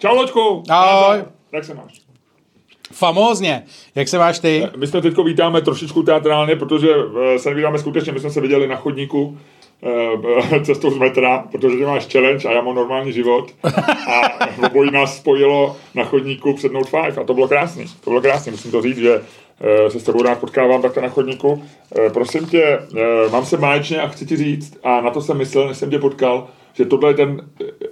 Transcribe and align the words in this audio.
Čau, 0.00 0.14
Loďku. 0.14 0.62
Ahoj. 0.68 1.24
Jak 1.52 1.64
se 1.64 1.74
máš? 1.74 2.00
Famózně. 2.92 3.64
Jak 3.94 4.08
se 4.08 4.18
máš 4.18 4.38
ty? 4.38 4.66
My 4.76 4.86
jsme 4.86 5.02
teď 5.02 5.14
vítáme 5.24 5.60
trošičku 5.60 6.02
teatrálně, 6.02 6.56
protože 6.56 6.88
eh, 7.34 7.38
se 7.38 7.48
nevídáme 7.48 7.78
skutečně, 7.78 8.12
my 8.12 8.20
jsme 8.20 8.30
se 8.30 8.40
viděli 8.40 8.68
na 8.68 8.76
chodníku 8.76 9.38
eh, 10.52 10.60
cestou 10.64 10.90
z 10.90 10.98
metra, 10.98 11.48
protože 11.52 11.76
ty 11.76 11.84
máš 11.84 12.06
challenge 12.12 12.48
a 12.48 12.52
já 12.52 12.62
mám 12.62 12.74
normální 12.74 13.12
život. 13.12 13.50
A 14.06 14.46
obojí 14.66 14.90
nás 14.90 15.16
spojilo 15.16 15.76
na 15.94 16.04
chodníku 16.04 16.54
před 16.54 16.72
Note 16.72 16.90
5 16.90 17.18
a 17.18 17.24
to 17.24 17.34
bylo 17.34 17.48
krásný. 17.48 17.84
To 18.04 18.10
bylo 18.10 18.20
krásný, 18.20 18.52
musím 18.52 18.70
to 18.70 18.82
říct, 18.82 18.98
že 18.98 19.22
eh, 19.60 19.90
se 19.90 20.00
s 20.00 20.04
tebou 20.04 20.22
rád 20.22 20.38
potkávám 20.38 20.82
takto 20.82 21.00
na 21.00 21.08
chodníku. 21.08 21.64
Prosím 22.12 22.46
tě, 22.46 22.78
mám 23.30 23.44
se 23.44 23.56
máječně 23.56 24.00
a 24.00 24.08
chci 24.08 24.26
ti 24.26 24.36
říct, 24.36 24.78
a 24.82 25.00
na 25.00 25.10
to 25.10 25.20
jsem 25.20 25.38
myslel, 25.38 25.68
než 25.68 25.76
jsem 25.76 25.90
tě 25.90 25.98
potkal, 25.98 26.48
že 26.74 26.84
tohle 26.84 27.10
je 27.10 27.14
ten, 27.14 27.50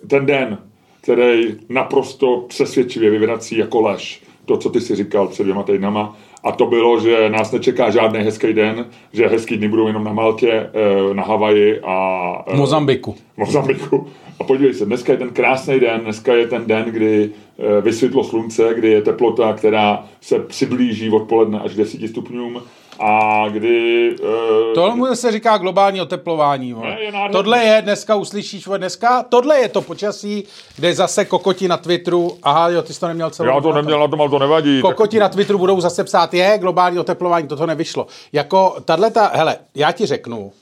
ten 0.08 0.26
den, 0.26 0.58
který 1.00 1.56
naprosto 1.68 2.44
přesvědčivě 2.48 3.10
vyvrací 3.10 3.58
jako 3.58 3.80
lež 3.80 4.22
to, 4.48 4.56
co 4.56 4.70
ty 4.70 4.80
si 4.80 4.94
říkal 4.94 5.28
před 5.28 5.42
dvěma 5.42 5.62
týdnama. 5.62 6.16
A 6.44 6.52
to 6.52 6.66
bylo, 6.66 7.00
že 7.00 7.30
nás 7.30 7.52
nečeká 7.52 7.90
žádný 7.90 8.18
hezký 8.18 8.52
den, 8.52 8.86
že 9.12 9.28
hezký 9.28 9.56
dny 9.56 9.68
budou 9.68 9.86
jenom 9.86 10.04
na 10.04 10.12
Maltě, 10.12 10.50
eh, 10.50 11.14
na 11.14 11.22
Havaji 11.22 11.80
a... 11.80 12.44
Eh, 12.46 12.56
Mozambiku. 12.56 13.14
Mozambiku. 13.36 14.06
A 14.40 14.44
podívej 14.44 14.74
se, 14.74 14.86
dneska 14.86 15.12
je 15.12 15.18
ten 15.18 15.30
krásný 15.30 15.80
den, 15.80 16.00
dneska 16.00 16.34
je 16.34 16.46
ten 16.46 16.66
den, 16.66 16.84
kdy 16.84 17.30
eh, 17.58 17.80
vysvětlo 17.80 18.24
slunce, 18.24 18.74
kdy 18.74 18.88
je 18.88 19.02
teplota, 19.02 19.52
která 19.52 20.04
se 20.20 20.38
přiblíží 20.38 21.10
odpoledne 21.10 21.60
až 21.60 21.74
10 21.74 22.08
stupňům 22.08 22.62
a 23.00 23.44
kdy... 23.48 24.16
Uh, 24.20 24.74
tohle 24.74 25.16
se 25.16 25.32
říká 25.32 25.58
globální 25.58 26.00
oteplování. 26.00 26.74
Ne, 26.82 27.02
je 27.02 27.12
tohle 27.32 27.64
je, 27.64 27.82
dneska 27.82 28.14
uslyšíš, 28.14 28.68
dneska, 28.76 29.22
tohle 29.22 29.58
je 29.58 29.68
to 29.68 29.82
počasí, 29.82 30.44
kde 30.76 30.94
zase 30.94 31.24
kokoti 31.24 31.68
na 31.68 31.76
Twitteru, 31.76 32.38
aha, 32.42 32.68
jo, 32.68 32.82
ty 32.82 32.94
jsi 32.94 33.00
to 33.00 33.08
neměl 33.08 33.30
celou. 33.30 33.48
Já 33.48 33.60
to 33.60 33.72
neměl 33.72 34.00
na 34.00 34.08
tom, 34.08 34.20
ale 34.20 34.30
to 34.30 34.38
nevadí. 34.38 34.80
Kokoti 34.80 35.16
tak... 35.16 35.20
na 35.20 35.28
Twitteru 35.28 35.58
budou 35.58 35.80
zase 35.80 36.04
psát, 36.04 36.34
je, 36.34 36.58
globální 36.58 36.98
oteplování, 36.98 37.48
toto 37.48 37.66
nevyšlo. 37.66 38.06
Jako, 38.32 38.76
tahle 38.84 39.10
ta, 39.10 39.30
hele, 39.34 39.56
já 39.74 39.92
ti 39.92 40.06
řeknu, 40.06 40.52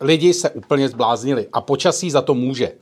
lidi 0.00 0.34
se 0.34 0.50
úplně 0.50 0.88
zbláznili 0.88 1.46
a 1.52 1.60
počasí 1.60 2.10
za 2.10 2.22
to 2.22 2.34
může. 2.34 2.72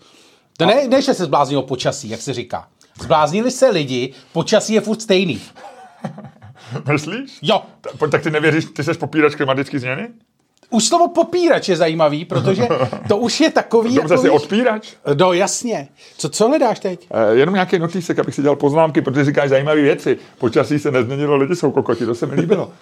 To 0.56 0.66
ne, 0.66 0.88
ne, 0.88 1.02
že 1.02 1.14
se 1.14 1.24
zbláznilo 1.24 1.62
počasí, 1.62 2.08
jak 2.08 2.20
se 2.20 2.32
říká. 2.32 2.66
Zbláznili 3.00 3.50
se 3.50 3.68
lidi, 3.68 4.14
počasí 4.32 4.74
je 4.74 4.80
furt 4.80 5.02
stejný. 5.02 5.40
Myslíš? 6.92 7.38
Jo. 7.42 7.62
Ta, 7.98 8.06
tak 8.06 8.22
ty 8.22 8.30
nevěříš, 8.30 8.64
ty 8.64 8.84
jsi 8.84 8.94
popírač 8.94 9.34
klimatické 9.34 9.78
změny? 9.78 10.08
Už 10.70 10.84
slovo 10.84 11.08
popírač 11.08 11.68
je 11.68 11.76
zajímavý, 11.76 12.24
protože 12.24 12.68
to 13.08 13.16
už 13.16 13.40
je 13.40 13.50
takový... 13.50 13.94
Dobře, 13.94 14.18
jsi 14.18 14.30
odpírač? 14.30 14.88
No 15.18 15.32
jasně. 15.32 15.88
Co, 16.18 16.28
co 16.28 16.48
hledáš 16.48 16.80
teď? 16.80 17.08
E, 17.10 17.34
jenom 17.34 17.54
nějaký 17.54 17.78
notísek, 17.78 18.18
abych 18.18 18.34
si 18.34 18.42
dělal 18.42 18.56
poznámky, 18.56 19.02
protože 19.02 19.24
říkáš 19.24 19.48
zajímavé 19.48 19.82
věci. 19.82 20.18
Počasí 20.38 20.78
se 20.78 20.90
nezměnilo, 20.90 21.36
lidi 21.36 21.56
jsou 21.56 21.70
kokoti, 21.70 22.06
to 22.06 22.14
se 22.14 22.26
mi 22.26 22.34
líbilo. 22.34 22.72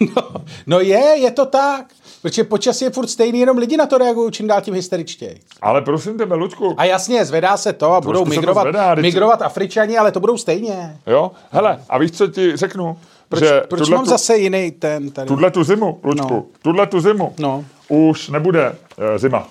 no, 0.16 0.44
no 0.66 0.80
je, 0.80 1.16
je 1.18 1.30
to 1.30 1.46
tak. 1.46 1.86
Protože 2.22 2.44
počasí 2.44 2.84
je 2.84 2.90
furt 2.90 3.06
stejný, 3.06 3.40
jenom 3.40 3.58
lidi 3.58 3.76
na 3.76 3.86
to 3.86 3.98
reagují 3.98 4.32
čím 4.32 4.46
dál 4.46 4.60
tím 4.60 4.74
hysteričtěji. 4.74 5.40
Ale 5.62 5.82
prosím 5.82 6.18
tebe, 6.18 6.34
Luďku. 6.34 6.74
A 6.76 6.84
jasně, 6.84 7.24
zvedá 7.24 7.56
se 7.56 7.72
to 7.72 7.92
a 7.92 8.00
budou 8.00 8.24
migrovat, 8.24 8.64
zvedá, 8.64 8.94
migrovat 8.94 9.42
Afričani, 9.42 9.98
ale 9.98 10.12
to 10.12 10.20
budou 10.20 10.36
stejně. 10.36 10.98
Jo, 11.06 11.30
hele, 11.50 11.80
a 11.88 11.98
víš, 11.98 12.10
co 12.10 12.26
ti 12.26 12.56
řeknu? 12.56 12.96
Proč, 13.28 13.42
že 13.42 13.60
proč 13.68 13.88
mám 13.88 14.04
tu, 14.04 14.10
zase 14.10 14.36
jiný 14.36 14.70
ten 14.70 15.10
tady? 15.10 15.28
Tuhle 15.28 15.50
tu 15.50 15.64
zimu, 15.64 16.00
Lučku, 16.04 16.34
no. 16.34 16.44
tuhle 16.62 16.86
tu 16.86 17.00
zimu 17.00 17.34
no. 17.38 17.64
už 17.88 18.28
nebude 18.28 18.76
e, 18.98 19.18
zima. 19.18 19.48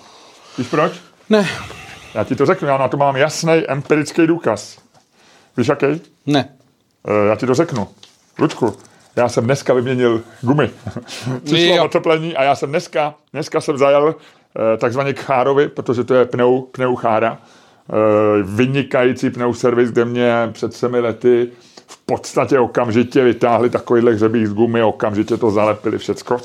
Víš 0.58 0.68
proč? 0.68 0.92
Ne. 1.30 1.48
Já 2.14 2.24
ti 2.24 2.36
to 2.36 2.46
řeknu, 2.46 2.68
já 2.68 2.78
na 2.78 2.88
to 2.88 2.96
mám 2.96 3.16
jasný 3.16 3.52
empirický 3.68 4.26
důkaz. 4.26 4.78
Víš 5.56 5.68
jaký? 5.68 5.86
Ne. 6.26 6.48
E, 7.08 7.28
já 7.28 7.36
ti 7.36 7.46
to 7.46 7.54
řeknu. 7.54 7.88
Lučku, 8.38 8.76
já 9.18 9.28
jsem 9.28 9.44
dneska 9.44 9.74
vyměnil 9.74 10.22
gumy. 10.40 10.70
Přišlo 11.44 11.84
oteplení 11.84 12.36
a 12.36 12.42
já 12.42 12.54
jsem 12.54 12.68
dneska, 12.68 13.14
dneska 13.32 13.60
jsem 13.60 13.78
zajel 13.78 14.14
e, 14.74 14.76
takzvaně 14.76 15.14
k 15.14 15.20
Chárovi, 15.20 15.68
protože 15.68 16.04
to 16.04 16.14
je 16.14 16.24
pneu, 16.24 16.60
pneu 16.60 16.96
Chára. 16.96 17.38
E, 17.38 18.42
vynikající 18.42 19.30
pneu 19.30 19.54
servis, 19.54 19.90
kde 19.90 20.04
mě 20.04 20.32
před 20.52 20.72
třemi 20.72 21.00
lety 21.00 21.48
v 21.86 21.98
podstatě 22.06 22.58
okamžitě 22.58 23.24
vytáhli 23.24 23.70
takovýhle 23.70 24.12
hřebík 24.12 24.46
z 24.46 24.54
gumy, 24.54 24.82
okamžitě 24.82 25.36
to 25.36 25.50
zalepili 25.50 25.98
všecko. 25.98 26.36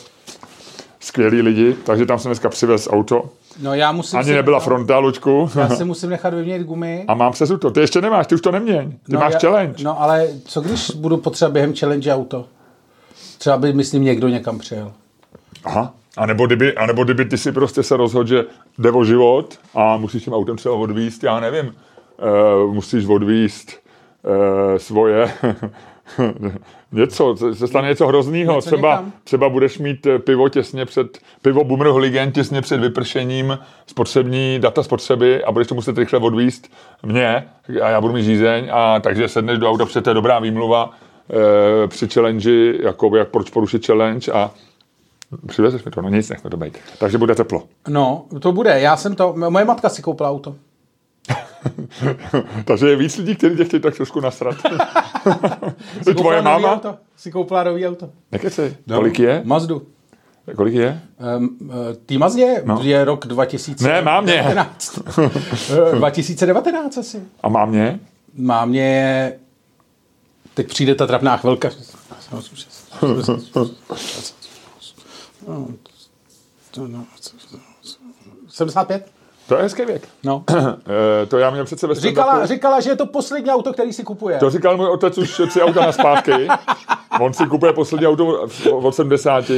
Skvělí 0.99 1.41
lidi, 1.41 1.75
takže 1.85 2.05
tam 2.05 2.19
jsem 2.19 2.29
dneska 2.29 2.49
přivez 2.49 2.87
auto. 2.91 3.29
No 3.61 3.73
já 3.73 3.91
musím 3.91 4.19
Ani 4.19 4.27
si... 4.27 4.33
nebyla 4.33 4.59
fronta, 4.59 4.97
Lučku. 4.99 5.49
Já 5.55 5.69
si 5.75 5.85
musím 5.85 6.09
nechat 6.09 6.33
vyměnit 6.33 6.63
gumy. 6.63 7.05
A 7.07 7.13
mám 7.13 7.31
přes 7.31 7.51
to. 7.59 7.71
Ty 7.71 7.79
ještě 7.79 8.01
nemáš, 8.01 8.27
ty 8.27 8.35
už 8.35 8.41
to 8.41 8.51
neměň. 8.51 8.91
Ty 8.91 9.13
no, 9.13 9.19
máš 9.19 9.33
já, 9.33 9.39
challenge. 9.39 9.83
No 9.83 10.01
ale 10.01 10.27
co 10.45 10.61
když 10.61 10.91
budu 10.91 11.17
potřeba 11.17 11.51
během 11.51 11.75
challenge 11.75 12.13
auto? 12.13 12.45
Třeba 13.37 13.57
by, 13.57 13.73
myslím, 13.73 14.03
někdo 14.03 14.27
někam 14.27 14.59
přijel. 14.59 14.93
Aha. 15.63 15.93
A 16.17 16.25
nebo, 16.25 16.45
kdyby, 16.45 16.75
a 16.75 16.85
nebo 16.85 17.03
kdyby 17.03 17.25
ty 17.25 17.37
si 17.37 17.51
prostě 17.51 17.83
se 17.83 17.97
rozhodl, 17.97 18.29
že 18.29 18.45
jde 18.77 18.91
o 18.91 19.05
život 19.05 19.59
a 19.75 19.97
musíš 19.97 20.23
tím 20.23 20.33
autem 20.33 20.57
třeba 20.57 20.75
odvíst, 20.75 21.23
já 21.23 21.39
nevím, 21.39 21.65
uh, 22.65 22.73
musíš 22.73 23.05
odvíst 23.05 23.71
e, 24.25 24.79
svoje 24.79 25.33
něco, 26.91 27.35
se 27.53 27.67
stane 27.67 27.87
něco 27.87 28.07
hroznýho. 28.07 28.55
Něco 28.55 28.69
třeba, 28.69 29.05
třeba 29.23 29.49
budeš 29.49 29.77
mít 29.77 30.05
eh, 30.05 30.19
pivo 30.19 30.49
těsně 30.49 30.85
před, 30.85 31.17
pivo 31.41 31.63
Boomer 31.63 31.87
Hooligan 31.87 32.31
těsně 32.31 32.61
před 32.61 32.79
vypršením 32.79 33.59
spotřební 33.87 34.59
data 34.59 34.83
spotřeby 34.83 35.43
a 35.43 35.51
budeš 35.51 35.67
to 35.67 35.75
muset 35.75 35.97
rychle 35.97 36.19
odvíst 36.19 36.71
mě 37.03 37.47
a 37.81 37.89
já 37.89 38.01
budu 38.01 38.13
mít 38.13 38.23
žízeň 38.23 38.69
a 38.71 38.99
takže 38.99 39.27
sedneš 39.27 39.59
do 39.59 39.69
auta, 39.69 39.85
protože 39.85 40.01
to 40.01 40.09
je 40.09 40.13
dobrá 40.13 40.39
výmluva 40.39 40.89
e, 41.29 41.87
při 41.87 42.07
challenge, 42.07 42.73
jako 42.83 43.15
jak 43.15 43.29
proč 43.29 43.49
porušit 43.49 43.85
challenge 43.85 44.31
a 44.31 44.51
Přivezeš 45.47 45.83
mi 45.83 45.91
to, 45.91 46.01
no 46.01 46.09
nic, 46.09 46.29
nechme 46.29 46.49
to 46.49 46.57
být. 46.57 46.77
Takže 46.99 47.17
bude 47.17 47.35
teplo. 47.35 47.63
No, 47.87 48.25
to 48.39 48.51
bude. 48.51 48.79
Já 48.79 48.97
jsem 48.97 49.15
to, 49.15 49.33
moje 49.49 49.65
matka 49.65 49.89
si 49.89 50.01
koupila 50.01 50.29
auto. 50.29 50.55
Takže 52.65 52.89
je 52.89 52.95
víc 52.95 53.17
lidí, 53.17 53.35
kteří 53.35 53.57
tě 53.57 53.65
chtějí 53.65 53.81
tak 53.81 53.95
trošku 53.95 54.19
nasrat. 54.19 54.55
to 56.05 56.13
tvoje 56.13 56.41
máma? 56.41 56.73
Auto. 56.73 56.95
Si 57.15 57.31
koupila 57.31 57.63
nový 57.63 57.87
auto. 57.87 58.09
Nekecej. 58.31 58.75
No, 58.87 58.97
Kolik 58.97 59.19
je? 59.19 59.41
Mazdu. 59.45 59.81
Kolik 60.55 60.73
je? 60.73 61.01
Um, 61.37 61.57
tý 62.05 62.17
Mazdě 62.17 62.61
no. 62.65 62.79
je 62.81 63.05
rok 63.05 63.27
2000. 63.27 63.87
Ne, 63.87 64.01
mám 64.01 64.23
mě. 64.23 64.55
2019 65.93 66.97
asi. 66.97 67.21
A 67.43 67.49
mám 67.49 67.69
mě? 67.69 67.99
Mám 68.37 68.69
mě... 68.69 69.33
Teď 70.53 70.67
přijde 70.67 70.95
ta 70.95 71.07
trapná 71.07 71.37
chvilka. 71.37 71.69
75? 78.47 79.07
To 79.47 79.55
je 79.55 79.61
hezký 79.61 79.85
věk. 79.85 80.07
No. 80.23 80.43
e, 81.23 81.25
to 81.29 81.37
já 81.37 81.49
měl 81.49 81.65
přece 81.65 81.87
ve 81.87 81.95
říkala, 81.95 82.45
říkala, 82.45 82.79
že 82.79 82.89
je 82.89 82.95
to 82.95 83.05
poslední 83.05 83.51
auto, 83.51 83.73
který 83.73 83.93
si 83.93 84.03
kupuje. 84.03 84.37
To 84.37 84.49
říkal 84.49 84.77
můj 84.77 84.89
otec 84.89 85.17
už 85.17 85.41
tři 85.49 85.61
auta 85.61 85.85
na 85.85 85.91
zpátky. 85.91 86.47
On 87.21 87.33
si 87.33 87.45
kupuje 87.45 87.73
poslední 87.73 88.07
auto 88.07 88.47
od 88.71 88.95
70. 88.95 89.51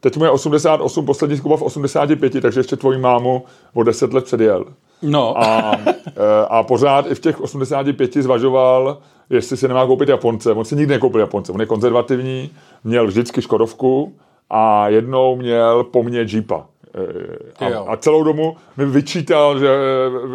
Teď 0.00 0.16
mu 0.16 0.24
je 0.24 0.30
88, 0.30 1.06
poslední 1.06 1.36
si 1.36 1.42
kupoval 1.42 1.58
v 1.58 1.62
85, 1.62 2.42
takže 2.42 2.60
ještě 2.60 2.76
tvoji 2.76 2.98
mámu 2.98 3.44
o 3.74 3.82
10 3.82 4.12
let 4.12 4.24
předjel. 4.24 4.64
No. 5.02 5.42
A, 5.42 5.76
e, 5.86 6.46
a 6.48 6.62
pořád 6.62 7.06
i 7.10 7.14
v 7.14 7.20
těch 7.20 7.40
85 7.40 8.14
zvažoval, 8.14 8.98
jestli 9.32 9.56
si 9.56 9.68
nemá 9.68 9.86
koupit 9.86 10.08
Japonce. 10.08 10.52
On 10.52 10.64
si 10.64 10.76
nikdy 10.76 10.94
nekoupil 10.94 11.20
Japonce. 11.20 11.52
On 11.52 11.60
je 11.60 11.66
konzervativní, 11.66 12.50
měl 12.84 13.06
vždycky 13.06 13.42
Škodovku 13.42 14.14
a 14.50 14.88
jednou 14.88 15.36
měl 15.36 15.84
po 15.84 16.02
mně 16.02 16.20
Jeepa. 16.20 16.66
A, 17.58 17.92
a 17.92 17.96
celou 17.96 18.22
domu 18.24 18.56
mi 18.76 18.86
vyčítal, 18.86 19.58
že 19.58 19.68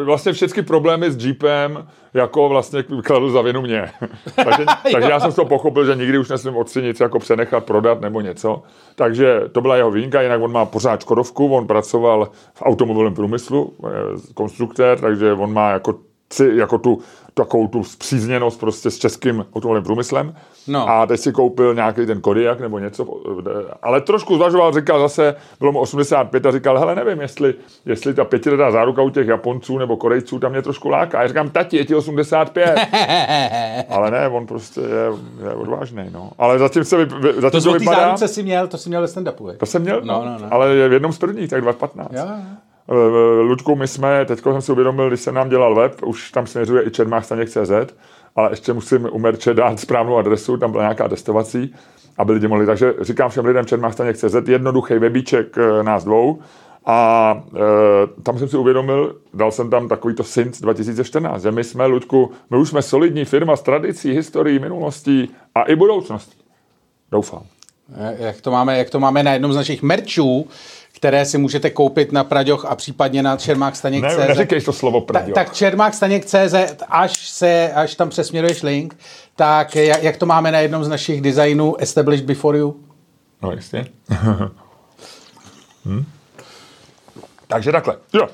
vlastně 0.04 0.34
všechny 0.34 0.64
problémy 0.64 1.12
s 1.12 1.26
Jeepem 1.26 1.88
jako 2.14 2.50
vlastně 2.50 2.84
kladl 2.84 3.30
za 3.30 3.42
vinu 3.42 3.62
mě. 3.62 3.92
takže, 4.36 4.66
takže 4.92 5.10
já 5.10 5.20
jsem 5.20 5.32
to 5.32 5.46
pochopil, 5.46 5.86
že 5.86 5.96
nikdy 5.96 6.18
už 6.18 6.30
nesmím 6.30 6.58
otci 6.58 6.82
nic 6.82 7.00
jako 7.00 7.20
přenechat, 7.20 7.66
prodat 7.66 8.02
nebo 8.02 8.22
něco. 8.22 8.64
Takže 8.96 9.42
to 9.52 9.62
byla 9.62 9.76
jeho 9.76 9.92
výjimka, 9.92 10.22
jinak 10.22 10.42
on 10.42 10.52
má 10.52 10.66
pořád 10.66 11.02
Škodovku, 11.02 11.56
on 11.56 11.68
pracoval 11.68 12.30
v 12.54 12.62
automobilovém 12.62 13.14
průmyslu, 13.14 13.74
konstruktér, 14.34 15.00
takže 15.00 15.34
on 15.34 15.54
má 15.54 15.70
jako 15.70 15.96
jako 16.56 16.78
tu 16.78 17.00
takovou 17.38 17.68
tu 17.68 17.84
zpřízněnost 17.84 18.60
prostě 18.60 18.92
s 18.92 18.98
českým 18.98 19.46
automobilovým 19.56 19.84
průmyslem. 19.84 20.36
No. 20.68 20.90
A 20.90 21.06
teď 21.06 21.20
si 21.20 21.32
koupil 21.32 21.76
nějaký 21.76 22.06
ten 22.06 22.22
Kodiak 22.22 22.60
nebo 22.60 22.80
něco, 22.80 23.22
ale 23.82 24.02
trošku 24.02 24.36
zvažoval, 24.36 24.74
říkal 24.74 25.00
zase, 25.00 25.36
bylo 25.60 25.72
mu 25.72 25.80
85 25.80 26.46
a 26.46 26.52
říkal, 26.52 26.80
hele, 26.80 26.96
nevím, 26.96 27.22
jestli, 27.22 27.54
jestli 27.86 28.14
ta 28.14 28.26
pětiletá 28.26 28.72
záruka 28.72 29.02
u 29.02 29.10
těch 29.10 29.28
Japonců 29.28 29.78
nebo 29.78 29.98
Korejců 29.98 30.40
tam 30.40 30.52
mě 30.52 30.62
trošku 30.62 30.90
láká. 30.90 31.22
Já 31.22 31.28
říkám, 31.28 31.50
tati, 31.50 31.78
je 31.78 31.86
ti 31.86 31.96
85. 31.96 32.76
ale 33.90 34.12
ne, 34.12 34.28
on 34.28 34.48
prostě 34.48 34.82
je, 34.82 35.48
je 35.48 35.54
odvážný, 35.54 36.04
no. 36.12 36.32
Ale 36.38 36.60
zatím 36.60 36.84
se, 36.84 37.06
vy, 37.06 37.12
zatím 37.38 37.62
to, 37.62 37.72
to 37.72 37.80
vypadá... 37.80 38.00
záruce 38.00 38.28
si 38.28 38.44
měl, 38.44 38.68
to 38.68 38.78
si 38.78 38.90
měl 38.90 39.02
ve 39.02 39.08
stand 39.08 39.30
To 39.58 39.66
jsem 39.66 39.82
měl, 39.82 40.02
no, 40.04 40.26
no, 40.26 40.38
no. 40.42 40.48
ale 40.52 40.76
je 40.76 40.90
v 40.90 40.94
jednom 40.94 41.14
z 41.14 41.18
prvních, 41.18 41.50
tak 41.50 41.62
215. 41.62 42.14
Jo. 42.14 42.26
Eh, 42.30 42.67
Luďku, 43.42 43.76
my 43.76 43.88
jsme, 43.88 44.26
teď 44.26 44.40
jsem 44.44 44.62
si 44.62 44.72
uvědomil, 44.72 45.08
když 45.08 45.22
jsem 45.22 45.36
nám 45.36 45.50
dělal 45.50 45.76
web, 45.76 46.04
už 46.04 46.32
tam 46.32 46.48
směřuje 46.48 46.88
i 46.88 46.92
čermáchstaněk.cz, 46.92 47.96
ale 48.36 48.52
ještě 48.52 48.74
musím 48.74 49.10
u 49.12 49.20
merče 49.20 49.54
dát 49.54 49.80
správnou 49.80 50.18
adresu, 50.18 50.58
tam 50.58 50.72
byla 50.72 50.84
nějaká 50.84 51.08
testovací, 51.08 51.76
aby 52.18 52.34
lidi 52.34 52.48
mohli. 52.48 52.66
Takže 52.66 52.94
říkám 53.02 53.30
všem 53.30 53.46
lidem 53.46 53.66
čermáchstaněk.cz, 53.66 54.48
jednoduchý 54.48 54.94
webíček 54.94 55.58
eh, 55.58 55.84
nás 55.84 56.04
dvou, 56.04 56.40
a 56.90 57.34
e, 57.56 58.22
tam 58.24 58.40
jsem 58.40 58.50
si 58.50 58.58
uvědomil, 58.58 59.16
dal 59.34 59.52
jsem 59.52 59.70
tam 59.70 59.88
takovýto 59.88 60.24
Sync 60.24 60.62
2014, 60.62 61.42
že 61.42 61.52
my 61.52 61.64
jsme, 61.64 61.86
Luďku, 61.86 62.32
my 62.50 62.58
už 62.58 62.70
jsme 62.70 62.82
solidní 62.82 63.26
firma 63.26 63.56
s 63.56 63.62
tradicí, 63.62 64.12
historií, 64.12 64.60
minulostí 64.60 65.30
a 65.56 65.64
i 65.64 65.76
budoucností. 65.76 66.38
Doufám. 67.12 67.44
Jak 68.18 68.42
to 68.42 68.52
máme, 68.52 68.78
jak 68.78 68.90
to 68.90 69.00
máme 69.00 69.24
na 69.24 69.34
jednom 69.34 69.54
z 69.54 69.56
našich 69.56 69.82
merčů, 69.82 70.48
které 70.98 71.26
si 71.26 71.38
můžete 71.38 71.70
koupit 71.70 72.12
na 72.12 72.24
Praďoch 72.24 72.66
a 72.66 72.76
případně 72.76 73.24
na 73.24 73.38
Čermák 73.38 73.76
Staněk 73.76 74.04
Ne, 74.04 74.18
neříkej 74.18 74.62
to 74.62 74.74
slovo 74.74 75.02
Praďoch. 75.02 75.34
Ta, 75.34 75.44
tak 75.44 75.54
Čermák 75.54 75.94
Staněk 75.94 76.26
CZ, 76.26 76.56
až, 76.90 77.30
se, 77.30 77.72
až 77.74 77.96
tam 77.96 78.10
přesměruješ 78.10 78.64
link, 78.64 78.98
tak 79.36 79.76
jak, 79.76 80.04
jak 80.04 80.18
to 80.18 80.26
máme 80.26 80.52
na 80.52 80.60
jednom 80.60 80.84
z 80.84 80.88
našich 80.88 81.22
designů 81.22 81.76
Established 81.76 82.26
Before 82.26 82.58
You? 82.58 82.80
No 83.42 83.52
jistě. 83.52 83.86
hm? 85.86 86.06
Takže 87.48 87.72
takhle. 87.72 87.98
Jo. 88.14 88.28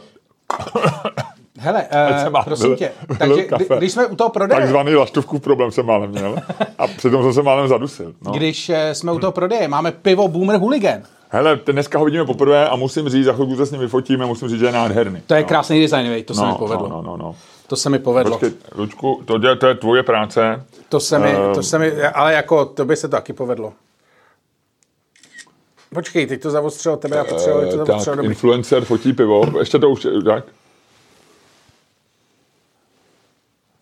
Hele, 1.63 1.85
uh, 2.29 2.43
prosím 2.43 2.67
byl, 2.67 2.77
tě, 2.77 2.91
takže 3.19 3.47
kdy, 3.55 3.65
když 3.77 3.91
jsme 3.91 4.05
u 4.05 4.15
toho 4.15 4.29
prodeje... 4.29 4.61
Takzvaný 4.61 4.95
laštovkův 4.95 5.41
problém 5.41 5.71
jsem 5.71 5.85
málem 5.85 6.09
měl 6.09 6.35
a 6.77 6.87
přitom 6.87 7.23
jsem 7.23 7.33
se 7.33 7.41
málem 7.41 7.67
zadusil. 7.67 8.13
No. 8.21 8.31
Když 8.31 8.69
uh, 8.69 8.75
jsme 8.93 9.11
u 9.11 9.19
toho 9.19 9.31
prodeje, 9.31 9.67
máme 9.67 9.91
pivo 9.91 10.27
Boomer 10.27 10.59
Hooligan. 10.59 11.01
Hele, 11.29 11.59
dneska 11.65 11.99
ho 11.99 12.05
vidíme 12.05 12.25
poprvé 12.25 12.69
a 12.69 12.75
musím 12.75 13.09
říct, 13.09 13.25
za 13.25 13.33
chvilku 13.33 13.55
se 13.55 13.65
s 13.65 13.71
ním 13.71 13.81
vyfotíme, 13.81 14.25
musím 14.25 14.49
říct, 14.49 14.59
že 14.59 14.65
je 14.65 14.71
nádherný. 14.71 15.21
To 15.27 15.33
je 15.33 15.41
no. 15.41 15.47
krásný 15.47 15.81
design, 15.81 16.09
vej, 16.09 16.23
to 16.23 16.33
no, 16.33 16.39
se 16.39 16.45
mi 16.45 16.53
povedlo. 16.57 16.87
No, 16.87 17.01
no, 17.01 17.17
no. 17.17 17.35
To 17.67 17.75
se 17.75 17.89
mi 17.89 17.99
povedlo. 17.99 18.39
Počkej, 18.39 18.59
Lučku, 18.75 19.21
to, 19.25 19.47
je, 19.47 19.55
to 19.55 19.67
je 19.67 19.75
tvoje 19.75 20.03
práce. 20.03 20.65
To 20.89 20.99
se 20.99 21.19
mi, 21.19 21.37
uh, 21.37 21.53
to 21.53 21.63
se 21.63 21.79
mi, 21.79 22.01
ale 22.01 22.33
jako, 22.33 22.65
to 22.65 22.85
by 22.85 22.95
se 22.95 23.07
to 23.07 23.11
taky 23.11 23.33
povedlo. 23.33 23.73
Počkej, 25.93 26.27
teď 26.27 26.41
to 26.41 26.51
zavostřelo 26.51 26.97
tebe, 26.97 27.17
já 27.17 27.23
potřebuji 27.23 27.71
to 27.71 27.77
zavostřelo 27.77 28.15
tak, 28.15 28.25
influencer 28.25 28.85
fotí 28.85 29.13
pivo, 29.13 29.59
ještě 29.59 29.79
to 29.79 29.89
už, 29.89 30.07
tak? 30.25 30.43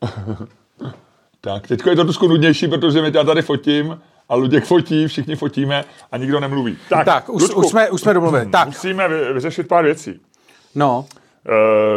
tak, 1.42 1.68
teď 1.68 1.82
je 1.90 1.96
to 1.96 2.04
trošku 2.04 2.28
nudnější, 2.28 2.68
protože 2.68 3.02
my 3.02 3.12
já 3.14 3.24
tady 3.24 3.42
fotím 3.42 4.02
a 4.30 4.36
Luděk 4.36 4.66
fotí, 4.66 5.08
všichni 5.08 5.36
fotíme 5.36 5.86
a 6.12 6.18
nikdo 6.18 6.40
nemluví. 6.40 6.78
Tak, 6.90 7.06
tak 7.06 7.30
už, 7.30 7.42
Ludku, 7.42 7.60
už, 7.60 7.68
jsme, 7.68 7.90
už 7.90 8.02
jsme 8.02 8.14
domluvili. 8.14 8.46
Tak. 8.46 8.68
Musíme 8.68 9.08
vyřešit 9.34 9.68
pár 9.68 9.84
věcí. 9.84 10.20
No. 10.76 11.06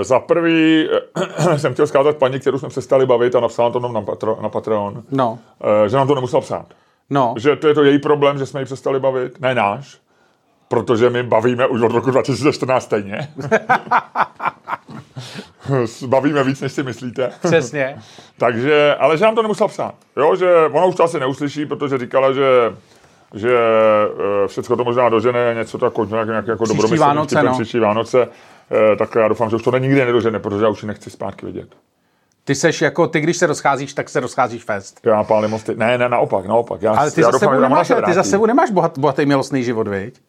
E, 0.01 0.05
za 0.05 0.21
prvý 0.21 0.89
jsem 1.56 1.73
chtěl 1.73 1.87
zkázat 1.87 2.17
paní, 2.17 2.41
kterou 2.41 2.59
jsme 2.59 2.69
přestali 2.69 3.06
bavit 3.06 3.35
a 3.35 3.41
napsala 3.41 3.71
to 3.71 3.81
na, 3.81 4.03
patro, 4.03 4.39
na 4.43 4.49
Patreon, 4.49 5.03
no. 5.11 5.39
e, 5.85 5.89
že 5.89 5.97
nám 5.97 6.09
to 6.09 6.15
nemusela 6.15 6.41
psát. 6.41 6.67
No. 7.11 7.35
Že 7.39 7.56
to 7.56 7.69
je 7.69 7.75
to 7.75 7.85
její 7.85 7.99
problém, 7.99 8.39
že 8.39 8.47
jsme 8.47 8.61
ji 8.61 8.65
přestali 8.65 9.01
bavit, 9.01 9.41
ne 9.41 9.55
náš 9.55 10.05
protože 10.69 11.11
my 11.11 11.23
bavíme 11.23 11.67
už 11.67 11.83
od 11.83 11.93
roku 11.93 12.11
2014 12.11 12.85
stejně. 12.85 13.29
bavíme 16.06 16.44
víc, 16.44 16.61
než 16.61 16.73
si 16.73 16.82
myslíte. 16.82 17.31
Přesně. 17.43 17.99
Takže, 18.38 18.94
ale 18.94 19.19
že 19.19 19.25
nám 19.25 19.35
to 19.35 19.43
nemusel 19.43 19.69
psát. 19.69 19.94
Jo, 20.17 20.37
že 20.37 20.67
ona 20.73 20.85
už 20.85 20.94
to 20.94 21.05
asi 21.05 21.20
neuslyší, 21.20 21.67
protože 21.67 21.99
říkala, 21.99 22.32
že 22.32 22.43
že 23.35 23.50
uh, 23.52 24.46
všechno 24.46 24.76
to 24.76 24.85
možná 24.85 25.08
dožene 25.08 25.55
něco 25.55 25.79
tako, 25.79 26.05
nějak, 26.05 26.29
nějak 26.29 26.46
jako 26.46 26.67
dobromyslný 26.67 26.99
Vánoce, 26.99 27.43
no. 27.43 27.52
příští 27.52 27.79
Vánoce, 27.79 28.26
uh, 28.26 28.96
tak 28.99 29.14
já 29.14 29.29
doufám, 29.29 29.50
že 29.50 29.56
už 29.56 29.62
to 29.62 29.79
nikdy 29.79 30.05
nedožene, 30.05 30.38
protože 30.38 30.64
já 30.64 30.69
už 30.69 30.82
ji 30.82 30.88
nechci 30.88 31.11
zpátky 31.11 31.46
vidět. 31.46 31.69
Ty 32.44 32.55
seš 32.55 32.82
jako, 32.82 33.06
ty 33.06 33.20
když 33.20 33.37
se 33.37 33.46
rozcházíš, 33.46 33.94
tak 33.94 34.08
se 34.08 34.20
rozcházíš 34.20 34.64
fest. 34.64 35.00
Já 35.06 35.25
pálím 35.25 35.50
mosty. 35.50 35.75
Ne, 35.76 35.99
ne, 35.99 36.08
naopak, 36.08 36.46
naopak. 36.46 36.82
Já, 36.82 36.93
Ale 36.93 37.11
ty, 37.11 37.20
já 37.20 37.26
za, 37.26 37.31
doufám, 37.31 37.49
sebou 37.49 37.61
nemáš, 37.61 37.93
ty 38.05 38.12
za 38.12 38.23
sebou 38.23 38.46
nemáš 38.46 38.70
bohat, 38.70 38.99
bohatý 38.99 39.26
milostný 39.26 39.64
život, 39.64 39.88
viď? 39.88 40.20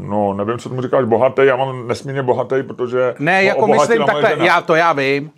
No, 0.00 0.32
nevím, 0.32 0.58
co 0.58 0.68
tomu 0.68 0.82
říkáš 0.82 1.04
bohatý, 1.04 1.42
já 1.44 1.56
mám 1.56 1.88
nesmírně 1.88 2.22
bohatý, 2.22 2.62
protože... 2.62 3.14
Ne, 3.18 3.44
jako 3.44 3.66
myslím 3.66 4.04
takhle, 4.04 4.36
já 4.46 4.60
to 4.60 4.74
já 4.74 4.92
vím. 4.92 5.30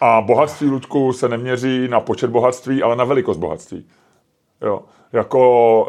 A 0.00 0.20
bohatství, 0.20 0.68
Ludku, 0.68 1.12
se 1.12 1.28
neměří 1.28 1.88
na 1.88 2.00
počet 2.00 2.30
bohatství, 2.30 2.82
ale 2.82 2.96
na 2.96 3.04
velikost 3.04 3.36
bohatství. 3.36 3.86
Jo. 4.62 4.80
Jako 5.12 5.88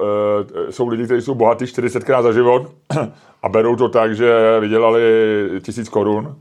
e, 0.68 0.72
jsou 0.72 0.88
lidi, 0.88 1.06
kteří 1.06 1.22
jsou 1.22 1.36
bohatí 1.36 1.66
40krát 1.66 2.24
za 2.24 2.32
život 2.32 2.72
a 3.44 3.50
berou 3.50 3.76
to 3.76 3.90
tak, 3.90 4.16
že 4.16 4.60
vydělali 4.60 5.02
tisíc 5.62 5.90
korun 5.90 6.36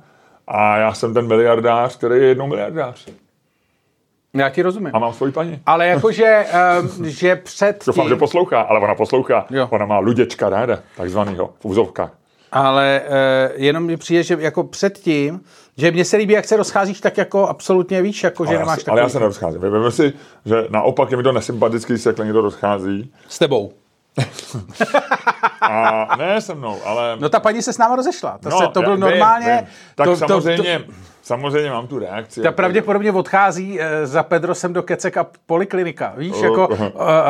a 0.49 0.77
já 0.77 0.95
jsem 0.95 1.15
ten 1.15 1.27
miliardář, 1.27 1.97
který 1.97 2.21
je 2.21 2.27
jednou 2.27 2.47
miliardář. 2.47 3.09
Já 4.35 4.49
ti 4.49 4.63
rozumím. 4.63 4.91
A 4.93 4.99
mám 4.99 5.13
svoji 5.13 5.33
paní. 5.33 5.61
Ale 5.67 5.87
jakože, 5.87 6.47
um, 6.99 7.11
že 7.11 7.37
před 7.37 7.83
Doufám, 7.87 8.05
tím... 8.05 8.09
že 8.09 8.17
poslouchá, 8.17 8.61
ale 8.61 8.81
ona 8.81 8.95
poslouchá. 8.95 9.47
Jo. 9.51 9.69
Ona 9.71 9.87
má 9.87 9.99
luděčka 9.99 10.49
ráda, 10.49 10.79
takzvanýho, 10.97 11.51
v 11.61 11.65
úzovkách. 11.65 12.11
Ale 12.53 13.01
uh, 13.05 13.63
jenom 13.63 13.85
mi 13.85 13.97
přijde, 13.97 14.23
že 14.23 14.37
jako 14.41 14.65
předtím, 14.65 15.41
že 15.77 15.91
mně 15.91 16.05
se 16.05 16.17
líbí, 16.17 16.35
jak 16.35 16.45
se 16.45 16.57
rozcházíš, 16.57 17.01
tak 17.01 17.17
jako 17.17 17.49
absolutně 17.49 18.03
víš, 18.03 18.25
jako, 18.25 18.45
že 18.45 18.51
ale 18.51 18.59
nemáš 18.59 18.79
takový... 18.79 18.93
Ale 18.93 19.01
já 19.01 19.09
se 19.09 19.21
nerozcházím. 19.21 19.61
Vím 19.61 19.91
si, 19.91 20.13
že 20.45 20.55
naopak 20.71 21.11
je 21.11 21.17
mi 21.17 21.23
to 21.23 21.33
nesympatický, 21.33 21.93
když 21.93 22.03
se 22.03 22.09
jako 22.09 22.23
někdo 22.23 22.41
rozchází. 22.41 23.13
S 23.29 23.39
tebou. 23.39 23.73
a 25.61 26.17
ne 26.17 26.41
se 26.41 26.55
mnou, 26.55 26.79
ale... 26.85 27.17
No 27.21 27.29
ta 27.29 27.41
paní 27.41 27.63
se 27.63 27.73
s 27.73 27.79
náma 27.79 27.97
rozešla. 27.97 28.39
To, 28.43 28.49
no, 28.49 28.59
se, 28.59 28.69
to 28.69 28.83
byl 28.83 28.97
normálně... 28.97 29.47
Vím, 29.47 29.57
vím. 29.57 29.67
Tak 29.95 30.07
to, 30.07 30.17
samozřejmě... 30.17 30.79
To, 30.79 30.85
to, 30.85 30.93
Samozřejmě 31.29 31.71
mám 31.71 31.87
tu 31.87 31.99
reakci. 31.99 32.41
Ta 32.41 32.47
jako... 32.47 32.57
pravděpodobně 32.57 33.13
odchází 33.13 33.81
e, 33.81 34.07
za 34.07 34.23
Pedrosem 34.23 34.73
do 34.73 34.83
Keceka 34.83 35.27
poliklinika. 35.47 36.13
Víš, 36.17 36.33
uh, 36.33 36.45
jako... 36.45 36.69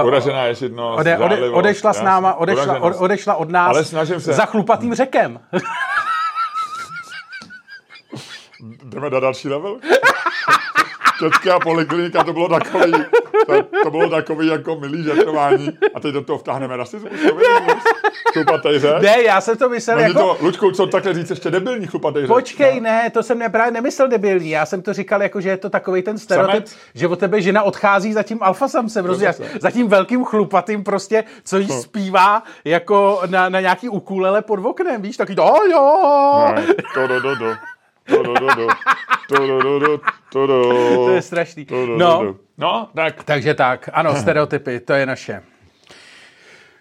Uražená 0.05 0.45
ješitnost, 0.45 1.01
ode, 1.01 1.19
ode, 1.19 1.51
odešla 1.51 1.93
s 1.93 2.03
náma, 2.03 2.35
odešla, 2.35 2.81
od, 2.81 2.97
odešla 2.99 3.35
od 3.35 3.51
nás 3.51 3.69
Ale 3.69 3.85
snažím 3.85 4.21
se. 4.21 4.33
za 4.33 4.45
chlupatým 4.45 4.95
řekem. 4.95 5.41
Jdeme 8.85 9.11
na 9.11 9.21
další 9.21 9.49
level? 9.49 9.77
Kecka 11.19 11.59
poliklinika, 11.61 12.25
to 12.25 12.33
bylo 12.33 12.49
takový, 12.49 12.93
to, 13.47 13.63
to 13.83 13.91
bylo 13.91 14.11
takový 14.11 14.47
jako 14.47 14.77
milý 14.77 15.05
žertování. 15.05 15.79
A 15.95 16.01
teď 16.01 16.15
do 16.15 16.23
toho 16.23 16.39
vtáhneme 16.39 16.77
rasismus. 16.77 17.13
Chlupatej 18.33 18.79
řek? 18.79 19.03
Ne, 19.03 19.23
já 19.23 19.41
jsem 19.41 19.57
to 19.57 19.69
myslel 19.69 19.97
Není 19.97 20.09
jako... 20.09 20.21
To, 20.21 20.45
Lučku, 20.45 20.71
co 20.71 20.87
takhle 20.87 21.15
říct 21.15 21.31
ještě 21.31 21.51
debilní 21.51 21.87
chlupatej 21.87 22.23
řek? 22.23 22.29
Počkej, 22.29 22.81
ne? 22.81 23.03
ne, 23.03 23.11
to 23.11 23.23
jsem 23.23 23.43
právě 23.53 23.73
nemyslel 23.73 24.09
debilní. 24.09 24.51
Já 24.51 24.67
jsem 24.67 24.83
to 24.83 24.93
říkal 24.93 25.23
jako, 25.23 25.41
že 25.41 25.49
je 25.49 25.57
to 25.57 25.71
takový 25.71 26.03
ten 26.03 26.19
stereotyp, 26.19 26.67
Samet? 26.67 26.77
že 26.95 27.09
od 27.09 27.19
tebe 27.19 27.43
žena 27.43 27.63
odchází 27.63 28.13
za 28.13 28.23
tím 28.23 28.39
alfasamsem, 28.41 29.05
rozumíš? 29.05 29.37
Za 29.61 29.71
tím 29.71 29.89
velkým 29.89 30.25
chlupatým 30.25 30.85
prostě, 30.85 31.25
co 31.45 31.59
jí 31.59 31.67
hm. 31.67 31.81
zpívá 31.81 32.43
jako 32.65 33.23
na, 33.27 33.49
na 33.49 33.61
nějaký 33.61 33.89
ukulele 33.89 34.43
pod 34.43 34.59
oknem, 34.65 35.03
víš? 35.03 35.17
Taky 35.17 35.35
to, 35.35 35.55
jo. 35.73 36.53
Ne, 36.55 36.67
to, 36.95 37.07
do, 37.07 37.21
do, 37.21 37.35
do. 37.35 37.55
To 40.33 41.11
je 41.11 41.23
strašný. 41.23 41.67
No, 41.97 42.35
no, 42.59 42.89
tak. 42.95 43.25
Takže 43.25 43.55
tak, 43.55 43.91
ano, 43.93 44.15
stereotypy, 44.15 44.81
to 44.81 44.93
je 44.93 45.07
naše. 45.07 45.43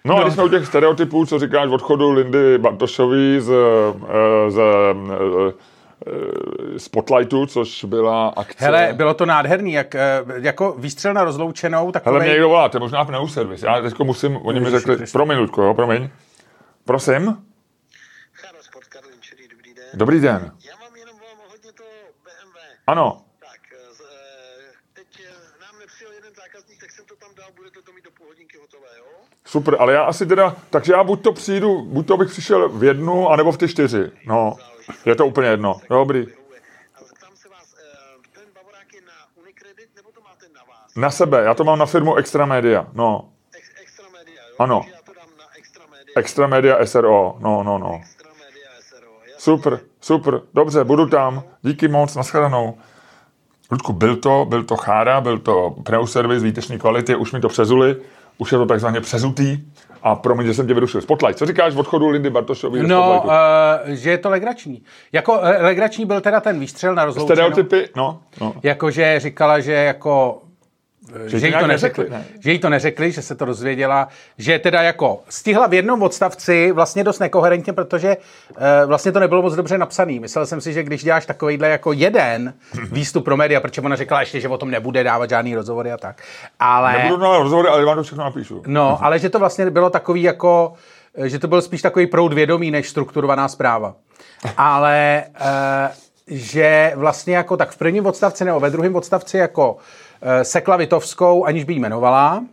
No, 0.05 0.13
no. 0.13 0.19
a 0.19 0.23
když 0.23 0.33
jsme 0.33 0.43
u 0.43 0.49
těch 0.49 0.65
stereotypů, 0.65 1.25
co 1.25 1.39
říkáš 1.39 1.69
odchodu 1.69 2.11
Lindy 2.11 2.57
Bartošový 2.57 3.39
z, 3.39 3.51
z, 4.49 4.59
z 5.17 5.53
Spotlightu, 6.77 7.45
což 7.45 7.83
byla 7.83 8.27
akce. 8.27 8.65
Hele, 8.65 8.93
bylo 8.93 9.13
to 9.13 9.25
nádherný, 9.25 9.73
jak, 9.73 9.95
jako 10.35 10.75
výstřel 10.77 11.13
na 11.13 11.23
rozloučenou. 11.23 11.91
Takovej... 11.91 12.13
Hele, 12.13 12.25
mě 12.25 12.31
někdo 12.31 12.49
volá, 12.49 12.69
to 12.69 12.77
je 12.77 12.79
možná 12.79 13.03
v 13.03 13.27
servis. 13.27 13.63
Já 13.63 13.81
teď 13.81 13.99
musím, 13.99 14.37
oni 14.37 14.59
mi 14.59 14.69
řekli, 14.69 14.97
pro 15.11 15.25
minutku, 15.25 15.61
jo, 15.61 15.73
promiň. 15.73 16.09
Prosím? 16.85 17.37
Dobrý 19.93 20.19
den. 20.19 20.51
Ano. 22.87 23.21
Tak, 23.39 23.61
eh, 23.73 24.71
teď 24.93 25.07
eh, 25.25 25.61
nám 25.61 25.79
nepřijel 25.79 26.11
jeden 26.11 26.33
zákazník, 26.35 26.79
tak 26.79 26.91
jsem 26.91 27.05
to 27.05 27.15
tam 27.15 27.29
dal, 27.35 27.47
budete 27.55 27.81
to 27.81 27.91
mít 27.91 28.03
do 28.03 28.11
půl 28.11 28.27
hodinky 28.27 28.57
hotové, 28.57 28.87
jo? 28.97 29.05
Super, 29.45 29.75
ale 29.79 29.93
já 29.93 30.03
asi 30.03 30.25
teda, 30.25 30.55
takže 30.69 30.93
já 30.93 31.03
buď 31.03 31.23
to 31.23 31.33
přijdu, 31.33 31.81
buď 31.81 32.07
to 32.07 32.17
bych 32.17 32.29
přišel 32.29 32.69
v 32.69 32.83
jednu, 32.83 33.29
anebo 33.29 33.51
v 33.51 33.57
ty 33.57 33.67
čtyři. 33.67 34.11
No, 34.25 34.55
je 35.05 35.15
to 35.15 35.27
úplně 35.27 35.47
jedno. 35.47 35.81
Dobrý. 35.89 36.27
Na 40.95 41.11
sebe, 41.11 41.43
já 41.43 41.53
to 41.53 41.63
mám 41.63 41.79
na 41.79 41.85
firmu 41.85 42.15
Extra 42.15 42.45
Media, 42.45 42.87
no. 42.93 43.33
Extra 43.81 44.09
Media, 44.09 44.43
jo? 44.47 44.55
Ano. 44.59 44.85
Já 44.91 45.01
to 45.01 45.13
dám 45.13 45.29
na 45.37 45.45
Extra 45.57 45.85
Media. 45.87 46.13
Extra 46.15 46.47
Media 46.47 46.85
SRO, 46.85 47.35
no, 47.39 47.63
no, 47.63 47.77
no. 47.77 48.01
Super, 49.47 49.79
super, 50.01 50.41
dobře, 50.53 50.83
budu 50.83 51.05
tam. 51.05 51.43
Díky 51.61 51.87
moc, 51.87 52.15
nashledanou. 52.15 52.77
Ludku, 53.71 53.93
byl 53.93 54.15
to, 54.15 54.45
byl 54.49 54.63
to 54.63 54.75
chára, 54.77 55.21
byl 55.21 55.39
to 55.39 55.75
pneuservis 55.83 56.43
výtečné 56.43 56.77
kvality, 56.77 57.15
už 57.15 57.31
mi 57.31 57.39
to 57.39 57.47
přezuli, 57.47 57.95
už 58.37 58.51
je 58.51 58.57
to 58.57 58.65
takzvaně 58.65 59.01
přezutý. 59.01 59.59
A 60.03 60.15
promiň, 60.15 60.47
že 60.47 60.53
jsem 60.53 60.67
tě 60.67 60.73
vyrušil. 60.73 61.01
Spotlight, 61.01 61.37
co 61.37 61.45
říkáš 61.45 61.73
v 61.73 61.79
odchodu 61.79 62.07
Lindy 62.07 62.29
Bartošový 62.29 62.81
do 62.81 62.87
No, 62.87 63.23
uh, 63.25 63.31
že 63.85 64.09
je 64.09 64.17
to 64.17 64.29
legrační. 64.29 64.83
Jako 65.11 65.39
uh, 65.39 65.45
legrační 65.59 66.05
byl 66.05 66.21
teda 66.21 66.39
ten 66.39 66.59
výstřel 66.59 66.95
na 66.95 67.05
rozloučenou. 67.05 67.35
Stereotypy, 67.35 67.89
no, 67.95 68.19
no. 68.41 68.53
Jakože 68.63 69.19
říkala, 69.19 69.59
že 69.59 69.73
jako 69.73 70.41
že, 71.25 71.39
ti 71.39 71.47
jí 71.47 71.53
to 71.53 71.67
neřekli, 71.67 72.03
neřekli, 72.03 72.09
ne? 72.09 72.25
že 72.39 72.51
jí 72.51 72.59
to 72.59 72.69
neřekli, 72.69 73.11
že 73.11 73.21
se 73.21 73.35
to 73.35 73.45
dozvěděla, 73.45 74.07
že 74.37 74.59
teda 74.59 74.81
jako 74.81 75.21
stihla 75.29 75.67
v 75.67 75.73
jednom 75.73 76.03
odstavci 76.03 76.71
vlastně 76.71 77.03
dost 77.03 77.19
nekoherentně, 77.19 77.73
protože 77.73 78.17
uh, 78.17 78.57
vlastně 78.85 79.11
to 79.11 79.19
nebylo 79.19 79.41
moc 79.41 79.55
dobře 79.55 79.77
napsaný. 79.77 80.19
Myslel 80.19 80.45
jsem 80.45 80.61
si, 80.61 80.73
že 80.73 80.83
když 80.83 81.03
děláš 81.03 81.25
takovýhle 81.25 81.69
jako 81.69 81.91
jeden 81.91 82.53
výstup 82.91 83.25
pro 83.25 83.37
média, 83.37 83.59
protože 83.59 83.81
ona 83.81 83.95
řekla 83.95 84.19
ještě, 84.19 84.39
že 84.39 84.47
o 84.47 84.57
tom 84.57 84.71
nebude 84.71 85.03
dávat 85.03 85.29
žádný 85.29 85.55
rozhovory 85.55 85.91
a 85.91 85.97
tak. 85.97 86.23
Ale... 86.59 86.93
Nebudu 87.03 87.23
na 87.23 87.37
rozhovory, 87.37 87.69
ale 87.69 87.85
vám 87.85 87.95
to 87.95 88.03
všechno 88.03 88.23
napíšu. 88.23 88.63
No, 88.67 88.99
ale 89.01 89.19
že 89.19 89.29
to 89.29 89.39
vlastně 89.39 89.69
bylo 89.69 89.89
takový 89.89 90.23
jako, 90.23 90.73
že 91.23 91.39
to 91.39 91.47
byl 91.47 91.61
spíš 91.61 91.81
takový 91.81 92.07
proud 92.07 92.33
vědomí, 92.33 92.71
než 92.71 92.89
strukturovaná 92.89 93.47
zpráva. 93.47 93.95
Ale 94.57 95.23
e, 95.23 95.89
že 96.27 96.93
vlastně 96.95 97.35
jako 97.35 97.57
tak 97.57 97.71
v 97.71 97.77
prvním 97.77 98.05
odstavci 98.05 98.45
nebo 98.45 98.59
ve 98.59 98.69
druhém 98.69 98.95
odstavci 98.95 99.37
jako 99.37 99.77
e, 100.21 100.43
sekla 100.43 100.77
Vitovskou, 100.77 101.45
aniž 101.45 101.63
by 101.63 101.73
jí 101.73 101.79
jmenovala, 101.79 102.43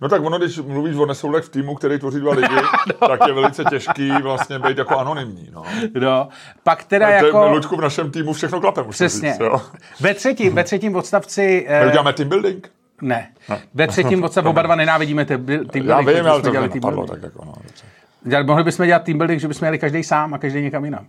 No 0.00 0.08
tak 0.08 0.22
ono, 0.24 0.38
když 0.38 0.58
mluvíš 0.58 0.96
o 0.96 1.06
nesoulech 1.06 1.44
v 1.44 1.48
týmu, 1.48 1.74
který 1.74 1.98
tvoří 1.98 2.20
dva 2.20 2.32
lidi, 2.32 2.54
no. 3.02 3.08
tak 3.08 3.20
je 3.26 3.32
velice 3.32 3.64
těžký 3.64 4.12
vlastně 4.22 4.58
být 4.58 4.78
jako 4.78 4.98
anonymní. 4.98 5.48
No. 5.52 5.62
no, 6.00 6.28
pak 6.62 6.84
teda 6.84 7.06
To 7.06 7.12
je, 7.12 7.16
jako... 7.26 7.48
Luďku, 7.48 7.76
v 7.76 7.80
našem 7.80 8.10
týmu 8.10 8.32
všechno 8.32 8.60
klape, 8.60 8.82
musím 8.82 9.06
Přesně. 9.06 9.30
říct. 9.32 9.40
Jo. 9.40 9.60
Ve 10.00 10.14
třetím, 10.14 10.54
ve 10.54 10.64
třetím 10.64 10.96
odstavci... 10.96 11.66
e, 11.68 11.80
Neuděláme 11.80 12.12
team 12.12 12.28
building? 12.28 12.70
ne. 13.02 13.28
Ve 13.74 13.86
třetím 13.88 14.24
odstavci 14.24 14.48
oba 14.48 14.62
dva 14.62 14.74
nenávidíme 14.74 15.24
team 15.24 15.44
building. 15.44 15.86
Já 15.86 16.00
vím, 16.00 16.26
ale 16.26 16.42
to 16.42 16.50
dělali 16.50 16.68
mě 16.68 16.80
napadlo, 16.80 17.06
tak 17.06 17.22
jako 17.22 17.44
no. 17.44 17.52
dobře. 17.56 17.84
Dělali- 18.22 18.46
Mohli 18.46 18.64
bychom 18.64 18.86
dělat 18.86 19.02
team 19.02 19.18
building, 19.18 19.40
že 19.40 19.48
bychom 19.48 19.66
jeli 19.66 19.78
každý 19.78 20.04
sám 20.04 20.34
a 20.34 20.38
každý 20.38 20.60
někam 20.62 20.84
jinam. 20.84 21.06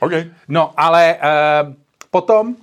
OK. 0.00 0.12
No, 0.48 0.70
ale 0.76 1.16
uh, 1.66 1.74
potom 2.10 2.54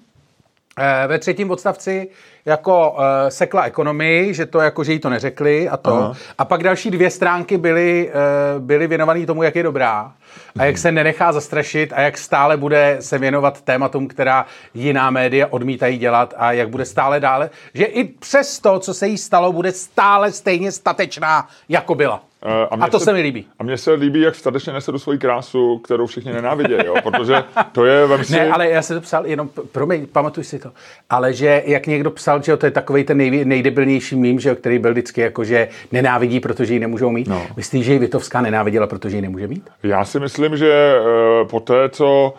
ve 1.08 1.20
třetím 1.20 1.52
odstavci 1.52 2.08
jako 2.46 2.92
uh, 2.92 2.98
sekla 3.30 3.64
ekonomii, 3.64 4.34
že 4.34 4.46
to 4.46 4.60
jako, 4.60 4.84
že 4.84 4.94
jí 4.94 5.00
to 5.00 5.10
neřekli 5.10 5.70
a 5.70 5.78
to. 5.78 5.94
Aha. 5.94 6.14
A 6.38 6.46
pak 6.46 6.64
další 6.64 6.92
dvě 6.92 7.10
stránky 7.10 7.58
byly, 7.58 8.12
uh, 8.56 8.62
byly 8.62 8.88
věnované 8.88 9.26
tomu, 9.26 9.44
jak 9.44 9.56
je 9.56 9.64
dobrá 9.64 10.14
a 10.60 10.66
jak 10.66 10.78
se 10.78 10.92
nenechá 10.92 11.32
zastrašit 11.32 11.94
a 11.94 12.02
jak 12.02 12.18
stále 12.18 12.58
bude 12.58 12.98
se 13.00 13.18
věnovat 13.18 13.62
tématům, 13.62 14.08
která 14.08 14.46
jiná 14.74 15.10
média 15.10 15.48
odmítají 15.50 15.98
dělat 15.98 16.34
a 16.38 16.52
jak 16.52 16.70
bude 16.70 16.86
stále 16.86 17.20
dále, 17.20 17.50
že 17.74 17.86
i 17.86 18.04
přes 18.04 18.60
to, 18.60 18.80
co 18.80 18.94
se 18.94 19.08
jí 19.08 19.18
stalo, 19.18 19.54
bude 19.54 19.72
stále 19.72 20.32
stejně 20.32 20.72
statečná, 20.72 21.48
jako 21.70 21.96
byla. 21.96 22.27
Eh, 22.44 22.68
A, 22.72 22.86
a 22.86 22.90
to 22.90 23.00
se 23.00 23.14
mi 23.14 23.22
líbí. 23.22 23.46
A 23.60 23.64
mně 23.64 23.78
se 23.78 23.94
líbí, 23.94 24.22
jak 24.22 24.36
statečně 24.36 24.74
nese 24.74 24.92
tu 24.92 25.00
svoji 25.00 25.20
krásu, 25.20 25.78
kterou 25.78 26.06
všichni 26.06 26.34
nenávidějí, 26.34 26.86
jo? 26.86 26.96
protože 27.04 27.44
to 27.72 27.86
je, 27.86 28.08
vem 28.08 28.24
si... 28.24 28.34
Ne, 28.34 28.52
ale 28.52 28.70
já 28.70 28.82
jsem 28.82 28.98
to 28.98 29.02
psal, 29.02 29.26
jenom, 29.26 29.50
promiň, 29.72 30.06
pamatuj 30.06 30.44
si 30.44 30.60
to, 30.60 30.72
ale 31.10 31.34
že 31.34 31.64
jak 31.66 31.88
někdo 31.88 32.12
psal, 32.12 32.42
že 32.42 32.52
jo, 32.52 32.58
to 32.58 32.66
je 32.66 32.72
takový 32.72 33.04
ten 33.04 33.18
nej, 33.18 33.46
nejdebilnější 33.46 34.16
mím, 34.16 34.40
že 34.40 34.50
jo, 34.50 34.56
který 34.56 34.80
byl 34.80 34.92
vždycky 34.92 35.22
jako, 35.22 35.44
že 35.44 35.68
nenávidí, 35.92 36.40
protože 36.40 36.74
ji 36.74 36.80
nemůžou 36.80 37.10
mít. 37.10 37.28
No. 37.28 37.48
Myslíš, 37.58 37.86
že 37.86 37.94
ji 37.94 38.00
Vitovská 38.00 38.42
nenáviděla, 38.42 38.88
protože 38.88 39.18
ji 39.18 39.22
nemůže 39.22 39.48
mít? 39.48 39.70
Já 39.84 40.06
si 40.06 40.20
myslím, 40.20 40.58
že 40.58 40.72
eh, 40.72 41.46
po 41.46 41.60
té, 41.60 41.90
co 41.90 42.34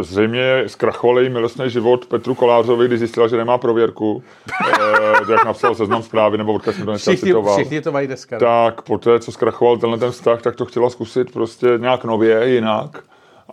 zřejmě 0.00 0.62
zkrachoval 0.66 1.18
její 1.20 1.28
milostný 1.28 1.70
život 1.70 2.06
Petru 2.06 2.34
Kolářovi, 2.34 2.86
když 2.88 2.98
zjistila, 2.98 3.28
že 3.28 3.36
nemá 3.36 3.58
prověrku, 3.58 4.22
eh, 4.70 5.32
jak 5.32 5.44
napsal 5.44 5.74
seznam 5.74 6.02
zprávy, 6.02 6.38
nebo 6.38 6.52
odkud 6.52 6.72
jsem 6.74 6.84
to 6.84 6.90
dneska 6.90 7.10
Všichni, 7.10 7.26
citoval, 7.28 7.56
všichni 7.56 7.80
to 7.80 7.92
mají 7.92 8.06
dneska. 8.06 8.36
no. 8.36 8.40
tak 8.40 8.82
po 8.82 8.98
té, 8.98 9.20
co 9.20 9.32
zkrachoval 9.32 9.76
tenhle 9.78 9.98
ten 9.98 10.10
vztah, 10.10 10.42
tak 10.42 10.56
to 10.56 10.64
chtěla 10.64 10.90
zkusit 10.90 11.32
prostě 11.32 11.66
nějak 11.76 12.04
nově, 12.04 12.48
jinak. 12.48 12.98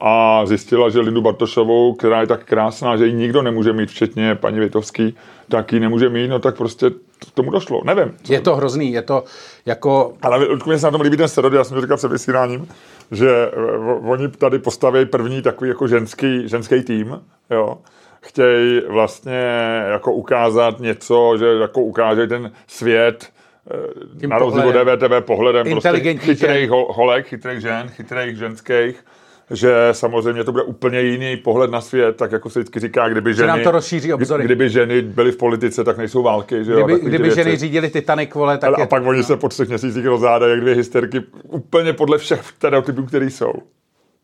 A 0.02 0.46
zjistila, 0.46 0.90
že 0.90 1.00
Lindu 1.00 1.22
Bartošovou, 1.22 1.94
která 1.94 2.22
je 2.22 2.28
tak 2.28 2.46
krásná, 2.46 2.98
že 2.98 3.06
ji 3.06 3.14
nikdo 3.14 3.42
nemůže 3.42 3.74
mít, 3.74 3.90
včetně 3.90 4.36
paní 4.36 4.60
Vitovský, 4.60 5.16
tak 5.50 5.74
ji 5.74 5.80
nemůže 5.80 6.10
mít, 6.10 6.28
no 6.28 6.40
tak 6.40 6.58
prostě 6.58 6.90
k 6.90 7.32
tomu 7.34 7.52
došlo. 7.52 7.82
Nevím. 7.86 8.14
Je 8.30 8.42
to 8.42 8.56
hrozný, 8.56 8.92
je 8.92 9.02
to 9.02 9.24
jako, 9.66 10.14
Ale 10.22 10.48
mě 10.66 10.80
se 10.80 10.86
na 10.86 10.92
tom 10.92 11.02
líbí 11.02 11.18
ten 11.18 11.28
stereotyp, 11.28 11.58
já 11.58 11.64
jsem 11.64 11.76
to 11.76 11.82
říkal 11.82 11.98
před 11.98 12.12
vysíláním, 12.12 12.68
že 13.14 13.30
eh, 13.30 13.78
oni 14.04 14.28
tady 14.28 14.60
postaví 14.60 15.06
první 15.06 15.42
takový 15.42 15.70
jako 15.70 15.88
ženský, 15.88 16.50
ženský 16.50 16.84
tým, 16.84 17.22
jo. 17.50 17.78
Chtějí 18.22 18.82
vlastně 18.88 19.44
jako 19.92 20.14
ukázat 20.14 20.80
něco, 20.80 21.36
že 21.40 21.46
jako 21.46 21.82
ukáže 21.82 22.28
ten 22.28 22.52
svět, 22.68 23.30
eh, 23.72 24.20
Tím 24.20 24.30
na 24.30 24.38
rozdíl 24.38 24.62
od 24.62 24.74
pohledem. 24.74 24.98
DVTV 24.98 25.22
pohledem 25.26 25.70
prostě 25.72 26.18
chytrých 26.18 26.70
holek, 26.70 27.28
chytrých 27.28 27.60
žen, 27.60 27.90
chytrých 27.90 28.38
ženských, 28.38 29.06
že 29.52 29.90
samozřejmě 29.92 30.44
to 30.44 30.52
bude 30.52 30.64
úplně 30.64 31.02
jiný 31.02 31.38
pohled 31.38 31.72
na 31.72 31.82
svět, 31.82 32.16
tak 32.16 32.32
jako 32.32 32.50
se 32.50 32.60
vždycky 32.60 32.80
říká, 32.80 33.10
kdyby 33.10 33.34
ženy, 33.34 33.48
nám 33.48 33.64
to 33.64 33.72
rozšíří 33.72 34.14
obzory. 34.14 34.44
kdyby 34.46 34.70
ženy 34.70 35.02
byly 35.02 35.32
v 35.32 35.38
politice, 35.38 35.84
tak 35.84 35.98
nejsou 35.98 36.24
války, 36.24 36.66
že 36.66 36.72
jo, 36.72 36.86
kdyby, 36.86 37.00
kdyby 37.10 37.30
ženy 37.30 37.44
věci. 37.44 37.58
řídili 37.66 37.90
Titanic, 37.90 38.34
vole, 38.34 38.58
tak 38.58 38.68
Ale 38.68 38.80
je 38.80 38.84
a 38.84 38.88
pak 38.88 39.06
oni 39.06 39.24
se 39.24 39.38
po 39.38 39.50
třech 39.50 39.68
měsících 39.70 40.06
rozhádají 40.06 40.52
jak 40.52 40.62
dvě 40.62 40.76
hysterky 40.76 41.22
úplně 41.44 41.94
podle 41.94 42.18
všech 42.18 42.44
stereotypů, 42.46 43.04
které 43.04 43.26
jsou. 43.26 43.54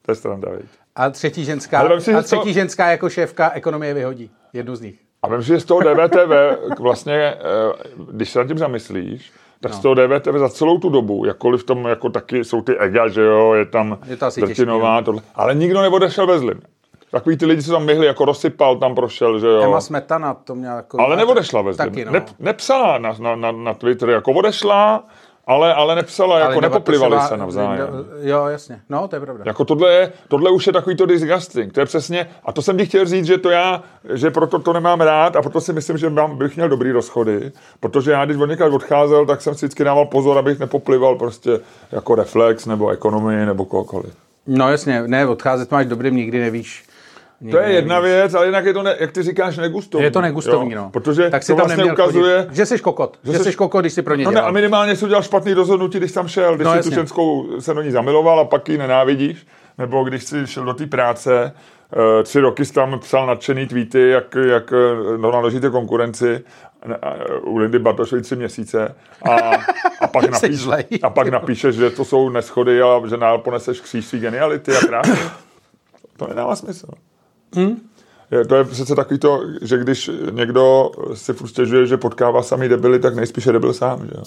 To 0.05 0.11
je 0.11 0.15
stranda, 0.15 0.51
viď? 0.51 0.65
A 0.95 1.09
třetí 1.09 1.45
ženská, 1.45 1.79
Ale 1.79 2.01
si, 2.01 2.13
a 2.13 2.17
že 2.17 2.21
to- 2.21 2.23
třetí 2.23 2.53
ženská 2.53 2.91
jako 2.91 3.09
šéfka 3.09 3.51
ekonomie 3.53 3.93
vyhodí. 3.93 4.31
Jednu 4.53 4.75
z 4.75 4.81
nich. 4.81 4.95
A 5.23 5.29
vím, 5.29 5.41
že 5.41 5.59
z 5.59 5.65
toho 5.65 5.81
DVTV 5.81 6.57
vlastně, 6.79 7.13
eh, 7.13 7.35
když 8.11 8.29
se 8.29 8.39
nad 8.39 8.47
tím 8.47 8.57
zamyslíš, 8.57 9.31
tak 9.61 9.73
z 9.73 9.79
toho 9.79 9.95
DVTV 9.95 10.39
za 10.39 10.49
celou 10.49 10.77
tu 10.77 10.89
dobu, 10.89 11.25
jakkoliv 11.25 11.61
v 11.61 11.65
tom 11.65 11.85
jako 11.85 12.09
taky 12.09 12.43
jsou 12.43 12.61
ty 12.61 12.77
ega, 12.77 13.07
že 13.07 13.21
jo, 13.21 13.53
je 13.53 13.65
tam 13.65 13.97
Je 14.05 14.17
to 14.17 14.29
Drtinová, 14.39 14.97
těžký, 14.97 15.05
tohle, 15.05 15.21
ale 15.35 15.55
nikdo 15.55 15.81
neodešel 15.81 16.27
ve 16.27 16.39
zlým. 16.39 16.61
Takový 17.11 17.37
ty 17.37 17.45
lidi, 17.45 17.63
co 17.63 17.71
tam 17.71 17.85
myhli, 17.85 18.05
jako 18.05 18.25
rozsypal, 18.25 18.75
tam 18.75 18.95
prošel, 18.95 19.39
že 19.39 19.47
jo. 19.47 19.61
Emma 19.61 19.81
Smetana 19.81 20.33
to 20.33 20.55
měla 20.55 20.75
jako... 20.75 21.01
Ale 21.01 21.15
neodešla 21.15 21.61
ve 21.61 21.73
zlým. 21.73 21.89
Taky, 21.89 22.05
no. 22.05 22.11
ne, 22.11 22.25
nepsala 22.39 22.97
na, 22.97 23.15
na, 23.19 23.35
na, 23.35 23.51
na 23.51 23.73
Twitter, 23.73 24.09
jako 24.09 24.31
odešla, 24.31 25.03
ale, 25.49 25.73
ale 25.73 25.95
nepsala, 25.95 26.39
jako 26.39 26.51
Linda 26.51 26.67
nepoplivali 26.69 27.15
Bartošová- 27.15 27.27
se 27.27 27.37
navzájem. 27.37 27.89
Jo, 28.21 28.45
jasně. 28.45 28.81
No, 28.89 29.07
to 29.07 29.15
je 29.15 29.19
pravda. 29.19 29.43
Jako 29.47 29.65
tohle, 29.65 29.93
je, 29.93 30.11
tohle 30.27 30.51
už 30.51 30.67
je 30.67 30.73
takový 30.73 30.95
to 30.95 31.05
disgusting. 31.05 31.73
To 31.73 31.79
je 31.79 31.85
přesně, 31.85 32.29
a 32.45 32.51
to 32.51 32.61
jsem 32.61 32.77
ti 32.77 32.85
chtěl 32.85 33.05
říct, 33.05 33.25
že 33.25 33.37
to 33.37 33.49
já, 33.49 33.83
že 34.13 34.31
proto 34.31 34.59
to 34.59 34.73
nemám 34.73 35.01
rád 35.01 35.35
a 35.35 35.41
proto 35.41 35.61
si 35.61 35.73
myslím, 35.73 35.97
že 35.97 36.09
mám, 36.09 36.37
bych 36.37 36.55
měl 36.55 36.69
dobrý 36.69 36.91
rozchody, 36.91 37.51
protože 37.79 38.11
já, 38.11 38.25
když 38.25 38.37
od 38.37 38.45
někde 38.45 38.65
odcházel, 38.65 39.25
tak 39.25 39.41
jsem 39.41 39.55
si 39.55 39.65
vždycky 39.65 39.83
dával 39.83 40.05
pozor, 40.05 40.37
abych 40.37 40.59
nepoplival 40.59 41.15
prostě 41.15 41.59
jako 41.91 42.15
reflex 42.15 42.65
nebo 42.65 42.89
ekonomii 42.89 43.45
nebo 43.45 43.65
kohokoliv. 43.65 44.13
No 44.47 44.71
jasně, 44.71 45.03
ne, 45.07 45.27
odcházet 45.27 45.71
máš 45.71 45.85
dobrým, 45.85 46.15
nikdy 46.15 46.39
nevíš. 46.39 46.88
To 47.51 47.57
je 47.57 47.69
jedna 47.71 47.95
nevíš. 47.95 48.11
věc, 48.13 48.33
ale 48.33 48.45
jinak 48.45 48.65
je 48.65 48.73
to, 48.73 48.83
ne, 48.83 48.95
jak 48.99 49.11
ty 49.11 49.23
říkáš, 49.23 49.57
negustovní. 49.57 50.03
Je 50.03 50.11
to 50.11 50.21
negustovní, 50.21 50.71
jo? 50.73 50.81
no. 50.81 50.89
Protože 50.89 51.29
tak 51.29 51.43
si 51.43 51.51
to 51.51 51.55
tam 51.57 51.65
vlastně 51.67 51.91
ukazuje, 51.91 52.41
chodit. 52.41 52.55
Že 52.55 52.65
jsi 52.65 52.79
kokot. 52.79 53.19
Že, 53.23 53.37
jsi- 53.37 53.43
jsi 53.43 53.53
kokot, 53.53 53.81
když 53.81 53.93
si 53.93 54.01
pro 54.01 54.15
ně 54.15 54.23
No 54.25 54.31
ne, 54.31 54.41
a 54.41 54.51
minimálně 54.51 54.95
jsi 54.95 55.05
udělal 55.05 55.23
špatný 55.23 55.53
rozhodnutí, 55.53 55.97
když 55.97 56.11
tam 56.11 56.27
šel, 56.27 56.55
když 56.55 56.65
No, 56.65 56.71
si 56.71 56.77
jasně. 56.77 56.91
tu 56.91 56.95
ženskou 56.95 57.47
se 57.59 57.73
do 57.73 57.81
ní 57.81 57.91
zamiloval 57.91 58.39
a 58.39 58.45
pak 58.45 58.69
ji 58.69 58.77
nenávidíš, 58.77 59.47
nebo 59.77 60.03
když 60.03 60.23
jsi 60.23 60.47
šel 60.47 60.65
do 60.65 60.73
té 60.73 60.85
práce, 60.85 61.53
eh, 62.19 62.23
tři 62.23 62.39
roky 62.39 62.65
jsi 62.65 62.73
tam 62.73 62.99
psal 62.99 63.27
nadšený 63.27 63.67
tweety, 63.67 64.09
jak, 64.09 64.35
jak 64.47 64.73
eh, 64.73 65.17
no, 65.17 65.31
naložíte 65.31 65.69
konkurenci 65.69 66.41
eh, 66.91 66.95
u 67.41 67.57
Lindy 67.57 67.79
Bartošovi 67.79 68.21
tři 68.21 68.35
měsíce 68.35 68.95
a, 69.29 69.31
a, 70.01 70.07
pak 70.07 70.23
Jsi 70.35 70.49
napíš, 70.51 70.99
a 71.03 71.09
pak 71.09 71.27
napíšeš, 71.27 71.75
že 71.75 71.89
to 71.89 72.05
jsou 72.05 72.29
neschody 72.29 72.81
a 72.81 73.01
že 73.09 73.17
nál 73.17 73.37
poneseš 73.37 73.81
kříž 73.81 74.05
svý 74.05 74.19
geniality 74.19 74.71
a 74.75 74.79
krásy. 74.87 75.11
To 76.17 76.27
nedává 76.27 76.55
smysl. 76.55 76.87
Hm? 77.55 77.75
Je, 78.31 78.45
to 78.45 78.55
je 78.55 78.63
přece 78.63 78.95
takový 78.95 79.19
to, 79.19 79.41
že 79.61 79.77
když 79.77 80.09
někdo 80.31 80.91
si 81.13 81.33
furt 81.33 81.47
stěžuje, 81.47 81.85
že 81.87 81.97
potkává 81.97 82.43
samý 82.43 82.67
debily, 82.67 82.99
tak 82.99 83.15
nejspíš 83.15 83.45
je 83.45 83.51
debil 83.51 83.73
sám, 83.73 83.99
že 84.05 84.11
jo? 84.15 84.23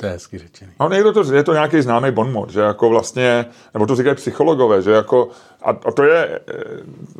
To 0.00 0.06
je 0.06 0.12
hezky 0.12 0.38
řečený. 0.38 0.72
No 0.80 0.88
někdo 0.88 1.12
to, 1.12 1.34
je 1.34 1.42
to 1.42 1.52
nějaký 1.52 1.82
známý 1.82 2.10
bonmot, 2.10 2.50
že 2.50 2.60
jako 2.60 2.88
vlastně, 2.88 3.46
nebo 3.74 3.86
to 3.86 3.96
říkají 3.96 4.16
psychologové, 4.16 4.82
že 4.82 4.90
jako, 4.90 5.28
a, 5.62 5.70
a 5.70 5.92
to 5.92 6.02
je, 6.04 6.40
eh, 6.48 6.62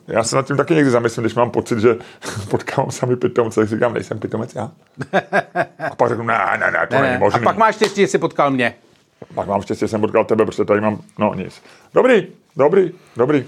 já 0.06 0.24
se 0.24 0.36
nad 0.36 0.46
tím 0.46 0.56
taky 0.56 0.74
někdy 0.74 0.90
zamyslím, 0.90 1.22
když 1.22 1.34
mám 1.34 1.50
pocit, 1.50 1.78
že 1.78 1.96
potkávám 2.50 2.90
sami 2.90 3.16
pitomce, 3.16 3.60
tak 3.60 3.68
říkám, 3.68 3.94
nejsem 3.94 4.18
pitomec 4.18 4.54
já. 4.54 4.70
A 5.90 5.94
pak 5.96 6.08
řeknu, 6.08 6.24
ne, 6.24 6.38
ne, 6.60 6.70
ne, 6.70 6.86
to 6.86 6.94
Ne, 6.94 7.00
není 7.00 7.10
ne. 7.12 7.16
A 7.16 7.20
možný. 7.20 7.40
pak 7.44 7.56
máš 7.56 7.74
štěstí, 7.74 8.00
že 8.00 8.06
jsi 8.06 8.18
potkal 8.18 8.50
mě. 8.50 8.74
pak 9.34 9.48
mám 9.48 9.62
štěstí, 9.62 9.80
že 9.80 9.88
jsem 9.88 10.00
potkal 10.00 10.24
tebe, 10.24 10.46
protože 10.46 10.64
tady 10.64 10.80
mám, 10.80 10.98
no 11.18 11.34
nic. 11.34 11.62
Dobrý, 11.94 12.26
dobrý, 12.56 12.92
dobrý. 13.16 13.44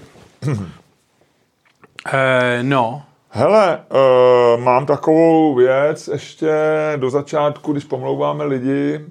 Eh, 2.13 2.59
no. 2.63 3.03
Hele, 3.31 3.79
uh, 3.89 4.63
mám 4.63 4.85
takovou 4.85 5.55
věc 5.55 6.07
ještě 6.07 6.51
do 6.95 7.09
začátku, 7.09 7.71
když 7.71 7.83
pomlouváme 7.83 8.43
lidi. 8.43 9.05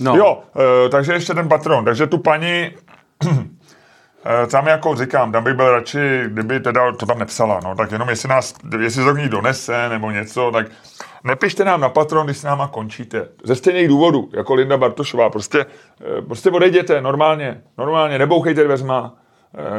no. 0.00 0.16
Jo, 0.16 0.42
uh, 0.54 0.90
takže 0.90 1.12
ještě 1.12 1.34
ten 1.34 1.48
patron. 1.48 1.84
Takže 1.84 2.06
tu 2.06 2.18
paní, 2.18 2.70
tam 4.50 4.66
jako 4.66 4.96
říkám, 4.96 5.32
tam 5.32 5.44
bych 5.44 5.54
byl 5.54 5.70
radši, 5.72 6.22
kdyby 6.26 6.60
teda 6.60 6.92
to 6.92 7.06
tam 7.06 7.18
nepsala, 7.18 7.60
no, 7.64 7.74
tak 7.74 7.92
jenom 7.92 8.08
jestli 8.08 8.28
nás, 8.28 8.54
jestli 8.80 9.04
to 9.04 9.14
k 9.14 9.18
ní 9.18 9.28
donese 9.28 9.88
nebo 9.88 10.10
něco, 10.10 10.50
tak 10.50 10.66
nepište 11.24 11.64
nám 11.64 11.80
na 11.80 11.88
Patron, 11.88 12.26
když 12.26 12.38
s 12.38 12.42
náma 12.42 12.68
končíte. 12.68 13.28
Ze 13.44 13.54
stejných 13.56 13.88
důvodů, 13.88 14.28
jako 14.32 14.54
Linda 14.54 14.76
Bartošová. 14.76 15.30
Prostě, 15.30 15.66
prostě 16.26 16.50
odejděte 16.50 17.00
normálně, 17.00 17.62
normálně, 17.78 18.18
nebouchejte 18.18 18.64
dveřma, 18.64 19.19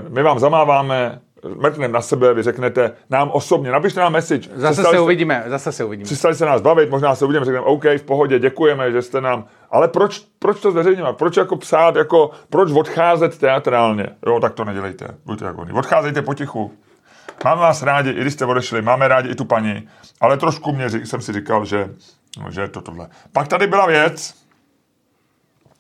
my 0.10 0.24
vám 0.24 0.40
zamáváme, 0.40 1.20
mrkneme 1.56 1.94
na 1.94 2.02
sebe, 2.02 2.34
vy 2.34 2.44
řeknete 2.44 2.92
nám 3.10 3.30
osobně, 3.32 3.72
napište 3.72 4.00
nám 4.00 4.14
message. 4.14 4.50
Zase 4.56 4.74
Přestali 4.74 4.86
se 4.86 4.90
jste- 4.90 5.00
uvidíme, 5.00 5.44
zase 5.48 5.72
se 5.72 5.84
uvidíme. 5.84 6.06
Přestali 6.06 6.36
se 6.36 6.46
nás 6.46 6.62
bavit, 6.62 6.90
možná 6.90 7.16
se 7.16 7.26
uvidíme, 7.26 7.46
řekneme 7.46 7.66
OK, 7.66 7.84
v 7.86 8.04
pohodě, 8.04 8.40
děkujeme, 8.40 8.92
že 8.92 9.02
jste 9.02 9.22
nám. 9.22 9.46
Ale 9.72 9.88
proč, 9.88 10.22
proč 10.40 10.60
to 10.62 10.72
zveřejňovat? 10.72 11.18
Proč 11.18 11.38
jako 11.38 11.56
psát, 11.56 11.96
jako, 11.96 12.32
proč 12.50 12.72
odcházet 12.72 13.38
teatrálně? 13.38 14.08
Jo, 14.28 14.40
tak 14.40 14.54
to 14.54 14.66
nedělejte. 14.66 15.08
Buďte 15.26 15.46
jako 15.46 15.62
oni. 15.62 15.72
Odcházejte 15.72 16.22
potichu. 16.22 16.72
Máme 17.44 17.62
vás 17.62 17.84
rádi, 17.84 18.10
i 18.10 18.22
když 18.22 18.34
jste 18.34 18.46
odešli, 18.46 18.82
máme 18.82 19.08
rádi 19.08 19.30
i 19.30 19.36
tu 19.36 19.46
paní, 19.46 19.88
ale 20.22 20.38
trošku 20.38 20.72
mě, 20.72 20.90
jsem 20.90 21.22
si 21.22 21.34
říkal, 21.34 21.66
že, 21.66 21.90
že 22.50 22.62
je 22.62 22.68
to 22.68 22.82
tohle. 22.82 23.08
Pak 23.34 23.48
tady 23.48 23.68
byla 23.68 23.86
věc, 23.88 24.42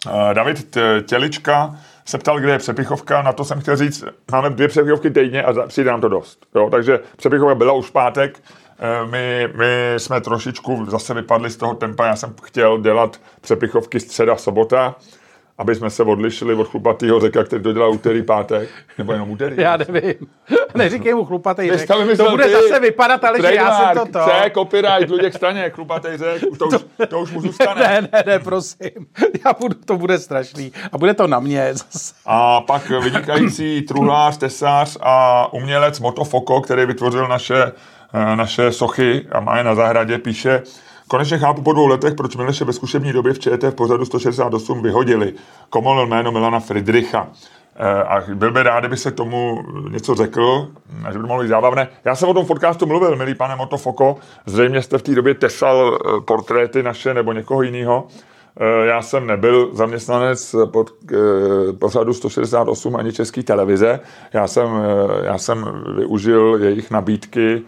Eh, 0.08 0.34
David 0.34 0.78
Tělička 1.06 1.76
se 2.12 2.18
ptal, 2.18 2.40
kde 2.40 2.52
je 2.52 2.58
přepichovka, 2.58 3.22
na 3.22 3.34
to 3.34 3.46
jsem 3.46 3.62
chtěl 3.62 3.76
říct, 3.76 4.04
máme 4.32 4.50
dvě 4.50 4.68
přepichovky 4.68 5.10
týdně 5.10 5.44
a 5.44 5.68
přijde 5.68 5.92
nám 5.92 6.02
to 6.02 6.10
dost. 6.10 6.46
Jo? 6.56 6.70
Takže 6.70 7.00
přepichovka 7.18 7.56
byla 7.56 7.74
už 7.74 7.90
pátek, 7.90 8.40
Eh, 8.82 9.06
my, 9.06 9.48
my 9.56 9.94
jsme 9.98 10.22
trošičku 10.22 10.86
zase 10.86 11.14
vypadli 11.14 11.50
z 11.50 11.58
toho 11.58 11.74
tempa, 11.74 12.06
já 12.06 12.16
jsem 12.16 12.36
chtěl 12.44 12.82
dělat 12.82 13.22
přepichovky 13.42 14.00
středa, 14.00 14.36
sobota, 14.36 14.96
aby 15.62 15.76
jsme 15.76 15.90
se 15.90 16.04
odlišili 16.04 16.54
od 16.54 16.68
chlupatýho 16.68 17.20
řeka, 17.20 17.44
který 17.44 17.64
to 17.64 17.74
dělá 17.74 17.88
úterý, 17.88 18.24
pátek, 18.24 18.70
nebo 18.98 19.14
jenom 19.14 19.32
úterý. 19.32 19.56
Já 19.58 19.78
nevím. 19.78 20.14
Neříkej 20.76 21.14
mu 21.14 21.26
chlupatý 21.26 21.72
řek. 21.72 21.88
to 21.88 22.18
To 22.18 22.32
bude 22.32 22.46
ty. 22.46 22.52
zase 22.52 22.80
vypadat, 22.80 23.24
ale 23.24 23.42
že 23.42 23.56
já 23.56 23.78
jsem 23.78 23.98
to 23.98 24.06
to. 24.20 24.20
C, 24.26 24.52
copyright, 24.54 25.10
Luděk 25.10 25.34
Staněk, 25.34 25.76
chlupatý 25.76 26.08
řek, 26.16 26.42
to 26.60 26.68
už, 26.68 26.76
to 27.08 27.20
už 27.20 27.32
mu 27.32 27.42
zůstane. 27.42 27.82
Ne, 27.92 28.02
ne, 28.14 28.24
ne, 28.26 28.40
prosím. 28.40 28.90
Já 29.46 29.54
budu, 29.60 29.76
to 29.86 29.98
bude 29.98 30.20
strašný. 30.20 30.72
A 30.92 30.98
bude 30.98 31.14
to 31.14 31.28
na 31.28 31.40
mě 31.40 31.70
zase. 31.74 32.14
A 32.26 32.62
pak 32.62 32.90
vynikající 32.90 33.82
truhlář, 33.82 34.38
tesář 34.38 34.98
a 35.02 35.48
umělec 35.54 36.00
Motofoko, 36.00 36.62
který 36.62 36.86
vytvořil 36.86 37.28
naše, 37.28 37.64
eh, 38.14 38.36
naše 38.36 38.72
sochy 38.72 39.28
a 39.32 39.40
má 39.40 39.58
je 39.58 39.64
na 39.64 39.76
zahradě, 39.76 40.18
píše, 40.18 40.62
Konečně 41.12 41.38
chápu 41.38 41.62
po 41.62 41.74
dvou 41.74 41.88
letech, 41.88 42.14
proč 42.14 42.36
Mileše 42.36 42.66
ve 42.66 42.74
zkušební 42.74 43.14
době 43.14 43.34
v 43.34 43.40
ČT 43.40 43.74
v 43.74 43.76
pořadu 43.76 44.06
168 44.06 44.82
vyhodili. 44.82 45.34
Komolil 45.70 46.08
jméno 46.08 46.32
Milana 46.32 46.60
Friedricha. 46.60 47.28
Eh, 47.76 48.04
A 48.04 48.24
byl 48.34 48.52
by 48.52 48.64
rád, 48.64 48.80
kdyby 48.80 48.98
se 48.98 49.12
tomu 49.12 49.64
něco 49.90 50.16
řekl, 50.16 50.68
že 51.12 51.18
by 51.18 51.22
to 51.22 51.28
mohlo 51.28 51.44
být 51.44 51.50
zábavné. 51.50 51.88
Já 52.06 52.16
jsem 52.16 52.30
o 52.30 52.34
tom 52.34 52.46
podcastu 52.46 52.86
mluvil, 52.86 53.16
milý 53.16 53.36
pane 53.36 53.56
Motofoko. 53.56 54.18
Zřejmě 54.46 54.82
jste 54.82 54.98
v 54.98 55.02
té 55.02 55.16
době 55.16 55.34
tesal 55.34 55.98
eh, 56.00 56.22
portréty 56.22 56.84
naše 56.84 57.14
nebo 57.14 57.34
někoho 57.34 57.62
jiného. 57.62 58.08
Eh, 58.60 58.86
Já 58.86 59.02
jsem 59.02 59.28
nebyl 59.28 59.70
zaměstnanec 59.74 60.56
pod 60.66 60.90
eh, 61.12 61.16
pořadu 61.74 62.14
168 62.14 62.96
ani 62.96 63.14
české 63.14 63.44
televize. 63.44 64.00
Já 64.34 64.48
jsem, 64.48 64.70
já 65.24 65.38
jsem 65.38 65.84
využil 65.96 66.60
jejich 66.62 66.92
nabídky 66.92 67.62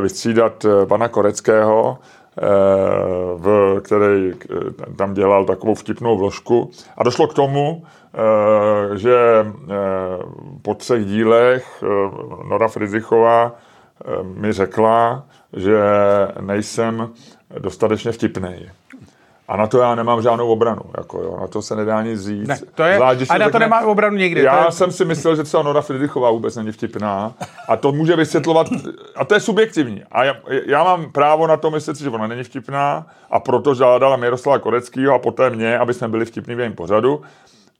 vystřídat 0.00 0.66
pana 0.88 1.08
Koreckého, 1.08 1.98
v, 3.36 3.80
který 3.80 4.32
eh, 4.32 4.94
tam 4.96 5.14
dělal 5.14 5.44
takovou 5.44 5.74
vtipnou 5.74 6.18
vložku. 6.18 6.70
A 6.96 7.02
došlo 7.04 7.26
k 7.26 7.34
tomu, 7.34 7.84
eh, 8.14 8.98
že 8.98 9.16
eh, 9.16 9.74
po 10.62 10.74
třech 10.74 11.04
dílech 11.04 11.82
eh, 11.82 11.86
Nora 12.48 12.68
Friedrichová 12.68 13.52
eh, 13.54 14.22
mi 14.22 14.52
řekla, 14.52 15.24
že 15.52 15.80
nejsem 16.40 17.10
dostatečně 17.58 18.12
vtipný. 18.12 18.70
A 19.52 19.56
na 19.56 19.66
to 19.66 19.78
já 19.78 19.94
nemám 19.94 20.22
žádnou 20.22 20.48
obranu. 20.48 20.82
Jako 20.96 21.22
jo, 21.22 21.38
na 21.40 21.46
to 21.46 21.62
se 21.62 21.76
nedá 21.76 22.02
nic 22.02 22.20
říct. 22.20 22.48
Ne, 22.48 22.58
to 22.74 22.82
je, 22.82 22.96
Zvlášť, 22.96 23.20
a 23.30 23.38
na 23.38 23.50
to 23.50 23.58
nemá 23.58 23.80
obranu 23.80 24.16
nikdy. 24.16 24.42
já 24.42 24.64
je, 24.64 24.72
jsem 24.72 24.92
si 24.92 25.04
myslel, 25.04 25.36
že 25.36 25.42
třeba 25.42 25.62
Nora 25.62 25.80
Friedrichová 25.80 26.30
vůbec 26.30 26.56
není 26.56 26.72
vtipná 26.72 27.32
a 27.68 27.76
to 27.76 27.92
může 27.92 28.16
vysvětlovat, 28.16 28.66
a 29.16 29.24
to 29.24 29.34
je 29.34 29.40
subjektivní. 29.40 30.02
A 30.12 30.24
já, 30.24 30.34
já 30.66 30.84
mám 30.84 31.12
právo 31.12 31.46
na 31.46 31.56
to 31.56 31.70
myslet 31.70 31.96
že 31.96 32.10
ona 32.10 32.26
není 32.26 32.42
vtipná 32.42 33.06
a 33.30 33.40
proto 33.40 33.74
žádala 33.74 34.16
Miroslava 34.16 34.58
Koreckýho 34.58 35.14
a 35.14 35.18
poté 35.18 35.50
mě, 35.50 35.78
aby 35.78 35.94
jsme 35.94 36.08
byli 36.08 36.24
vtipní 36.24 36.54
v 36.54 36.60
jejím 36.60 36.74
pořadu. 36.74 37.22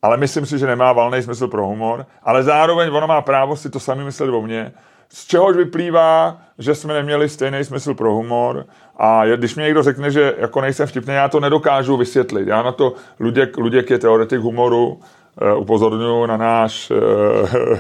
Ale 0.02 0.16
myslím 0.16 0.46
si, 0.46 0.58
že 0.58 0.66
nemá 0.66 0.92
valný 0.92 1.22
smysl 1.22 1.48
pro 1.48 1.66
humor, 1.66 2.06
ale 2.22 2.42
zároveň 2.42 2.90
ona 2.92 3.06
má 3.06 3.20
právo 3.20 3.56
si 3.56 3.70
to 3.70 3.80
sami 3.80 4.04
myslet 4.04 4.28
o 4.28 4.42
mně, 4.42 4.72
z 5.12 5.26
čehož 5.26 5.56
vyplývá, 5.56 6.40
že 6.58 6.74
jsme 6.74 6.94
neměli 6.94 7.28
stejný 7.28 7.64
smysl 7.64 7.94
pro 7.94 8.12
humor 8.12 8.66
a 8.96 9.26
když 9.36 9.54
mi 9.56 9.62
někdo 9.62 9.82
řekne, 9.82 10.10
že 10.10 10.34
jako 10.38 10.60
nejsem 10.60 10.86
vtipný, 10.86 11.14
já 11.14 11.28
to 11.28 11.40
nedokážu 11.40 11.96
vysvětlit. 11.96 12.48
Já 12.48 12.62
na 12.62 12.72
to, 12.72 12.94
Luděk, 13.20 13.56
Luděk 13.56 13.90
je 13.90 13.98
teoretik 13.98 14.40
humoru, 14.40 15.00
eh, 15.40 15.54
upozorňuji 15.54 16.26
na 16.26 16.36
náš 16.36 16.90
eh, 16.90 17.78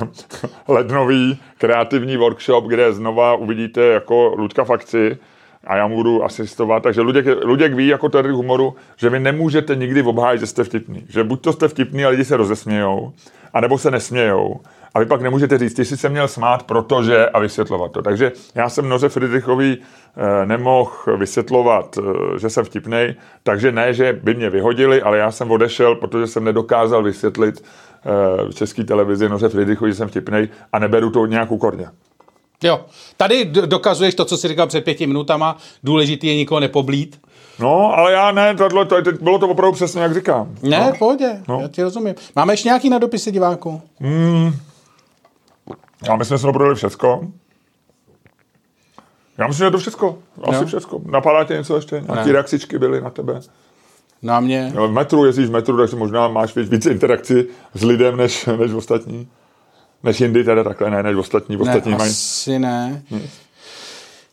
lednový 0.72 1.40
kreativní 1.58 2.16
workshop, 2.16 2.64
kde 2.64 2.92
znova 2.92 3.34
uvidíte 3.34 3.80
jako 3.80 4.34
Luďka 4.38 4.64
Fakci 4.64 5.18
a 5.64 5.76
já 5.76 5.86
mu 5.86 5.96
budu 5.96 6.24
asistovat. 6.24 6.82
Takže 6.82 7.00
Luděk, 7.00 7.26
Luděk 7.42 7.74
ví 7.74 7.86
jako 7.86 8.08
teoretik 8.08 8.36
humoru, 8.36 8.74
že 8.96 9.10
vy 9.10 9.20
nemůžete 9.20 9.76
nikdy 9.76 10.02
obhájit, 10.02 10.40
že 10.40 10.46
jste 10.46 10.64
vtipný. 10.64 11.04
Že 11.08 11.24
buď 11.24 11.40
to 11.40 11.52
jste 11.52 11.68
vtipný 11.68 12.04
a 12.04 12.08
lidi 12.08 12.24
se 12.24 12.36
rozesmějou, 12.36 13.12
anebo 13.52 13.78
se 13.78 13.90
nesmějou. 13.90 14.60
A 14.94 14.98
vy 14.98 15.06
pak 15.06 15.22
nemůžete 15.22 15.58
říct, 15.58 15.74
ty 15.74 15.84
jsi 15.84 15.96
se 15.96 16.08
měl 16.08 16.28
smát, 16.28 16.62
protože 16.62 17.28
a 17.28 17.38
vysvětlovat 17.38 17.92
to. 17.92 18.02
Takže 18.02 18.32
já 18.54 18.68
jsem 18.68 18.88
Noře 18.88 19.08
Friedrichovi 19.08 19.76
eh, 19.76 20.46
nemohl 20.46 20.92
vysvětlovat, 21.16 21.98
eh, 21.98 22.38
že 22.38 22.50
jsem 22.50 22.64
vtipnej, 22.64 23.14
takže 23.42 23.72
ne, 23.72 23.94
že 23.94 24.12
by 24.22 24.34
mě 24.34 24.50
vyhodili, 24.50 25.02
ale 25.02 25.18
já 25.18 25.30
jsem 25.30 25.50
odešel, 25.50 25.94
protože 25.94 26.26
jsem 26.26 26.44
nedokázal 26.44 27.02
vysvětlit 27.02 27.64
eh, 27.64 28.50
v 28.50 28.54
české 28.54 28.84
televizi 28.84 29.28
Noře 29.28 29.48
Friedrichovi, 29.48 29.90
že 29.90 29.96
jsem 29.96 30.08
vtipnej 30.08 30.48
a 30.72 30.78
neberu 30.78 31.10
to 31.10 31.26
nějak 31.26 31.50
úkorně. 31.50 31.86
jo. 32.64 32.80
Tady 33.16 33.44
dokazuješ 33.44 34.14
to, 34.14 34.24
co 34.24 34.36
jsi 34.36 34.48
říkal 34.48 34.66
před 34.66 34.84
pěti 34.84 35.06
minutama. 35.06 35.56
Důležitý 35.84 36.26
je 36.26 36.36
nikoho 36.36 36.60
nepoblít. 36.60 37.20
No, 37.58 37.98
ale 37.98 38.12
já 38.12 38.32
ne, 38.32 38.54
tohle, 38.54 38.84
to, 38.84 39.02
teď 39.02 39.22
bylo 39.22 39.38
to 39.38 39.48
opravdu 39.48 39.72
přesně, 39.72 40.02
jak 40.02 40.14
říkám. 40.14 40.54
Ne, 40.62 40.78
no. 40.78 40.92
v 40.92 40.98
pohodě, 40.98 41.42
no. 41.48 41.60
já 41.60 41.68
ti 41.68 41.82
rozumím. 41.82 42.14
Máme 42.36 42.52
ještě 42.52 42.68
nějaký 42.68 42.90
na 42.90 42.98
dopisy 42.98 43.32
diváků? 43.32 43.82
Já 46.08 46.16
myslím, 46.16 46.34
že 46.38 46.42
jsme 46.42 46.52
prodali 46.52 46.74
všecko. 46.76 47.20
Já 49.38 49.46
myslím, 49.46 49.66
že 49.66 49.70
to 49.70 49.78
všecko. 49.78 50.18
Asi 50.42 50.54
Jo. 50.60 50.66
všecko. 50.66 51.00
Napadá 51.06 51.44
tě 51.44 51.54
něco 51.54 51.76
ještě? 51.76 52.00
Nějaký 52.08 52.26
Ne. 52.26 52.32
reakcičky 52.32 52.78
byly 52.78 53.00
na 53.00 53.10
tebe? 53.10 53.40
Na 54.22 54.40
mě? 54.40 54.72
No, 54.74 54.88
v 54.88 54.92
metru, 54.92 55.24
jezdíš 55.24 55.46
v 55.48 55.52
metru, 55.52 55.76
takže 55.78 55.96
možná 55.96 56.28
máš 56.28 56.56
víc, 56.56 56.68
víc 56.68 56.86
interakci 56.86 57.46
s 57.74 57.82
lidem 57.84 58.16
než, 58.16 58.46
než 58.58 58.72
ostatní. 58.72 59.28
Než 60.02 60.20
jindy, 60.20 60.44
teda 60.44 60.64
takhle 60.64 60.90
ne, 60.90 61.02
než 61.02 61.16
ostatní. 61.16 61.56
Ostatní 61.56 61.92
ne, 61.92 61.98
mají. 61.98 62.10
asi 62.10 62.58
ne. 62.58 63.02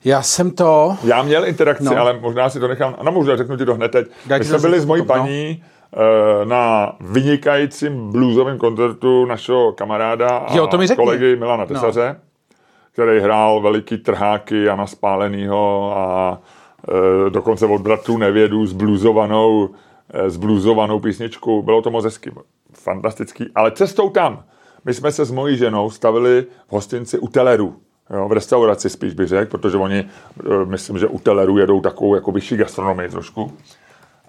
Já 0.05 0.21
jsem 0.21 0.51
to... 0.51 0.97
Já 1.03 1.23
měl 1.23 1.45
interakci, 1.47 1.83
No. 1.83 1.91
no. 1.93 2.01
ale 2.01 2.19
možná 2.19 2.49
si 2.49 2.59
to 2.59 2.67
nechám, 2.67 2.95
no 3.03 3.11
možná 3.11 3.35
řeknu 3.37 3.57
ti 3.57 3.65
to 3.65 3.75
hned 3.75 3.91
teď. 3.91 4.07
Já 4.27 4.37
My 4.37 4.43
jsme 4.45 4.59
byli 4.59 4.79
s 4.79 4.85
mojí 4.85 5.01
potom, 5.01 5.17
no. 5.17 5.23
paní 5.23 5.63
eh, 5.63 5.65
na 6.43 6.95
vynikajícím 7.01 8.11
bluesovém 8.11 8.57
koncertu 8.57 9.25
našeho 9.25 9.71
kamaráda 9.71 10.29
a 10.29 10.55
Jo, 10.55 10.67
to 10.67 10.77
mi 10.77 10.87
řekni. 10.87 11.03
kolegy 11.05 11.35
Milana 11.35 11.65
Tesaře, 11.65 12.15
no. 12.19 12.55
který 12.91 13.19
hrál 13.19 13.61
veliký 13.61 13.97
trháky 13.97 14.63
Jana 14.63 14.87
Spálenýho 14.87 15.91
a 15.97 16.39
e, 17.27 17.29
dokonce 17.29 17.65
od 17.65 17.81
bratrů 17.81 18.17
Nevědů 18.17 18.65
zbluzovanou, 18.65 19.69
e, 20.13 20.29
zbluzovanou 20.29 20.99
písničku. 20.99 21.61
Bylo 21.61 21.81
to 21.81 21.91
moc 21.91 22.03
hezky, 22.05 22.31
fantastický. 22.73 23.45
Ale 23.55 23.71
cestou 23.71 24.09
tam, 24.09 24.43
my 24.85 24.93
jsme 24.93 25.11
se 25.11 25.25
s 25.25 25.31
mojí 25.31 25.57
ženou 25.57 25.89
stavili 25.89 26.45
v 26.67 26.71
hostinci 26.71 27.19
u 27.19 27.27
Telerů. 27.27 27.75
Jo, 28.13 28.27
v 28.27 28.31
restauraci 28.31 28.89
spíš 28.89 29.13
bych 29.13 29.27
řekl, 29.27 29.51
protože 29.57 29.77
oni, 29.77 29.99
e, 29.99 30.65
myslím, 30.65 30.97
že 30.97 31.07
u 31.07 31.19
Telerů 31.19 31.57
jedou 31.57 31.81
takovou 31.81 32.15
jako 32.15 32.31
vyšší 32.31 32.57
gastronomii 32.57 33.09
trošku. 33.09 33.51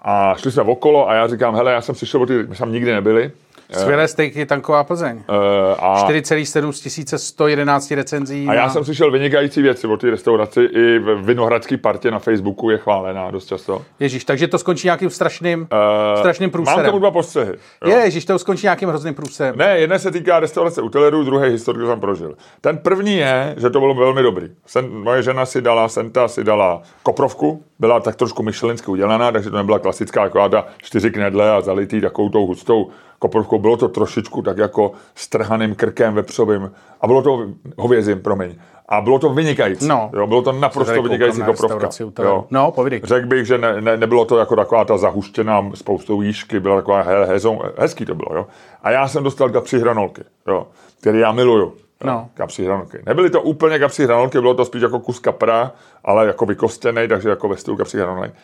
A 0.03 0.35
šli 0.39 0.53
jsme 0.53 0.63
okolo 0.63 1.09
a 1.09 1.15
já 1.15 1.27
říkám, 1.29 1.55
hele, 1.55 1.73
já 1.73 1.81
jsem 1.81 1.95
přišel, 1.95 2.27
ty, 2.27 2.33
my 2.39 2.57
jsme 2.57 2.57
tam 2.67 2.73
nikdy 2.73 2.93
nebyli. 2.93 3.31
Skvělé 3.79 4.09
stejky, 4.09 4.47
tanková 4.47 4.85
Plzeň. 4.85 5.23
E, 5.29 5.75
a 5.79 6.07
4,7 6.09 6.71
z 6.73 6.81
1111 6.81 7.91
recenzí. 7.91 8.47
A 8.49 8.55
já 8.55 8.63
na- 8.63 8.69
jsem 8.73 8.85
slyšel 8.85 9.11
vynikající 9.11 9.63
věci 9.63 9.87
o 9.87 9.97
té 9.97 10.11
restauraci. 10.11 10.61
I 10.63 10.99
v 10.99 11.23
Vinohradský 11.23 11.77
partě 11.77 12.11
na 12.11 12.19
Facebooku 12.19 12.71
je 12.71 12.79
chválená 12.79 13.31
dost 13.31 13.47
často. 13.47 13.83
Ježíš, 14.01 14.25
takže 14.25 14.49
to 14.49 14.59
skončí 14.59 14.87
nějakým 14.87 15.11
strašným, 15.11 15.69
Eh, 15.73 16.19
strašným 16.19 16.47
Mám 16.47 16.51
průserem. 16.53 16.87
tomu 16.87 16.99
dva 16.99 17.11
postřehy. 17.11 17.53
jo. 17.85 17.91
Ježíš, 17.99 18.25
to 18.25 18.39
skončí 18.39 18.67
nějakým 18.67 18.89
hrozným 18.89 19.15
průserem. 19.15 19.55
Ne, 19.59 19.79
jedna 19.79 19.99
se 19.99 20.11
týká 20.11 20.41
restaurace 20.41 20.83
u 20.83 20.89
Telerů, 20.89 21.25
druhý 21.25 21.51
historii 21.51 21.87
jsem 21.87 22.01
prožil. 22.01 22.35
Ten 22.61 22.79
první 22.79 23.17
je, 23.17 23.55
že 23.59 23.71
to 23.71 23.81
bylo 23.81 23.95
velmi 23.95 24.23
dobrý. 24.23 24.49
Sen, 24.67 24.89
moje 24.91 25.23
žena 25.23 25.47
si 25.47 25.61
dala, 25.63 25.89
Senta 25.89 26.29
si 26.29 26.45
dala 26.45 26.83
koprovku, 27.03 27.65
byla 27.81 28.01
tak 28.01 28.17
trošku 28.17 28.43
myšlensky 28.43 28.91
udělaná, 28.91 29.33
takže 29.33 29.51
to 29.51 29.57
nebyla 29.57 29.79
klasická 29.79 30.23
jako 30.23 30.49
ta 30.49 30.67
čtyři 30.79 31.11
knedle 31.11 31.53
a 31.53 31.61
zalitý 31.61 32.01
takovou 32.01 32.29
tou 32.29 32.47
hustou 32.47 32.89
koprovkou. 33.19 33.59
Bylo 33.59 33.77
to 33.77 33.89
trošičku 33.89 34.43
tak 34.43 34.59
jako 34.59 34.93
strhaným 35.15 35.75
krkem 35.75 36.15
vepřovým 36.15 36.71
a 37.01 37.07
bylo 37.07 37.23
to 37.23 37.47
hovězím, 37.79 38.21
promiň. 38.21 38.55
A 38.89 39.01
bylo 39.01 39.19
to 39.19 39.31
vynikající. 39.31 39.89
No. 39.89 40.11
Jo, 40.13 40.27
bylo 40.27 40.43
to 40.43 40.53
naprosto 40.53 41.03
vynikající 41.03 41.43
koprovka. 41.43 41.89
Jo. 42.23 42.45
No, 42.51 42.71
povídej. 42.71 43.01
Řekl 43.05 43.27
bych, 43.27 43.47
že 43.47 43.59
ne, 43.59 43.81
ne, 43.81 43.97
nebylo 43.97 44.25
to 44.25 44.39
jako 44.39 44.57
taková 44.57 44.85
ta 44.85 44.97
zahuštěná 44.97 45.71
spoustou 45.75 46.23
jížky, 46.23 46.61
byla 46.61 46.77
taková 46.77 47.03
he, 47.03 47.25
hezou, 47.25 47.61
hezký 47.79 48.05
to 48.05 48.15
bylo. 48.15 48.37
Jo. 48.37 48.47
A 48.83 48.91
já 48.91 49.09
jsem 49.09 49.25
dostal 49.25 49.51
kapří 49.51 49.77
hranolky, 49.77 50.23
jo, 50.49 50.67
který 51.01 51.19
já 51.19 51.33
miluju. 51.33 51.73
No. 52.05 52.29
Kapří 52.35 52.65
hranolky. 52.65 52.99
Nebyly 53.07 53.31
to 53.31 53.43
úplně 53.43 53.79
kapří 53.79 54.05
hranolky, 54.05 54.41
bylo 54.41 54.55
to 54.55 54.65
spíš 54.65 54.83
jako 54.83 55.01
kus 55.01 55.19
kapra, 55.19 55.73
ale 56.05 56.27
jako 56.27 56.47
vykostěný, 56.47 57.09
takže 57.09 57.29
jako 57.29 57.49
ve 57.49 57.57
stylu 57.57 57.77
kapří 57.77 57.99
hranolek. 57.99 58.35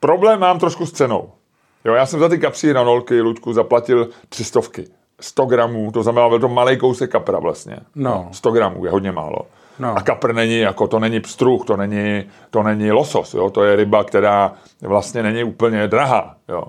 Problém 0.00 0.40
mám 0.40 0.58
trošku 0.58 0.86
s 0.86 0.92
cenou. 0.92 1.30
Jo, 1.84 1.94
já 1.94 2.06
jsem 2.06 2.20
za 2.20 2.28
ty 2.28 2.38
kapří 2.38 2.70
hranolky, 2.70 3.20
Luďku, 3.20 3.52
zaplatil 3.52 4.08
300. 4.28 4.60
100 5.20 5.46
gramů, 5.46 5.92
to 5.92 6.02
znamená, 6.02 6.28
byl 6.28 6.38
to 6.40 6.48
malý 6.48 6.76
kousek 6.76 7.10
kapra 7.10 7.38
vlastně. 7.38 7.76
No. 7.94 8.28
100 8.32 8.50
gramů 8.50 8.84
je 8.84 8.90
hodně 8.90 9.12
málo. 9.12 9.38
No. 9.78 9.96
A 9.96 10.02
kapr 10.02 10.34
není 10.34 10.58
jako, 10.58 10.88
to 10.88 10.98
není 10.98 11.20
pstruh, 11.20 11.64
to 11.64 11.76
není, 11.76 12.24
to 12.50 12.62
není 12.62 12.92
losos, 12.92 13.34
jo? 13.34 13.50
to 13.50 13.64
je 13.64 13.76
ryba, 13.76 14.04
která 14.04 14.52
vlastně 14.82 15.22
není 15.22 15.44
úplně 15.44 15.88
drahá. 15.88 16.36
Jo? 16.48 16.64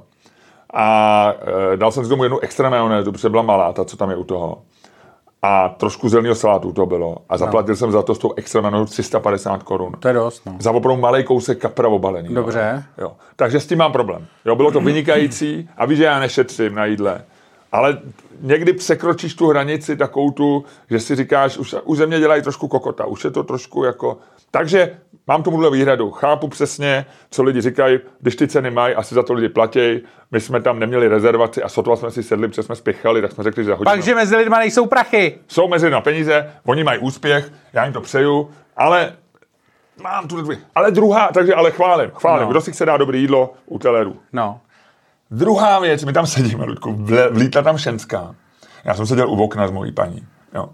A 0.73 1.33
e, 1.73 1.77
dal 1.77 1.91
jsem 1.91 2.03
si 2.03 2.09
tomu 2.09 2.23
jednu 2.23 2.39
extra 2.39 2.69
majonézu, 2.69 3.11
protože 3.11 3.29
byla 3.29 3.43
malá, 3.43 3.73
ta, 3.73 3.85
co 3.85 3.97
tam 3.97 4.09
je 4.09 4.15
u 4.15 4.23
toho. 4.23 4.61
A 5.45 5.69
trošku 5.69 6.09
zeleného 6.09 6.35
salátu 6.35 6.71
to 6.71 6.85
bylo. 6.85 7.17
A 7.29 7.37
zaplatil 7.37 7.71
no. 7.71 7.75
jsem 7.75 7.91
za 7.91 8.01
to 8.01 8.15
s 8.15 8.19
tou 8.19 8.33
extra 8.37 8.61
majonézou 8.61 8.85
350 8.85 9.63
korun. 9.63 9.93
To 9.99 10.07
je 10.07 10.13
dost, 10.13 10.45
no. 10.45 10.55
Za 10.59 10.71
opravdu 10.71 11.01
malý 11.01 11.23
kousek 11.23 11.59
kapra 11.59 11.87
obalený. 11.87 12.33
Dobře. 12.33 12.83
Jo. 12.97 13.03
Jo. 13.03 13.11
Takže 13.35 13.59
s 13.59 13.67
tím 13.67 13.77
mám 13.77 13.91
problém. 13.91 14.25
Jo, 14.45 14.55
bylo 14.55 14.71
to 14.71 14.79
vynikající 14.89 15.69
a 15.77 15.85
víš, 15.85 15.97
že 15.97 16.03
já 16.03 16.19
nešetřím 16.19 16.75
na 16.75 16.85
jídle. 16.85 17.21
Ale 17.71 17.97
někdy 18.41 18.73
překročíš 18.73 19.35
tu 19.35 19.47
hranici 19.47 19.97
takovou 19.97 20.31
tu, 20.31 20.65
že 20.89 20.99
si 20.99 21.15
říkáš, 21.15 21.57
už, 21.57 21.75
už 21.83 21.97
ze 21.97 22.07
mě 22.07 22.19
dělají 22.19 22.41
trošku 22.41 22.67
kokota, 22.67 23.05
už 23.05 23.23
je 23.23 23.31
to 23.31 23.43
trošku 23.43 23.83
jako... 23.83 24.17
Takže 24.51 24.97
mám 25.27 25.43
tomuhle 25.43 25.71
výhradu. 25.71 26.11
Chápu 26.11 26.47
přesně, 26.47 27.05
co 27.31 27.43
lidi 27.43 27.61
říkají, 27.61 27.99
když 28.19 28.35
ty 28.35 28.47
ceny 28.47 28.71
mají, 28.71 28.95
asi 28.95 29.15
za 29.15 29.23
to 29.23 29.33
lidi 29.33 29.49
platí. 29.49 30.01
My 30.31 30.41
jsme 30.41 30.61
tam 30.61 30.79
neměli 30.79 31.07
rezervaci 31.07 31.63
a 31.63 31.69
sotva 31.69 31.95
jsme 31.95 32.11
si 32.11 32.23
sedli, 32.23 32.47
protože 32.47 32.63
jsme 32.63 32.75
spěchali, 32.75 33.21
tak 33.21 33.31
jsme 33.31 33.43
řekli, 33.43 33.63
že 33.63 33.67
za 33.67 33.75
hodinu. 33.75 33.95
Takže 33.95 34.15
mezi 34.15 34.35
lidma 34.35 34.59
nejsou 34.59 34.85
prachy. 34.85 35.37
Jsou 35.47 35.67
mezi 35.67 35.89
na 35.89 36.01
peníze, 36.01 36.53
oni 36.65 36.83
mají 36.83 36.99
úspěch, 36.99 37.51
já 37.73 37.83
jim 37.83 37.93
to 37.93 38.01
přeju, 38.01 38.49
ale 38.77 39.13
mám 40.03 40.27
tu 40.27 40.41
dvě. 40.41 40.57
Ale 40.75 40.91
druhá, 40.91 41.29
takže 41.33 41.55
ale 41.55 41.71
chválím, 41.71 42.11
chválím. 42.11 42.45
No. 42.45 42.51
Kdo 42.51 42.61
si 42.61 42.71
chce 42.71 42.85
dát 42.85 42.97
dobré 42.97 43.17
jídlo 43.17 43.53
u 43.65 43.79
telerů. 43.79 44.15
No. 44.33 44.59
Druhá 45.31 45.79
věc, 45.79 46.03
my 46.03 46.13
tam 46.13 46.27
sedíme, 46.27 46.65
Ludku, 46.65 47.05
vlítla 47.31 47.61
tam 47.61 47.77
šenská. 47.77 48.35
Já 48.83 48.95
jsem 48.95 49.05
seděl 49.05 49.29
u 49.29 49.43
okna 49.43 49.67
s 49.67 49.71
mojí 49.71 49.91
paní. 49.91 50.27
Jo. 50.53 50.69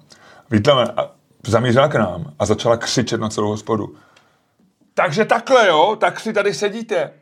Vlítla 0.50 0.84
a 0.98 1.10
zamířila 1.48 1.88
k 1.88 1.96
nám 1.96 2.34
a 2.40 2.46
začala 2.46 2.78
křičet 2.78 3.22
na 3.22 3.30
celou 3.30 3.48
hospodu. 3.48 3.96
Takže 4.94 5.26
takhle, 5.26 5.68
jo, 5.68 5.98
tak 6.00 6.20
si 6.20 6.34
tady 6.34 6.54
sedíte. 6.54 7.14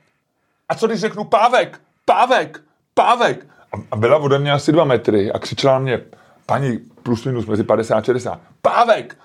A 0.70 0.76
co 0.76 0.88
když 0.88 1.00
řeknu 1.00 1.24
pávek, 1.24 1.82
pávek, 2.06 2.62
pávek? 2.94 3.46
A, 3.92 3.96
byla 3.96 4.18
ode 4.18 4.40
mě 4.40 4.52
asi 4.52 4.72
dva 4.72 4.84
metry 4.84 5.32
a 5.32 5.40
křičela 5.40 5.74
na 5.74 5.80
mě, 5.80 6.02
paní 6.46 6.78
plus 7.04 7.26
minus 7.26 7.46
mezi 7.46 7.64
50 7.64 7.96
a 7.96 8.02
60, 8.02 8.40
pávek! 8.62 9.18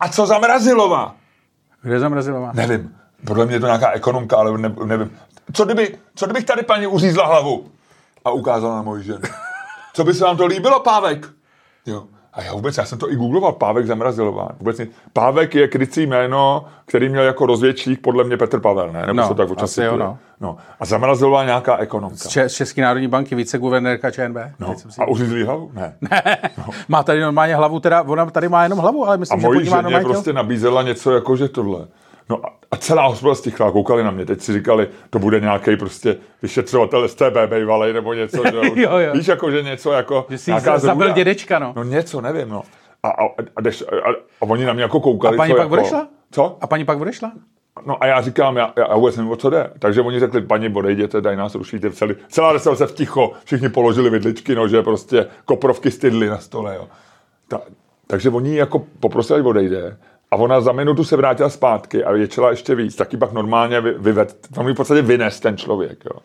A 0.00 0.08
co 0.08 0.26
za 0.26 0.38
Mrazilová? 0.38 1.14
Kde 1.82 1.98
zamrazilová? 2.00 2.52
Nevím. 2.54 2.96
Podle 3.26 3.46
mě 3.46 3.54
je 3.54 3.60
to 3.60 3.66
nějaká 3.66 3.90
ekonomka, 3.90 4.36
ale 4.36 4.58
ne, 4.58 4.74
nevím. 4.84 5.18
Co, 5.52 5.64
kdyby, 5.64 5.98
co 6.14 6.26
kdybych 6.26 6.44
tady 6.44 6.62
paní 6.62 6.86
uřízla 6.86 7.26
hlavu 7.26 7.70
a 8.24 8.30
ukázala 8.30 8.76
na 8.76 8.82
moji 8.82 9.02
ženu? 9.02 9.20
Co 9.92 10.04
by 10.04 10.14
se 10.14 10.24
vám 10.24 10.36
to 10.36 10.46
líbilo, 10.46 10.80
Pávek? 10.80 11.26
Jo. 11.86 12.06
A 12.36 12.42
já 12.42 12.52
vůbec, 12.54 12.76
já 12.76 12.84
jsem 12.84 12.98
to 12.98 13.12
i 13.12 13.16
googloval, 13.16 13.52
Pávek 13.52 13.86
Zamrazilová. 13.86 14.48
Vůbec 14.58 14.78
nic. 14.78 14.90
Pávek 15.12 15.54
je 15.54 15.68
krycí 15.68 16.06
jméno, 16.06 16.64
který 16.84 17.08
měl 17.08 17.22
jako 17.22 17.46
rozvědčík 17.46 18.00
podle 18.00 18.24
mě 18.24 18.36
Petr 18.36 18.60
Pavel, 18.60 18.92
ne? 18.92 19.00
Nebo 19.06 19.12
No, 19.20 19.28
se 19.28 19.34
tak 19.34 19.48
asi 19.56 19.82
jo, 19.82 19.96
no. 19.96 20.18
no. 20.40 20.56
A 20.80 20.84
Zamrazilová 20.84 21.44
nějaká 21.44 21.76
ekonomka. 21.76 22.28
Če- 22.28 22.48
z 22.48 22.52
České 22.54 22.82
národní 22.82 23.08
banky 23.08 23.34
viceguvernérka 23.34 24.10
ČNB. 24.10 24.36
No. 24.60 24.74
Si- 24.78 25.00
A 25.02 25.06
uřízlý 25.06 25.42
hlavu? 25.42 25.70
Ne. 25.74 25.94
Má 26.88 27.02
tady 27.02 27.20
normálně 27.20 27.56
hlavu, 27.56 27.80
teda 27.80 28.02
ona 28.02 28.26
tady 28.26 28.48
má 28.48 28.62
jenom 28.62 28.78
hlavu, 28.78 29.06
ale 29.06 29.14
A 29.14 29.18
myslím, 29.18 29.40
že 29.40 29.46
pod 29.46 29.54
mojí 29.54 29.66
ženě 29.66 30.00
prostě 30.00 30.32
nabízela 30.32 30.82
něco 30.82 31.12
jako, 31.14 31.36
že 31.36 31.48
tohle. 31.48 31.86
No 32.30 32.46
a, 32.46 32.52
a 32.70 32.76
celá 32.76 33.06
hospoda 33.06 33.34
stichla, 33.34 33.70
koukali 33.72 34.04
na 34.04 34.10
mě, 34.10 34.26
teď 34.26 34.40
si 34.40 34.52
říkali, 34.52 34.88
to 35.10 35.18
bude 35.18 35.40
nějaký 35.40 35.76
prostě 35.76 36.16
vyšetřovatel 36.42 37.08
STB 37.08 37.36
bejvalej 37.46 37.92
nebo 37.92 38.14
něco, 38.14 38.42
že 38.50 38.56
Jo, 38.82 38.98
jo. 38.98 39.12
Víš, 39.12 39.26
jako, 39.26 39.50
že 39.50 39.62
něco 39.62 39.92
jako, 39.92 40.26
Že 40.28 40.38
si 40.38 40.50
nějaká 40.50 40.78
zabil 40.78 41.06
zrůda. 41.06 41.14
dědečka, 41.14 41.58
no. 41.58 41.72
No 41.76 41.84
něco, 41.84 42.20
nevím, 42.20 42.48
no. 42.48 42.62
A, 43.02 43.08
a, 43.08 43.24
a, 43.56 43.60
jdeš, 43.60 43.82
a, 43.82 44.08
a 44.40 44.42
oni 44.42 44.64
na 44.64 44.72
mě 44.72 44.82
jako 44.82 45.00
koukali. 45.00 45.36
A 45.36 45.38
paní 45.38 45.50
co 45.52 45.56
pak 45.56 45.64
jako, 45.64 45.74
odešla? 45.74 46.08
Co? 46.30 46.58
A 46.60 46.66
paní 46.66 46.84
pak 46.84 47.00
odešla? 47.00 47.32
No 47.86 48.02
a 48.02 48.06
já 48.06 48.20
říkám, 48.20 48.56
já, 48.56 48.72
já 48.76 48.96
vůbec 48.96 49.16
nevím, 49.16 49.32
o 49.32 49.36
co 49.36 49.50
jde. 49.50 49.70
Takže 49.78 50.00
oni 50.02 50.20
řekli, 50.20 50.40
paní, 50.40 50.68
odejděte, 50.74 51.20
daj 51.20 51.36
nás 51.36 51.54
rušíte. 51.54 51.90
Celý, 51.90 52.14
celá 52.28 52.52
restaurace 52.52 52.86
v 52.86 52.92
ticho, 52.94 53.32
všichni 53.44 53.68
položili 53.68 54.10
vidličky, 54.10 54.54
no, 54.54 54.68
že 54.68 54.82
prostě 54.82 55.26
koprovky 55.44 55.90
stydly 55.90 56.28
na 56.28 56.38
stole, 56.38 56.76
jo. 56.76 56.88
Ta, 57.48 57.60
takže 58.06 58.30
oni 58.30 58.56
jako 58.56 58.78
poprosili, 59.00 59.42
odejde. 59.42 59.96
A 60.30 60.36
ona 60.36 60.60
za 60.60 60.72
minutu 60.72 61.04
se 61.04 61.16
vrátila 61.16 61.48
zpátky 61.48 62.04
a 62.04 62.12
ječela 62.12 62.50
ještě 62.50 62.74
víc. 62.74 62.96
Taky 62.96 63.16
pak 63.16 63.32
normálně 63.32 63.80
vy, 63.80 63.94
vyved, 63.98 64.36
tam 64.54 64.66
v 64.66 64.74
podstatě 64.74 65.02
vynes 65.02 65.40
ten 65.40 65.56
člověk, 65.56 66.04
jo. 66.04 66.20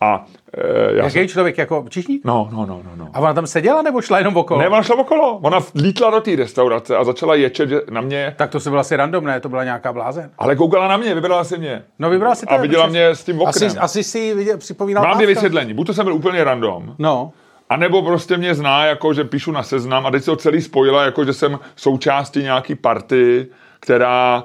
A 0.00 0.24
e, 0.54 0.96
já 0.96 1.10
jsem, 1.10 1.20
Jaký 1.20 1.32
člověk, 1.32 1.58
jako 1.58 1.84
čišník? 1.88 2.24
no, 2.24 2.48
no, 2.52 2.66
no, 2.66 2.80
no, 2.84 2.90
no. 2.96 3.08
A 3.12 3.20
ona 3.20 3.34
tam 3.34 3.46
seděla 3.46 3.82
nebo 3.82 4.00
šla 4.02 4.18
jenom 4.18 4.36
okolo? 4.36 4.60
Ne, 4.60 4.68
ona 4.68 4.82
šla 4.82 4.98
okolo. 4.98 5.38
Ona 5.42 5.58
lítla 5.74 6.10
do 6.10 6.20
té 6.20 6.36
restaurace 6.36 6.96
a 6.96 7.04
začala 7.04 7.34
ječet 7.34 7.90
na 7.90 8.00
mě, 8.00 8.34
Tak 8.36 8.50
to 8.50 8.60
se 8.60 8.70
bylo 8.70 8.80
asi 8.80 8.96
random, 8.96 9.24
ne? 9.24 9.40
To 9.40 9.48
byla 9.48 9.64
nějaká 9.64 9.92
blázen. 9.92 10.30
ale 10.38 10.56
koukala 10.56 10.88
na 10.88 10.96
mě, 10.96 11.14
vybrala 11.14 11.44
si 11.44 11.58
mě. 11.58 11.82
No 11.98 12.10
vybral 12.10 12.34
si. 12.34 12.46
A 12.46 12.56
viděla 12.56 12.86
mě 12.86 13.06
s 13.08 13.24
tím 13.24 13.40
oknem. 13.40 13.48
Asi, 13.68 13.78
asi 13.78 14.04
si 14.04 14.34
viděl, 14.34 14.58
připomínal 14.58 15.04
Mám 15.04 15.14
dvě 15.14 15.26
vysvětlení. 15.26 15.74
Buď 15.74 15.86
to 15.86 15.94
jsem 15.94 16.04
byl 16.04 16.14
úplně 16.14 16.44
random, 16.44 16.94
No. 16.98 17.32
A 17.68 17.76
nebo 17.76 18.02
prostě 18.02 18.36
mě 18.36 18.54
zná, 18.54 18.84
jako 18.84 19.12
že 19.14 19.24
píšu 19.24 19.52
na 19.52 19.62
seznam 19.62 20.06
a 20.06 20.10
teď 20.10 20.22
se 20.24 20.30
to 20.30 20.36
celý 20.36 20.62
spojila, 20.62 21.04
jako 21.04 21.24
že 21.24 21.32
jsem 21.32 21.58
součástí 21.76 22.42
nějaký 22.42 22.74
party, 22.74 23.46
která 23.80 24.44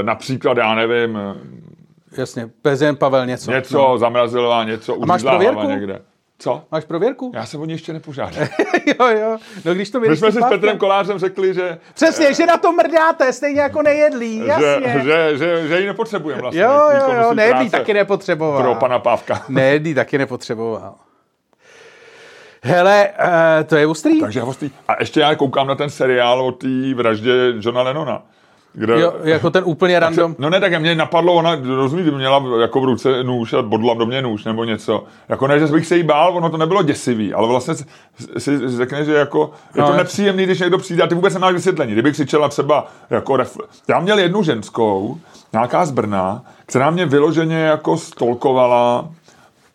e, 0.00 0.02
například, 0.02 0.56
já 0.56 0.74
nevím, 0.74 1.18
Jasně, 2.16 2.48
prezident 2.62 2.98
Pavel 2.98 3.26
něco. 3.26 3.50
něco 3.50 3.78
No. 3.78 3.98
zamrazila, 3.98 4.64
něco 4.64 4.96
máš 4.96 5.16
uřízla 5.16 5.30
hlava 5.32 5.52
prověrku? 5.52 5.70
někde. 5.80 6.02
Co? 6.38 6.62
Máš 6.72 6.84
prověrku? 6.84 7.32
Já 7.34 7.46
jsem 7.46 7.60
o 7.60 7.64
ní 7.64 7.72
ještě 7.72 7.92
nepožádal. 7.92 8.46
jo, 9.00 9.06
jo. 9.08 9.36
No 9.64 9.74
když 9.74 9.90
to 9.90 10.00
My 10.00 10.16
jsme 10.16 10.32
si 10.32 10.38
s 10.42 10.48
Petrem 10.48 10.78
Kolářem 10.78 11.18
řekli, 11.18 11.54
že, 11.54 11.78
Přesně, 11.94 12.34
že 12.34 12.46
na 12.46 12.56
to 12.56 12.72
mrdáte, 12.72 13.32
stejně 13.32 13.60
jako 13.60 13.82
nejedlí, 13.82 14.38
že, 14.38 14.46
jasně. 14.46 15.00
že, 15.02 15.38
že, 15.38 15.68
že 15.68 15.80
ji 15.80 15.86
nepotřebujeme 15.86 16.42
vlastně. 16.42 16.62
jo, 16.62 16.80
jo, 16.98 17.14
jo, 17.22 17.34
nejedlí 17.34 17.70
taky 17.70 17.94
nepotřeboval. 17.94 18.62
Pro 18.62 18.74
pana 18.74 18.98
Pávka. 18.98 19.42
Nejedlí 19.48 19.94
taky 19.94 20.18
nepotřeboval. 20.18 20.94
Hele, 22.66 23.08
uh, 23.20 23.64
to 23.66 23.76
je 23.76 23.86
ostrý. 23.86 24.20
Takže 24.20 24.38
já 24.38 24.44
vlastně, 24.44 24.70
a 24.88 24.92
ještě 25.00 25.20
já 25.20 25.34
koukám 25.34 25.66
na 25.66 25.74
ten 25.74 25.90
seriál 25.90 26.40
o 26.46 26.52
té 26.52 26.94
vraždě 26.94 27.32
Johna 27.60 27.82
Lennona. 27.82 28.22
Kde, 28.76 29.00
Jo, 29.00 29.12
jako 29.24 29.50
ten 29.50 29.62
úplně 29.66 30.00
random. 30.00 30.34
No 30.38 30.50
ne, 30.50 30.60
tak 30.60 30.80
mě 30.80 30.94
napadlo, 30.94 31.34
ona, 31.34 31.56
rozumíš, 31.76 32.06
měla 32.16 32.42
jako 32.60 32.80
v 32.80 32.84
ruce 32.84 33.24
nůž 33.24 33.52
a 33.52 33.62
bodla 33.62 33.94
do 33.94 34.06
mě 34.06 34.22
nůž 34.22 34.44
nebo 34.44 34.64
něco. 34.64 35.04
Jako 35.28 35.46
ne, 35.46 35.58
že 35.60 35.66
bych 35.66 35.86
se 35.86 35.96
jí 35.96 36.02
bál, 36.02 36.36
ono 36.36 36.50
to 36.50 36.56
nebylo 36.56 36.82
děsivý, 36.82 37.34
ale 37.34 37.48
vlastně 37.48 37.74
si, 37.74 37.84
si 38.38 38.76
řekne, 38.76 39.04
že 39.04 39.14
jako 39.14 39.50
je 39.74 39.80
No, 39.80 39.86
to 39.86 39.92
je- 39.92 39.98
nepříjemný, 39.98 40.44
když 40.44 40.60
někdo 40.60 40.78
přijde 40.78 41.02
a 41.02 41.06
ty 41.06 41.14
vůbec 41.14 41.34
nemáš 41.34 41.54
vysvětlení. 41.54 41.92
Kdybych 41.92 42.12
křičela 42.12 42.48
třeba 42.48 42.86
jako 43.10 43.36
ref... 43.36 43.56
Já 43.88 44.00
měl 44.00 44.18
jednu 44.18 44.42
ženskou, 44.42 45.18
nějaká 45.52 45.84
z 45.86 45.90
Brna, 45.90 46.42
která 46.66 46.90
mě 46.90 47.06
vyloženě 47.06 47.56
jako 47.58 47.96
stolkovala 47.96 49.08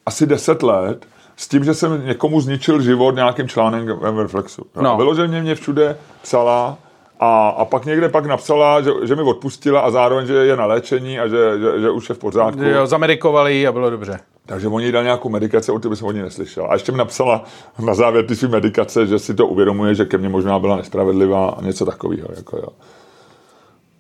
asi 0.05 0.25
10 0.25 0.63
let, 0.63 1.05
s 1.39 1.47
tím, 1.47 1.63
že 1.63 1.73
jsem 1.73 2.05
někomu 2.05 2.41
zničil 2.41 2.81
život 2.81 3.15
nějakým 3.15 3.47
článkem 3.47 3.97
v 3.97 4.19
Reflexu. 4.19 4.65
No. 4.81 4.97
Vyloženě 4.97 5.41
mě 5.41 5.55
všude 5.55 5.97
psala 6.21 6.77
a, 7.19 7.49
a 7.49 7.65
pak 7.65 7.85
někde 7.85 8.09
pak 8.09 8.25
napsala, 8.25 8.81
že, 8.81 8.91
že 9.03 9.15
mi 9.15 9.21
odpustila 9.21 9.79
a 9.79 9.91
zároveň, 9.91 10.27
že 10.27 10.33
je 10.33 10.55
na 10.55 10.65
léčení 10.65 11.19
a 11.19 11.27
že, 11.27 11.59
že, 11.59 11.81
že 11.81 11.89
už 11.89 12.09
je 12.09 12.15
v 12.15 12.17
pořádku. 12.17 12.63
Jo, 12.63 12.87
zamedikovali 12.87 13.55
ji 13.55 13.67
a 13.67 13.71
bylo 13.71 13.89
dobře. 13.89 14.19
Takže 14.45 14.67
oni 14.67 14.85
jí 14.85 14.91
dali 14.91 15.05
nějakou 15.05 15.29
medikaci, 15.29 15.71
o 15.71 15.79
té 15.79 15.95
jsem 15.95 16.07
o 16.07 16.11
ní 16.11 16.21
neslyšel. 16.21 16.67
A 16.69 16.73
ještě 16.73 16.91
mi 16.91 16.97
napsala 16.97 17.43
na 17.79 17.93
závěr 17.93 18.25
ty 18.25 18.35
své 18.35 18.47
medikace, 18.47 19.07
že 19.07 19.19
si 19.19 19.33
to 19.33 19.47
uvědomuje, 19.47 19.95
že 19.95 20.05
ke 20.05 20.17
mně 20.17 20.29
možná 20.29 20.59
byla 20.59 20.75
nespravedlivá 20.75 21.49
a 21.49 21.61
něco 21.61 21.85
takového. 21.85 22.27
Jako 22.35 22.57
jo. 22.57 22.67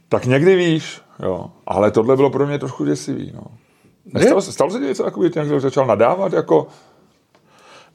Tak 0.09 0.25
někdy 0.25 0.55
víš, 0.55 1.01
jo. 1.23 1.45
Ale 1.67 1.91
tohle 1.91 2.15
bylo 2.15 2.29
pro 2.29 2.47
mě 2.47 2.59
trošku 2.59 2.85
děsivý. 2.85 3.31
No. 3.35 3.41
Nestalo, 4.13 4.41
se- 4.41 4.51
stalo 4.51 4.71
se 4.71 4.79
ti 4.79 4.85
něco 4.85 5.03
takového, 5.03 5.31
že 5.33 5.39
někdo 5.39 5.59
začal 5.59 5.85
nadávat? 5.85 6.33
Jako, 6.33 6.67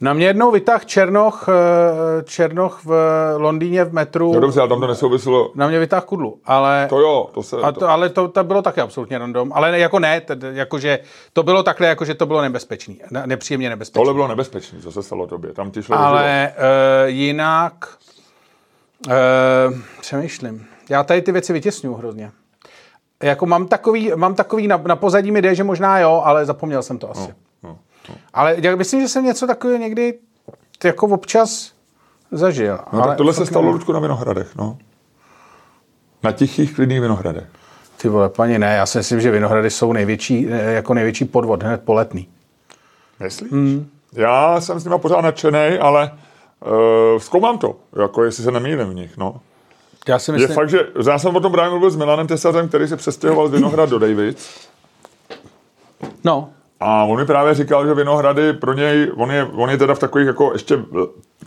Na 0.00 0.12
mě 0.12 0.26
jednou 0.26 0.50
vytáh 0.50 0.87
Černoch, 0.87 1.46
eh, 1.48 2.22
Černoch 2.22 2.85
v 2.85 2.90
Londýně 3.37 3.85
v 3.85 3.92
metru. 3.92 4.35
no 4.35 4.40
dobře, 4.40 4.61
ale 4.61 4.68
tam 4.68 4.80
to 4.80 4.87
nesouviselo. 4.87 5.52
Na 5.54 5.68
mě 5.68 5.78
vytáh 5.78 6.04
kudlu, 6.04 6.38
ale... 6.44 6.87
To 6.90 7.00
jo, 7.00 7.30
to 7.35 7.42
se... 7.42 7.57
A 7.57 7.72
to, 7.72 7.88
ale 7.88 8.09
to, 8.09 8.28
to 8.28 8.44
bylo 8.44 8.62
taky 8.62 8.80
absolutně 8.80 9.18
random. 9.18 9.52
Ale 9.54 9.78
jako 9.78 9.98
ne, 9.98 10.20
tedy, 10.20 10.46
jakože 10.52 10.98
to 11.33 11.42
bylo 11.42 11.62
takhle, 11.62 11.87
jakože 11.87 12.14
to 12.14 12.26
bylo 12.26 12.42
nebezpečný. 12.42 13.00
Ne, 13.11 13.22
nepříjemně 13.26 13.68
nebezpečný. 13.68 14.00
Tohle 14.00 14.14
bylo 14.14 14.28
nebezpečné, 14.28 14.80
co 14.80 14.92
se 14.92 15.02
stalo 15.02 15.26
tobě. 15.26 15.52
Tam 15.52 15.70
ti 15.70 15.83
šlo. 15.83 15.98
Ale 15.98 16.52
uh, 16.57 17.09
jinak 17.09 17.88
uh, 19.07 19.12
přemýšlím. 20.00 20.66
Já 20.88 21.02
tady 21.02 21.22
ty 21.22 21.33
věci 21.33 21.52
vytěsňuju 21.52 21.94
hrozně. 21.94 22.30
Jako 23.22 23.46
mám 23.46 23.66
takový, 23.66 24.12
mám 24.16 24.35
takový 24.35 24.68
na, 24.68 24.76
na 24.87 24.96
pozadí 24.96 25.30
mi 25.30 25.42
jde, 25.42 25.54
že 25.54 25.64
možná 25.64 25.98
jo, 25.98 26.22
ale 26.24 26.46
zapomněl 26.46 26.83
jsem 26.83 26.98
to 26.98 27.11
asi. 27.11 27.28
No. 27.28 27.35
Ale 28.34 28.56
já 28.58 28.76
myslím, 28.76 29.00
že 29.00 29.08
jsem 29.08 29.24
něco 29.24 29.46
takového 29.46 29.78
někdy 29.78 30.18
jako 30.84 31.06
občas 31.06 31.72
zažil. 32.30 32.78
No, 32.92 33.02
ale 33.02 33.08
tak 33.08 33.16
tohle 33.16 33.34
se 33.34 33.46
stalo. 33.46 33.70
Ludku 33.70 33.92
na 33.92 34.00
Vinohradech, 34.00 34.56
no. 34.56 34.78
Na 36.22 36.32
tichých, 36.32 36.74
klidných 36.74 37.00
Vinohradech. 37.00 37.44
Ty 37.96 38.08
vole, 38.08 38.28
paní, 38.28 38.58
ne, 38.58 38.76
já 38.76 38.86
si 38.86 38.98
myslím, 38.98 39.20
že 39.20 39.30
Vinohrady 39.30 39.70
jsou 39.70 39.92
největší, 39.92 40.46
jako 40.48 40.94
největší 40.94 41.24
podvod, 41.24 41.62
hned 41.62 41.82
poletný. 41.82 42.28
Myslíš? 43.20 43.52
Hmm. 43.52 43.90
Já 44.12 44.60
jsem 44.60 44.80
s 44.80 44.84
nima 44.84 44.98
pořád 44.98 45.20
nadšený, 45.20 45.78
ale 45.80 46.10
uh, 46.66 47.18
zkoumám 47.18 47.58
to, 47.58 47.76
jako 48.02 48.24
jestli 48.24 48.44
se 48.44 48.50
nemýlím 48.50 48.86
v 48.86 48.94
nich, 48.94 49.16
no. 49.16 49.40
Já 50.08 50.18
si 50.18 50.30
Je 50.30 50.32
myslím, 50.32 50.54
fakt, 50.54 50.68
že 50.68 50.78
já 51.10 51.18
jsem 51.18 51.36
o 51.36 51.40
tom 51.40 51.52
právě 51.52 51.70
mluvil 51.70 51.90
s 51.90 51.96
Milanem 51.96 52.26
Tesařem, 52.26 52.68
který 52.68 52.88
se 52.88 52.96
přestěhoval 52.96 53.48
z 53.48 53.50
Vinohrad 53.50 53.88
do 53.88 53.98
Davids. 53.98 54.68
no, 56.24 56.50
A 56.80 57.04
on 57.04 57.18
mi 57.18 57.26
právě 57.26 57.54
říkal, 57.54 57.87
že 57.87 57.94
Vinohrady 57.94 58.52
pro 58.52 58.72
něj, 58.72 59.12
on 59.16 59.30
je, 59.30 59.44
on 59.44 59.70
je 59.70 59.78
teda 59.78 59.94
v 59.94 59.98
takových 59.98 60.26
jako 60.26 60.50
ještě 60.52 60.78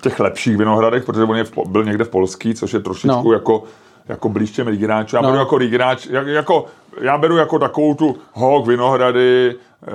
těch 0.01 0.19
lepších 0.19 0.57
Vinohradech, 0.57 1.03
protože 1.05 1.23
on 1.23 1.37
je 1.37 1.43
v, 1.43 1.51
byl 1.67 1.83
někde 1.83 2.03
v 2.03 2.09
Polský, 2.09 2.53
což 2.55 2.73
je 2.73 2.79
trošičku 2.79 3.23
No. 3.27 3.33
jako, 3.33 3.63
jako 4.07 4.29
blíž 4.29 4.51
těm 4.51 4.67
Rígináčům. 4.67 5.17
Já 5.17 5.21
No. 5.21 5.27
beru 5.29 5.39
jako 5.39 5.57
Rígináč, 5.57 6.05
jak, 6.05 6.27
jako, 6.27 6.65
já 7.01 7.17
beru 7.17 7.37
jako 7.37 7.59
takovou 7.59 7.93
tu 7.93 8.17
Hawk, 8.35 8.67
Vinohrady, 8.67 9.55
eh, 9.87 9.91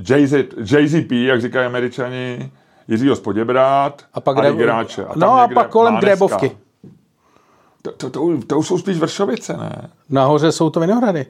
Jay-Z, 0.00 0.46
JZP, 0.76 1.12
jak 1.26 1.40
říkají 1.40 1.66
američani, 1.66 2.52
Jiřího 2.88 3.16
Spoděbrát 3.16 4.02
a 4.14 4.20
pak 4.20 4.36
a 4.36 4.40
Greb- 4.40 4.50
Rígináče. 4.50 5.04
No 5.16 5.32
a 5.40 5.48
pak 5.48 5.68
kolem 5.70 5.94
Máneska. 5.94 6.38
To, 7.82 7.92
to, 7.92 8.10
to, 8.10 8.38
to, 8.46 8.58
už 8.58 8.66
jsou 8.66 8.78
spíš 8.78 8.98
Vršovice, 8.98 9.56
ne? 9.56 9.90
nahoře 10.08 10.52
jsou 10.52 10.70
to 10.70 10.80
Vinohrady. 10.80 11.26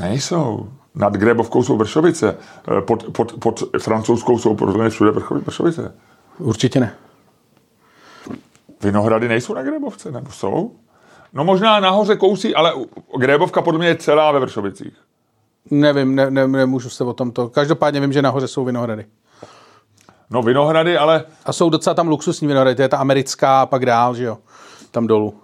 Nejsou. 0.00 0.68
Nad 0.94 1.12
Grébovkou 1.12 1.62
jsou 1.62 1.76
Vršovice. 1.76 2.36
Eh, 2.78 2.80
Pod, 2.80 3.04
pod, 3.12 3.32
pod 3.32 3.62
francouzskou 3.82 4.38
jsou 4.38 4.56
podle 4.56 4.90
všude 4.90 5.10
Vršovice. 5.10 5.94
Určitě 6.38 6.80
ne. 6.80 6.94
Vinohrady 8.82 9.28
nejsou 9.28 9.54
na 9.54 9.62
Grébovce, 9.62 10.10
nebo 10.10 10.30
jsou? 10.30 10.72
No 11.32 11.44
možná 11.44 11.80
nahoře 11.80 12.16
kousí, 12.16 12.54
ale 12.54 12.72
Grébovka 13.18 13.62
podle 13.62 13.78
mě 13.78 13.88
je 13.88 13.96
celá 13.96 14.32
ve 14.32 14.38
Vršovicích. 14.40 14.92
Nevím, 15.70 16.14
ne, 16.14 16.30
ne, 16.30 16.48
nemůžu 16.48 16.90
se 16.90 17.04
o 17.04 17.12
tomto. 17.12 17.48
Každopádně 17.48 18.00
vím, 18.00 18.12
že 18.12 18.22
nahoře 18.22 18.48
jsou 18.48 18.64
Vinohrady. 18.64 19.06
No 20.30 20.42
Vinohrady, 20.42 20.98
ale 20.98 21.24
A 21.44 21.52
jsou 21.52 21.70
docela 21.70 21.94
tam 21.94 22.08
luxusní 22.08 22.48
Vinohrady, 22.48 22.76
to 22.76 22.82
je 22.82 22.88
ta 22.88 22.96
americká 22.96 23.62
a 23.62 23.66
pak 23.66 23.86
dál, 23.86 24.14
že 24.14 24.24
jo, 24.24 24.38
tam 24.90 25.06
dolů. 25.06 25.34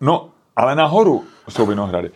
no, 0.00 0.30
ale 0.56 0.74
nahoru 0.74 1.24
jsou 1.48 1.66
Vinohrady. 1.66 2.10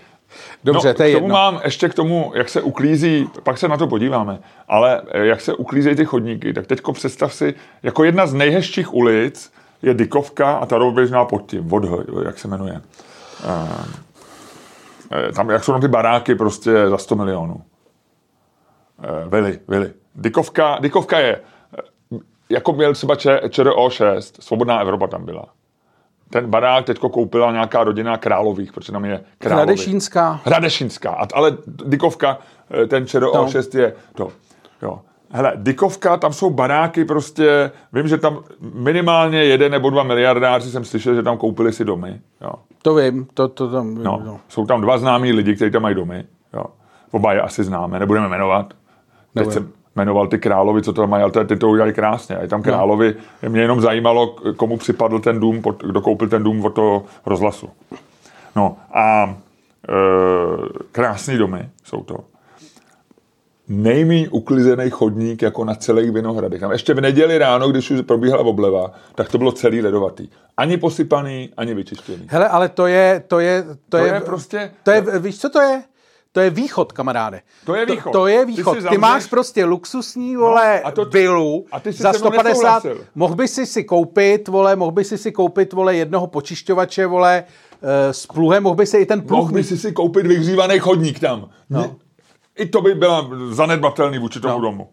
Dobře, 0.64 0.88
no, 0.88 0.94
to 0.94 1.02
je 1.02 1.10
k 1.10 1.14
tomu 1.14 1.24
jedno. 1.26 1.34
mám 1.34 1.60
ještě 1.64 1.88
k 1.88 1.94
tomu, 1.94 2.32
jak 2.34 2.48
se 2.48 2.62
uklízí, 2.62 3.28
pak 3.42 3.58
se 3.58 3.68
na 3.68 3.76
to 3.76 3.86
podíváme, 3.86 4.38
ale 4.68 5.02
eh, 5.10 5.26
jak 5.26 5.40
se 5.40 5.54
uklízejí 5.54 5.96
ty 5.96 6.04
chodníky, 6.04 6.52
tak 6.52 6.66
teďko 6.66 6.92
představ 6.92 7.34
si, 7.34 7.54
jako 7.82 8.04
jedna 8.04 8.26
z 8.26 8.34
nejhezčích 8.34 8.94
ulic 8.94 9.52
je 9.82 9.94
Dykovka 9.94 10.52
a 10.56 10.66
ta 10.66 10.78
rovběžná 10.78 11.24
pod 11.24 11.42
tím, 11.46 11.68
Vodhoj, 11.68 12.04
jak 12.24 12.38
se 12.38 12.48
jmenuje. 12.48 12.80
Eh, 13.44 15.32
Tam, 15.32 15.50
jak 15.50 15.64
jsou 15.64 15.72
tam 15.72 15.80
ty 15.80 15.88
baráky 15.88 16.34
prostě 16.34 16.88
za 16.88 16.98
100 16.98 17.16
milionů. 17.16 17.62
Eh, 19.02 19.28
Vili, 19.28 19.58
Vili. 19.68 19.92
Dykovka, 20.14 20.78
Dykovka 20.80 21.18
je, 21.18 21.36
eh, 21.36 22.18
jako 22.50 22.72
byl 22.72 22.94
třeba 22.94 23.16
Č- 23.16 23.40
ČRO 23.50 23.90
6, 23.90 24.42
Svobodná 24.42 24.80
Evropa 24.80 25.06
tam 25.06 25.24
byla. 25.24 25.44
Ten 26.34 26.50
barák 26.50 26.84
teďko 26.84 27.08
koupila 27.08 27.52
nějaká 27.52 27.84
rodina 27.84 28.16
Králových, 28.16 28.72
protože 28.72 28.92
tam 28.92 29.04
je 29.04 29.20
Královy. 29.38 29.62
Hradešínská. 29.62 30.40
Hradešínská. 30.44 31.10
A- 31.10 31.26
Ale 31.34 31.56
Dykovka, 31.66 32.38
eh, 32.82 32.86
ten 32.86 33.06
ČRO 33.06 33.30
No. 33.34 33.48
6 33.48 33.74
je 33.74 33.94
to. 34.14 34.28
Jo. 34.82 35.00
Hele, 35.30 35.52
Dykovka, 35.56 36.16
tam 36.16 36.32
jsou 36.32 36.50
baráky 36.50 37.04
prostě, 37.04 37.70
vím, 37.92 38.08
že 38.08 38.18
tam 38.18 38.38
minimálně 38.74 39.44
jeden 39.44 39.72
nebo 39.72 39.90
dva 39.90 40.02
miliardáři 40.02 40.70
jsem 40.70 40.84
slyšel, 40.84 41.14
že 41.14 41.22
tam 41.22 41.36
koupili 41.38 41.72
si 41.72 41.84
domy. 41.84 42.20
Jo. 42.40 42.50
To 42.82 42.94
vím, 42.94 43.26
to, 43.34 43.48
to 43.48 43.68
tam 43.70 43.94
vím. 43.94 44.04
No, 44.04 44.22
No. 44.26 44.40
Jsou 44.48 44.66
tam 44.66 44.80
dva 44.80 44.98
známí 44.98 45.32
lidi, 45.32 45.56
kteří 45.56 45.70
tam 45.70 45.82
mají 45.82 45.94
domy. 45.94 46.24
Jo. 46.54 46.64
Oba 47.10 47.32
je 47.32 47.40
asi 47.40 47.64
známe, 47.64 47.98
nebudeme 47.98 48.28
jmenovat. 48.28 48.74
Teď 49.34 49.50
jsem 49.52 49.72
jmenoval 49.96 50.26
ty 50.26 50.38
královi, 50.38 50.82
co 50.82 50.92
to 50.92 51.00
tam 51.02 51.10
mají, 51.10 51.22
ale 51.22 51.44
ty 51.44 51.56
to 51.56 51.68
udělali 51.68 51.92
krásně. 51.92 52.36
A 52.36 52.42
je 52.42 52.48
tam 52.48 52.62
královi, 52.62 53.14
mě 53.48 53.60
jenom 53.60 53.80
zajímalo, 53.80 54.26
komu 54.56 54.76
připadl 54.76 55.18
ten 55.18 55.40
dům, 55.40 55.62
kdo 55.86 56.00
koupil 56.00 56.28
ten 56.28 56.42
dům 56.42 56.64
od 56.64 56.74
toho 56.74 57.04
rozhlasu. 57.26 57.68
No 58.56 58.76
a 58.94 59.24
e, 59.88 59.94
krásný 60.92 61.38
domy 61.38 61.68
jsou 61.84 62.02
to. 62.02 62.16
Nejmíň 63.68 64.28
uklizený 64.30 64.90
chodník 64.90 65.42
jako 65.42 65.64
na 65.64 65.74
celých 65.74 66.10
Vinohradech. 66.10 66.60
Tam 66.60 66.72
ještě 66.72 66.94
v 66.94 67.00
neděli 67.00 67.38
ráno, 67.38 67.68
když 67.70 67.90
už 67.90 68.00
probíhala 68.00 68.42
obleva, 68.42 68.90
tak 69.14 69.28
to 69.28 69.38
bylo 69.38 69.52
celý 69.52 69.80
ledovatý. 69.82 70.28
Ani 70.56 70.76
posypaný, 70.76 71.50
ani 71.56 71.74
vyčištěný. 71.74 72.26
Hele, 72.28 72.48
ale 72.48 72.68
to 72.68 72.86
je, 72.86 73.22
to 73.28 73.38
je, 73.40 73.62
to, 73.62 73.74
To 73.88 73.96
je, 73.96 74.12
je 74.14 74.20
prostě- 74.20 74.70
to 74.82 74.90
je, 74.90 75.04
víš, 75.18 75.40
co 75.40 75.48
to 75.50 75.60
je? 75.60 75.82
To 76.34 76.40
je 76.40 76.50
východ, 76.50 76.92
kamaráde. 76.92 77.40
To 77.66 77.74
je 77.74 77.86
východ. 77.86 78.12
To, 78.12 78.18
to 78.18 78.26
je 78.26 78.38
Ty 78.38 78.44
východ. 78.52 78.74
Ty, 78.76 78.80
zavřeš- 78.82 78.98
máš 79.00 79.26
prostě 79.26 79.64
luxusní, 79.64 80.36
vole, 80.36 80.80
a 80.80 80.90
to- 80.90 81.04
vilu 81.04 81.66
a 81.72 81.80
ty 81.80 81.92
jsi 81.92 82.02
za 82.02 82.12
se 82.12 82.18
mnou 82.18 82.30
150. 82.30 82.48
nesouhlasil. 82.48 83.06
Mohl 83.14 83.34
by 83.34 83.48
si 83.48 83.66
si 83.66 83.84
koupit, 83.84 84.48
vole, 84.48 84.76
mohl 84.76 84.92
by 84.92 85.04
si 85.04 85.18
si 85.18 85.32
koupit, 85.32 85.72
vole, 85.72 85.96
jednoho 85.96 86.26
počišťovače, 86.26 87.06
vole, 87.06 87.44
eh, 87.82 88.12
s 88.12 88.26
pluhem, 88.26 88.62
mohl 88.62 88.74
by 88.76 88.86
si 88.86 88.96
i 88.98 89.06
ten 89.06 89.20
pluh 89.22 89.38
Mohl 89.40 89.52
by 89.52 89.64
si 89.64 89.78
si 89.78 89.92
koupit 89.92 90.26
vyhřívaný 90.26 90.78
chodník 90.78 91.18
tam. 91.20 91.48
No. 91.70 91.96
I 92.58 92.66
to 92.66 92.80
by 92.80 92.94
byla 92.94 93.28
zanedbatelný 93.50 94.18
vůči 94.18 94.40
tomu 94.40 94.54
No. 94.54 94.60
domu. 94.60 94.88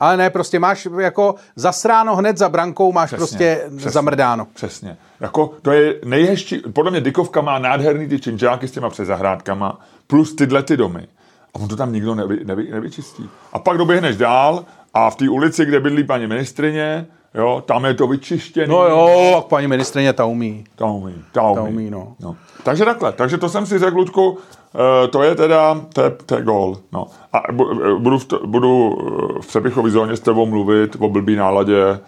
Ale 0.00 0.16
ne, 0.16 0.30
prostě 0.30 0.58
máš 0.58 0.88
jako 0.98 1.34
zasráno 1.56 2.16
hned 2.16 2.38
za 2.38 2.48
brankou, 2.48 2.92
máš 2.92 3.10
prostě 3.10 3.64
přesně. 3.76 3.90
zamrdáno. 3.90 4.46
Přesně. 4.54 4.96
Jako, 5.20 5.50
to 5.62 5.72
je 5.72 6.00
nejhezčí, 6.04 6.58
podle 6.72 6.90
mě 6.90 7.00
Dykovka 7.00 7.40
má 7.40 7.58
nádherný 7.58 8.08
ty 8.08 8.20
činžáky 8.20 8.68
s 8.68 8.72
těma 8.72 8.90
přezahrádkama, 8.90 9.80
plus 10.06 10.34
tyhle 10.34 10.62
ty 10.62 10.76
domy. 10.76 11.06
A 11.54 11.58
on 11.58 11.68
to 11.68 11.76
tam 11.76 11.92
nikdo 11.92 12.14
nevy, 12.14 12.44
nevy, 12.44 12.68
nevyčistí. 12.70 13.28
A 13.52 13.58
pak 13.58 13.78
doběhneš 13.78 14.16
dál 14.16 14.64
a 14.94 15.10
v 15.10 15.16
té 15.16 15.28
ulici, 15.28 15.64
kde 15.64 15.80
bydlí 15.80 16.04
paní 16.04 16.26
ministrině, 16.26 17.06
jo, 17.34 17.62
tam 17.66 17.84
je 17.84 17.94
to 17.94 18.06
vyčištěné. 18.06 18.66
No 18.66 18.84
jo, 18.84 19.32
tak 19.36 19.44
paní 19.44 19.66
ministrině 19.66 20.12
ta 20.12 20.24
umí. 20.24 20.64
Ta 20.76 20.86
umí, 20.86 21.14
ta 21.32 21.42
umí. 21.42 21.54
Ta 21.54 21.62
umí, 21.62 21.90
no. 21.90 22.14
no. 22.20 22.36
Takže 22.64 22.84
takhle, 22.84 23.12
takže 23.12 23.38
to 23.38 23.48
jsem 23.48 23.66
si 23.66 23.78
řekl, 23.78 23.96
Luďku, 23.96 24.38
eh, 24.74 25.08
to 25.08 25.22
je 25.22 25.34
teda, 25.34 25.80
to 25.92 26.02
je, 26.02 26.10
to 26.26 26.36
je 26.36 26.42
gól. 26.42 26.76
No. 26.92 27.06
A 27.32 27.42
eh, 27.48 27.52
budu 27.98 28.18
v, 28.18 28.26
budu 28.46 28.98
eh, 28.98 29.42
v 29.42 29.46
přepichové 29.46 29.90
zóně 29.90 30.16
s 30.16 30.20
tebou 30.20 30.46
mluvit 30.46 30.96
o 30.98 31.08
blbý 31.08 31.36
náladě 31.36 31.98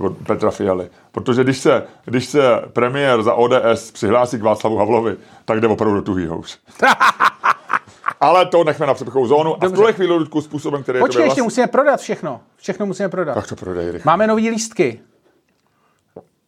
od 0.00 0.16
Petra 0.26 0.50
Fialy. 0.50 0.90
Protože 1.12 1.44
když 1.44 1.58
se, 1.58 1.82
když 2.04 2.24
se 2.24 2.62
premiér 2.72 3.22
za 3.22 3.34
ODS 3.34 3.90
přihlásí 3.92 4.38
k 4.38 4.42
Václavu 4.42 4.76
Havlovi, 4.76 5.16
tak 5.44 5.60
jde 5.60 5.68
opravdu 5.68 5.96
do 5.96 6.02
tuhýho 6.02 6.38
už. 6.38 6.58
Ale 8.20 8.46
to 8.46 8.64
nechme 8.64 8.86
na 8.86 8.94
přepichovou 8.94 9.26
zónu. 9.26 9.64
A 9.64 9.66
v 9.66 9.72
tuhle 9.72 9.92
chvíli, 9.92 10.12
Luďku, 10.12 10.40
způsobem, 10.40 10.82
který 10.82 11.00
Počkej, 11.00 11.22
je 11.22 11.26
ještě 11.26 11.34
tobě 11.34 11.44
musíme 11.44 11.66
prodat 11.66 12.00
všechno. 12.00 12.40
Všechno 12.56 12.86
musíme 12.86 13.08
prodat. 13.08 13.34
Tak 13.34 13.46
to 13.46 13.56
prodej 13.56 13.90
rychle. 13.90 14.12
Máme 14.12 14.26
nový 14.26 14.50
lístky. 14.50 15.00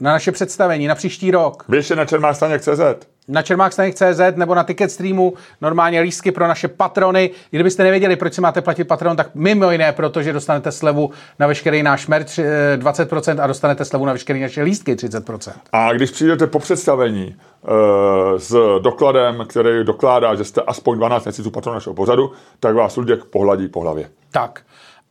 Na 0.00 0.12
naše 0.12 0.32
představení, 0.32 0.86
na 0.86 0.94
příští 0.94 1.30
rok. 1.30 1.64
Běž 1.68 1.90
na 1.90 2.04
čermástaněk.cz. 2.04 3.06
Na 3.28 3.42
čermákstanek.cz 3.42 4.20
nebo 4.36 4.54
na 4.54 4.64
Ticketstreamu 4.64 5.34
normálně 5.60 6.00
lístky 6.00 6.32
pro 6.32 6.48
naše 6.48 6.68
patrony. 6.68 7.30
Kdybyste 7.50 7.82
nevěděli, 7.82 8.16
proč 8.16 8.34
si 8.34 8.40
máte 8.40 8.62
platit 8.62 8.84
patron, 8.84 9.16
tak 9.16 9.30
mimo 9.34 9.70
jiné, 9.70 9.92
protože 9.92 10.32
dostanete 10.32 10.72
slevu 10.72 11.10
na 11.38 11.46
veškerý 11.46 11.82
náš 11.82 12.06
merch 12.06 12.38
eh, 12.38 12.76
20% 12.76 13.42
a 13.42 13.46
dostanete 13.46 13.84
slevu 13.84 14.04
na 14.04 14.12
veškeré 14.12 14.38
naše 14.40 14.62
lístky 14.62 14.94
30%. 14.94 15.52
A 15.72 15.92
když 15.92 16.10
přijdete 16.10 16.46
po 16.46 16.58
představení 16.58 17.36
e, 17.36 18.38
s 18.38 18.80
dokladem, 18.82 19.44
který 19.48 19.84
dokládá, 19.84 20.34
že 20.34 20.44
jste 20.44 20.60
aspoň 20.60 20.98
12 20.98 21.24
měsíců 21.24 21.50
patron 21.50 21.74
našeho 21.74 21.94
pořadu, 21.94 22.32
tak 22.60 22.74
vás 22.74 22.96
Luděk 22.96 23.24
pohladí 23.24 23.68
po 23.68 23.80
hlavě. 23.80 24.10
Tak. 24.30 24.62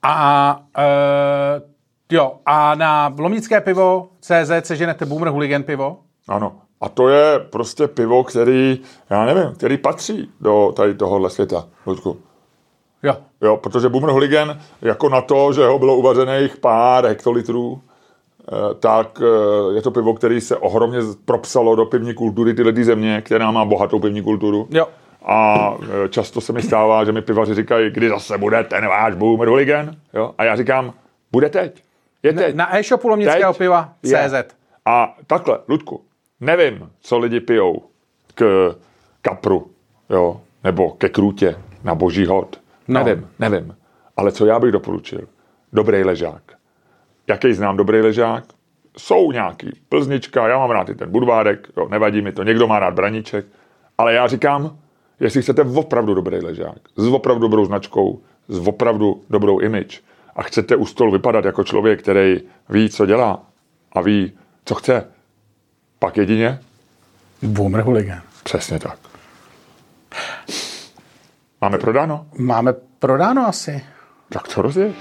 A 0.03 0.59
uh, 0.77 1.63
jo, 2.11 2.35
a 2.45 2.75
na 2.75 3.13
Lomnické 3.17 3.61
pivo 3.61 4.09
CZ 4.21 4.51
seženete 4.61 5.05
Boomer 5.05 5.27
Hooligan 5.29 5.63
pivo. 5.63 5.99
Ano. 6.27 6.61
A 6.85 6.89
to 6.89 7.09
je 7.09 7.39
prostě 7.39 7.87
pivo, 7.87 8.23
který, 8.23 8.79
já 9.09 9.25
nevím, 9.25 9.55
který 9.55 9.77
patří 9.77 10.29
do 10.41 10.73
tady 10.75 10.93
tohohle 10.93 11.29
světa, 11.29 11.67
Luďku. 11.85 12.17
Jo. 13.03 13.17
Jo, 13.41 13.57
protože 13.57 13.89
Boomer 13.89 14.09
Hooligan, 14.09 14.59
jako 14.81 15.09
na 15.09 15.21
to, 15.21 15.53
že 15.53 15.65
ho 15.65 15.79
bylo 15.79 15.95
uvařených 15.95 16.57
pár 16.57 17.05
hektolitrů, 17.05 17.81
eh, 17.81 18.73
tak 18.79 19.21
eh, 19.21 19.75
je 19.75 19.81
to 19.81 19.91
pivo, 19.91 20.13
který 20.13 20.41
se 20.41 20.57
ohromně 20.57 20.99
propsalo 21.25 21.75
do 21.75 21.85
pivní 21.85 22.13
kultury 22.13 22.53
tyhle 22.53 22.73
ty 22.73 22.83
země, 22.83 23.21
která 23.21 23.51
má 23.51 23.65
bohatou 23.65 23.99
pivní 23.99 24.21
kulturu. 24.21 24.67
Jo. 24.69 24.87
A 25.25 25.69
eh, 26.05 26.09
často 26.09 26.41
se 26.41 26.53
mi 26.53 26.61
stává, 26.61 27.05
že 27.05 27.11
mi 27.11 27.21
pivaři 27.21 27.55
říkají, 27.55 27.89
kdy 27.89 28.09
zase 28.09 28.37
bude 28.37 28.63
ten 28.63 28.87
váš 28.87 29.15
Boomer 29.15 29.47
Hooligan. 29.47 29.95
Jo? 30.13 30.33
A 30.37 30.43
já 30.43 30.55
říkám, 30.55 30.93
bude 31.31 31.49
teď. 31.49 31.83
Je 32.23 32.33
teď. 32.33 32.55
Na 32.55 32.77
e-shopu 32.77 33.07
Lomnického 33.07 33.53
piva 33.53 33.89
je. 34.03 34.29
CZ. 34.29 34.55
A 34.85 35.15
takhle, 35.27 35.59
Ludku, 35.67 36.01
Nevím, 36.39 36.89
co 37.01 37.17
lidi 37.17 37.39
pijou 37.39 37.83
k 38.35 38.75
kapru, 39.21 39.71
jo, 40.09 40.41
nebo 40.63 40.91
ke 40.91 41.09
krůtě 41.09 41.55
na 41.83 41.95
boží 41.95 42.25
hod. 42.25 42.59
No. 42.87 43.03
Nevím, 43.03 43.27
nevím. 43.39 43.77
Ale 44.17 44.31
co 44.31 44.45
já 44.45 44.59
bych 44.59 44.71
doporučil? 44.71 45.27
Dobrý 45.73 46.03
ležák. 46.03 46.41
Jaký 47.27 47.53
znám 47.53 47.77
dobrý 47.77 48.01
ležák? 48.01 48.43
Jsou 48.97 49.31
nějaký. 49.31 49.79
Plznička, 49.89 50.47
já 50.47 50.57
mám 50.57 50.71
rád 50.71 50.89
i 50.89 50.95
ten 50.95 51.11
budvárek, 51.11 51.67
jo, 51.77 51.87
nevadí 51.89 52.21
mi 52.21 52.31
to, 52.31 52.43
někdo 52.43 52.67
má 52.67 52.79
rád 52.79 52.93
braníček, 52.93 53.45
ale 53.97 54.13
já 54.13 54.27
říkám, 54.27 54.77
jestli 55.19 55.41
chcete 55.41 55.61
opravdu 55.61 56.13
dobrý 56.13 56.37
ležák, 56.37 56.77
s 56.95 57.07
opravdu 57.07 57.41
dobrou 57.41 57.65
značkou, 57.65 58.21
s 58.47 58.67
opravdu 58.67 59.23
dobrou 59.29 59.59
image 59.59 60.01
a 60.35 60.43
chcete 60.43 60.75
u 60.75 60.85
stolu 60.85 61.11
vypadat 61.11 61.45
jako 61.45 61.63
člověk, 61.63 62.01
který 62.01 62.41
ví, 62.69 62.89
co 62.89 63.05
dělá 63.05 63.43
a 63.91 64.01
ví, 64.01 64.31
co 64.65 64.75
chce, 64.75 65.07
pak 66.05 66.17
jedině 66.17 66.59
Boomer 67.41 67.81
Hooligan. 67.81 68.21
přesně 68.43 68.79
tak. 68.79 68.99
Máme 71.61 71.77
prodáno? 71.77 72.25
Máme 72.37 72.73
prodáno 72.99 73.47
asi. 73.47 73.85
Tak 74.29 74.47
co 74.47 74.61
rozjet? 74.61 74.95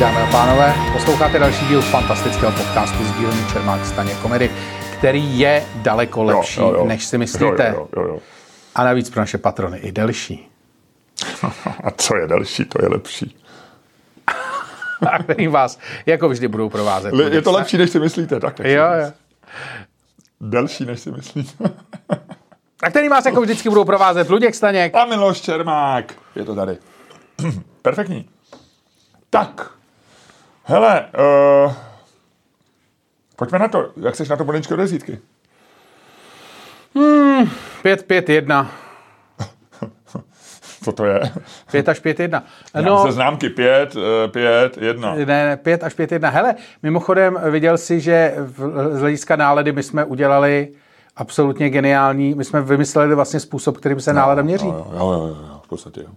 Dámy 0.00 0.20
a 0.22 0.26
pánové, 0.30 0.74
posloucháte 0.92 1.38
další 1.38 1.66
díl 1.66 1.82
fantastického 1.82 2.52
podcastu 2.52 3.04
z 3.04 3.12
dílny 3.18 3.52
Čermák 3.52 3.86
Staně 3.86 4.14
komedy, 4.22 4.50
který 4.98 5.38
je 5.38 5.64
daleko 5.76 6.22
lepší, 6.22 6.60
než 6.84 7.04
si 7.04 7.18
myslíte. 7.18 7.74
Jo, 7.76 7.88
jo, 7.96 8.02
jo, 8.02 8.08
jo. 8.08 8.18
A 8.74 8.84
navíc 8.84 9.10
pro 9.10 9.20
naše 9.20 9.38
patrony 9.38 9.78
i 9.78 9.92
delší. 9.92 10.48
A 11.84 11.90
co 11.90 12.16
je 12.16 12.26
další, 12.26 12.64
to 12.64 12.84
je 12.84 12.88
lepší. 12.88 13.36
A 15.10 15.22
který 15.22 15.48
vás 15.48 15.78
jako 16.06 16.28
vždy 16.28 16.48
budou 16.48 16.68
provázet. 16.68 17.14
Le- 17.14 17.30
Je 17.34 17.42
to 17.42 17.52
lepší, 17.52 17.78
než 17.78 17.90
si 17.90 18.00
myslíte, 18.00 18.40
tak. 18.40 18.54
tak 18.54 18.66
Jo, 18.66 18.84
jo. 19.04 19.12
Delší, 20.40 20.84
než 20.84 21.00
si 21.00 21.10
myslíte. 21.10 21.70
A 22.82 22.90
který 22.90 23.08
vás 23.08 23.26
jako 23.26 23.40
vždycky 23.40 23.68
budou 23.68 23.84
provázet 23.84 24.30
Luděk 24.30 24.54
Staněk. 24.54 24.94
A 24.94 25.04
Miloš 25.04 25.40
Čermák. 25.40 26.12
Je 26.36 26.44
to 26.44 26.54
tady. 26.54 26.78
Perfektní. 27.82 28.28
Tak. 29.30 29.70
Hele, 30.64 31.06
uh, 31.66 31.72
pojďme 33.36 33.58
na 33.58 33.68
to. 33.68 33.92
Jak 33.96 34.16
jsi 34.16 34.28
na 34.28 34.36
to 34.36 34.44
Bonečko 34.44 34.76
desítky? 34.76 35.18
5, 37.82 38.02
5, 38.06 38.28
1. 38.28 38.70
Co 40.84 40.92
to 40.92 41.04
je? 41.04 41.20
5 41.72 41.88
až 41.88 41.98
5, 42.00 42.20
1. 42.20 42.42
No. 42.74 42.82
No, 42.82 43.06
Se 43.06 43.12
známky 43.12 43.50
5, 43.50 43.96
5, 44.30 44.76
1. 44.78 45.14
ne, 45.14 45.26
ne, 45.26 45.56
5 45.56 45.84
až 45.84 45.94
5, 45.94 46.12
1. 46.12 46.28
Hele, 46.30 46.54
mimochodem 46.82 47.38
viděl 47.50 47.78
jsi, 47.78 48.00
že 48.00 48.34
z 48.90 49.00
hlediska 49.00 49.36
nálady 49.36 49.72
my 49.72 49.82
jsme 49.82 50.04
udělali 50.04 50.68
absolutně 51.16 51.70
geniální, 51.70 52.34
my 52.34 52.44
jsme 52.44 52.62
vymysleli 52.62 53.14
vlastně 53.14 53.40
způsob, 53.40 53.76
kterým 53.76 54.00
se 54.00 54.12
nálada 54.12 54.42
měří. 54.42 54.66
Jo, 54.66 54.86
jo, 54.92 54.98
jo, 55.12 55.12
jo, 55.12 55.26
jo, 55.48 55.60
v 55.64 55.68
podstatě 55.68 56.00
jo. 56.00 56.08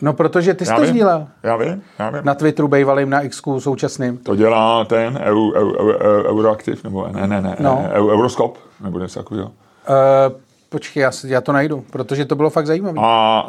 No, 0.00 0.12
protože 0.12 0.54
ty 0.54 0.64
jsi 0.66 0.70
Já 0.72 0.76
to 0.76 0.82
vím, 0.82 0.90
sdílel. 0.90 1.26
já 1.42 1.56
vím, 1.56 1.82
já 1.98 2.10
vím. 2.10 2.20
Na 2.24 2.34
Twitteru 2.34 2.68
bývalým, 2.68 3.10
na 3.10 3.20
X 3.20 3.42
současným. 3.58 4.18
To 4.18 4.36
dělá 4.36 4.84
ten 4.84 5.18
eu, 5.24 5.52
eu, 5.54 5.70
eu, 5.76 6.24
Euroaktiv, 6.24 6.84
nebo 6.84 7.08
ne, 7.12 7.26
ne, 7.26 7.42
ne, 7.42 7.56
No. 7.60 7.84
eu, 7.92 8.08
Euroskop, 8.10 8.58
nebo 8.80 8.98
něco 8.98 9.20
takového. 9.20 9.50
Uh, 9.88 10.40
počkej, 10.68 11.00
já, 11.00 11.10
já 11.26 11.40
to 11.40 11.52
najdu, 11.52 11.84
protože 11.90 12.24
to 12.24 12.34
bylo 12.34 12.50
fakt 12.50 12.66
zajímavé. 12.66 12.98
A 13.02 13.48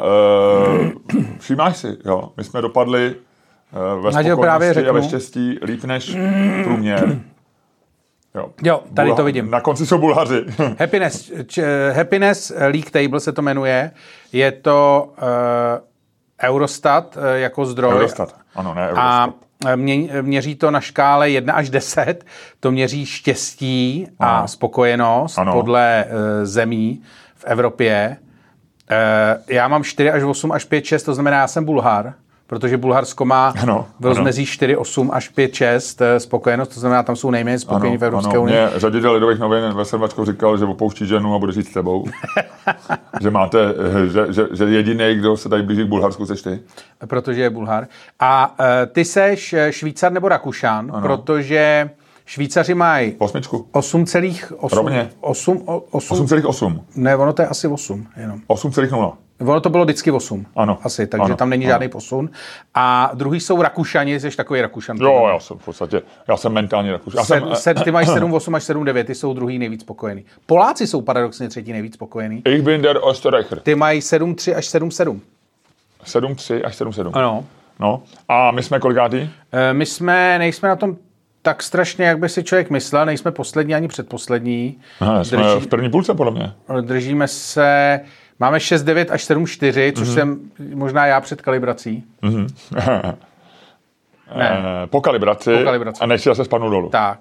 uh, 0.80 1.22
všímáš 1.38 1.76
si, 1.76 1.96
jo, 2.04 2.28
my 2.36 2.44
jsme 2.44 2.62
dopadli 2.62 3.14
uh, 3.96 4.04
ve 4.04 4.10
Já 4.18 4.22
ti 4.22 4.30
to 4.30 4.36
právě 4.36 4.74
spokojenosti 4.74 4.88
a 4.88 4.92
ve 4.92 5.02
řeknu. 5.02 5.08
štěstí 5.08 5.58
líp 5.62 5.84
než 5.84 6.16
průměr. 6.64 7.20
Jo, 8.34 8.50
Jo, 8.62 8.82
tady 8.94 9.14
to 9.14 9.24
vidím. 9.24 9.50
Na 9.50 9.60
konci 9.60 9.86
jsou 9.86 9.98
Bulhaři. 9.98 10.44
Happiness, 10.78 11.32
č, 11.46 11.62
Happiness 11.92 12.52
League 12.58 12.90
Table 12.90 13.20
se 13.20 13.32
to 13.32 13.42
jmenuje. 13.42 13.90
Je 14.32 14.52
to 14.52 15.08
uh, 15.22 15.28
Eurostat 16.42 17.16
uh, 17.16 17.22
jako 17.34 17.66
zdroj. 17.66 17.92
Eurostat, 17.92 18.34
ano, 18.54 18.74
ne 18.74 18.90
A 18.90 19.24
eh, 19.24 19.26
mě, 19.26 19.34
měří 20.22 20.54
to 20.54 20.70
na 20.70 20.80
škále 20.80 21.30
1 21.30 21.54
až 21.54 21.70
10. 21.70 22.24
To 22.60 22.70
měří 22.70 23.06
štěstí 23.06 24.08
a 24.18 24.38
Ano. 24.38 24.48
spokojenost 24.48 25.38
Ano. 25.38 25.52
podle 25.52 26.04
uh, 26.08 26.44
zemí 26.44 27.02
v 27.34 27.44
Evropě. 27.44 28.16
Já 29.48 29.68
mám 29.68 29.84
4 29.84 30.10
až 30.10 30.22
8 30.22 30.52
až 30.52 30.64
5, 30.64 30.84
6, 30.84 31.02
to 31.02 31.14
znamená, 31.14 31.36
já 31.36 31.46
jsem 31.48 31.64
Bulhar, 31.64 32.14
protože 32.48 32.76
Bulharsko 32.76 33.24
má 33.24 33.48
Ano, 33.48 33.86
v 34.00 34.04
ano. 34.04 34.14
rozmezí 34.14 34.46
4, 34.46 34.76
8 34.76 35.10
až 35.14 35.28
5, 35.28 35.54
6 35.54 36.00
eh, 36.02 36.20
spokojenost, 36.20 36.68
to 36.74 36.80
znamená, 36.80 37.02
tam 37.02 37.16
jsou 37.16 37.30
nejméně 37.30 37.58
spokojení 37.58 37.98
v 37.98 38.04
Evropské 38.04 38.38
unii. 38.38 38.56
Mě 38.56 38.70
řaditel 38.76 39.12
Lidových 39.12 39.38
novin 39.38 39.72
ve 39.72 39.84
Srbačku 39.84 40.24
říkal, 40.24 40.58
že 40.58 40.64
opouští 40.64 41.06
ženu 41.06 41.34
a 41.34 41.38
bude 41.38 41.52
žít 41.52 41.68
s 41.68 41.72
tebou. 41.72 42.04
že 43.20 43.30
máte, 43.30 43.58
eh, 43.60 44.06
že, 44.08 44.32
že, 44.32 44.46
že 44.52 44.64
jediný, 44.64 45.14
kdo 45.14 45.36
se 45.36 45.48
tady 45.48 45.62
blíží 45.62 45.84
k 45.84 45.88
Bulharsku, 45.88 46.26
seš 46.26 46.42
ty. 46.42 46.60
protože 47.06 47.40
je 47.40 47.50
Bulhar. 47.50 47.86
A 48.20 48.54
uh, 48.60 48.66
ty 48.92 49.04
seš 49.04 49.54
Švýcar 49.70 50.12
nebo 50.12 50.28
Rakušan, 50.28 50.90
ano. 50.94 51.00
protože 51.00 51.90
Švýcaři 52.26 52.74
mají 52.74 53.14
Osmičku. 53.18 53.66
8,8. 53.72 54.76
Rovně. 54.76 55.10
8, 55.20 55.62
8, 55.90 56.26
8,8. 56.26 56.80
ne, 56.96 57.16
ono 57.16 57.32
to 57.32 57.42
je 57.42 57.48
asi 57.48 57.68
8 57.68 58.06
jenom. 58.16 58.40
8,0. 58.48 59.12
Ono 59.40 59.60
to 59.60 59.70
bylo 59.70 59.84
vždycky 59.84 60.10
8. 60.10 60.46
Ano. 60.56 60.78
Asi, 60.82 61.06
takže 61.06 61.24
Ano. 61.24 61.36
tam 61.36 61.50
není 61.50 61.64
Ano. 61.64 61.72
žádný 61.72 61.88
posun. 61.88 62.30
A 62.74 63.10
druhý 63.14 63.40
jsou 63.40 63.62
Rakušani, 63.62 64.20
jsi 64.20 64.36
takový 64.36 64.60
Rakušan. 64.60 64.96
Jo, 64.96 65.28
já 65.32 65.38
jsem 65.40 65.58
v 65.58 65.64
podstatě, 65.64 66.02
já 66.28 66.36
jsem 66.36 66.52
mentálně 66.52 66.92
Rakuš. 66.92 67.14
Já 67.14 67.24
jsem, 67.24 67.48
Se, 67.54 67.56
se, 67.62 67.74
ty 67.74 67.90
máš 67.90 68.08
7, 68.12 68.32
8 68.34 68.54
až 68.54 68.62
7, 68.64 68.84
9, 68.84 69.06
ty 69.06 69.14
jsou 69.14 69.34
druhý 69.34 69.58
nejvíc 69.58 69.80
spokojený. 69.80 70.24
Poláci 70.46 70.86
jsou 70.86 71.00
paradoxně 71.00 71.48
třetí 71.48 71.72
nejvíc 71.72 71.94
spokojený. 71.94 72.42
Ich 72.48 72.62
bin 72.62 72.82
der 72.82 72.96
Österreicher. 72.98 73.60
Ty 73.60 73.74
mají 73.74 74.02
7, 74.02 74.34
3 74.34 74.54
až 74.54 74.66
7, 74.66 74.90
7. 74.90 75.20
7,3 76.04 76.60
až 76.64 76.80
7,7. 76.80 77.10
Ano. 77.14 77.44
No. 77.80 78.02
A 78.28 78.50
my 78.50 78.62
jsme 78.62 78.78
kolikátý? 78.80 79.30
E, 79.52 79.72
My 79.72 79.86
jsme, 79.86 80.38
nejsme 80.38 80.68
na 80.68 80.76
tom 80.76 80.96
tak 81.42 81.62
strašně, 81.62 82.04
jak 82.04 82.18
by 82.18 82.28
si 82.28 82.44
člověk 82.44 82.70
myslel, 82.70 83.06
nejsme 83.06 83.30
poslední 83.30 83.74
ani 83.74 83.88
předposlední. 83.88 84.78
Aha, 85.00 85.24
jsme 85.24 85.38
Drží- 85.38 85.60
v 85.60 85.66
první 85.66 85.90
půlce, 85.90 86.14
podle 86.14 86.32
mě. 86.32 86.52
Držíme 86.80 87.28
se, 87.28 88.00
máme 88.40 88.58
6-9 88.58 89.06
až 89.10 89.24
7-4, 89.30 89.86
Mhm. 89.86 89.92
což 89.94 90.08
jsem 90.08 90.40
možná 90.74 91.06
já 91.06 91.20
před 91.20 91.42
kalibrací. 91.42 92.04
Eh, 94.40 94.86
po 94.86 95.00
kalibraci. 95.00 95.56
Po 95.58 95.64
kalibraci. 95.64 96.00
A 96.00 96.06
než 96.06 96.22
si 96.22 96.28
zase 96.28 96.44
spadnu 96.44 96.70
dolů. 96.70 96.88
Tak. 96.88 97.18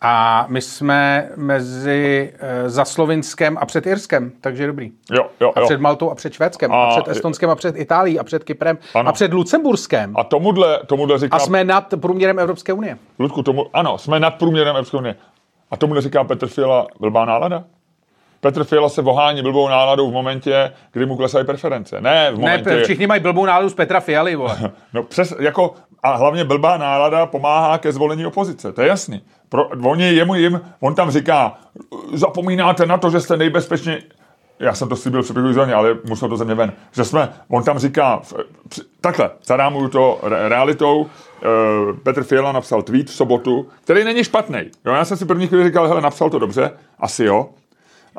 A 0.00 0.46
my 0.48 0.60
jsme 0.60 1.28
mezi 1.36 2.32
e, 2.38 2.70
za 2.70 2.84
Slovinskem 2.84 3.58
a 3.60 3.66
před 3.66 3.86
Irskem, 3.86 4.32
takže 4.40 4.66
dobrý. 4.66 4.92
Jo, 5.12 5.26
jo, 5.40 5.52
A 5.56 5.60
jo. 5.60 5.66
před 5.66 5.80
Maltou 5.80 6.10
a 6.10 6.14
před 6.14 6.32
Švédskem, 6.32 6.72
a, 6.72 6.84
A- 6.84 6.90
před 7.00 7.08
Estonskem 7.10 7.50
a 7.50 7.54
před 7.54 7.76
Itálií 7.76 8.18
a 8.18 8.24
před 8.24 8.44
Kyprem 8.44 8.78
Ano. 8.94 9.08
a 9.08 9.12
před 9.12 9.32
Lucemburskem. 9.32 10.14
A, 10.16 10.24
tomuhle, 10.24 10.80
tomuhle 10.86 11.18
říká... 11.18 11.36
a 11.36 11.40
jsme 11.40 11.64
nad 11.64 11.94
průměrem 12.00 12.38
Evropské 12.38 12.72
unie. 12.72 12.98
Ludku, 13.18 13.42
tomu, 13.42 13.66
ano, 13.72 13.98
jsme 13.98 14.20
nad 14.20 14.30
průměrem 14.30 14.68
Evropské 14.76 14.96
unie. 14.96 15.14
A 15.70 15.76
tomuhle 15.76 16.02
říká 16.02 16.24
Petr 16.24 16.46
Fiala 16.46 16.86
blbá 17.00 17.24
nálada? 17.24 17.64
Petr 18.46 18.64
Fiala 18.64 18.88
se 18.88 19.02
vohání 19.02 19.42
blbou 19.42 19.68
náladou 19.68 20.10
v 20.10 20.12
momentě, 20.12 20.72
kdy 20.92 21.06
mu 21.06 21.16
klesají 21.16 21.46
preference. 21.46 22.00
Ne 22.00 22.30
v 22.30 22.38
Ne, 22.38 22.40
momentě... 22.40 22.84
všichni 22.84 23.06
mají 23.06 23.20
blbou 23.20 23.46
náladu 23.46 23.68
z 23.68 23.74
Petra 23.74 24.00
Fialy, 24.00 24.36
vole. 24.36 24.56
No 24.92 25.02
přes, 25.02 25.34
jako, 25.38 25.74
a 26.02 26.16
hlavně 26.16 26.44
blbá 26.44 26.76
nálada 26.76 27.26
pomáhá 27.26 27.78
ke 27.78 27.92
zvolení 27.92 28.26
opozice, 28.26 28.72
to 28.72 28.82
je 28.82 28.88
jasný. 28.88 29.22
Pro, 29.48 29.68
oni, 29.68 30.04
jemu, 30.04 30.34
jim, 30.34 30.60
on 30.80 30.94
tam 30.94 31.10
říká, 31.10 31.58
zapomínáte 32.12 32.86
na 32.86 32.98
to, 32.98 33.10
že 33.10 33.20
jste 33.20 33.36
nejbezpečně, 33.36 34.02
já 34.60 34.74
jsem 34.74 34.88
to 34.88 34.96
slíbil 34.96 35.22
v 35.22 35.52
zóně, 35.52 35.74
ale 35.74 35.96
musel 36.08 36.28
to 36.28 36.36
ze 36.36 36.44
mě 36.44 36.54
ven, 36.54 36.72
že 36.92 37.04
jsme, 37.04 37.28
on 37.48 37.64
tam 37.64 37.78
říká, 37.78 38.20
takhle, 39.00 39.30
zarámuju 39.44 39.88
to 39.88 40.18
re, 40.22 40.48
realitou, 40.48 41.06
e, 41.06 41.46
Petr 42.02 42.22
Fiala 42.22 42.52
napsal 42.52 42.82
tweet 42.82 43.06
v 43.10 43.14
sobotu, 43.14 43.68
který 43.84 44.04
není 44.04 44.24
špatný. 44.24 44.58
Jo, 44.84 44.92
já 44.92 45.04
jsem 45.04 45.16
si 45.16 45.24
první 45.24 45.46
chvíli 45.46 45.64
říkal, 45.64 45.88
hele, 45.88 46.00
napsal 46.00 46.30
to 46.30 46.38
dobře, 46.38 46.70
asi 46.98 47.24
jo. 47.24 47.48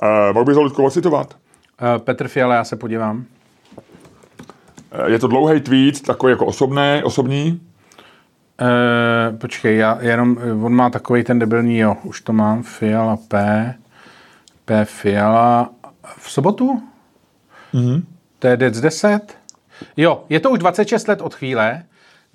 E, 0.03 0.33
mohl 0.33 0.45
bych 0.45 0.55
ho 0.55 0.61
Ludku 0.61 0.85
ocitovat? 0.85 1.35
Eh, 1.81 1.99
Petr 1.99 2.27
Fiala, 2.27 2.55
já 2.55 2.63
se 2.63 2.75
podívám. 2.75 3.25
E, 4.91 5.11
je 5.11 5.19
to 5.19 5.27
dlouhý 5.27 5.61
tweet, 5.61 6.01
takový 6.01 6.31
jako 6.31 6.45
osobný, 6.45 7.01
osobní, 7.03 7.61
Uh, 8.61 9.37
počkej, 9.37 9.77
já 9.77 9.97
jenom, 10.01 10.37
on 10.63 10.73
má 10.73 10.89
takový 10.89 11.23
ten 11.23 11.39
debilní, 11.39 11.77
jo, 11.77 11.97
už 12.03 12.21
to 12.21 12.33
mám, 12.33 12.63
Fiala 12.63 13.17
P, 13.27 13.73
P 14.65 14.85
Fiala, 14.85 15.69
v 16.17 16.31
sobotu? 16.31 16.83
Mm-hmm. 17.73 18.03
To 18.39 18.47
je 18.47 18.57
Dec 18.57 18.81
10? 18.81 19.37
Jo, 19.97 20.23
je 20.29 20.39
to 20.39 20.49
už 20.49 20.59
26 20.59 21.07
let 21.07 21.21
od 21.21 21.35
chvíle, 21.35 21.83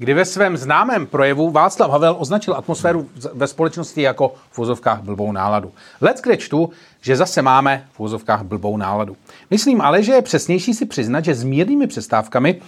kdy 0.03 0.15
ve 0.15 0.25
svém 0.25 0.57
známém 0.57 1.07
projevu 1.07 1.51
Václav 1.51 1.91
Havel 1.91 2.17
označil 2.19 2.55
atmosféru 2.55 3.09
ve 3.35 3.47
společnosti 3.47 4.03
jako 4.03 4.35
v 4.51 4.59
úzovkách 4.59 5.03
blbou 5.03 5.33
náladu. 5.33 5.73
Lec 6.01 6.21
kde 6.21 6.37
čtu, 6.37 6.71
že 7.01 7.17
zase 7.17 7.43
máme 7.43 7.87
v 7.93 8.01
úzovkách 8.01 8.43
blbou 8.43 8.77
náladu. 8.77 9.17
Myslím 9.51 9.81
ale, 9.81 10.03
že 10.03 10.13
je 10.13 10.23
přesnější 10.23 10.75
si 10.75 10.87
přiznat, 10.87 11.25
že 11.25 11.35
s 11.35 11.45
mírnými 11.45 11.87
přestávkami 11.87 12.61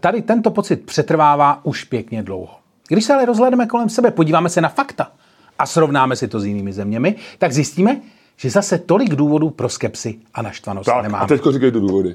tady 0.00 0.22
tento 0.22 0.50
pocit 0.50 0.86
přetrvává 0.86 1.60
už 1.62 1.84
pěkně 1.84 2.22
dlouho. 2.22 2.54
Když 2.88 3.04
se 3.04 3.14
ale 3.14 3.24
rozhlédneme 3.24 3.66
kolem 3.66 3.88
sebe, 3.88 4.10
podíváme 4.10 4.48
se 4.48 4.60
na 4.60 4.68
fakta 4.68 5.12
a 5.58 5.66
srovnáme 5.66 6.16
si 6.16 6.28
to 6.28 6.40
s 6.40 6.46
jinými 6.46 6.72
zeměmi, 6.72 7.16
tak 7.38 7.52
zjistíme, 7.52 8.00
že 8.36 8.50
zase 8.50 8.78
tolik 8.78 9.14
důvodů 9.14 9.50
pro 9.50 9.68
skepsi 9.68 10.18
a 10.34 10.42
naštvanost 10.42 10.86
Tak, 10.86 11.02
nemáme. 11.02 11.24
a 11.24 11.26
teďko 11.26 11.52
říkej 11.52 11.72
tu 11.72 11.80
důvody. 11.80 12.14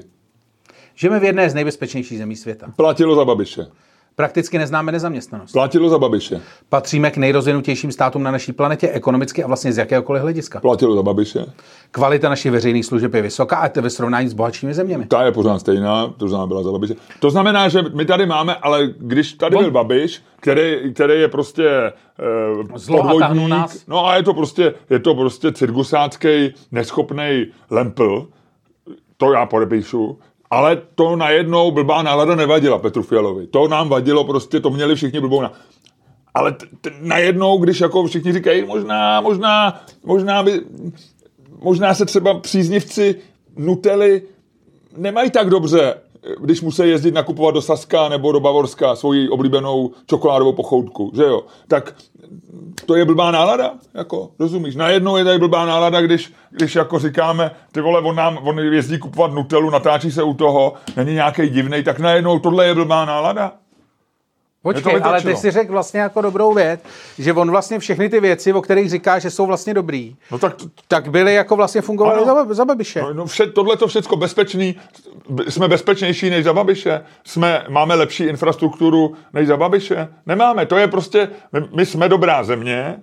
Žijeme 0.94 1.20
v 1.20 1.24
jedné 1.24 1.50
z 1.50 1.54
nejbezpečnějších 1.54 2.18
zemí 2.18 2.36
světa. 2.36 2.66
Platilo 2.76 3.16
za 3.16 3.24
Babiše. 3.24 3.66
Prakticky 4.16 4.58
neznáme 4.58 4.92
nezaměstnanost. 4.92 5.52
Platilo 5.52 5.88
za 5.88 5.98
Babiše. 5.98 6.40
Patříme 6.68 7.10
k 7.10 7.16
nejrozvinutějším 7.16 7.92
státům 7.92 8.22
na 8.22 8.30
naší 8.30 8.52
planetě 8.52 8.88
ekonomicky 8.88 9.44
a 9.44 9.46
vlastně 9.46 9.72
z 9.72 9.78
jakéhokoliv 9.78 10.22
hlediska. 10.22 10.60
Platilo 10.60 10.94
za 10.94 11.02
Babiše. 11.02 11.46
Kvalita 11.90 12.28
našich 12.28 12.52
veřejných 12.52 12.86
služeb 12.86 13.14
je 13.14 13.22
vysoká 13.22 13.56
a 13.56 13.68
to 13.68 13.82
ve 13.82 13.90
srovnání 13.90 14.28
s 14.28 14.32
bohatšími 14.32 14.74
zeměmi. 14.74 15.06
Ta 15.06 15.24
je 15.24 15.32
pořád 15.32 15.58
stejná, 15.58 16.14
to 16.16 16.28
znamená 16.28 16.46
byla 16.46 16.62
za 16.62 16.72
Babiše. 16.72 16.94
To 17.20 17.30
znamená, 17.30 17.68
že 17.68 17.82
my 17.94 18.04
tady 18.04 18.26
máme, 18.26 18.54
ale 18.54 18.88
když 18.98 19.32
tady 19.32 19.56
byl 19.56 19.70
Babiš, 19.70 20.22
který, 20.40 20.94
který 20.94 21.20
je 21.20 21.28
prostě 21.28 21.92
a 23.02 23.18
tahnu 23.18 23.48
nás. 23.48 23.86
no 23.86 24.06
a 24.06 24.16
je 24.16 24.22
to 24.22 24.34
prostě, 24.34 24.74
je 24.90 24.98
to 24.98 25.14
prostě 25.14 25.52
cirkusácký, 25.52 26.54
neschopný 26.72 27.46
lempl, 27.70 28.26
to 29.16 29.32
já 29.32 29.46
podepíšu, 29.46 30.18
ale 30.54 30.82
to 30.94 31.16
najednou 31.16 31.70
blbá 31.70 32.02
nálada 32.02 32.34
nevadila 32.34 32.78
Petru 32.78 33.02
Fialovi. 33.02 33.46
To 33.46 33.68
nám 33.68 33.88
vadilo 33.88 34.24
prostě, 34.24 34.60
to 34.60 34.70
měli 34.70 34.94
všichni 34.94 35.20
blbou 35.20 35.42
na... 35.42 35.52
Ale 36.34 36.52
t- 36.52 36.66
t- 36.80 36.90
najednou, 37.00 37.58
když 37.58 37.80
jako 37.80 38.06
všichni 38.06 38.32
říkají, 38.32 38.64
možná, 38.64 39.20
možná, 39.20 39.80
možná 40.04 40.42
by, 40.42 40.60
možná 41.62 41.94
se 41.94 42.04
třeba 42.04 42.40
příznivci 42.40 43.14
Nutely 43.56 44.22
nemají 44.96 45.30
tak 45.30 45.50
dobře, 45.50 45.94
když 46.40 46.62
musí 46.62 46.82
jezdit 46.82 47.14
nakupovat 47.14 47.54
do 47.54 47.62
Saska 47.62 48.08
nebo 48.08 48.32
do 48.32 48.40
Bavorska 48.40 48.96
svoji 48.96 49.28
oblíbenou 49.28 49.90
čokoládovou 50.06 50.52
pochoutku, 50.52 51.12
že 51.14 51.22
jo? 51.22 51.42
Tak 51.68 51.94
to 52.86 52.96
je 52.96 53.04
blbá 53.04 53.30
nálada, 53.30 53.74
jako, 53.94 54.30
rozumíš? 54.38 54.76
Najednou 54.76 55.16
je 55.16 55.24
tady 55.24 55.38
blbá 55.38 55.66
nálada, 55.66 56.00
když, 56.00 56.32
když 56.50 56.74
jako 56.74 56.98
říkáme, 56.98 57.50
ty 57.72 57.80
vole, 57.80 58.00
on, 58.00 58.16
nám, 58.16 58.38
on 58.42 58.58
jezdí 58.58 58.98
kupovat 58.98 59.32
Nutelu, 59.32 59.70
natáčí 59.70 60.10
se 60.10 60.22
u 60.22 60.34
toho, 60.34 60.72
není 60.96 61.12
nějaký 61.12 61.48
divnej, 61.48 61.82
tak 61.82 61.98
najednou 61.98 62.38
tohle 62.38 62.66
je 62.66 62.74
blbá 62.74 63.04
nálada. 63.04 63.52
Počkej, 64.64 65.00
to 65.00 65.06
ale 65.06 65.22
ty 65.22 65.36
si 65.36 65.50
řekl 65.50 65.72
vlastně 65.72 66.00
jako 66.00 66.20
dobrou 66.20 66.54
věc, 66.54 66.80
že 67.18 67.32
on 67.32 67.50
vlastně 67.50 67.78
všechny 67.78 68.08
ty 68.08 68.20
věci, 68.20 68.52
o 68.52 68.62
kterých 68.62 68.90
říká, 68.90 69.18
že 69.18 69.30
jsou 69.30 69.46
vlastně 69.46 69.74
dobrý, 69.74 70.16
No 70.30 70.38
tak 70.38 70.54
tak 70.88 71.08
byly 71.10 71.34
jako 71.34 71.56
vlastně 71.56 71.80
fungovaly 71.80 72.22
Ano. 72.22 72.44
za, 72.48 72.54
za 72.54 72.64
Babiše. 72.64 73.02
No, 73.02 73.14
no 73.14 73.26
vše, 73.26 73.46
tohle 73.46 73.76
to 73.76 73.86
všecko 73.88 74.16
bezpečný, 74.16 74.76
jsme 75.48 75.68
bezpečnější 75.68 76.30
než 76.30 76.44
za 76.44 76.52
Babiše, 76.52 77.04
jsme, 77.24 77.64
máme 77.68 77.94
lepší 77.94 78.24
infrastrukturu 78.24 79.14
než 79.32 79.48
za 79.48 79.56
Babiše. 79.56 80.08
Nemáme, 80.26 80.66
to 80.66 80.76
je 80.76 80.88
prostě, 80.88 81.28
my, 81.52 81.60
my 81.76 81.86
jsme 81.86 82.08
dobrá 82.08 82.44
země, 82.44 82.96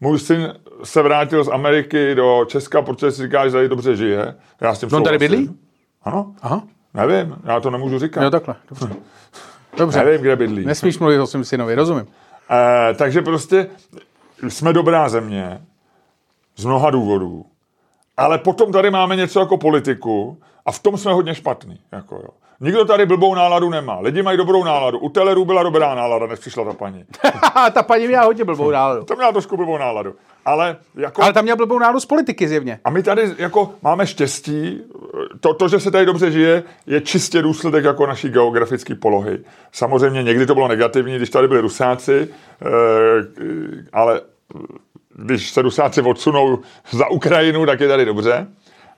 můj 0.00 0.18
syn 0.18 0.54
se 0.84 1.02
vrátil 1.02 1.44
z 1.44 1.48
Ameriky 1.48 2.14
do 2.14 2.44
Česka, 2.48 2.82
protože 2.82 3.12
si 3.12 3.22
říká, 3.22 3.46
že 3.46 3.52
tady 3.52 3.68
dobře 3.68 3.96
žije. 3.96 4.34
Já 4.60 4.74
s 4.74 4.80
tím 4.80 4.88
No, 4.92 4.98
on 4.98 5.04
tady 5.04 5.18
souhlasím. 5.18 5.46
bydlí? 5.46 5.58
Ano, 6.02 6.34
Aha, 6.42 6.62
nevím, 6.94 7.36
já 7.44 7.60
to 7.60 7.70
nemůžu 7.70 7.98
říkat. 7.98 8.22
jo 8.22 8.30
takhle. 8.30 8.54
Dobře. 8.68 8.88
Dobře. 9.78 10.04
Nevím, 10.04 10.20
kde 10.20 10.36
bydlí. 10.36 10.64
Nesmíš 10.64 10.98
mluvit 10.98 11.18
o 11.18 11.26
svém 11.26 11.44
synovi, 11.44 11.74
rozumím. 11.74 12.06
Eh, 12.50 12.94
takže 12.94 13.22
prostě 13.22 13.66
jsme 14.48 14.72
dobrá 14.72 15.08
země 15.08 15.62
z 16.56 16.64
mnoha 16.64 16.90
důvodů, 16.90 17.44
ale 18.16 18.38
potom 18.38 18.72
tady 18.72 18.90
máme 18.90 19.16
něco 19.16 19.40
jako 19.40 19.56
politiku 19.56 20.38
a 20.66 20.72
v 20.72 20.78
tom 20.78 20.96
jsme 20.96 21.12
hodně 21.12 21.34
špatný. 21.34 21.80
Jako 21.92 22.14
jo. 22.14 22.28
Nikdo 22.60 22.84
tady 22.84 23.06
blbou 23.06 23.34
náladu 23.34 23.70
nemá. 23.70 24.00
Lidi 24.00 24.22
mají 24.22 24.38
dobrou 24.38 24.64
náladu. 24.64 24.98
U 24.98 25.08
Telerů 25.08 25.44
byla 25.44 25.62
dobrá 25.62 25.94
nálada, 25.94 26.26
než 26.26 26.38
přišla 26.38 26.64
ta 26.64 26.72
paní. 26.72 27.04
ta 27.72 27.82
paní 27.82 28.06
měla 28.06 28.24
hodně 28.24 28.44
blbou 28.44 28.70
náladu. 28.70 29.04
To 29.04 29.16
měla 29.16 29.32
trošku 29.32 29.56
blbou 29.56 29.78
náladu. 29.78 30.14
Ale 30.44 30.76
jako... 30.94 31.22
Ale 31.22 31.32
tam 31.32 31.44
měl 31.44 31.56
blbou 31.56 31.78
náladu 31.78 32.00
z 32.00 32.06
politiky 32.06 32.48
zjevně. 32.48 32.80
A 32.84 32.90
my 32.90 33.02
tady 33.02 33.34
jako 33.38 33.70
máme 33.82 34.06
štěstí, 34.06 34.80
to, 35.40 35.54
to, 35.54 35.68
že 35.68 35.80
se 35.80 35.90
tady 35.90 36.06
dobře 36.06 36.30
žije, 36.30 36.62
je 36.86 37.00
čistě 37.00 37.42
důsledek 37.42 37.84
jako 37.84 38.06
naší 38.06 38.28
geografické 38.28 38.94
polohy. 38.94 39.38
Samozřejmě 39.72 40.22
někdy 40.22 40.46
to 40.46 40.54
bylo 40.54 40.68
negativní, 40.68 41.16
když 41.16 41.30
tady 41.30 41.48
byli 41.48 41.60
Rusáci, 41.60 42.28
eh, 42.62 42.68
ale 43.92 44.20
když 45.14 45.50
se 45.50 45.62
Rusáci 45.62 46.02
odsunou 46.02 46.58
za 46.90 47.08
Ukrajinu, 47.08 47.66
tak 47.66 47.80
je 47.80 47.88
tady 47.88 48.04
dobře. 48.04 48.46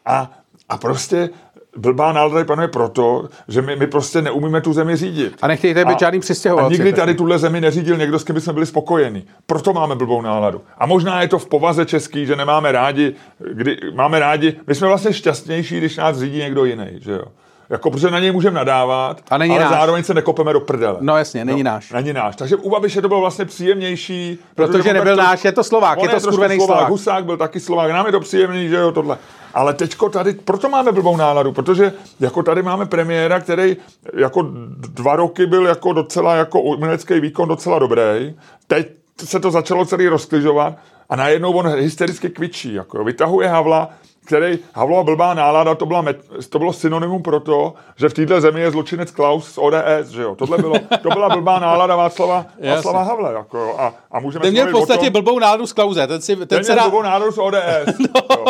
A, 0.06 0.30
a 0.68 0.78
prostě 0.78 1.30
blbá 1.76 2.12
nálada 2.12 2.44
panuje 2.44 2.68
proto, 2.68 3.28
že 3.48 3.62
my, 3.62 3.76
my 3.76 3.86
prostě 3.86 4.22
neumíme 4.22 4.60
tu 4.60 4.72
zemi 4.72 4.96
řídit. 4.96 5.34
A 5.42 5.46
nechtějte 5.48 5.84
být 5.84 5.98
žádný 5.98 6.18
A 6.18 6.20
přistěhovalci. 6.20 6.72
nikdy 6.72 6.92
tady 6.92 7.14
tuhle 7.14 7.38
zemi 7.38 7.60
neřídil 7.60 7.96
někdo, 7.96 8.18
s 8.18 8.24
kým 8.24 8.34
bychom 8.34 8.54
byli 8.54 8.66
spokojeni. 8.66 9.24
Proto 9.46 9.72
máme 9.72 9.94
blbou 9.94 10.22
náladu. 10.22 10.60
A 10.78 10.86
možná 10.86 11.22
je 11.22 11.28
to 11.28 11.38
v 11.38 11.46
povaze 11.46 11.86
český, 11.86 12.26
že 12.26 12.36
nemáme 12.36 12.72
rádi, 12.72 13.14
kdy 13.52 13.76
máme 13.94 14.18
rádi, 14.18 14.56
my 14.66 14.74
jsme 14.74 14.88
vlastně 14.88 15.12
šťastnější, 15.12 15.78
když 15.78 15.96
nás 15.96 16.18
řídí 16.18 16.38
někdo 16.38 16.64
jiný, 16.64 16.86
že 16.98 17.12
jo. 17.12 17.24
Jako, 17.70 17.90
protože 17.90 18.10
na 18.10 18.18
něj 18.20 18.32
můžeme 18.32 18.54
nadávat, 18.56 19.20
A 19.30 19.38
není 19.38 19.54
ale 19.54 19.64
náš. 19.64 19.72
zároveň 19.72 20.04
se 20.04 20.14
nekopeme 20.14 20.52
do 20.52 20.60
prdele. 20.60 20.96
No 21.00 21.16
jasně, 21.16 21.44
není 21.44 21.62
náš. 21.62 21.92
Není 21.92 22.12
náš. 22.12 22.36
Takže 22.36 22.56
u 22.56 22.70
Babiše 22.70 23.02
to 23.02 23.08
bylo 23.08 23.20
vlastně 23.20 23.44
příjemnější. 23.44 24.38
Protože 24.54 24.88
on 24.90 24.94
nebyl 24.96 25.16
tak 25.16 25.26
náš, 25.26 25.44
je 25.44 25.52
to 25.52 25.64
Slovák, 25.64 26.02
je 26.02 26.08
to 26.08 26.20
skurvený 26.20 26.56
Slovák. 26.60 26.88
Husák 26.88 27.24
byl 27.24 27.36
taky 27.36 27.60
Slovák, 27.60 27.90
nám 27.90 28.06
je 28.06 28.12
to 28.12 28.20
příjemný, 28.20 28.68
že 28.68 28.76
jo, 28.76 28.92
tohle. 28.92 29.18
Ale 29.54 29.74
teďko 29.74 30.08
tady, 30.08 30.32
proto 30.32 30.68
máme 30.68 30.92
blbou 30.92 31.16
náladu, 31.16 31.52
protože 31.52 31.92
jako 32.20 32.42
tady 32.42 32.62
máme 32.62 32.86
premiéra, 32.86 33.40
který 33.40 33.76
jako 34.14 34.46
dva 34.74 35.16
roky 35.16 35.46
byl 35.46 35.66
jako 35.66 35.92
docela, 35.92 36.34
jako 36.34 36.60
umělecký 36.60 37.20
výkon 37.20 37.48
docela 37.48 37.78
dobrý. 37.78 38.34
Teď 38.66 38.88
se 39.24 39.40
to 39.40 39.50
začalo 39.50 39.84
celý 39.84 40.08
rozkližovat 40.08 40.74
a 41.08 41.16
najednou 41.16 41.52
on 41.52 41.68
hystericky 41.68 42.30
kvičí, 42.30 42.74
jako 42.74 42.98
jo, 42.98 43.04
vytahuje 43.04 43.48
Havla, 43.48 43.90
který, 44.24 44.58
Havlova 44.74 45.02
blbá 45.02 45.34
nálada, 45.34 45.74
to, 45.74 45.86
byla 45.86 46.04
to 46.48 46.58
bylo 46.58 46.72
synonymum 46.72 47.22
pro 47.22 47.40
to, 47.40 47.74
že 47.96 48.08
v 48.08 48.14
této 48.14 48.40
zemi 48.40 48.60
je 48.60 48.70
zločinec 48.70 49.10
Klaus 49.10 49.52
z 49.52 49.58
ODS, 49.58 50.08
že 50.08 50.22
jo. 50.22 50.34
Tohle 50.34 50.58
bylo, 50.58 50.74
to 51.02 51.08
byla 51.08 51.28
blbá 51.28 51.58
nálada 51.58 51.96
Václava, 51.96 52.46
Václava 52.68 53.02
Havle, 53.02 53.32
jako 53.32 53.58
jo. 53.58 53.74
A, 53.78 53.94
a 54.10 54.20
můžeme 54.20 54.42
Ten 54.42 54.52
měl 54.52 54.66
v 54.68 54.72
podstatě 54.72 55.10
tom- 55.10 55.22
blbou 55.22 55.38
náladu 55.38 55.66
z 55.66 55.72
Klauze. 55.72 56.06
Ten, 56.06 56.20
si, 56.20 56.36
ten, 56.36 56.48
ten 56.48 56.64
se 56.64 56.72
měl 56.72 56.84
dá... 56.84 56.90
blbou 56.90 57.02
náladu 57.02 57.32
z 57.32 57.38
ODS. 57.38 57.98
jo. 58.30 58.44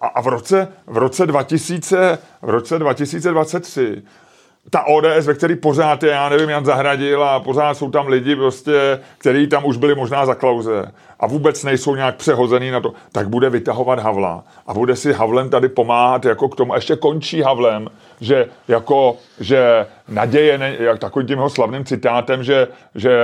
A, 0.00 0.06
a 0.06 0.20
v 0.20 0.26
roce, 0.26 0.68
v 0.86 0.96
roce 0.96 1.26
2000, 1.26 2.18
v 2.42 2.50
roce 2.50 2.78
2023 2.78 4.02
ta 4.70 4.84
ODS, 4.86 5.26
ve 5.26 5.34
který 5.34 5.56
pořád 5.56 6.02
je, 6.02 6.10
já 6.10 6.28
nevím, 6.28 6.48
Jan 6.48 6.64
Zahradil 6.64 7.24
a 7.24 7.40
pořád 7.40 7.74
jsou 7.74 7.90
tam 7.90 8.06
lidi 8.06 8.36
prostě, 8.36 9.00
který 9.18 9.48
tam 9.48 9.64
už 9.64 9.76
byli 9.76 9.94
možná 9.94 10.26
za 10.26 10.34
klauze 10.34 10.92
a 11.20 11.26
vůbec 11.26 11.64
nejsou 11.64 11.94
nějak 11.94 12.16
přehozený 12.16 12.70
na 12.70 12.80
to, 12.80 12.92
tak 13.12 13.28
bude 13.28 13.50
vytahovat 13.50 13.98
Havla 13.98 14.44
a 14.66 14.74
bude 14.74 14.96
si 14.96 15.12
Havlem 15.12 15.50
tady 15.50 15.68
pomáhat 15.68 16.24
jako 16.24 16.48
k 16.48 16.56
tomu. 16.56 16.72
A 16.72 16.76
ještě 16.76 16.96
končí 16.96 17.42
Havlem, 17.42 17.88
že 18.20 18.46
jako, 18.68 19.16
že 19.40 19.86
naděje, 20.08 20.58
ne, 20.58 20.76
jak 20.78 20.98
takovým 20.98 21.28
tím 21.28 21.38
jeho 21.38 21.50
slavným 21.50 21.84
citátem, 21.84 22.44
že, 22.44 22.68
že 22.94 23.18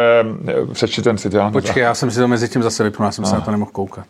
přečti 0.72 1.02
ten 1.02 1.18
citát. 1.18 1.52
Počkej, 1.52 1.82
já 1.82 1.94
jsem 1.94 2.10
si 2.10 2.20
to 2.20 2.28
mezi 2.28 2.48
tím 2.48 2.62
zase 2.62 2.84
vypnul, 2.84 3.06
já 3.06 3.12
jsem 3.12 3.24
se 3.24 3.34
na 3.34 3.40
to 3.40 3.50
nemohl 3.50 3.70
koukat. 3.70 4.06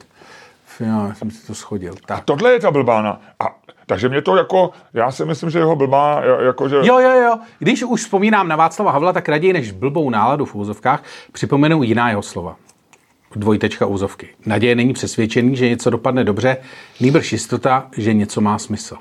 Já 0.81 1.15
jsem 1.15 1.31
si 1.31 1.47
to 1.47 1.55
schodil. 1.55 1.95
Tak. 2.07 2.25
Tohle 2.25 2.53
je 2.53 2.61
ta 2.61 2.71
blbána. 2.71 3.21
A, 3.41 3.57
takže 3.87 4.09
mě 4.09 4.23
to 4.23 4.37
jako, 4.37 4.71
já 4.95 5.11
si 5.11 5.25
myslím, 5.25 5.51
že 5.51 5.59
jeho 5.59 5.77
blbá, 5.77 6.23
jako 6.47 6.69
že... 6.69 6.77
Jo, 6.77 6.99
jo, 6.99 7.11
jo. 7.11 7.39
Když 7.59 7.83
už 7.83 8.01
vzpomínám 8.01 8.49
na 8.49 8.57
Václava 8.57 8.91
Havla, 8.91 9.13
tak 9.13 9.29
raději 9.29 9.53
než 9.53 9.73
blbou 9.73 10.11
náladu 10.11 10.45
v 10.45 10.55
úzovkách 10.55 11.03
připomenu 11.33 11.83
jiná 11.83 12.11
jeho 12.11 12.23
slova. 12.23 12.57
Dvojtečka 13.37 13.87
úzovky. 13.87 14.29
Naděje 14.47 14.75
není 14.75 14.93
přesvědčený, 14.93 15.57
že 15.57 15.69
něco 15.69 15.91
dopadne 15.91 16.25
dobře, 16.25 16.57
nýbrž 17.01 17.33
jistota, 17.33 17.87
že 17.97 18.15
něco 18.15 18.41
má 18.41 18.59
smysl. 18.59 18.97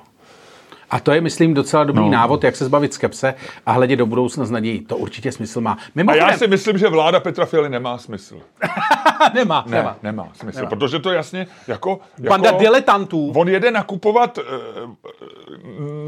A 0.95 0.99
to 0.99 1.11
je, 1.11 1.21
myslím, 1.21 1.53
docela 1.53 1.83
dobrý 1.83 2.01
no. 2.03 2.09
návod, 2.09 2.43
jak 2.43 2.55
se 2.55 2.65
zbavit 2.65 2.93
skepse 2.93 3.33
a 3.65 3.71
hledět 3.71 3.99
do 3.99 4.05
budoucna 4.05 4.45
s 4.45 4.51
nadějí. 4.51 4.79
To 4.85 4.97
určitě 4.97 5.31
smysl 5.31 5.61
má. 5.61 5.71
A 5.71 5.77
Mimochodem, 5.95 6.27
já 6.29 6.37
si 6.37 6.47
myslím, 6.47 6.77
že 6.77 6.87
vláda 6.89 7.19
Petra 7.19 7.45
Fialy 7.45 7.69
nemá 7.69 7.97
smysl. 7.97 8.39
nemá, 9.33 9.63
Ne, 9.67 9.77
nemá. 9.77 9.97
nemá 10.03 10.29
smysl, 10.33 10.57
Nemá. 10.57 10.69
protože 10.69 10.99
to 10.99 11.11
jasně 11.11 11.47
jako... 11.67 11.99
Banda 12.29 12.49
jako 12.49 12.59
diletantů. 12.59 13.31
On 13.35 13.49
jede 13.49 13.71
nakupovat 13.71 14.37
uh, 14.37 14.43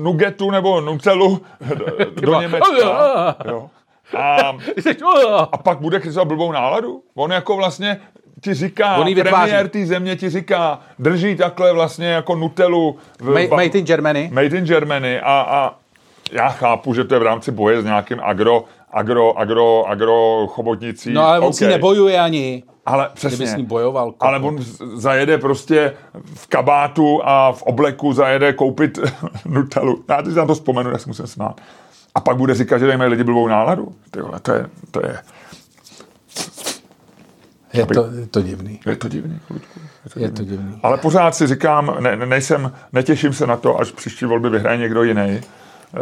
nugetu 0.04 0.52
nebo 0.52 0.82
nutelu 0.82 1.42
do, 1.76 1.86
do 2.22 2.42
Německa. 2.42 3.36
Jo. 3.50 3.70
A, 4.18 4.54
a 5.52 5.58
pak 5.58 5.80
bude 5.80 6.00
kritizovat 6.00 6.26
blbou 6.28 6.52
náladu? 6.52 7.04
On 7.16 7.32
jako 7.32 7.56
vlastně 7.56 8.02
ti 8.42 8.54
říká, 8.54 8.96
On 8.98 9.16
premiér 9.16 9.68
té 9.68 9.86
země 9.86 10.16
ti 10.16 10.30
říká, 10.30 10.80
drží 11.00 11.36
takhle 11.36 11.74
vlastně 11.74 12.08
jako 12.08 12.36
nutelu. 12.36 12.98
V, 13.20 13.34
Ma- 13.34 13.50
Made 13.50 13.80
in 13.80 13.86
Germany. 13.86 14.30
Made 14.34 14.58
in 14.58 14.66
Germany 14.66 15.20
a, 15.20 15.32
a 15.42 15.76
já 16.32 16.50
chápu, 16.50 16.94
že 16.94 17.04
to 17.04 17.14
je 17.16 17.20
v 17.20 17.24
rámci 17.24 17.52
boje 17.52 17.82
s 17.82 17.86
nějakým 17.86 18.20
agro, 18.24 18.64
agro, 18.92 19.40
agro, 19.40 19.84
agro 19.88 20.48
chobotnicí. 20.48 21.14
No 21.14 21.28
ale 21.28 21.40
on 21.40 21.46
OK. 21.48 21.54
si 21.56 21.68
nebojuje 21.68 22.20
ani. 22.20 22.64
Ale 22.86 23.10
přesně. 23.14 23.36
Kdyby 23.38 23.52
s 23.52 23.56
ním 23.56 23.66
bojoval. 23.66 24.12
kokot. 24.12 24.28
Ale 24.28 24.40
on 24.40 24.58
zajede 24.96 25.38
prostě 25.38 25.94
v 26.36 26.48
kabátu 26.48 27.22
a 27.24 27.52
v 27.52 27.64
obleku 27.64 28.14
zajede 28.14 28.54
koupit 28.54 29.00
Nutellu. 29.46 30.04
Já 30.10 30.22
teď 30.22 30.32
si 30.34 30.38
na 30.40 30.46
to 30.46 30.54
vzpomenu, 30.54 30.90
jak 30.92 31.02
se 31.02 31.10
musím 31.10 31.28
smát. 31.28 31.62
A 32.16 32.20
pak 32.20 32.38
bude 32.38 32.54
říkat, 32.54 32.78
že 32.78 32.98
mají 32.98 33.10
lidi 33.10 33.24
blbou 33.24 33.48
náladu. 33.48 33.96
Ty 34.12 34.22
vole, 34.22 34.40
to 34.40 34.52
je, 34.54 34.66
to 34.92 35.06
je, 35.06 35.18
Je 37.78 37.86
to, 37.86 38.08
je 38.20 38.28
to 38.28 38.42
divný. 38.42 38.80
je 38.86 38.96
to 38.96 39.08
divný, 39.08 39.40
Ludku. 39.50 39.80
Je 40.06 40.10
to 40.10 40.20
Je 40.20 40.32
to 40.32 40.44
divný. 40.44 40.80
Ale 40.84 40.98
pořád 40.98 41.36
si 41.36 41.48
říkám, 41.48 41.98
ne, 42.00 42.16
ne- 42.16 42.26
nejsem, 42.26 42.72
netěším 42.94 43.34
se 43.34 43.48
na 43.48 43.58
to, 43.58 43.80
až 43.80 43.92
příští 43.92 44.26
volby 44.26 44.50
vyhraje 44.50 44.78
někdo 44.78 45.04
jiný. 45.04 45.42
Uh, 45.94 46.02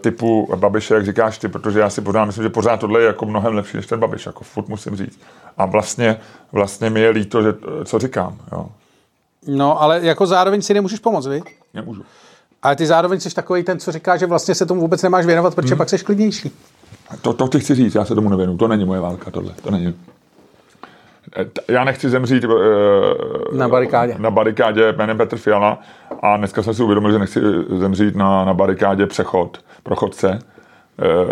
typu 0.00 0.48
Babiše, 0.56 0.94
jak 0.94 1.04
říkáš 1.06 1.38
ty, 1.38 1.48
protože 1.48 1.80
já 1.80 1.90
si 1.90 2.00
pořád 2.00 2.24
myslím, 2.24 2.44
že 2.44 2.50
pořád 2.50 2.80
tohle 2.80 3.00
je 3.00 3.06
jako 3.06 3.26
mnohem 3.26 3.54
lepší 3.54 3.76
než 3.76 3.86
ten 3.86 4.00
Babiš, 4.00 4.26
jako 4.26 4.44
furt 4.44 4.68
musím 4.68 4.96
říct. 4.96 5.20
A 5.58 5.66
vlastně, 5.66 6.16
vlastně 6.52 6.90
mi 6.90 7.00
je 7.00 7.10
líto, 7.10 7.42
že, 7.42 7.54
co 7.84 7.98
říkám, 7.98 8.38
jo. 8.52 8.68
No, 9.46 9.82
ale 9.82 10.00
jako 10.02 10.26
zároveň 10.26 10.62
si 10.62 10.74
nemůžeš 10.74 10.98
pomoct, 10.98 11.26
vy? 11.26 11.42
Nemůžu. 11.74 12.02
Ale 12.62 12.76
ty 12.76 12.86
zároveň 12.86 13.20
jsi 13.20 13.34
takový 13.34 13.62
ten, 13.62 13.80
co 13.80 13.92
říká, 13.92 14.16
že 14.16 14.26
vlastně 14.26 14.54
se 14.54 14.66
tomu 14.66 14.80
vůbec 14.80 15.02
nemáš 15.02 15.26
věnovat, 15.26 15.54
protože 15.54 15.76
pak 15.76 15.88
jsi 15.88 15.98
klidnější. 15.98 16.50
To, 17.22 17.32
to 17.32 17.48
ti 17.48 17.60
chci 17.60 17.74
říct, 17.74 17.94
já 17.94 18.04
se 18.04 18.14
tomu 18.14 18.28
nevěnu. 18.28 18.56
To 18.56 18.68
není 18.68 18.84
moje 18.84 19.00
válka, 19.00 19.30
tohle. 19.30 19.54
To 19.62 19.70
není. 19.70 19.94
Eh, 21.36 21.44
Já 21.72 21.84
nechci 21.84 22.08
zemřít 22.10 22.44
uh, 22.44 22.52
Na 23.52 23.68
barikádě. 23.68 24.14
na 24.18 24.30
barikádě 24.30 24.92
jménem 24.98 25.16
Petr 25.18 25.36
Fiala 25.36 25.78
a 26.22 26.36
dneska 26.36 26.62
jsem 26.62 26.74
si 26.74 26.82
uvědomil, 26.82 27.12
že 27.12 27.18
nechci 27.18 27.40
zemřít 27.68 28.16
na, 28.16 28.44
na 28.44 28.54
barikádě 28.54 29.06
přechod 29.06 29.58
pro 29.82 29.96
chodce, 29.96 30.38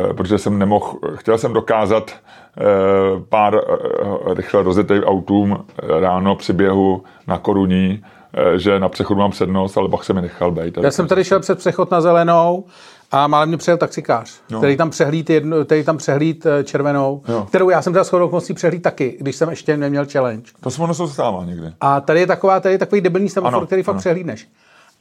uh, 0.06 0.12
protože 0.12 0.38
jsem 0.38 0.58
nemohl, 0.58 0.98
chtěl 1.14 1.38
jsem 1.38 1.52
dokázat 1.52 2.10
uh, 2.10 3.22
pár 3.28 3.54
uh, 3.54 4.34
rychle 4.34 4.62
rozjetých 4.62 5.02
autům 5.06 5.64
eh, 5.82 6.00
ráno 6.00 6.36
při 6.36 6.52
běhu 6.52 7.02
na 7.26 7.38
koruní, 7.38 8.04
eh, 8.34 8.58
že 8.58 8.80
na 8.80 8.88
přechodu 8.88 9.20
mám 9.20 9.30
přednost, 9.30 9.76
ale 9.78 9.88
pak 9.88 10.04
se 10.04 10.12
mi 10.12 10.22
nechal 10.22 10.50
být. 10.50 10.78
Já 10.82 10.90
jsem 10.90 11.06
tady 11.08 11.24
šel 11.24 11.40
před 11.40 11.58
přechod 11.58 11.90
na 11.90 12.00
zelenou 12.00 12.64
a 13.10 13.26
málem 13.26 13.48
mě 13.48 13.58
přijel 13.58 13.76
taxikář, 13.76 14.40
No. 14.50 14.58
který 14.58 14.76
tam 14.76 14.90
přehlíd, 14.90 15.30
jedno, 15.30 15.64
který 15.64 15.84
tam 15.84 15.96
přehlíd 15.96 16.46
eh, 16.46 16.64
červenou, 16.64 17.22
Jo. 17.28 17.44
kterou 17.48 17.70
já 17.70 17.82
jsem 17.82 17.92
teda 17.92 18.04
shodou 18.04 18.26
okolností 18.26 18.54
přehlíd 18.54 18.82
taky, 18.82 19.16
když 19.20 19.36
jsem 19.36 19.50
ještě 19.50 19.76
neměl 19.76 20.06
challenge. 20.12 20.50
To 20.60 20.70
se 20.70 20.82
ono 20.82 20.94
se 20.94 21.08
stává 21.08 21.44
někdy. 21.44 21.72
A 21.80 22.00
tady 22.00 22.20
je 22.20 22.26
taková, 22.26 22.60
tady 22.60 22.74
je 22.74 22.78
takový 22.78 23.00
debilní 23.00 23.28
semafor, 23.28 23.66
který 23.66 23.82
fakt 23.82 23.92
ano. 23.94 24.00
přehlídneš. 24.00 24.48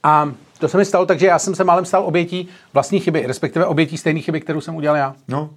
A 0.03 0.31
to 0.59 0.67
se 0.67 0.77
mi 0.77 0.85
stalo, 0.85 1.05
takže 1.05 1.27
já 1.27 1.39
jsem 1.39 1.55
se 1.55 1.63
málem 1.63 1.85
stal 1.85 2.03
obětí 2.05 2.47
vlastní 2.73 2.99
chyby, 2.99 3.23
respektive 3.27 3.65
obětí 3.65 3.97
stejné 3.97 4.19
chyby, 4.21 4.41
kterou 4.41 4.61
jsem 4.61 4.75
udělal 4.75 4.97
já. 4.97 5.15
No, 5.27 5.49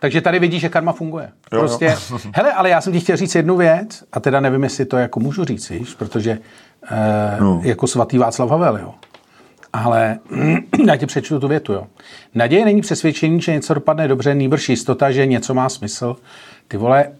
Takže 0.00 0.20
tady 0.20 0.38
vidíš, 0.38 0.60
že 0.60 0.68
karma 0.68 0.92
funguje. 0.92 1.30
Jo, 1.52 1.58
prostě, 1.58 1.96
hele, 2.34 2.52
ale 2.52 2.68
já 2.70 2.80
jsem 2.80 2.92
ti 2.92 3.00
chtěl 3.00 3.16
říct 3.16 3.34
jednu 3.34 3.56
věc, 3.56 4.04
a 4.12 4.20
teda 4.20 4.40
nevím, 4.40 4.62
jestli 4.64 4.84
to 4.84 4.96
jako 4.96 5.20
můžu 5.20 5.44
říct, 5.44 5.70
víš, 5.70 5.94
protože 5.94 6.38
eh, 6.90 7.36
No. 7.40 7.60
jako 7.64 7.86
svatý 7.86 8.18
Václav 8.18 8.50
Havel, 8.50 8.78
jo. 8.78 8.94
Ale 9.72 10.18
já 10.86 10.96
ti 10.96 11.06
přečtu 11.06 11.40
tu 11.40 11.48
větu, 11.48 11.72
jo. 11.72 11.86
Naděje 12.34 12.64
není 12.64 12.80
přesvědčení, 12.80 13.40
že 13.40 13.52
něco 13.52 13.74
dopadne 13.74 14.08
dobře, 14.08 14.34
nýbrž 14.34 14.68
jistota, 14.68 15.10
že 15.10 15.26
něco 15.26 15.54
má 15.54 15.68
smysl. 15.68 16.16
Ty 16.68 16.76
vole, 16.76 17.12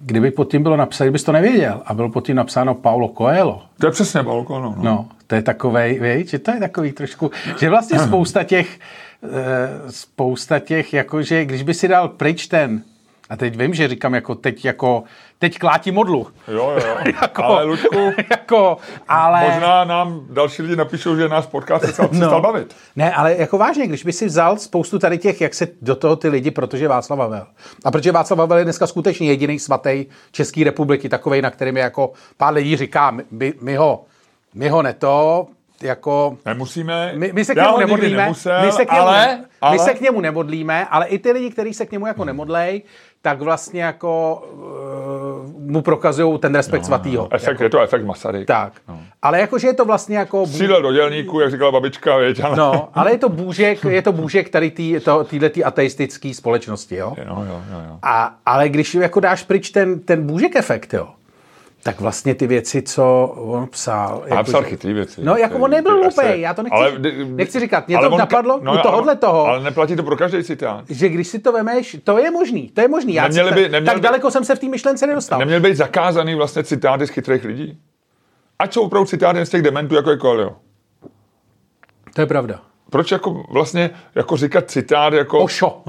kdyby 0.00 0.30
pod 0.30 0.50
tím 0.50 0.62
bylo 0.62 0.76
napsáno, 0.76 1.06
kdybys 1.06 1.24
to 1.24 1.32
nevěděl, 1.32 1.82
a 1.86 1.94
bylo 1.94 2.10
pod 2.10 2.26
tím 2.26 2.36
napsáno 2.36 2.74
Paulo 2.74 3.08
Coelho, 3.18 3.62
to 3.78 3.86
je 3.86 3.92
přesně 3.92 4.22
balkon. 4.22 4.62
No. 4.62 4.76
No, 4.78 5.08
to 5.26 5.34
je 5.34 5.42
takovej, 5.42 6.00
víš, 6.00 6.30
že 6.30 6.38
to 6.38 6.50
je 6.50 6.60
takový 6.60 6.92
trošku, 6.92 7.30
že 7.60 7.70
vlastně 7.70 7.98
spousta 8.06 8.44
těch, 8.44 8.78
eh, 9.22 9.28
spousta 9.92 10.58
těch, 10.58 10.92
jakože 10.92 11.44
když 11.44 11.62
by 11.62 11.74
si 11.74 11.88
dal 11.88 12.08
pryč 12.08 12.46
ten, 12.46 12.82
a 13.32 13.36
teď 13.36 13.56
vím, 13.56 13.74
že 13.74 13.88
říkám 13.88 14.14
jako 14.14 14.34
teď 14.34 14.64
jako, 14.64 15.02
teď 15.38 15.58
klátí 15.58 15.90
modlu. 15.90 16.26
Jo, 16.48 16.72
jo. 16.86 16.96
jako, 17.22 17.44
Ale 17.44 17.64
Ludku, 17.64 18.12
jako, 18.30 18.76
ale... 19.08 19.40
možná 19.50 19.84
nám 19.84 20.20
další 20.30 20.62
lidi 20.62 20.76
napíšou, 20.76 21.16
že 21.16 21.28
náš 21.28 21.46
podcast 21.46 21.94
se 21.94 22.02
No. 22.02 22.08
přestal 22.08 22.40
bavit. 22.40 22.76
Ne, 22.96 23.14
ale 23.14 23.36
jako 23.36 23.58
vážně, 23.58 23.86
když 23.86 24.04
by 24.04 24.12
si 24.12 24.26
vzal 24.26 24.56
spoustu 24.56 24.98
tady 24.98 25.18
těch, 25.18 25.40
jak 25.40 25.54
se 25.54 25.68
do 25.82 25.96
toho 25.96 26.16
ty 26.16 26.28
lidi, 26.28 26.50
protože 26.50 26.88
Václav 26.88 27.18
Havel. 27.18 27.46
A 27.84 27.90
protože 27.90 28.12
Václav 28.12 28.38
Havel 28.38 28.58
je 28.58 28.64
dneska 28.64 28.86
skutečně 28.86 29.28
jediný 29.28 29.58
svatý 29.58 30.06
České 30.32 30.64
republiky, 30.64 31.08
takovej, 31.08 31.42
na 31.42 31.50
kterým 31.50 31.76
je 31.76 31.82
jako 31.82 32.12
pár 32.36 32.54
lidí 32.54 32.76
říká, 32.76 33.16
my, 33.30 33.54
my 33.60 33.76
ho, 33.76 34.04
my 34.54 34.68
ho 34.68 34.82
neto, 34.82 35.46
jako 35.82 36.36
Nemusíme. 36.44 37.12
My, 37.16 37.32
my 37.32 37.44
se 37.44 37.54
k 37.54 37.56
němu 37.56 37.78
nemodlíme, 37.78 38.22
nemusel, 38.22 38.66
my, 38.66 38.72
se 38.72 38.84
k 38.84 38.92
němu, 38.92 39.02
ale, 39.06 39.44
ale, 39.60 39.72
my 39.72 39.78
se 39.78 39.94
k 39.94 40.00
němu 40.00 40.20
nemodlíme, 40.20 40.86
ale 40.86 41.06
i 41.06 41.18
ty 41.18 41.32
lidi, 41.32 41.50
kteří 41.50 41.74
se 41.74 41.86
k 41.86 41.92
němu 41.92 42.06
jako 42.06 42.24
nemodlej, 42.24 42.82
tak 43.22 43.40
vlastně 43.40 43.82
jako 43.82 44.42
uh, 44.52 45.70
mu 45.70 45.82
prokazují 45.82 46.38
ten 46.38 46.54
respekt 46.54 46.84
svatýho. 46.84 47.28
Efekt, 47.30 47.60
je 47.60 47.70
to 47.70 47.80
efekt 47.80 48.04
Masaryk. 48.04 48.46
Tak. 48.46 48.72
Ale 49.22 49.40
jakože 49.40 49.66
je 49.66 49.74
to 49.74 49.84
vlastně 49.84 50.16
jako... 50.18 50.42
bů- 50.42 50.48
Střílel 50.48 50.82
do 50.82 50.92
dělníku, 50.92 51.40
jak 51.40 51.50
říkala 51.50 51.72
babička, 51.72 52.16
věď, 52.16 52.40
ale... 52.44 52.56
No, 52.56 52.88
ale 52.94 53.10
je 53.12 53.18
to 53.18 53.28
bůžek, 53.28 53.84
je 53.84 54.02
to 54.02 54.12
bůžek 54.12 54.48
tady 54.48 54.70
tý, 54.70 55.00
to, 55.04 55.24
týhletý 55.24 55.64
ateistický 55.64 56.34
společnosti, 56.34 56.96
jo? 56.96 57.14
Jo, 57.18 57.24
jo, 57.28 57.62
jo, 57.72 57.80
jo. 57.88 57.98
A, 58.02 58.34
ale 58.46 58.68
když 58.68 58.94
jako 58.94 59.20
dáš 59.20 59.42
pryč 59.42 59.70
ten, 59.70 60.00
ten 60.00 60.26
bůžek 60.26 60.56
efekt, 60.56 60.94
jo, 60.94 61.08
tak 61.82 62.00
vlastně 62.00 62.34
ty 62.34 62.46
věci, 62.46 62.82
co 62.82 63.34
on 63.36 63.66
psal... 63.66 64.22
A 64.24 64.28
jako, 64.34 64.44
psal 64.44 64.62
chytrý 64.62 64.92
věci. 64.92 65.20
No, 65.24 65.36
jako 65.36 65.58
on 65.58 65.70
nebyl 65.70 65.96
hloupej, 66.00 66.40
já 66.40 66.54
to 66.54 66.62
nechci, 66.62 66.74
ale 66.76 66.92
nechci 67.26 67.60
říkat. 67.60 67.88
Mě 67.88 67.98
to 67.98 68.10
on- 68.10 68.18
napadlo 68.18 68.60
no, 68.62 68.74
u 68.74 68.78
tohohle 68.82 69.16
toho, 69.16 69.46
Ale 69.46 69.62
neplatí 69.62 69.96
to 69.96 70.02
pro 70.02 70.16
každý 70.16 70.44
citát. 70.44 70.84
že 70.88 71.08
když 71.08 71.28
si 71.28 71.38
to 71.38 71.52
vemeš, 71.52 71.96
to 72.04 72.18
je 72.18 72.30
možný, 72.30 72.68
to 72.68 72.80
je 72.80 72.88
možný. 72.88 73.14
Já 73.14 73.22
Neměli 73.22 73.50
by- 73.52 73.62
neměli 73.62 73.86
tak 73.86 73.94
by- 73.94 74.00
daleko 74.00 74.30
jsem 74.30 74.44
se 74.44 74.54
v 74.54 74.58
té 74.58 74.68
myšlence 74.68 75.06
nedostal. 75.06 75.38
Neměl 75.38 75.60
být 75.60 75.76
zakázaný 75.76 76.34
vlastně 76.34 76.64
citáty 76.64 77.06
z 77.06 77.10
chytrých 77.10 77.44
lidí? 77.44 77.78
Ať 78.58 78.72
jsou 78.72 78.82
opravdu 78.82 79.06
citáty 79.06 79.46
z 79.46 79.50
těch 79.50 79.62
dementů, 79.62 79.94
jako 79.94 80.10
je 80.10 80.18
Coelho. 80.18 80.56
To 82.14 82.20
je 82.20 82.26
pravda. 82.26 82.60
Proč 82.92 83.12
jako 83.12 83.42
vlastně 83.50 83.90
jako 84.14 84.36
říkat 84.36 84.70
citát 84.70 85.12
jako 85.12 85.38
Ošo. 85.38 85.82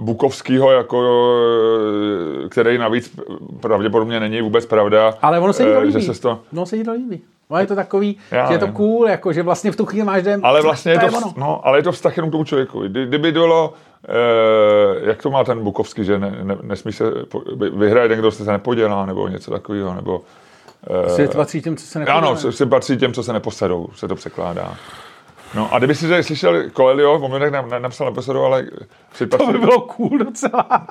Bukovskýho, 0.00 0.70
jako, 0.72 1.28
eh, 2.44 2.48
který 2.48 2.78
navíc 2.78 3.20
pravděpodobně 3.60 4.20
není 4.20 4.40
vůbec 4.42 4.66
pravda. 4.66 5.14
Ale 5.22 5.40
ono 5.40 5.52
se 5.52 5.62
jí 5.62 5.68
to 5.68 5.74
eh, 5.78 5.82
líbí. 5.82 6.02
Že 6.02 6.14
se 6.14 6.20
to, 6.22 6.38
No 6.52 6.66
se 6.66 6.76
jí 6.76 6.84
to 6.84 6.92
líbí. 6.92 7.20
No 7.50 7.58
je 7.58 7.66
to 7.66 7.74
takový, 7.74 8.16
Já 8.30 8.46
že 8.46 8.54
je 8.54 8.58
to 8.58 8.68
cool, 8.68 9.08
jako, 9.08 9.32
že 9.32 9.42
vlastně 9.42 9.72
v 9.72 9.76
tu 9.76 9.86
chvíli 9.86 10.04
máš 10.04 10.22
den. 10.22 10.40
ale 10.44 10.62
vlastně 10.62 10.92
je 10.92 10.98
to, 10.98 11.06
ono. 11.06 11.32
no, 11.36 11.66
ale 11.66 11.78
je 11.78 11.82
to 11.82 11.92
vztah 11.92 12.16
jenom 12.16 12.30
k 12.30 12.32
tomu 12.32 12.44
člověku. 12.44 12.80
Kdy, 12.80 13.06
kdyby 13.06 13.32
bylo, 13.32 13.72
eh, 14.08 14.12
jak 15.08 15.22
to 15.22 15.30
má 15.30 15.44
ten 15.44 15.64
Bukovský, 15.64 16.04
že 16.04 16.18
ne, 16.18 16.38
ne, 16.42 16.56
nesmí 16.62 16.92
se, 16.92 17.04
vyhraje 17.76 18.08
ten, 18.08 18.18
kdo 18.18 18.30
se 18.30 18.52
nepodělá, 18.52 19.06
nebo 19.06 19.28
něco 19.28 19.50
takového, 19.50 19.94
nebo... 19.94 20.20
Svět 21.06 21.34
patří 21.36 21.62
těm, 21.62 21.76
co 21.76 21.86
se 21.86 21.98
Ano, 21.98 22.06
nepodělá. 22.06 22.36
se, 22.36 22.52
se 22.52 22.66
patří 22.66 22.96
těm, 22.96 23.12
co 23.12 23.22
se 23.22 23.32
neposedou, 23.32 23.88
se 23.94 24.08
to 24.08 24.14
překládá. 24.14 24.74
No 25.54 25.74
a 25.74 25.78
kdyby 25.78 25.94
si 25.94 26.08
tady 26.08 26.22
slyšel 26.24 26.70
Coelho, 26.70 27.18
v 27.18 27.22
momentech 27.22 27.52
ne, 27.52 27.80
napsal 27.80 28.06
neposedou, 28.06 28.44
ale 28.44 28.66
si 29.14 29.26
To 29.26 29.46
by 29.52 29.58
bylo 29.58 29.80
cool 29.80 30.18
docela. 30.18 30.66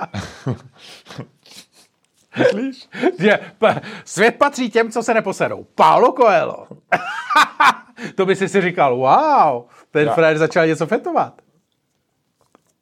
Myslíš? 2.38 2.90
že 3.20 3.40
p- 3.60 3.82
svět 4.06 4.36
patří 4.36 4.70
těm, 4.70 4.92
co 4.92 5.04
se 5.04 5.14
neposedou. 5.14 5.66
Paulo 5.76 6.12
Coelho. 6.12 6.68
to 8.16 8.26
by 8.26 8.36
si 8.36 8.50
si 8.50 8.62
říkal, 8.62 8.96
wow, 8.98 9.64
ten 9.92 10.08
Já- 10.08 10.14
frajer 10.14 10.38
začal 10.38 10.68
něco 10.68 10.88
fetovat. 10.88 11.34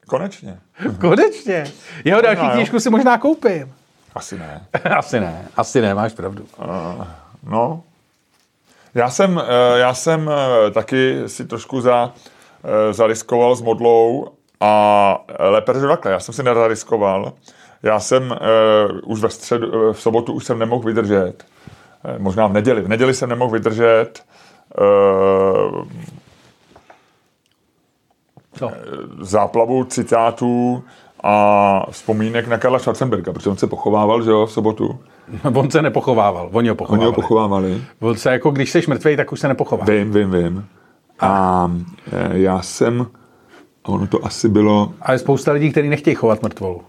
Konečně. 0.07 0.59
Konečně. 1.01 1.63
Jeho 2.03 2.21
další 2.21 2.45
jo. 2.45 2.51
knížku 2.53 2.79
si 2.79 2.89
možná 2.89 3.17
koupím. 3.17 3.73
Asi 4.15 4.37
ne. 4.39 4.67
asi 4.97 5.19
ne, 5.19 5.47
asi 5.57 5.81
ne, 5.81 5.93
máš 5.95 6.13
pravdu. 6.13 6.45
No. 7.43 7.83
Já 8.97 9.09
jsem, 9.09 9.41
eh, 9.45 9.79
já 9.79 9.93
jsem 9.93 10.29
eh, 10.29 10.71
taky 10.71 11.23
si 11.27 11.45
trošku 11.45 11.81
za, 11.81 12.13
eh, 12.63 12.93
zariskoval 12.93 13.55
s 13.55 13.61
modlou 13.61 14.27
a 14.59 15.25
lépe 15.39 15.73
řečeno 15.73 15.91
takhle, 15.91 16.11
já 16.11 16.19
jsem 16.19 16.33
si 16.33 16.43
nezariskoval. 16.43 17.33
Já 17.83 17.99
jsem 17.99 18.31
uh, 18.31 19.11
už 19.11 19.21
ve 19.21 19.29
středu, 19.29 19.93
v 19.93 20.01
sobotu 20.01 20.33
už 20.33 20.45
jsem 20.45 20.59
nemohl 20.59 20.83
vydržet. 20.83 21.45
Možná 22.17 22.47
v 22.47 22.53
neděli. 22.53 22.81
V 22.81 22.87
neděli 22.87 23.13
jsem 23.13 23.29
nemohl 23.29 23.51
vydržet. 23.51 24.23
Uh, 24.81 25.87
Co? 28.53 28.71
záplavu 29.19 29.83
citátů 29.83 30.83
a 31.29 31.85
vzpomínek 31.91 32.47
na 32.47 32.57
Karla 32.57 32.79
Schwarzenberga, 32.79 33.33
protože 33.33 33.49
on 33.49 33.57
se 33.57 33.67
pochovával, 33.67 34.23
že 34.23 34.29
jo, 34.29 34.45
v 34.45 34.51
sobotu. 34.51 34.99
On 35.53 35.71
se 35.71 35.81
nepochovával, 35.81 36.49
oni 36.53 36.69
ho 36.69 36.73
Oni 36.73 36.77
pochovávali. 36.77 37.05
ho 37.05 37.13
pochovávali. 37.13 37.81
On 37.99 38.15
se 38.15 38.31
jako, 38.31 38.51
když 38.51 38.71
jsi 38.71 38.81
mrtvej, 38.87 39.17
tak 39.17 39.31
už 39.31 39.39
se 39.39 39.47
nepochová. 39.47 39.85
Vím, 39.85 40.11
vím, 40.11 40.31
vím. 40.31 40.65
A 41.19 41.71
e, 42.11 42.39
já 42.39 42.61
jsem, 42.61 43.07
a 43.85 43.89
ono 43.89 44.07
to 44.07 44.25
asi 44.25 44.49
bylo, 44.49 44.93
Ale 45.01 45.17
spousta 45.19 45.51
lidí, 45.51 45.71
kteří 45.71 45.89
nechtějí 45.89 46.15
chovat 46.15 46.41
mrtvolu. 46.43 46.81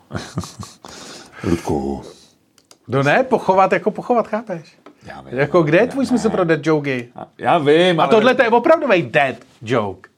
Ludku, 1.45 2.03
No 2.89 3.03
ne, 3.03 3.22
pochovat 3.24 3.72
jako 3.72 3.91
pochovat, 3.91 4.28
chápeš? 4.28 4.78
já 5.07 5.20
vím. 5.20 5.39
Jako 5.39 5.62
kde 5.62 5.78
je 5.78 5.86
tvůj 5.86 6.07
smysl 6.07 6.30
pro 6.30 6.45
dead 6.45 6.66
joky? 6.66 7.09
Já 7.39 7.59
vím, 7.59 8.01
A 8.01 8.07
tohle 8.07 8.34
to 8.34 8.43
je 8.43 8.49
opravdový 8.51 9.03
dead 9.03 9.36
joke. 9.62 10.11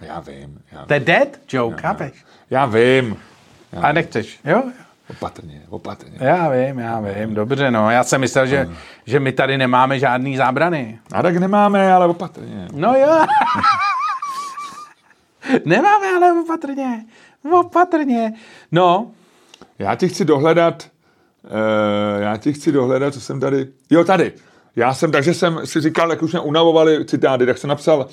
Já 0.00 0.20
vím, 0.20 0.58
já 0.72 0.86
To 0.86 0.94
je 0.94 1.00
dead 1.00 1.28
joke, 1.52 1.82
chápeš? 1.82 2.24
Já 2.50 2.66
vím. 2.66 3.16
A 3.76 3.92
nechceš, 3.92 4.40
jo? 4.44 4.62
Opatrně, 5.10 5.62
opatrně. 5.68 6.18
Já 6.20 6.48
vím, 6.50 6.78
já 6.78 7.00
vím, 7.00 7.34
dobře, 7.34 7.70
no. 7.70 7.90
Já 7.90 8.04
jsem 8.04 8.20
myslel, 8.20 8.46
že, 8.46 8.68
že 9.06 9.20
my 9.20 9.32
tady 9.32 9.58
nemáme 9.58 9.98
žádný 9.98 10.36
zábrany. 10.36 10.98
A 11.12 11.22
tak 11.22 11.36
nemáme, 11.36 11.92
ale 11.92 12.06
opatrně. 12.06 12.68
No 12.72 12.94
jo. 12.94 13.26
nemáme, 15.64 16.06
ale 16.16 16.40
opatrně. 16.40 17.04
Opatrně. 17.52 18.32
No, 18.72 19.10
Já 19.78 19.94
ti 19.94 20.08
chci 20.08 20.24
dohledat, 20.24 20.88
uh, 21.44 22.22
já 22.22 22.36
ti 22.36 22.52
chci 22.52 22.72
dohledat, 22.72 23.14
co 23.14 23.20
jsem 23.20 23.40
tady, 23.40 23.68
jo 23.90 24.04
tady. 24.04 24.32
Já 24.76 24.94
jsem, 24.94 25.12
takže 25.12 25.34
jsem 25.34 25.66
si 25.66 25.80
říkal, 25.80 26.10
jak 26.10 26.22
už 26.22 26.32
mě 26.32 26.40
unavovali 26.40 27.04
citády, 27.04 27.46
tak 27.46 27.58
jsem 27.58 27.68
napsal, 27.68 27.98
Uh, 28.00 28.06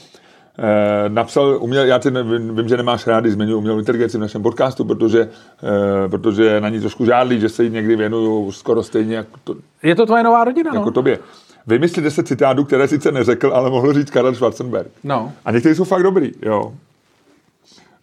napsal 1.07 1.57
uměl, 1.61 1.85
já 1.85 1.99
ty 1.99 2.11
vím, 2.51 2.67
že 2.67 2.77
nemáš 2.77 3.07
rád, 3.07 3.19
když 3.19 3.33
zmiňuji 3.33 3.55
umělou 3.55 3.79
inteligenci 3.79 4.17
v 4.17 4.21
našem 4.21 4.43
podcastu, 4.43 4.85
protože, 4.85 5.25
uh, 5.25 6.11
protože 6.11 6.61
na 6.61 6.69
ní 6.69 6.79
trošku 6.79 7.05
žádlí, 7.05 7.39
že 7.39 7.49
se 7.49 7.63
jí 7.63 7.69
někdy 7.69 7.95
věnuju 7.95 8.51
skoro 8.51 8.83
stejně 8.83 9.15
jako, 9.15 9.39
to, 9.43 9.55
je 9.83 9.95
to 9.95 10.05
tvoje 10.05 10.23
nová 10.23 10.43
rodina, 10.43 10.71
no. 10.73 10.79
jako 10.79 10.91
tobě. 10.91 11.19
Vymysli 11.67 12.01
10 12.01 12.27
citátů, 12.27 12.63
které 12.63 12.87
sice 12.87 13.11
neřekl, 13.11 13.51
ale 13.53 13.69
mohl 13.69 13.93
říct 13.93 14.11
Karel 14.11 14.35
Schwarzenberg. 14.35 14.91
No. 15.03 15.33
A 15.45 15.51
někteří 15.51 15.75
jsou 15.75 15.83
fakt 15.83 16.03
dobrý, 16.03 16.31
jo. 16.41 16.73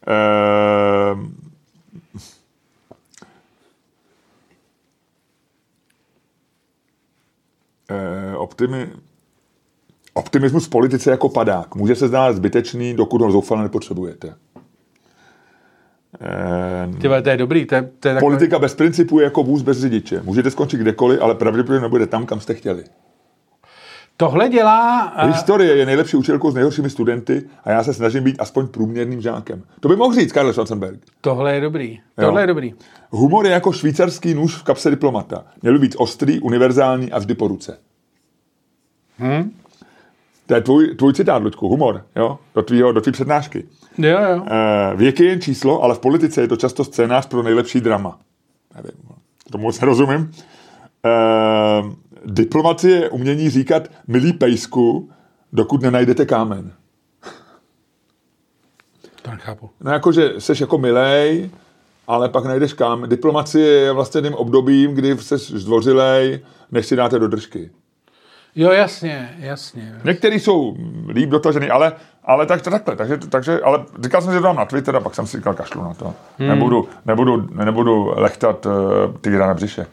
Ehm, 0.07 1.35
eh, 7.91 8.37
optimi, 8.37 8.89
optimismus 10.15 10.67
v 10.67 10.71
politice 10.71 11.11
jako 11.11 11.29
padák. 11.29 11.75
Může 11.75 11.95
se 11.95 12.09
zdát 12.09 12.37
zbytečný, 12.37 12.95
dokud 12.95 13.21
ho 13.21 13.31
zoufale 13.33 13.62
nepotřebujete. 13.62 14.35
Ehm, 16.21 16.95
Ty 16.95 17.09
vole, 17.09 17.23
to 17.23 17.29
je 17.31 17.37
dobrý, 17.37 17.67
to 17.67 17.75
je, 17.75 17.83
to 17.83 18.09
je 18.09 18.15
takový... 18.15 18.21
politika 18.33 18.59
bez 18.59 18.75
principů 18.75 19.19
je 19.19 19.25
jako 19.25 19.43
vůz 19.43 19.62
bez 19.62 19.81
řidiče. 19.81 20.21
Můžete 20.25 20.51
skončit 20.51 20.77
kdekoliv, 20.77 21.23
ale 21.23 21.35
pravděpodobně 21.35 21.81
nebude 21.83 22.07
tam, 22.07 22.27
kam 22.27 22.41
jste 22.41 22.55
chtěli. 22.55 22.85
Tohle 24.17 24.49
dělá... 24.49 25.12
eh, 25.17 25.27
Historie 25.27 25.77
je 25.77 25.87
nejlepší 25.87 26.17
učitelkou 26.17 26.51
s 26.51 26.55
nejhoršími 26.55 26.91
studenty 26.91 27.43
a 27.65 27.71
já 27.71 27.85
se 27.85 27.95
snažím 27.95 28.25
být 28.25 28.37
aspoň 28.39 28.67
průměrným 28.67 29.21
žákem. 29.21 29.62
To 29.81 29.89
by 29.89 29.97
mohl 29.97 30.15
říct 30.15 30.33
Karl 30.33 30.53
Schwarzenberg. 30.53 31.01
Tohle 31.21 31.55
je 31.55 31.61
dobrý. 31.61 32.01
Tohle 32.21 32.43
je 32.43 32.47
dobrý. 32.47 32.75
Humor 33.11 33.47
je 33.47 33.53
jako 33.53 33.73
švýcarský 33.73 34.35
nůž 34.35 34.57
v 34.57 34.62
kapse 34.62 34.91
diplomata. 34.91 35.45
Měl 35.62 35.73
by 35.75 35.79
být 35.79 35.95
ostrý, 35.99 36.41
univerzální 36.41 37.12
a 37.12 37.19
vždy 37.19 37.35
po 37.35 37.49
ruce. 37.49 37.79
Hm? 39.19 39.51
To 40.47 40.55
je 40.55 40.61
tvůj, 40.61 40.95
tvůj 40.95 41.12
citát, 41.12 41.42
Ludku, 41.42 41.68
humor, 41.68 42.07
jo? 42.16 42.38
Do, 42.55 42.62
tvýho, 42.62 42.92
do 42.92 43.01
tvý 43.01 43.12
přednášky. 43.12 43.64
Jo, 43.99 44.18
jo. 44.20 44.45
E, 44.47 44.97
věk 44.97 45.20
je 45.20 45.26
jen 45.26 45.40
číslo, 45.40 45.82
ale 45.82 45.95
v 45.95 45.99
politice 45.99 46.40
je 46.40 46.49
to 46.49 46.57
často 46.57 46.84
scénář 46.84 47.26
pro 47.26 47.42
nejlepší 47.42 47.80
drama. 47.80 48.18
Nevím, 48.74 48.92
tomu 49.53 49.64
moc 49.64 49.80
nerozumím. 49.80 50.32
E, 51.05 51.11
diplomacie 52.26 52.97
je 52.97 53.11
umění 53.11 53.51
říkat 53.51 53.88
milý 54.07 54.32
pejsku, 54.32 55.11
dokud 55.53 55.82
nenajdete 55.82 56.26
kámen. 56.26 56.72
To 59.22 59.30
nechápu. 59.30 59.70
No 59.80 59.92
jakože 59.92 60.30
seš 60.38 60.61
jako 60.61 60.78
milej, 60.78 61.51
ale 62.07 62.28
pak 62.28 62.45
najdeš 62.45 62.72
kam. 62.72 63.09
Diplomacie 63.09 63.66
je 63.66 63.92
vlastně 63.92 64.22
tím 64.22 64.34
obdobím, 64.34 64.95
kdy 64.95 65.18
jsi 65.18 65.38
zdvořilej, 65.38 66.40
než 66.72 66.86
si 66.86 66.97
dáte 66.97 67.18
do 67.18 67.28
držky. 67.28 67.70
Jo, 68.57 68.71
jasně, 68.71 69.31
jasně. 69.39 69.95
Některý 70.05 70.41
jsou 70.41 70.77
líp 71.09 71.31
dotažený, 71.31 71.71
ale, 71.71 71.93
ale 72.25 72.47
tak, 72.47 72.63
takhle, 72.63 72.97
takže, 72.97 73.17
takže, 73.17 73.61
ale 73.61 73.85
říkal 74.03 74.23
jsem 74.23 74.33
si 74.33 74.39
to 74.39 74.45
dám 74.45 74.57
na 74.57 74.65
Twitter 74.65 74.97
a 74.97 75.01
pak 75.01 75.15
jsem 75.15 75.27
si 75.27 75.37
říkal, 75.37 75.55
kašlu 75.55 75.83
na 75.83 75.95
to. 75.95 76.15
Hmm. 76.39 76.49
Nebudu, 76.49 76.89
nebudu, 77.07 77.49
nebudu 77.65 78.13
lechtat 78.17 78.67
uh, 78.67 78.73
tygra 79.21 79.47
na 79.47 79.55
břiše. 79.55 79.87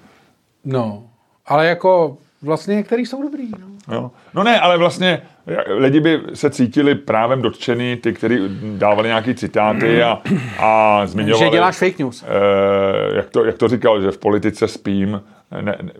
No, 0.65 1.03
ale 1.45 1.67
jako 1.67 2.17
vlastně 2.41 2.75
některý 2.75 3.05
jsou 3.05 3.21
dobrý, 3.21 3.51
no. 3.59 3.71
Jo. 3.95 4.11
No 4.33 4.43
ne, 4.43 4.59
ale 4.59 4.77
vlastně 4.77 5.21
lidi 5.67 5.99
by 5.99 6.21
se 6.33 6.49
cítili 6.49 6.95
právem 6.95 7.41
dotčený, 7.41 7.95
ty, 7.95 8.13
kteří 8.13 8.37
dávali 8.77 9.07
nějaký 9.07 9.35
citáty 9.35 10.03
a, 10.03 10.21
a 10.59 11.01
zmiňovali... 11.05 11.45
Že 11.45 11.49
děláš 11.49 11.77
fake 11.77 11.99
news. 11.99 12.23
Eh, 12.23 13.15
jak, 13.15 13.29
to, 13.29 13.45
jak 13.45 13.57
to 13.57 13.67
říkal, 13.67 14.01
že 14.01 14.11
v 14.11 14.17
politice 14.17 14.67
spím, 14.67 15.21
ne, 15.51 15.61
ne, 15.61 15.91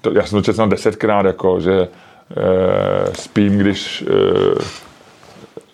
to, 0.00 0.12
já 0.12 0.22
jsem 0.22 0.38
to 0.38 0.42
četl 0.42 0.66
desetkrát, 0.66 1.26
jako, 1.26 1.60
že 1.60 1.88
eh, 2.36 3.14
spím, 3.14 3.58
když 3.58 4.04
eh, 4.08 4.64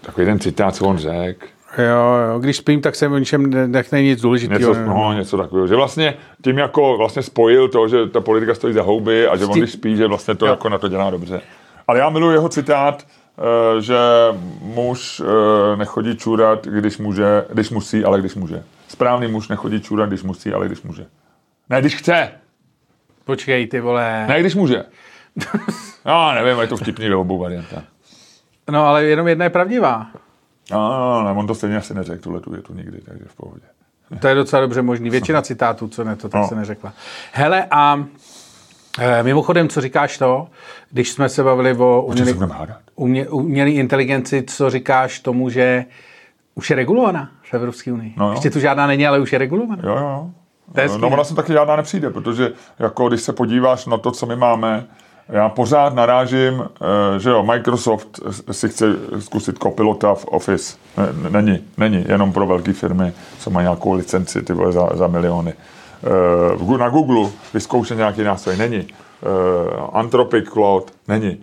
takový 0.01 0.27
ten 0.27 0.39
citát, 0.41 0.75
co 0.75 0.87
on 0.87 0.99
řekl, 0.99 1.47
Jo, 1.79 2.33
jo, 2.33 2.39
když 2.39 2.57
spím, 2.57 2.81
tak 2.81 2.95
jsem 2.95 3.13
o 3.13 3.19
ničem 3.19 3.51
ne- 3.51 3.69
nechne 3.69 4.03
nic 4.03 4.21
důležitého. 4.21 4.59
něco, 4.75 4.87
no, 4.87 5.13
něco 5.13 5.37
takového, 5.37 5.67
že 5.67 5.75
vlastně 5.77 6.15
tím 6.45 6.59
jako 6.59 6.97
vlastně 6.99 7.23
spojil 7.23 7.69
to, 7.69 7.89
že 7.89 8.07
ta 8.07 8.21
politika 8.21 8.55
stojí 8.55 8.75
za 8.75 8.83
houby 8.83 9.27
a 9.27 9.37
že 9.37 9.45
on 9.45 9.59
když 9.59 9.73
spí, 9.73 9.97
že 9.97 10.07
vlastně 10.07 10.35
to 10.35 10.47
jako 10.47 10.69
na 10.69 10.79
to 10.79 10.89
dělá 10.89 11.11
dobře. 11.11 11.41
Ale 11.89 11.99
já 11.99 12.11
miluji 12.11 12.33
jeho 12.33 12.49
citát, 12.49 13.07
eh, 13.39 13.81
že 13.81 13.97
muž 14.61 15.23
nechodí 15.77 16.17
čůrat, 16.17 16.67
když, 16.67 16.99
může, 16.99 17.45
když 17.53 17.71
musí, 17.71 18.05
ale 18.05 18.21
když 18.21 18.35
může. 18.35 18.63
Správný 18.89 19.29
muž 19.29 19.49
nechodí 19.49 19.81
čůrat, 19.81 20.09
když 20.09 20.23
musí, 20.23 20.53
ale 20.53 20.67
když 20.67 20.83
může. 20.83 21.07
Ne, 21.71 21.81
když 21.81 21.97
chce. 21.97 22.29
Počkej, 23.25 23.67
ty 23.67 23.81
vole. 23.81 24.27
Ne, 24.29 24.41
když 24.41 24.55
může. 24.55 24.85
Já 26.05 26.33
nevím, 26.35 26.61
je 26.61 26.67
to 26.67 26.77
vtipný 26.77 27.09
do 27.09 27.21
obou 27.21 27.39
varianta. 27.39 27.83
No, 28.71 28.87
ale 28.87 29.05
jenom 29.05 29.29
jedna 29.29 29.45
je 29.45 29.51
pravdivá. 29.51 30.07
No, 30.71 31.23
ne, 31.25 31.31
on 31.31 31.47
to 31.47 31.55
stejně 31.55 31.77
asi 31.77 31.95
neřekl, 31.95 32.23
tuhle 32.23 32.41
tu 32.41 32.51
větu 32.51 32.75
nikdy, 32.75 33.01
takže 33.01 33.25
v 33.29 33.37
pohodě. 33.37 33.63
To 34.21 34.29
je 34.29 34.35
docela 34.35 34.63
dobře 34.63 34.83
možný. 34.83 35.11
Většina 35.11 35.43
citátů, 35.43 35.89
co 35.89 36.05
ne, 36.05 36.17
to 36.17 36.29
tak 36.29 36.41
No. 36.41 36.49
se 36.49 36.55
neřekla. 36.55 36.93
Hele, 37.33 37.67
a 37.71 38.05
e, 38.99 39.23
mimochodem, 39.23 39.69
co 39.69 39.81
říkáš 39.81 40.19
to, 40.19 40.49
když 40.91 41.11
jsme 41.11 41.29
se 41.29 41.43
bavili 41.43 41.77
o 41.79 42.09
hádat. 42.53 42.79
umě, 42.95 43.29
umělé 43.29 43.71
inteligenci, 43.71 44.43
co 44.47 44.71
říkáš 44.71 45.21
tomu, 45.21 45.49
že 45.51 45.85
už 46.55 46.71
je 46.71 46.77
regulovaná 46.77 47.31
v 47.43 47.55
Evropské 47.55 47.93
unii? 47.93 48.15
No 48.17 48.27
jo. 48.27 48.33
Ještě 48.33 48.51
tu 48.51 48.61
žádná 48.61 48.87
není, 48.87 49.07
ale 49.07 49.21
už 49.21 49.33
je 49.33 49.39
regulovaná. 49.39 49.83
Jo, 49.87 49.97
jo. 49.97 50.31
No, 50.77 50.89
skvělé. 50.89 51.15
ona 51.15 51.25
sem 51.25 51.37
taky 51.37 51.53
žádná 51.53 51.77
nepřijde, 51.77 52.11
protože 52.11 52.53
jako 52.79 53.09
když 53.09 53.21
se 53.23 53.33
podíváš 53.33 53.87
na 53.87 53.99
to, 53.99 54.11
co 54.11 54.27
my 54.27 54.37
máme, 54.37 54.87
já 55.29 55.49
pořád 55.49 55.95
narážím, 55.95 56.65
eh, 57.17 57.19
že 57.21 57.31
jo, 57.31 57.43
Microsoft 57.43 58.21
si 58.51 58.69
chce 58.69 58.87
zkusit 59.19 59.59
kopilota 59.59 60.15
v 60.15 60.25
Office. 60.25 60.77
Ne- 60.97 61.31
Není, 61.31 61.59
není, 61.79 62.05
jenom 62.09 62.33
pro 62.33 62.47
velké 62.47 62.73
firmy, 62.73 63.13
co 63.39 63.51
mají 63.51 63.65
nějakou 63.65 63.93
licenci 63.93 64.43
ty 64.43 64.53
vole, 64.53 64.73
za, 64.73 64.89
za 64.95 65.07
miliony. 65.07 65.55
Eh, 66.75 66.79
Na 66.79 66.89
Google 66.89 67.29
vyzkoušet 67.55 67.99
nějaký 67.99 68.23
nástroj, 68.23 68.57
není. 68.57 68.87
Eh, 68.87 69.27
Anthropic 69.93 70.49
Cloud, 70.49 70.91
není. 71.09 71.39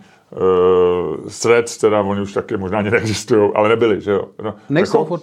Threads, 1.42 1.76
teda 1.78 2.00
oni 2.00 2.20
už 2.20 2.32
taky 2.32 2.56
možná 2.56 2.78
ani 2.78 2.90
neexistují, 2.90 3.50
ale 3.54 3.68
nebyli, 3.68 4.00
že 4.00 4.10
jo. 4.10 4.24
No, 4.42 4.54
Nejsou 4.68 5.04
furt. 5.04 5.22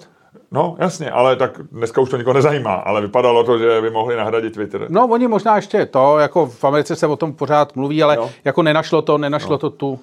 No, 0.52 0.76
jasně, 0.80 1.12
ale 1.12 1.36
tak 1.36 1.60
dneska 1.72 2.02
už 2.02 2.10
to 2.10 2.18
nikoho 2.18 2.34
nezajímá, 2.34 2.74
ale 2.74 3.02
vypadalo 3.02 3.44
to, 3.44 3.58
že 3.60 3.82
by 3.82 3.90
mohli 3.90 4.16
nahradit 4.16 4.54
Twitter. 4.54 4.86
No, 4.90 5.08
oni 5.08 5.28
možná 5.28 5.56
ještě 5.56 5.86
to, 5.86 6.18
jako 6.20 6.46
v 6.48 6.64
Americe 6.64 6.96
se 6.96 7.08
o 7.08 7.16
tom 7.16 7.34
pořád 7.34 7.76
mluví, 7.76 8.04
ale 8.04 8.16
Jo. 8.16 8.30
jako 8.46 8.64
nenašlo 8.64 9.02
to, 9.02 9.18
nenašlo 9.18 9.58
to 9.58 9.70
tu, 9.70 10.00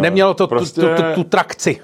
nemělo 0.00 0.34
to 0.34 0.46
prostě- 0.48 0.80
tu, 0.80 0.86
tu, 0.86 0.94
tu, 1.02 1.02
tu 1.14 1.24
trakci. 1.24 1.80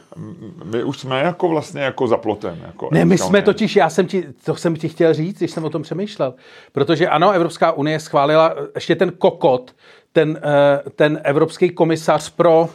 My 0.64 0.84
už 0.84 0.98
jsme 0.98 1.20
jako 1.20 1.48
vlastně 1.48 1.80
jako 1.82 2.06
za 2.08 2.16
plotem. 2.16 2.58
Jako 2.66 2.88
Ne, 2.92 3.04
my 3.04 3.18
jsme 3.18 3.28
unie. 3.28 3.42
totiž, 3.42 3.76
já 3.76 3.90
jsem 3.90 4.06
ti, 4.06 4.24
to 4.44 4.56
jsem 4.56 4.76
ti 4.76 4.88
chtěl 4.88 5.14
říct, 5.14 5.38
když 5.38 5.50
jsem 5.50 5.64
o 5.64 5.70
tom 5.70 5.82
přemýšlel. 5.82 6.34
Protože 6.72 7.08
ano, 7.08 7.30
Evropská 7.30 7.72
unie 7.72 8.00
schválila 8.00 8.52
eh, 8.56 8.66
ještě 8.74 8.94
ten 8.96 9.12
kokot, 9.18 9.74
ten, 10.12 10.40
eh, 10.42 10.90
ten 10.96 11.20
Evropský 11.24 11.70
komisař 11.70 12.30
pro 12.30 12.68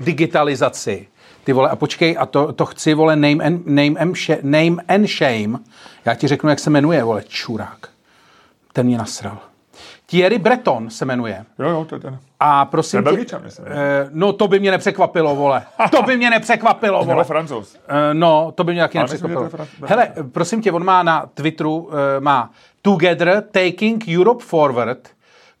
digitalizaci. 0.00 1.06
Ty 1.44 1.52
vole, 1.52 1.70
a 1.70 1.76
počkej, 1.76 2.16
a 2.18 2.26
to, 2.26 2.52
to 2.52 2.66
chci, 2.66 2.94
vole, 2.94 3.16
name 3.16 3.44
and, 3.44 3.66
name, 3.66 4.00
and 4.00 4.14
sh- 4.16 4.42
name 4.42 4.76
and 4.88 5.06
shame. 5.06 5.58
Já 6.04 6.14
ti 6.14 6.28
řeknu, 6.28 6.50
jak 6.50 6.58
se 6.58 6.70
jmenuje, 6.70 7.04
vole, 7.04 7.22
čurák. 7.28 7.86
Ten 8.72 8.86
mě 8.86 8.98
nasral. 8.98 9.38
Thierry 10.06 10.38
Breton 10.38 10.90
se 10.90 11.04
jmenuje. 11.04 11.44
Jo, 11.58 11.68
jo, 11.68 11.84
to 11.84 11.94
je 11.94 12.00
ten. 12.00 12.18
A 12.40 12.64
prosím 12.64 13.00
tě, 13.00 13.04
Belgičan, 13.04 13.42
myslím. 13.44 13.66
eh, 13.68 14.08
no 14.12 14.32
to 14.32 14.48
by 14.48 14.60
mě 14.60 14.70
nepřekvapilo, 14.70 15.36
vole. 15.36 15.62
To 15.90 16.02
by 16.02 16.16
mě 16.16 16.30
nepřekvapilo, 16.30 17.04
vole. 17.04 17.24
francouz. 17.24 17.76
Eh, 17.88 18.14
No, 18.14 18.52
to 18.54 18.64
by 18.64 18.72
mě 18.72 18.82
taky 18.82 18.98
Ale 18.98 19.04
myslím, 19.10 19.30
nepřekvapilo. 19.30 19.64
je 19.64 19.68
Fran- 19.80 19.86
Hele, 19.88 20.12
prosím 20.32 20.62
tě, 20.62 20.72
on 20.72 20.84
má 20.84 21.02
na 21.02 21.26
Twitteru, 21.34 21.90
eh, 22.16 22.20
má 22.20 22.50
Together 22.82 23.44
Taking 23.50 24.04
Europe 24.18 24.44
Forward, 24.44 25.08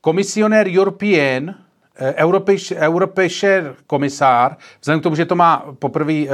komisionér 0.00 0.66
European, 0.78 1.54
Europäisch- 2.00 2.76
Europäischer 2.76 3.74
komisár, 3.86 4.56
vzhledem 4.80 5.00
k 5.00 5.02
tomu, 5.02 5.16
že 5.16 5.24
to 5.26 5.34
má 5.34 5.64
poprvé 5.78 6.12
eh, 6.12 6.28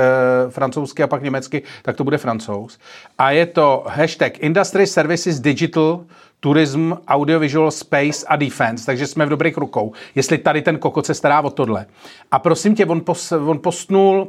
francouzsky 0.50 1.02
a 1.02 1.06
pak 1.06 1.22
německy, 1.22 1.62
tak 1.82 1.96
to 1.96 2.04
bude 2.04 2.18
francouz. 2.18 2.78
A 3.18 3.30
je 3.30 3.46
to 3.46 3.84
hashtag 3.88 4.38
Industry 4.38 4.86
Services 4.86 5.40
Digital 5.40 6.04
Tourism, 6.40 6.92
Audiovisual 7.08 7.70
Space 7.70 8.26
a 8.28 8.36
Defense, 8.36 8.86
takže 8.86 9.06
jsme 9.06 9.26
v 9.26 9.28
dobrých 9.28 9.56
rukou. 9.58 9.92
Jestli 10.14 10.38
tady 10.38 10.62
ten 10.62 10.78
kokot 10.78 11.06
se 11.06 11.14
stará 11.14 11.40
o 11.40 11.50
tohle. 11.50 11.86
A 12.30 12.38
prosím 12.38 12.74
tě, 12.74 12.86
on, 12.86 13.00
pos, 13.00 13.32
on 13.32 13.58
postnul 13.58 14.28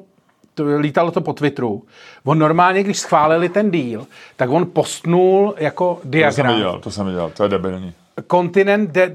to, 0.54 0.64
lítalo 0.78 1.12
to 1.12 1.22
po 1.22 1.34
Twitteru, 1.34 1.84
on 2.26 2.40
normálně, 2.40 2.84
když 2.84 3.00
schválili 3.00 3.50
ten 3.50 3.72
deal, 3.72 4.06
tak 4.36 4.50
on 4.50 4.66
postnul 4.66 5.56
jako 5.58 5.94
To 5.96 6.02
jsem 6.02 6.12
diagram. 6.12 6.54
viděl, 6.56 6.80
to 6.80 6.92
jsem 6.92 7.08
to 7.34 7.44
je 7.44 7.50
debilní. 7.50 7.94
Continent 8.32 8.92
that, 8.94 9.12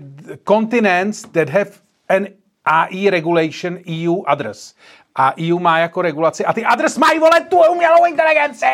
continents 0.49 1.23
that 1.23 1.49
have 1.49 1.71
an 2.09 2.26
AI 2.64 3.11
regulation 3.11 3.78
EU 3.88 4.22
address. 4.26 4.74
A 5.16 5.34
EU 5.40 5.59
má 5.59 5.78
jako 5.78 6.02
regulaci. 6.02 6.44
A 6.44 6.52
ty 6.52 6.64
adres 6.64 6.98
mají, 6.98 7.18
vole, 7.18 7.40
tu 7.40 7.57
umělou 7.70 8.07
inteligenci! 8.07 8.66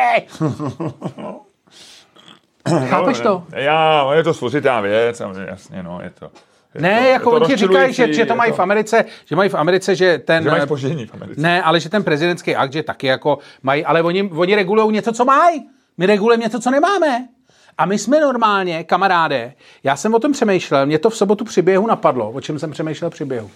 Chápeš 2.88 3.20
to? 3.20 3.44
Já, 3.52 4.10
je 4.14 4.24
to 4.24 4.34
složitá 4.34 4.80
věc, 4.80 5.16
samozřejmě, 5.16 5.50
jasně, 5.50 5.82
no, 5.82 6.00
je 6.02 6.10
to. 6.10 6.30
Je 6.74 6.80
Ne, 6.80 7.00
to, 7.00 7.08
jako 7.08 7.30
to 7.30 7.36
oni 7.36 7.46
ti 7.46 7.56
říkají, 7.56 7.92
že, 7.92 8.12
že 8.12 8.26
to 8.26 8.34
mají 8.34 8.52
v 8.52 8.60
Americe, 8.60 9.04
že 9.24 9.36
mají 9.36 9.50
v 9.50 9.54
Americe, 9.54 9.96
že 9.96 10.18
ten... 10.18 10.42
Že 10.42 10.50
mají 10.50 10.62
eh, 10.62 10.66
spoždění 10.66 11.06
v 11.06 11.14
Americe. 11.14 11.40
Ne, 11.40 11.62
ale 11.62 11.80
že 11.80 11.88
ten 11.88 12.04
prezidentský 12.04 12.56
akt, 12.56 12.72
že 12.72 12.82
taky 12.82 13.06
jako 13.06 13.38
mají, 13.62 13.84
ale 13.84 14.02
oni, 14.02 14.22
oni 14.22 14.54
regulují 14.54 14.92
něco, 14.92 15.12
co 15.12 15.24
mají. 15.24 15.70
My 15.98 16.06
regulujeme 16.06 16.44
něco, 16.44 16.60
co 16.60 16.70
nemáme. 16.70 17.28
A 17.80 17.84
my 17.86 17.98
jsme 17.98 18.20
normálně, 18.20 18.84
kamaráde, 18.84 19.52
já 19.84 19.96
jsem 19.96 20.14
o 20.14 20.18
tom 20.18 20.32
přemýšlel, 20.32 20.86
mě 20.86 20.98
to 20.98 21.10
v 21.10 21.16
sobotu 21.16 21.44
při 21.44 21.62
běhu 21.62 21.86
napadlo, 21.86 22.30
o 22.30 22.40
čem 22.40 22.58
jsem 22.58 22.70
přemýšlel 22.70 23.10
při 23.10 23.24
běhu. 23.24 23.50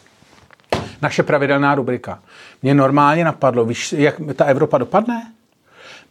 Naše 1.03 1.23
pravidelná 1.23 1.75
rubrika. 1.75 2.23
Mě 2.63 2.75
normálně 2.75 3.25
napadlo, 3.25 3.65
víš, 3.65 3.93
jak 3.93 4.15
ta 4.37 4.45
Evropa 4.45 4.79
dopadne? 4.79 5.33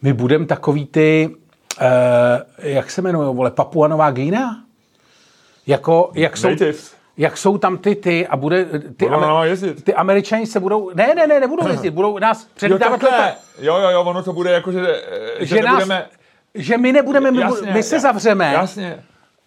My 0.02 0.12
budeme 0.12 0.46
takový 0.46 0.86
ty, 0.86 1.36
eh, 1.80 1.88
jak 2.58 2.90
se 2.90 3.00
jmenují, 3.00 3.36
vole, 3.36 3.50
Papua 3.50 3.88
Nová 3.88 4.10
Guinea? 4.10 4.50
Jako, 5.66 6.10
jak 6.14 6.36
jsou, 6.36 6.48
Natives. 6.48 6.94
jak 7.16 7.36
jsou 7.36 7.58
tam 7.58 7.78
ty 7.78 7.94
ty 7.96 8.26
a 8.26 8.36
bude 8.36 8.64
ty, 8.96 9.06
Budou 9.08 9.42
jezdit. 9.42 9.84
ty 9.84 9.94
američani 9.94 10.46
se 10.46 10.60
budou, 10.60 10.90
ne, 10.94 11.12
ne, 11.16 11.26
ne, 11.26 11.40
nebudou 11.40 11.68
jezdit, 11.70 11.90
budou 11.90 12.18
nás 12.18 12.42
Jo, 12.42 12.48
předávat 12.54 13.00
takhle. 13.00 13.10
leta, 13.10 13.36
Jo, 13.58 13.76
jo, 13.78 13.90
jo, 13.90 14.02
ono 14.02 14.22
to 14.22 14.32
bude 14.32 14.50
jako, 14.52 14.72
že, 14.72 15.02
že, 15.40 15.46
že, 15.56 15.62
nás. 15.62 15.88
Že 16.54 16.78
my 16.78 16.92
nebudeme, 16.92 17.30
my, 17.30 17.40
Jasně, 17.40 17.72
my 17.72 17.82
se 17.82 18.00
zavřeme, 18.00 18.52
Jasně, 18.52 19.04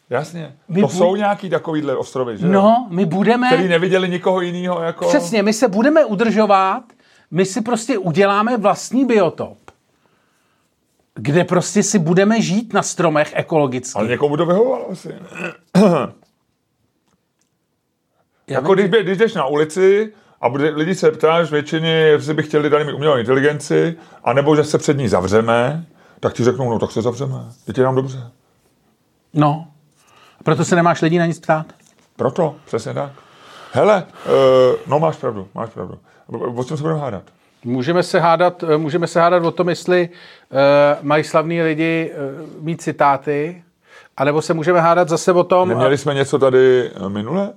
jasně. 0.10 0.56
My 0.68 0.82
to 0.82 0.88
bu- 0.88 0.94
jsou 0.94 1.16
nějaký 1.16 1.50
takovýhle 1.50 1.96
ostrovy, 1.96 2.38
že 2.38 2.48
no, 2.48 2.88
my 2.90 3.06
budeme, 3.06 3.48
Který 3.48 3.68
neviděli 3.68 4.10
nikoho 4.10 4.42
jiného 4.42 4.82
jako... 4.84 5.08
přesně, 5.08 5.44
my 5.44 5.54
se 5.54 5.68
budeme 5.68 6.06
udržovat, 6.06 6.84
my 7.32 7.46
si 7.46 7.62
prostě 7.62 7.98
uděláme 7.98 8.58
vlastní 8.58 9.06
biotop, 9.06 9.58
kde 11.16 11.44
prostě 11.44 11.84
si 11.84 12.00
budeme 12.00 12.42
žít 12.42 12.74
na 12.74 12.82
stromech 12.84 13.32
ekologicky. 13.36 14.00
Ale 14.00 14.08
někomu 14.08 14.38
to 14.38 14.46
vyhovovalo 14.46 14.92
asi. 14.92 15.16
Jako 18.48 18.74
když, 18.74 18.86
bě- 18.86 19.04
když 19.04 19.18
jdeš 19.18 19.34
na 19.34 19.46
ulici 19.46 20.14
a 20.42 20.50
bude, 20.50 20.70
lidi 20.70 20.96
se 20.96 21.12
ptáš 21.12 21.52
většině, 21.52 21.90
jestli 21.90 22.34
by 22.34 22.44
chtěli 22.44 22.70
tady 22.70 22.86
mít 22.86 22.94
umělou 22.94 23.18
inteligenci, 23.18 23.96
anebo 24.24 24.56
že 24.56 24.64
se 24.64 24.78
před 24.78 24.98
ní 24.98 25.08
zavřeme, 25.08 25.86
tak 26.20 26.34
ti 26.34 26.44
řeknou, 26.44 26.70
no 26.70 26.80
tak 26.80 26.92
se 26.92 27.02
zavřeme, 27.02 27.36
je 27.78 27.84
nám 27.84 27.96
dobře. 27.96 28.32
No, 29.34 29.68
proto 30.44 30.66
se 30.66 30.76
nemáš 30.76 31.02
lidí 31.02 31.18
na 31.18 31.26
nic 31.26 31.40
ptát. 31.40 31.66
Proto, 32.16 32.56
přesně 32.66 32.94
tak. 32.94 33.12
Hele, 33.72 34.04
uh, 34.26 34.32
no 34.88 35.00
máš 35.00 35.18
pravdu, 35.18 35.48
máš 35.54 35.70
pravdu. 35.70 36.00
O- 36.28 36.64
čem 36.64 36.78
se 36.78 36.84
budeme 36.84 37.00
hádat? 37.00 37.24
Můžeme 37.64 38.04
se 38.04 38.20
hádat, 38.20 38.64
eh, 38.64 38.78
můžeme 38.78 39.08
se 39.08 39.22
hádat 39.22 39.44
o 39.44 39.52
tom, 39.52 39.70
jestli 39.70 40.10
uh, 40.10 40.58
mají 41.02 41.24
slavní 41.24 41.62
lidi 41.62 42.14
uh, 42.14 42.64
mít 42.64 42.82
citáty, 42.82 43.64
anebo 44.18 44.42
se 44.42 44.54
můžeme 44.54 44.82
hádat 44.82 45.10
zase 45.10 45.32
o 45.32 45.44
tom, 45.44 45.70
Neměli 45.70 45.98
jsme 45.98 46.14
něco 46.14 46.40
tady 46.40 46.92
eh, 46.96 47.10
minule? 47.10 47.54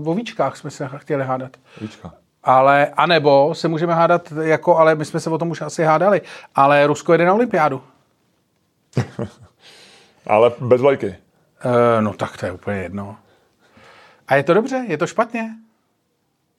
uh, 0.00 0.08
o 0.08 0.14
víčkách 0.14 0.56
jsme 0.56 0.70
se 0.70 0.88
chtěli 0.96 1.24
hádat. 1.24 1.50
Víčka. 1.80 2.12
Ale, 2.44 2.86
anebo 2.96 3.54
se 3.54 3.68
můžeme 3.68 3.94
hádat, 3.94 4.32
jako, 4.42 4.76
ale 4.78 4.94
my 4.94 5.04
jsme 5.04 5.20
se 5.20 5.30
o 5.30 5.38
tom 5.38 5.50
už 5.50 5.60
asi 5.60 5.84
hádali, 5.84 6.20
ale 6.54 6.86
Rusko 6.86 7.12
jede 7.12 7.24
na 7.26 7.34
olympiádu. 7.34 7.82
Ale 10.26 10.52
bez 10.60 10.80
vlajky. 10.80 11.06
Uh, 11.06 11.14
no 12.00 12.12
tak 12.12 12.36
to 12.36 12.46
je 12.46 12.52
úplně 12.52 12.76
jedno. 12.76 13.16
A 14.28 14.34
je 14.34 14.42
to 14.42 14.54
dobře? 14.54 14.84
Je 14.88 14.98
to 14.98 15.06
špatně? 15.06 15.50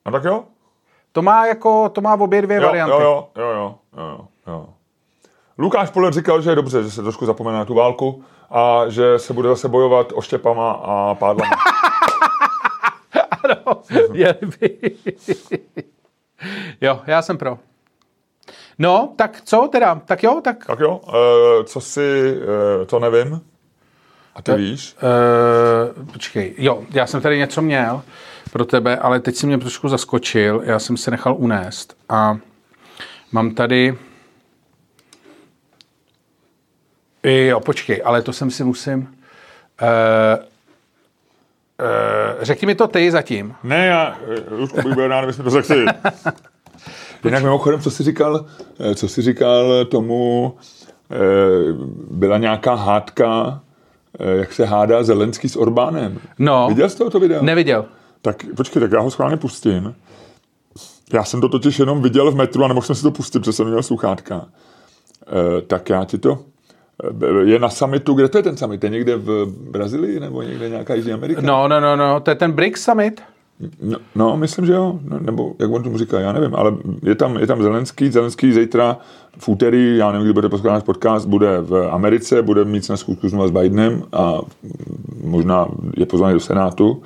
No 0.05 0.11
tak 0.11 0.23
jo? 0.23 0.43
To 1.11 1.21
má 1.21 1.45
jako, 1.45 1.89
to 1.89 2.01
má 2.01 2.15
v 2.15 2.21
obě 2.21 2.41
dvě 2.41 2.57
Jo, 2.57 2.63
varianty. 2.63 2.91
jo, 2.91 2.99
jo, 3.37 3.43
jo, 3.43 3.51
jo, 3.53 3.75
jo, 3.97 4.27
jo. 4.47 4.69
Lukáš 5.57 5.89
Poler 5.89 6.13
říkal, 6.13 6.41
že 6.41 6.49
je 6.49 6.55
dobře, 6.55 6.83
že 6.83 6.91
se 6.91 7.01
trošku 7.01 7.25
zapomene 7.25 7.57
na 7.57 7.65
tu 7.65 7.73
válku 7.73 8.23
a 8.51 8.81
že 8.87 9.19
se 9.19 9.33
bude 9.33 9.49
zase 9.49 9.67
bojovat 9.67 10.07
oštěpama 10.15 10.71
a 10.71 11.15
pádlama. 11.15 11.55
Ano, 13.49 13.81
měli 14.11 14.35
by. 14.59 14.77
jo, 16.81 17.01
já 17.07 17.21
jsem 17.21 17.37
pro. 17.37 17.59
No, 18.79 19.13
tak 19.15 19.41
co 19.41 19.69
teda? 19.71 19.95
Tak 19.95 20.23
jo, 20.23 20.41
tak... 20.43 20.65
tak 20.65 20.79
jo, 20.79 21.01
uh, 21.07 21.65
co 21.65 21.81
si, 21.81 22.33
uh, 22.79 22.85
to 22.85 22.99
nevím. 22.99 23.41
A 24.35 24.41
ty 24.41 24.53
víš? 24.53 24.95
Uh, 25.97 26.05
počkej, 26.05 26.55
jo, 26.57 26.83
já 26.89 27.07
jsem 27.07 27.21
tady 27.21 27.37
něco 27.37 27.61
měl 27.61 28.01
pro 28.51 28.65
tebe, 28.65 28.97
ale 28.97 29.19
teď 29.19 29.35
si 29.35 29.47
mě 29.47 29.57
trošku 29.57 29.89
zaskočil, 29.89 30.61
já 30.65 30.79
jsem 30.79 30.97
se 30.97 31.11
nechal 31.11 31.35
unést 31.35 31.97
a 32.09 32.37
mám 33.31 33.55
tady... 33.55 33.97
Jo, 37.23 37.59
počkej, 37.59 38.01
ale 38.05 38.21
to 38.21 38.33
jsem 38.33 38.51
si 38.51 38.63
musím... 38.63 39.15
Uh, 39.81 40.49
uh, 41.79 42.43
řekni 42.43 42.65
mi 42.65 42.75
to 42.75 42.87
ty 42.87 43.11
zatím. 43.11 43.55
Ne, 43.63 43.85
já, 43.85 44.17
bych 44.83 44.95
byl 44.95 45.07
rád, 45.07 45.21
kdybychom 45.21 45.45
to 45.45 45.51
řekli. 45.51 45.85
Jinak 47.23 47.43
mimochodem, 47.43 47.81
co 47.81 47.91
jsi 47.91 48.03
říkal, 48.03 48.45
eh, 48.79 48.95
co 48.95 49.07
jsi 49.07 49.21
říkal 49.21 49.85
tomu, 49.85 50.53
eh, 51.11 51.15
byla 52.11 52.37
nějaká 52.37 52.73
hádka, 52.73 53.61
jak 54.19 54.53
se 54.53 54.65
hádá 54.65 55.03
Zelenský 55.03 55.49
s 55.49 55.55
Orbánem. 55.55 56.19
No. 56.39 56.67
Viděl 56.69 56.89
jsi 56.89 56.97
to, 56.97 57.09
to 57.09 57.19
video? 57.19 57.43
Neviděl. 57.43 57.85
Tak 58.21 58.45
počkej, 58.57 58.79
tak 58.79 58.91
já 58.91 58.99
ho 58.99 59.11
schválně 59.11 59.37
pustím. 59.37 59.95
Já 61.13 61.23
jsem 61.23 61.41
to 61.41 61.49
totiž 61.49 61.79
jenom 61.79 62.01
viděl 62.01 62.31
v 62.31 62.35
metru 62.35 62.63
a 62.63 62.67
nemohl 62.67 62.85
jsem 62.85 62.95
si 62.95 63.03
to 63.03 63.11
pustit, 63.11 63.39
protože 63.39 63.53
jsem 63.53 63.67
měl 63.67 63.83
sluchátka. 63.83 64.45
E, 65.27 65.61
tak 65.61 65.89
já 65.89 66.05
ti 66.05 66.17
to... 66.17 66.39
Je 67.43 67.59
na 67.59 67.69
summitu, 67.69 68.13
kde 68.13 68.29
to 68.29 68.37
je 68.37 68.43
ten 68.43 68.57
summit? 68.57 68.83
Je 68.83 68.89
někde 68.89 69.15
v 69.15 69.45
Brazílii 69.71 70.19
nebo 70.19 70.41
někde 70.41 70.69
nějaká 70.69 70.93
Jižní 70.93 71.13
Amerika? 71.13 71.41
No, 71.41 71.67
no, 71.67 71.79
no, 71.79 71.95
no, 71.95 72.19
to 72.19 72.31
je 72.31 72.35
ten 72.35 72.51
BRICS 72.51 72.83
summit. 72.83 73.21
No, 73.81 73.97
no, 74.15 74.37
myslím, 74.37 74.65
že 74.65 74.73
jo. 74.73 74.99
No, 75.03 75.19
nebo 75.19 75.53
jak 75.59 75.71
on 75.71 75.83
tomu 75.83 75.97
říká, 75.97 76.19
já 76.19 76.31
nevím. 76.31 76.55
Ale 76.55 76.73
je 77.03 77.15
tam, 77.15 77.37
je 77.37 77.47
tam 77.47 77.61
Zelenský. 77.61 78.11
Zelenský 78.11 78.53
zítra 78.53 78.97
v 79.37 79.49
úterý, 79.49 79.97
já 79.97 80.11
nevím, 80.11 80.25
kdy 80.25 80.33
bude 80.33 80.49
poslouchat 80.49 80.73
náš 80.73 80.83
podcast, 80.83 81.27
bude 81.27 81.61
v 81.61 81.89
Americe, 81.91 82.41
bude 82.41 82.65
mít 82.65 82.89
na 82.89 82.97
schůzku 82.97 83.29
znovu 83.29 83.47
s 83.47 83.51
Bidenem 83.51 84.03
a 84.13 84.39
možná 85.23 85.67
je 85.97 86.05
pozvaný 86.05 86.33
do 86.33 86.39
Senátu. 86.39 87.01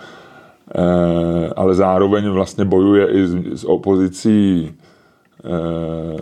Eh, 0.76 1.50
ale 1.56 1.76
zároveň 1.76 2.30
vlastně 2.30 2.66
bojuje 2.66 3.08
i 3.08 3.28
s, 3.28 3.36
s 3.62 3.64
opozicí 3.64 4.72
eh, 5.46 6.18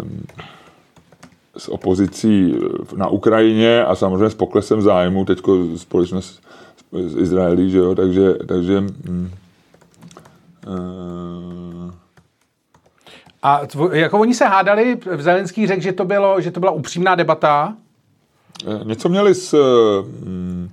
s 1.57 1.69
opozicí 1.69 2.55
na 2.95 3.07
Ukrajině 3.07 3.85
a 3.85 3.95
samozřejmě 3.95 4.29
s 4.29 4.35
poklesem 4.35 4.81
zájmu 4.81 5.25
teďko 5.25 5.77
společnost 5.77 6.41
z 6.91 7.17
Izraelí, 7.17 7.71
že 7.71 7.77
jo, 7.77 7.95
takže, 7.95 8.33
takže 8.33 8.81
hm, 8.81 9.31
eh, 10.67 11.91
A 13.43 13.65
tvo, 13.67 13.91
jako 13.91 14.19
oni 14.19 14.33
se 14.33 14.45
hádali, 14.45 14.97
Zelenský 15.17 15.67
řekl, 15.67 15.81
že 15.81 15.91
to, 15.91 16.05
bylo, 16.05 16.41
že 16.41 16.51
to 16.51 16.59
byla 16.59 16.71
upřímná 16.71 17.15
debata. 17.15 17.75
eh, 18.67 18.83
něco 18.83 19.09
měli 19.09 19.35
s, 19.35 19.55
hm, 20.25 20.69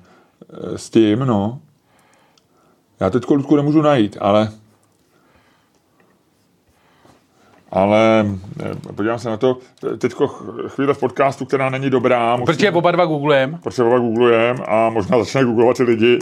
s 0.76 0.90
tím, 0.90 1.18
no. 1.18 1.58
Já 3.00 3.10
teď 3.10 3.30
Ludku 3.30 3.56
nemůžu 3.56 3.82
najít, 3.82 4.16
ale 4.20 4.52
ale 7.70 8.26
eh, 8.62 8.92
podívám 8.96 9.18
se 9.18 9.28
na 9.28 9.36
to, 9.36 9.58
ch- 10.26 10.68
chvíle 10.68 10.94
v 10.94 10.98
podcastu, 10.98 11.44
která 11.44 11.70
není 11.70 11.90
dobrá, 11.90 12.36
musím, 12.36 12.46
Protože 12.46 12.70
oba 12.72 12.90
dva 12.90 13.04
googlujeme. 13.06 13.58
protože 13.62 13.82
oba 13.82 13.98
googlujeme 13.98 14.60
a 14.66 14.90
možná 14.90 15.18
začne 15.18 15.44
googlovat 15.44 15.76
ty 15.76 15.82
lidi, 15.82 16.18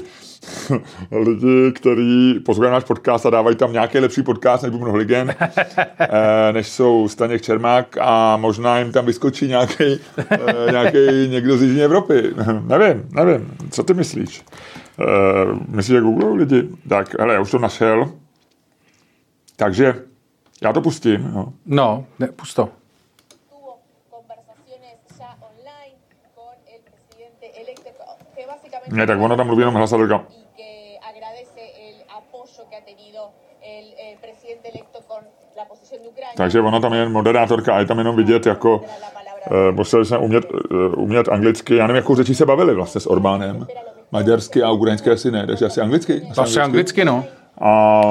lidi, 1.11 1.73
kteří 1.75 2.41
poslouchají 2.47 2.73
náš 2.73 2.85
podcast 2.85 3.27
a 3.27 3.31
dávají 3.31 3.57
tam 3.57 3.73
nějaký 3.73 3.99
lepší 3.99 4.23
podcast 4.23 4.63
než 4.63 4.73
Bumno 4.73 4.93
Hligen, 4.93 5.35
eh, 5.99 6.53
než 6.53 6.69
jsou 6.69 7.09
Staněk 7.09 7.43
Čermák 7.43 7.97
a 8.01 8.37
možná 8.37 8.79
jim 8.79 8.93
tam 8.93 9.07
vyskočí 9.07 9.49
nějaký, 9.49 9.99
nějaký 10.71 10.99
někdo 11.29 11.57
z 11.57 11.63
Jižní 11.63 11.83
Evropy. 11.83 12.23
nevím, 12.67 13.03
nevím. 13.13 13.51
Co 13.71 13.83
ty 13.83 13.95
myslíš? 13.95 14.43
Eh, 15.01 15.05
myslíš, 15.69 15.95
že 15.95 16.01
googlují 16.01 16.39
lidi? 16.39 16.69
Tak, 16.89 17.19
hele, 17.21 17.35
já 17.35 17.41
už 17.41 17.51
to 17.51 17.59
našel. 17.59 18.09
Takže 19.57 19.95
já 20.63 20.73
to 20.73 20.81
pustím. 20.81 21.31
No. 21.35 21.53
No, 21.67 22.05
ne, 22.19 22.27
pusto. 22.29 22.69
tuvo 23.51 23.79
conversaciones 24.11 24.97
ya 25.21 25.37
online 25.49 25.97
con 26.35 26.55
el 26.75 26.81
presidente 26.91 27.47
electo, 27.63 27.91
que 28.35 28.47
básicamente... 28.47 28.97
Ne, 28.97 29.07
tak 29.07 29.21
ono 29.21 29.37
tam 29.37 29.47
mluví 29.47 29.61
jenom 29.63 29.75
hlasadelka. 29.75 30.25
Y 30.31 30.47
que 30.57 30.99
agradece 31.11 31.63
el 31.89 31.97
apoyo 32.19 32.69
que 32.71 32.77
ha 32.77 32.85
tenido 32.85 33.31
el 33.63 33.87
eh, 33.99 34.19
presidente 34.21 34.69
electo 34.69 34.99
con 35.09 35.25
la 35.57 35.65
posición 35.69 36.03
de 36.03 36.09
Ucrania. 36.09 36.37
Takže 36.37 36.61
ona 36.61 36.81
tam 36.81 36.93
je 36.93 37.09
moderátorka 37.09 37.77
a 37.77 37.79
je 37.79 37.87
tam 37.87 37.99
jenom 37.99 38.17
vidět 38.17 38.47
jako 38.47 38.81
eh, 39.47 39.73
museli 39.73 40.05
jsme 40.05 40.19
umět, 40.19 40.45
eh, 40.45 40.97
umět 40.97 41.29
anglicky. 41.29 41.77
Já 41.77 41.87
nevím, 41.87 41.97
jakou 41.97 42.17
řečí 42.17 42.35
se 42.35 42.47
bavili 42.47 42.75
vlastně 42.75 43.01
s 43.01 43.07
Orbánem. 43.07 43.67
Maďarsky 44.11 44.63
a 44.63 44.71
ukrajinsky 44.71 45.11
asi 45.11 45.31
ne, 45.31 45.47
takže 45.47 45.67
asi 45.67 45.81
anglicky. 45.81 46.23
Asi 46.31 46.41
Asi 46.41 46.61
anglicky, 46.61 47.05
no. 47.05 47.25
A 47.61 48.03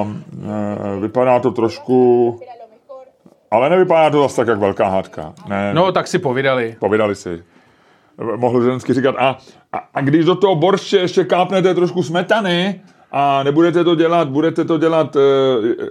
e, 0.98 1.00
vypadá 1.00 1.40
to 1.40 1.52
trošku, 1.52 2.40
ale 3.52 3.70
nevypadá 3.70 4.10
to 4.10 4.22
zase 4.22 4.36
tak, 4.36 4.48
jak 4.48 4.60
velká 4.60 4.88
hádka. 4.88 5.34
Ne, 5.48 5.74
No, 5.74 5.92
tak 5.92 6.08
si 6.08 6.20
povídali. 6.20 6.76
povídali 6.80 7.16
si. 7.16 7.44
Mohl 8.36 8.64
žensky 8.64 8.94
říkat, 8.94 9.16
a, 9.18 9.38
a, 9.74 9.78
a 9.94 10.02
když 10.02 10.26
do 10.26 10.36
toho 10.36 10.56
borště 10.56 10.98
ještě 10.98 11.24
kápnete 11.24 11.74
trošku 11.74 12.04
smetany 12.04 12.82
a 13.12 13.44
nebudete 13.44 13.84
to 13.84 13.96
dělat, 13.96 14.30
budete 14.30 14.66
to 14.66 14.78
dělat 14.78 15.16
uh, 15.16 15.22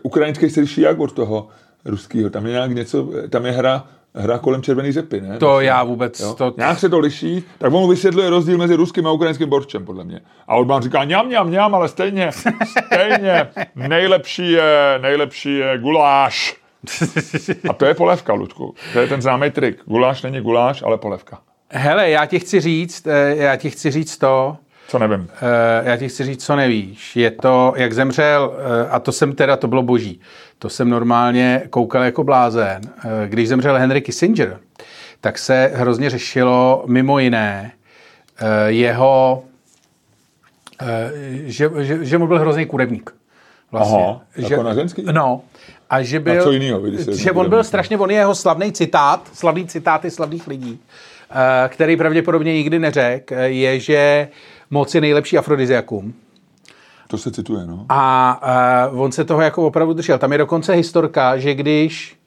ukrajinský 0.02 0.50
se 0.50 0.60
liší 0.60 0.80
jak 0.80 0.98
od 1.00 1.12
toho 1.12 1.48
ruského. 1.84 2.30
Tam 2.30 2.46
je 2.46 2.52
nějak 2.52 2.70
něco, 2.70 3.08
tam 3.30 3.46
je 3.46 3.52
hra, 3.52 3.84
hra 4.14 4.38
kolem 4.38 4.62
červený 4.62 4.92
řepy, 4.92 5.20
ne? 5.20 5.38
To 5.38 5.60
já 5.60 5.82
vůbec, 5.84 6.20
Jo? 6.20 6.34
to, 6.34 6.54
Nějak 6.56 6.78
se 6.78 6.88
to 6.88 6.98
liší, 6.98 7.44
tak 7.58 7.72
on 7.72 7.90
vysvětluje 7.90 8.30
rozdíl 8.30 8.58
mezi 8.58 8.74
ruským 8.74 9.06
a 9.06 9.10
ukrajinským 9.12 9.48
borčem, 9.48 9.84
podle 9.84 10.04
mě. 10.04 10.20
A 10.48 10.54
Orbán 10.56 10.82
říká, 10.82 11.04
ňam, 11.04 11.30
ňam, 11.30 11.50
ňam, 11.50 11.74
ale 11.74 11.88
stejně, 11.88 12.30
stejně, 12.92 13.48
nejlepší 13.74 14.52
je, 14.52 14.98
nejlepší 15.02 15.54
je 15.58 15.78
guláš. 15.78 16.56
A 17.68 17.72
to 17.72 17.84
je 17.86 17.94
polevka, 17.94 18.32
Ludku. 18.32 18.74
To 18.92 18.98
je 19.00 19.06
ten 19.06 19.22
známý 19.22 19.50
trik. 19.50 19.78
Guláš 19.86 20.22
není 20.22 20.40
guláš, 20.40 20.82
ale 20.82 20.98
polevka. 20.98 21.38
Hele, 21.70 22.10
já 22.10 22.26
ti 22.26 22.38
chci 22.38 22.60
říct, 22.60 23.06
eh, 23.06 23.34
já 23.36 23.56
ti 23.56 23.70
chci 23.70 23.90
říct 23.90 24.18
to, 24.18 24.56
Co 24.88 24.98
nevím. 24.98 25.28
eh, 25.82 25.90
já 25.90 25.96
ti 25.96 26.08
chci 26.08 26.24
říct, 26.24 26.44
co 26.46 26.56
nevíš. 26.56 27.16
Je 27.16 27.30
to, 27.30 27.72
jak 27.76 27.92
zemřel, 27.92 28.54
eh, 28.84 28.88
a 28.90 29.00
to 29.00 29.12
jsem 29.12 29.32
teda, 29.34 29.56
to 29.56 29.68
bylo 29.68 29.82
boží, 29.82 30.20
to 30.58 30.68
jsem 30.68 30.90
normálně 30.90 31.62
koukal 31.70 32.02
jako 32.02 32.24
blázen. 32.24 32.80
Eh, 33.04 33.28
Když 33.28 33.48
zemřel 33.48 33.76
Henry 33.76 34.00
Kissinger, 34.00 34.58
tak 35.20 35.38
se 35.38 35.70
hrozně 35.74 36.10
řešilo 36.10 36.84
mimo 36.86 37.18
jiné 37.18 37.72
eh, 38.38 38.70
jeho, 38.70 39.44
eh, 40.82 41.10
že, 41.44 41.70
že, 41.78 42.04
že 42.04 42.18
mu 42.18 42.26
byl 42.26 42.38
hrozný 42.38 42.66
kurevník. 42.66 43.10
Vlastně. 43.72 44.04
Aha, 44.04 44.20
jako 44.36 44.62
na 44.62 44.74
ženský? 44.74 45.04
No. 45.12 45.42
A 45.90 46.02
že 46.02 46.20
byl, 46.20 46.42
co 46.42 46.52
jinýho, 46.52 46.82
že 47.12 47.32
on 47.32 47.48
byl 47.48 47.64
strašně, 47.64 47.98
on 47.98 48.10
je 48.10 48.16
jeho 48.16 48.34
slavný 48.34 48.72
citát, 48.72 49.30
slavný 49.32 49.66
citáty 49.66 50.10
slavných 50.10 50.46
lidí, 50.46 50.80
který 51.68 51.96
pravděpodobně 51.96 52.52
nikdy 52.52 52.78
neřekl, 52.78 53.34
je, 53.34 53.80
že 53.80 54.28
moc 54.70 54.94
je 54.94 55.00
nejlepší 55.00 55.38
afrodiziakum. 55.38 56.14
To 57.08 57.18
se 57.18 57.30
cituje, 57.30 57.66
no. 57.66 57.86
A 57.88 58.88
uh, 58.92 59.00
on 59.00 59.12
se 59.12 59.24
toho 59.24 59.40
jako 59.40 59.66
opravdu 59.66 59.94
držel. 59.94 60.18
Tam 60.18 60.32
je 60.32 60.38
dokonce 60.38 60.72
historka, 60.72 61.38
že 61.38 61.54
když 61.54 62.18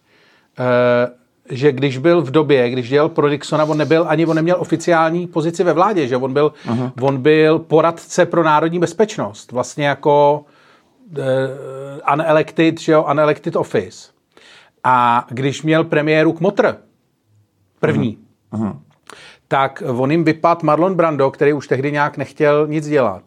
uh, 0.60 1.14
že 1.50 1.72
když 1.72 1.98
byl 1.98 2.22
v 2.22 2.32
době, 2.32 2.70
když 2.70 2.90
dělal 2.90 3.10
pro 3.10 3.28
Nixona, 3.28 3.64
on 3.66 3.78
nebyl 3.78 4.06
ani 4.08 4.26
on 4.26 4.36
neměl 4.36 4.56
oficiální 4.60 5.28
pozici 5.28 5.64
ve 5.64 5.74
vládě, 5.74 6.08
že 6.08 6.18
on 6.18 6.34
byl, 6.34 6.54
uh-huh. 6.66 6.92
on 7.02 7.22
byl 7.22 7.60
poradce 7.60 8.26
pro 8.26 8.44
národní 8.44 8.80
bezpečnost, 8.80 9.52
vlastně 9.52 9.88
jako 9.88 10.46
uh, 11.18 12.14
unelected, 12.14 12.80
že 12.80 12.92
jo, 12.92 13.08
unelected 13.12 13.56
office. 13.56 14.10
A 14.84 15.26
když 15.30 15.64
měl 15.64 15.84
premiéru 15.84 16.34
Kmotr, 16.34 16.78
první, 17.80 18.18
Aha. 18.52 18.80
Tak 19.48 19.84
on 19.98 20.12
jim 20.12 20.24
vypad 20.24 20.64
Marlon 20.64 20.96
Brando, 20.96 21.32
který 21.32 21.54
už 21.54 21.68
tehdy 21.68 21.92
nějak 21.92 22.18
nechtěl 22.18 22.68
nic 22.68 22.88
dělat. 22.88 23.24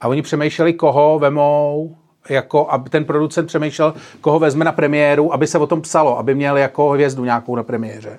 A 0.00 0.08
oni 0.08 0.22
přemýšleli, 0.22 0.72
koho 0.72 1.18
vemou, 1.18 1.96
jako, 2.28 2.70
aby 2.70 2.90
ten 2.90 3.04
producent 3.04 3.46
přemýšlel, 3.46 3.94
koho 4.20 4.38
vezme 4.38 4.64
na 4.64 4.72
premiéru, 4.72 5.32
aby 5.32 5.46
se 5.46 5.58
o 5.58 5.66
tom 5.66 5.80
psalo, 5.80 6.18
aby 6.18 6.34
měl 6.34 6.56
jako 6.56 6.90
hvězdu 6.90 7.24
nějakou 7.24 7.56
na 7.56 7.62
premiéře. 7.62 8.18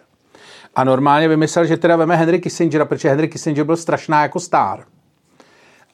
A 0.76 0.84
normálně 0.84 1.28
vymyslel, 1.28 1.66
že 1.66 1.78
teda 1.78 1.96
veme 1.96 2.16
Henry 2.16 2.40
Kissingera, 2.40 2.86
protože 2.86 3.10
Henry 3.10 3.28
Kissinger 3.28 3.66
byl 3.66 3.78
strašná 3.78 4.22
jako 4.22 4.40
star. 4.40 4.84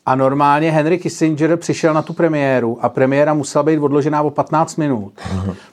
A 0.06 0.16
normálně 0.16 0.72
Henry 0.72 0.98
Kissinger 0.98 1.58
přišel 1.58 1.94
na 1.94 2.02
tu 2.02 2.14
premiéru 2.14 2.78
a 2.82 2.90
premiéra 2.90 3.34
musela 3.34 3.64
být 3.64 3.80
odložená 3.80 4.22
o 4.22 4.30
15 4.30 4.76
minut, 4.76 5.14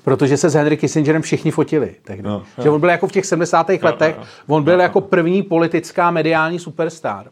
protože 0.05 0.37
se 0.37 0.51
s 0.51 0.55
Henry 0.55 0.77
Kissingerem 0.77 1.23
všichni 1.23 1.51
fotili. 1.51 1.95
Tehdy. 2.05 2.23
No, 2.23 2.43
že 2.63 2.71
on 2.71 2.81
byl 2.81 2.91
jako 2.91 3.07
v 3.07 3.13
těch 3.13 3.27
70. 3.27 3.69
letech, 3.83 4.17
on 4.47 4.63
byl 4.63 4.81
jako 4.81 5.01
první 5.01 5.43
politická 5.43 6.11
mediální 6.11 6.59
superstar. 6.59 7.27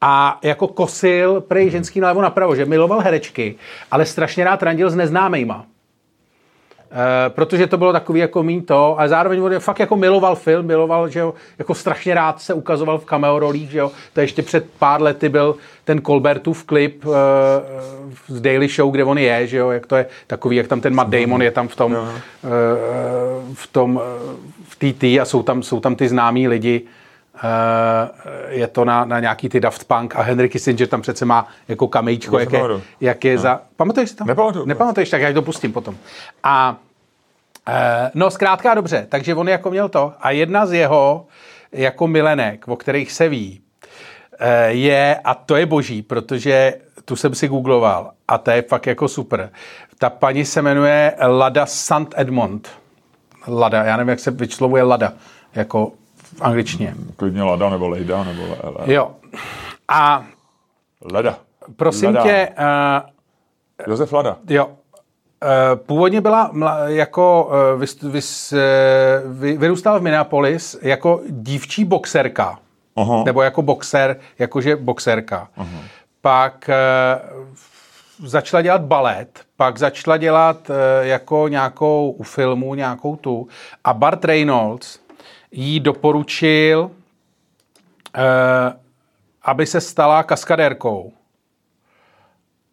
A 0.00 0.38
jako 0.42 0.68
kosil 0.68 1.40
prej 1.40 1.70
ženský 1.70 2.00
nalevo 2.00 2.22
napravo, 2.22 2.56
že 2.56 2.64
miloval 2.66 3.00
herečky, 3.00 3.54
ale 3.90 4.06
strašně 4.06 4.44
rád 4.44 4.62
randil 4.62 4.90
s 4.90 4.94
neznámejma. 4.94 5.66
E, 6.94 7.30
protože 7.30 7.66
to 7.66 7.76
bylo 7.76 7.92
takový 7.92 8.20
jako 8.20 8.42
mín 8.42 8.62
to, 8.62 9.00
a 9.00 9.08
zároveň 9.08 9.40
on 9.40 9.58
fakt 9.58 9.80
jako 9.80 9.96
miloval 9.96 10.36
film, 10.36 10.66
miloval, 10.66 11.08
že 11.08 11.18
jo, 11.20 11.34
jako 11.58 11.74
strašně 11.74 12.14
rád 12.14 12.42
se 12.42 12.54
ukazoval 12.54 12.98
v 12.98 13.04
cameo 13.04 13.38
rolích, 13.38 13.70
že 13.70 13.78
jo, 13.78 13.92
to 14.12 14.20
ještě 14.20 14.42
před 14.42 14.66
pár 14.78 15.02
lety 15.02 15.28
byl 15.28 15.56
ten 15.84 16.02
Colbertův 16.02 16.64
klip 16.64 17.04
e, 17.04 17.08
z 18.28 18.40
Daily 18.40 18.68
Show, 18.68 18.92
kde 18.92 19.04
on 19.04 19.18
je, 19.18 19.46
že 19.46 19.56
jo, 19.56 19.70
jak 19.70 19.86
to 19.86 19.96
je 19.96 20.06
takový, 20.26 20.56
jak 20.56 20.68
tam 20.68 20.80
ten 20.80 20.94
Matt 20.94 21.10
Damon 21.10 21.42
je 21.42 21.50
tam 21.50 21.68
v 21.68 21.76
tom, 21.76 21.94
e, 21.94 21.98
v 23.54 23.66
tom, 23.66 24.00
v 24.68 24.76
TT 24.76 25.04
a 25.04 25.24
jsou 25.24 25.42
tam, 25.42 25.62
jsou 25.62 25.80
tam 25.80 25.96
ty 25.96 26.08
známí 26.08 26.48
lidi, 26.48 26.82
je 28.48 28.66
to 28.66 28.84
na, 28.84 29.04
na 29.04 29.20
nějaký 29.20 29.48
ty 29.48 29.60
Daft 29.60 29.84
Punk 29.84 30.16
a 30.16 30.22
Henry 30.22 30.48
Kissinger 30.48 30.88
tam 30.88 31.02
přece 31.02 31.24
má 31.24 31.48
jako 31.68 31.88
kamejčko, 31.88 32.38
jak 32.38 32.52
je, 32.52 32.62
jak 33.00 33.24
je 33.24 33.38
za... 33.38 33.60
Pamatuješ 33.76 34.10
si 34.10 34.16
to? 34.16 34.24
Nepamatuju. 34.24 34.64
Nepamatuješ, 34.64 35.10
tak 35.10 35.20
já 35.20 35.32
to 35.32 35.42
pustím 35.42 35.72
potom. 35.72 35.96
A 36.42 36.76
e, 37.68 38.10
no 38.14 38.30
zkrátka 38.30 38.74
dobře, 38.74 39.06
takže 39.08 39.34
on 39.34 39.48
jako 39.48 39.70
měl 39.70 39.88
to. 39.88 40.12
A 40.20 40.30
jedna 40.30 40.66
z 40.66 40.72
jeho 40.72 41.26
jako 41.72 42.06
milenek, 42.06 42.68
o 42.68 42.76
kterých 42.76 43.12
se 43.12 43.28
ví, 43.28 43.60
e, 44.38 44.70
je, 44.70 45.20
a 45.24 45.34
to 45.34 45.56
je 45.56 45.66
boží, 45.66 46.02
protože 46.02 46.74
tu 47.04 47.16
jsem 47.16 47.34
si 47.34 47.48
googloval 47.48 48.10
a 48.28 48.38
to 48.38 48.50
je 48.50 48.62
fakt 48.62 48.86
jako 48.86 49.08
super. 49.08 49.50
Ta 49.98 50.10
paní 50.10 50.44
se 50.44 50.62
jmenuje 50.62 51.14
Lada 51.26 51.66
Sant 51.66 52.14
Edmond. 52.16 52.68
Lada, 53.48 53.84
já 53.84 53.96
nevím, 53.96 54.08
jak 54.08 54.20
se 54.20 54.30
vyslovuje 54.30 54.82
Lada, 54.82 55.12
jako 55.54 55.92
v 56.36 56.42
angličtině. 56.42 56.94
Klidně 57.16 57.42
Lada 57.42 57.70
nebo 57.70 57.88
Lejda 57.88 58.24
nebo 58.24 58.42
le, 58.78 58.92
Jo. 58.92 59.10
A 59.88 60.24
Leda. 61.12 61.38
prosím 61.76 62.06
Lada. 62.06 62.22
tě, 62.22 62.48
uh, 62.58 63.90
Josef 63.90 64.12
Lada. 64.12 64.36
Jo. 64.48 64.68
Eh, 65.42 65.76
Původně 65.76 66.20
byla 66.20 66.52
mla- 66.52 66.86
jako 66.86 67.50
eh, 67.74 67.76
vys, 67.78 68.02
vys, 68.02 68.54
vy, 69.26 69.56
vyrůstala 69.56 69.98
v 69.98 70.02
Minneapolis 70.02 70.76
jako 70.82 71.20
dívčí 71.28 71.84
boxerka. 71.84 72.58
Aha. 72.96 73.22
Nebo 73.24 73.42
jako 73.42 73.62
boxer, 73.62 74.16
jakože 74.38 74.76
boxerka. 74.76 75.48
Aha. 75.56 75.78
Pak 76.20 76.70
začala 78.24 78.62
dělat 78.62 78.80
balet, 78.80 79.40
pak 79.56 79.78
začala 79.78 80.16
dělat 80.16 80.70
jako 81.00 81.48
nějakou 81.48 82.10
u 82.18 82.22
filmu, 82.22 82.74
nějakou 82.74 83.16
tu. 83.16 83.48
A 83.84 83.92
Bart 83.94 84.24
Reynolds 84.24 84.98
jí 85.54 85.80
doporučil, 85.80 86.90
eh, 88.14 88.20
aby 89.42 89.66
se 89.66 89.80
stala 89.80 90.22
kaskadérkou. 90.22 91.12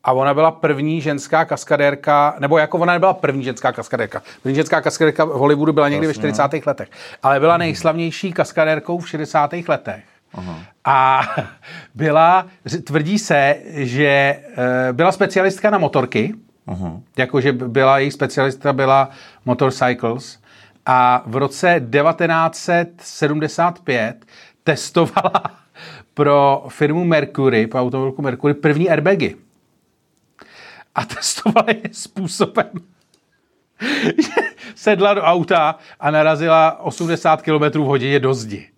A 0.03 0.11
ona 0.13 0.34
byla 0.34 0.51
první 0.51 1.01
ženská 1.01 1.45
kaskadérka, 1.45 2.36
nebo 2.39 2.57
jako 2.57 2.77
ona 2.77 2.93
nebyla 2.93 3.13
první 3.13 3.43
ženská 3.43 3.71
kaskadérka. 3.71 4.21
První 4.43 4.55
ženská 4.55 4.82
kaskadérka 4.82 5.25
v 5.25 5.29
Hollywoodu 5.29 5.73
byla 5.73 5.89
někdy 5.89 6.07
ve 6.07 6.13
40. 6.13 6.65
letech, 6.65 6.89
ale 7.23 7.39
byla 7.39 7.57
nejslavnější 7.57 8.34
kaskadérkou 8.34 8.99
v 8.99 9.09
60. 9.09 9.53
letech. 9.67 10.03
Aha. 10.34 10.59
A 10.86 11.21
byla, 11.95 12.45
tvrdí 12.84 13.19
se, 13.19 13.55
že 13.73 14.05
eh, 14.07 14.93
byla 14.93 15.11
specialistka 15.11 15.69
na 15.69 15.77
motorky, 15.77 16.34
Aha. 16.67 16.97
jakože 17.17 17.53
byla, 17.53 17.99
její 17.99 18.11
specialistka 18.11 18.73
byla 18.73 19.09
motorcycles 19.45 20.40
a 20.91 21.23
v 21.25 21.35
roce 21.35 21.87
1975 21.91 24.25
testovala 24.63 25.43
pro 26.13 26.65
firmu 26.69 27.05
Mercury, 27.05 27.67
pro 27.67 27.79
automobilku 27.79 28.21
Mercury, 28.21 28.53
první 28.53 28.89
airbagy. 28.89 29.35
A 30.95 31.05
testovala 31.15 31.67
je 31.67 31.81
způsobem, 31.91 32.69
sedla 34.75 35.13
do 35.13 35.21
auta 35.21 35.75
a 35.99 36.11
narazila 36.11 36.79
80 36.79 37.41
km 37.41 37.63
v 37.63 37.85
hodině 37.85 38.19
do 38.19 38.33
zdi. 38.33 38.69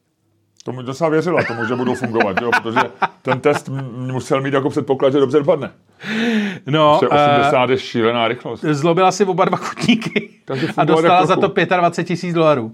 Tomu 0.63 0.81
docela 0.81 1.09
věřila, 1.09 1.43
tomu, 1.43 1.65
že 1.65 1.75
budou 1.75 1.95
fungovat, 1.95 2.41
jo? 2.41 2.51
protože 2.61 2.79
ten 3.21 3.39
test 3.39 3.69
musel 3.97 4.41
mít 4.41 4.53
jako 4.53 4.69
předpoklad, 4.69 5.13
že 5.13 5.19
dobře 5.19 5.37
dopadne. 5.39 5.71
No, 6.67 6.99
eh, 7.03 7.07
80 7.07 7.69
je 7.69 7.77
šílená 7.77 8.27
rychlost. 8.27 8.61
zlobila 8.71 9.11
si 9.11 9.25
oba 9.25 9.45
dva 9.45 9.57
kutníky 9.57 10.29
Takže 10.45 10.67
a 10.77 10.83
dostala 10.85 11.25
za 11.25 11.35
to 11.35 11.49
trochu. 11.49 11.69
25 11.79 12.07
tisíc 12.07 12.33
dolarů. 12.33 12.71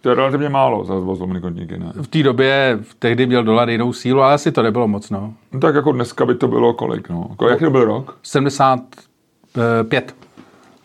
To 0.00 0.08
je 0.08 0.14
relativně 0.14 0.48
málo 0.48 0.84
za 0.84 1.00
zlomný 1.14 1.40
kotníky, 1.40 1.78
ne? 1.78 1.92
V 2.02 2.06
té 2.08 2.22
době 2.22 2.78
tehdy 2.98 3.26
měl 3.26 3.44
dolar 3.44 3.70
jinou 3.70 3.92
sílu, 3.92 4.22
ale 4.22 4.34
asi 4.34 4.52
to 4.52 4.62
nebylo 4.62 4.88
moc, 4.88 5.10
no. 5.10 5.34
No, 5.52 5.60
tak 5.60 5.74
jako 5.74 5.92
dneska 5.92 6.26
by 6.26 6.34
to 6.34 6.48
bylo 6.48 6.74
kolik, 6.74 7.08
no? 7.08 7.30
Ko- 7.36 7.48
Jaký 7.48 7.64
to 7.64 7.70
byl 7.70 7.84
rok? 7.84 8.18
75. 8.22 10.14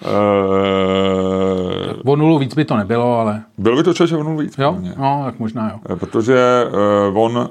Uh, 0.02 2.12
O 2.12 2.16
nulu 2.16 2.40
víc 2.40 2.54
by 2.54 2.66
to 2.66 2.78
nebylo, 2.78 3.20
ale 3.20 3.44
byl 3.58 3.76
by 3.76 3.84
to 3.84 3.94
člověče 3.94 4.18
on 4.18 4.38
víc. 4.38 4.58
jo, 4.58 4.72
mě. 4.80 4.94
no, 4.98 5.22
tak 5.26 5.40
možná 5.40 5.70
jo. 5.70 5.80
Eh, 5.90 5.96
Protože 5.96 6.66
uh, 7.12 7.18
on 7.18 7.50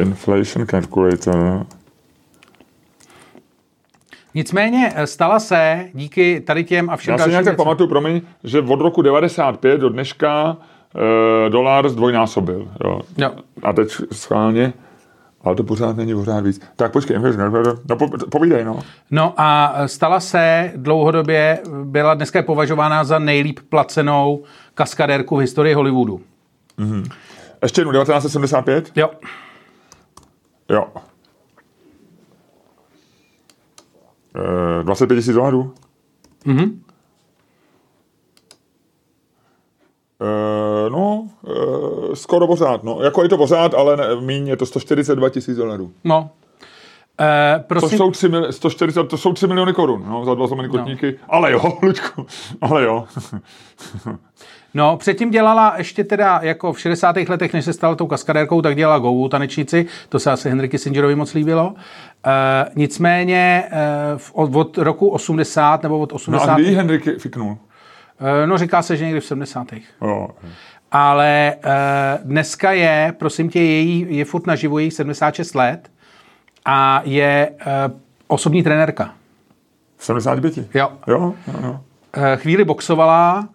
inflation 0.00 0.66
calculator 0.66 1.66
Nicméně 4.34 4.92
eh, 4.94 5.06
stala 5.06 5.40
se 5.40 5.88
díky 5.94 6.40
tady 6.40 6.64
těm 6.64 6.90
a 6.90 6.96
všem 6.96 7.12
Já 7.12 7.18
si 7.24 7.30
nějak 7.30 7.44
tak 7.44 7.56
pamatuju, 7.56 7.88
promiň, 7.88 8.20
že 8.44 8.60
od 8.60 8.80
roku 8.80 9.02
95 9.02 9.80
do 9.80 9.88
dneška 9.88 10.56
uh, 10.94 11.00
dolar 11.48 11.88
zdvojnásobil. 11.88 12.68
Jo. 12.84 13.00
Jo. 13.18 13.30
A 13.62 13.72
teď 13.72 13.88
schválně, 14.12 14.72
ale 15.44 15.56
to 15.56 15.64
pořád 15.64 15.96
není 15.96 16.14
pořád 16.14 16.40
víc. 16.40 16.60
Tak 16.76 16.92
počkej, 16.92 17.18
no, 17.88 17.96
po, 17.96 18.08
povídej, 18.30 18.64
no. 18.64 18.80
No 19.10 19.34
a 19.36 19.74
stala 19.86 20.20
se 20.20 20.72
dlouhodobě, 20.76 21.58
byla 21.84 22.14
dneska 22.14 22.38
je 22.38 22.42
považována 22.42 23.04
za 23.04 23.18
nejlíp 23.18 23.60
placenou 23.68 24.44
kaskadérku 24.74 25.36
v 25.36 25.40
historii 25.40 25.74
Hollywoodu. 25.74 26.20
Ještě 27.62 27.80
jednou, 27.80 27.92
1975? 27.92 28.90
Jo. 28.96 29.10
Jo. 30.70 30.86
Uh, 34.36 34.82
25 34.82 35.16
tisíc 35.16 35.34
dolarů? 35.34 35.74
Mhm. 36.44 36.62
Uh, 36.62 36.70
no, 40.88 41.28
uh, 41.42 42.14
skoro 42.14 42.46
pořád. 42.46 42.84
No. 42.84 42.98
Jako 43.02 43.22
je 43.22 43.28
to 43.28 43.36
pořád, 43.36 43.74
ale 43.74 43.96
ne, 43.96 44.04
míň 44.20 44.48
je 44.48 44.56
to 44.56 44.66
142 44.66 45.28
tisíc 45.28 45.56
dolarů. 45.56 45.92
No. 46.04 46.30
E, 47.20 47.58
To 47.58 47.64
prosím, 47.66 47.98
jsou, 47.98 48.10
3 48.10 48.28
mil, 48.28 48.52
140, 48.52 49.04
to 49.04 49.16
jsou 49.16 49.32
3 49.32 49.46
miliony 49.46 49.72
korun 49.72 50.04
no, 50.08 50.24
za 50.24 50.34
dva 50.34 50.46
zlomený 50.46 50.68
kotníky. 50.68 51.18
Ale 51.28 51.52
jo, 51.52 51.78
Luďku, 51.82 52.26
ale 52.60 52.84
jo. 52.84 53.04
no, 54.74 54.96
předtím 54.96 55.30
dělala 55.30 55.74
ještě 55.76 56.04
teda 56.04 56.40
jako 56.42 56.72
v 56.72 56.80
60. 56.80 57.16
letech, 57.28 57.52
než 57.52 57.64
se 57.64 57.72
stala 57.72 57.94
tou 57.94 58.06
kaskadérkou, 58.06 58.62
tak 58.62 58.76
dělala 58.76 58.98
Govu 58.98 59.28
tanečnici, 59.28 59.86
to 60.08 60.18
se 60.18 60.30
asi 60.30 60.48
Henry 60.48 60.68
Kissingerovi 60.68 61.14
moc 61.14 61.34
líbilo. 61.34 61.74
E, 62.26 62.70
nicméně 62.76 63.64
e, 63.70 63.78
v, 64.16 64.30
od, 64.34 64.56
od 64.56 64.78
roku 64.78 65.08
80 65.08 65.82
nebo 65.82 65.98
od 65.98 66.12
No 66.12 66.16
80. 66.16 66.52
a 66.52 66.54
kdy 66.54 66.64
jí 66.64 66.74
Henrik 66.74 67.08
fiknul? 67.18 67.58
E, 68.20 68.46
no 68.46 68.58
říká 68.58 68.82
se, 68.82 68.96
že 68.96 69.04
někdy 69.04 69.20
v 69.20 69.24
70. 69.24 69.66
Jo. 70.02 70.28
Ale 70.92 71.54
e, 71.54 71.54
dneska 72.24 72.72
je, 72.72 73.14
prosím 73.18 73.48
tě, 73.48 73.60
její, 73.60 74.06
je 74.08 74.24
furt 74.24 74.46
naživu, 74.46 74.78
její 74.78 74.90
76 74.90 75.54
let 75.54 75.90
a 76.64 77.02
je 77.04 77.50
e, 77.66 77.90
osobní 78.28 78.62
trenérka. 78.62 79.14
V 79.96 80.04
75? 80.04 80.58
Jo. 80.74 80.92
Jo, 81.06 81.34
jo, 81.46 81.54
jo. 81.62 81.80
Eh, 82.16 82.36
chvíli 82.36 82.64
boxovala 82.64 83.48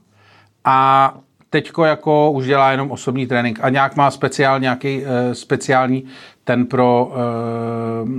a 0.65 1.13
teďko 1.49 1.85
jako 1.85 2.31
už 2.31 2.45
dělá 2.45 2.71
jenom 2.71 2.91
osobní 2.91 3.27
trénink 3.27 3.59
a 3.61 3.69
nějak 3.69 3.95
má 3.95 4.11
speciál, 4.11 4.59
nějaký 4.59 5.01
uh, 5.01 5.07
speciální 5.33 6.03
ten 6.43 6.65
pro, 6.65 7.11
uh, 7.11 8.09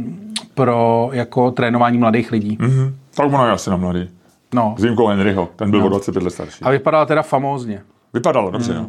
pro 0.54 1.10
jako 1.12 1.50
trénování 1.50 1.98
mladých 1.98 2.32
lidí. 2.32 2.58
Mhm. 2.60 2.96
Tak 3.14 3.26
ono 3.26 3.46
je 3.46 3.52
asi 3.52 3.70
na 3.70 3.76
mladý. 3.76 4.10
No. 4.54 4.74
S 4.78 4.82
výjimkou 4.82 5.06
Henryho, 5.06 5.48
ten 5.56 5.70
byl 5.70 5.84
o 5.84 5.88
25 5.88 6.22
let 6.22 6.30
starší. 6.30 6.64
A 6.64 6.70
vypadala 6.70 7.06
teda 7.06 7.22
famózně. 7.22 7.82
Vypadalo 8.14 8.50
dobře, 8.50 8.74
jo. 8.74 8.86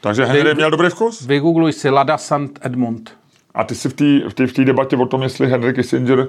Takže 0.00 0.24
Henry 0.24 0.54
měl 0.54 0.70
dobrý 0.70 0.88
vkus? 0.88 1.26
Vygoogluj 1.26 1.72
si 1.72 1.90
Lada 1.90 2.18
St. 2.18 2.58
Edmund. 2.60 3.16
A 3.54 3.64
ty 3.64 3.74
si 3.74 3.88
v 3.88 3.92
té 3.92 4.44
v 4.44 4.46
v 4.46 4.64
debatě 4.64 4.96
o 4.96 5.06
tom, 5.06 5.22
jestli 5.22 5.46
Henry 5.46 5.74
Kissinger 5.74 6.28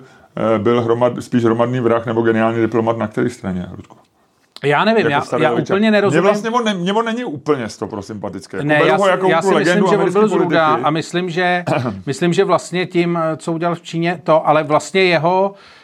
eh, 0.56 0.60
byl 0.60 0.82
hromad, 0.82 1.14
spíš 1.20 1.44
hromadný 1.44 1.80
vrah 1.80 2.06
nebo 2.06 2.22
geniální 2.22 2.62
diplomat 2.62 2.98
na 2.98 3.08
které 3.08 3.30
straně, 3.30 3.68
Ludku? 3.78 3.98
Já 4.64 4.86
nevím, 4.86 5.08
já, 5.08 5.22
starý 5.22 5.44
já 5.44 5.52
Ovičák. 5.52 5.76
úplně 5.76 5.92
nerozumím. 5.92 6.24
Mně 6.24 6.30
vlastně 6.32 6.50
on, 6.50 6.64
ne, 6.64 6.94
on 6.94 7.06
není 7.06 7.24
úplně 7.24 7.70
z 7.70 7.78
toho 7.78 8.02
sympatický. 8.02 8.58
Jako 8.58 8.68
Ne, 8.68 8.82
já, 8.86 8.96
ho 8.96 9.08
jako 9.08 9.28
já 9.28 9.42
tu 9.42 9.48
si 9.48 9.56
myslím, 9.56 9.88
že 9.90 9.98
on 9.98 10.12
byl 10.14 10.28
zruda 10.28 10.66
a 10.84 10.90
myslím, 10.90 11.30
že, 11.30 11.64
myslím, 12.06 12.34
že 12.34 12.44
vlastně 12.44 12.86
tím, 12.86 13.18
eh, 13.18 13.38
co 13.38 13.54
udělal 13.54 13.76
v 13.76 13.82
Číně, 13.82 14.20
to, 14.24 14.48
ale 14.48 14.64
vlastně 14.64 15.04
jeho 15.04 15.54
eh, 15.56 15.75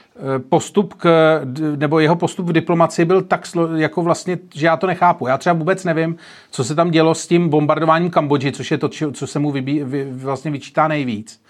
postup 0.50 0.94
k, 0.94 1.40
nebo 1.76 2.00
jeho 2.00 2.16
postup 2.16 2.50
v 2.50 2.54
diplomaci 2.54 3.06
byl 3.06 3.22
tak 3.22 3.48
jako 3.76 4.02
vlastně, 4.02 4.38
že 4.54 4.66
já 4.66 4.78
to 4.78 4.88
nechápu. 4.88 5.28
Já 5.28 5.38
třeba 5.38 5.54
vůbec 5.54 5.84
nevím, 5.84 6.16
co 6.52 6.64
se 6.64 6.76
tam 6.76 6.92
dělo 6.92 7.16
s 7.16 7.28
tím 7.28 7.50
bombardováním 7.50 8.10
Kambodži, 8.10 8.52
což 8.52 8.72
je 8.72 8.78
to, 8.78 8.90
co 9.14 9.28
se 9.28 9.40
mu 9.40 9.52
vybí, 9.52 9.84
vy, 9.84 10.12
vlastně 10.12 10.52
vyčítá 10.52 10.88
nejvíc. 10.88 11.42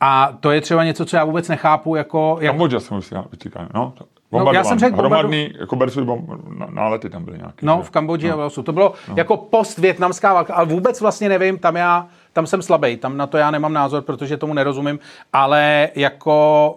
A 0.00 0.36
to 0.40 0.50
je 0.50 0.60
třeba 0.60 0.84
něco, 0.84 1.04
co 1.04 1.16
já 1.16 1.24
vůbec 1.24 1.48
nechápu, 1.48 1.96
jako, 1.96 2.38
jak, 2.40 2.52
Kambodža 2.52 2.80
jsem 2.80 2.98
už 2.98 3.06
si 3.06 3.14
vyčíká, 3.30 3.68
no. 3.74 3.94
No, 4.32 4.52
já 4.52 4.64
jsem 4.64 4.78
řekl 4.78 4.96
Hromadný, 4.96 5.52
jako 5.60 5.76
Bersud, 5.76 6.04
bom, 6.04 6.26
ná- 6.58 6.68
nálety 6.70 7.10
tam 7.10 7.24
byly 7.24 7.38
nějaké. 7.38 7.66
No, 7.66 7.76
že? 7.76 7.82
v 7.82 7.90
Kambodži 7.90 8.30
a 8.30 8.36
v 8.36 8.38
Laosu. 8.38 8.62
To 8.62 8.72
bylo 8.72 8.92
no. 9.08 9.14
jako 9.16 9.36
post-větnamská 9.36 10.34
válka, 10.34 10.54
ale 10.54 10.66
vůbec 10.66 11.00
vlastně 11.00 11.28
nevím, 11.28 11.58
tam 11.58 11.76
já, 11.76 12.06
tam 12.32 12.46
jsem 12.46 12.62
slabý, 12.62 12.96
tam 12.96 13.16
na 13.16 13.26
to 13.26 13.36
já 13.36 13.50
nemám 13.50 13.72
názor, 13.72 14.02
protože 14.02 14.36
tomu 14.36 14.54
nerozumím, 14.54 14.98
ale 15.32 15.88
jako 15.94 16.76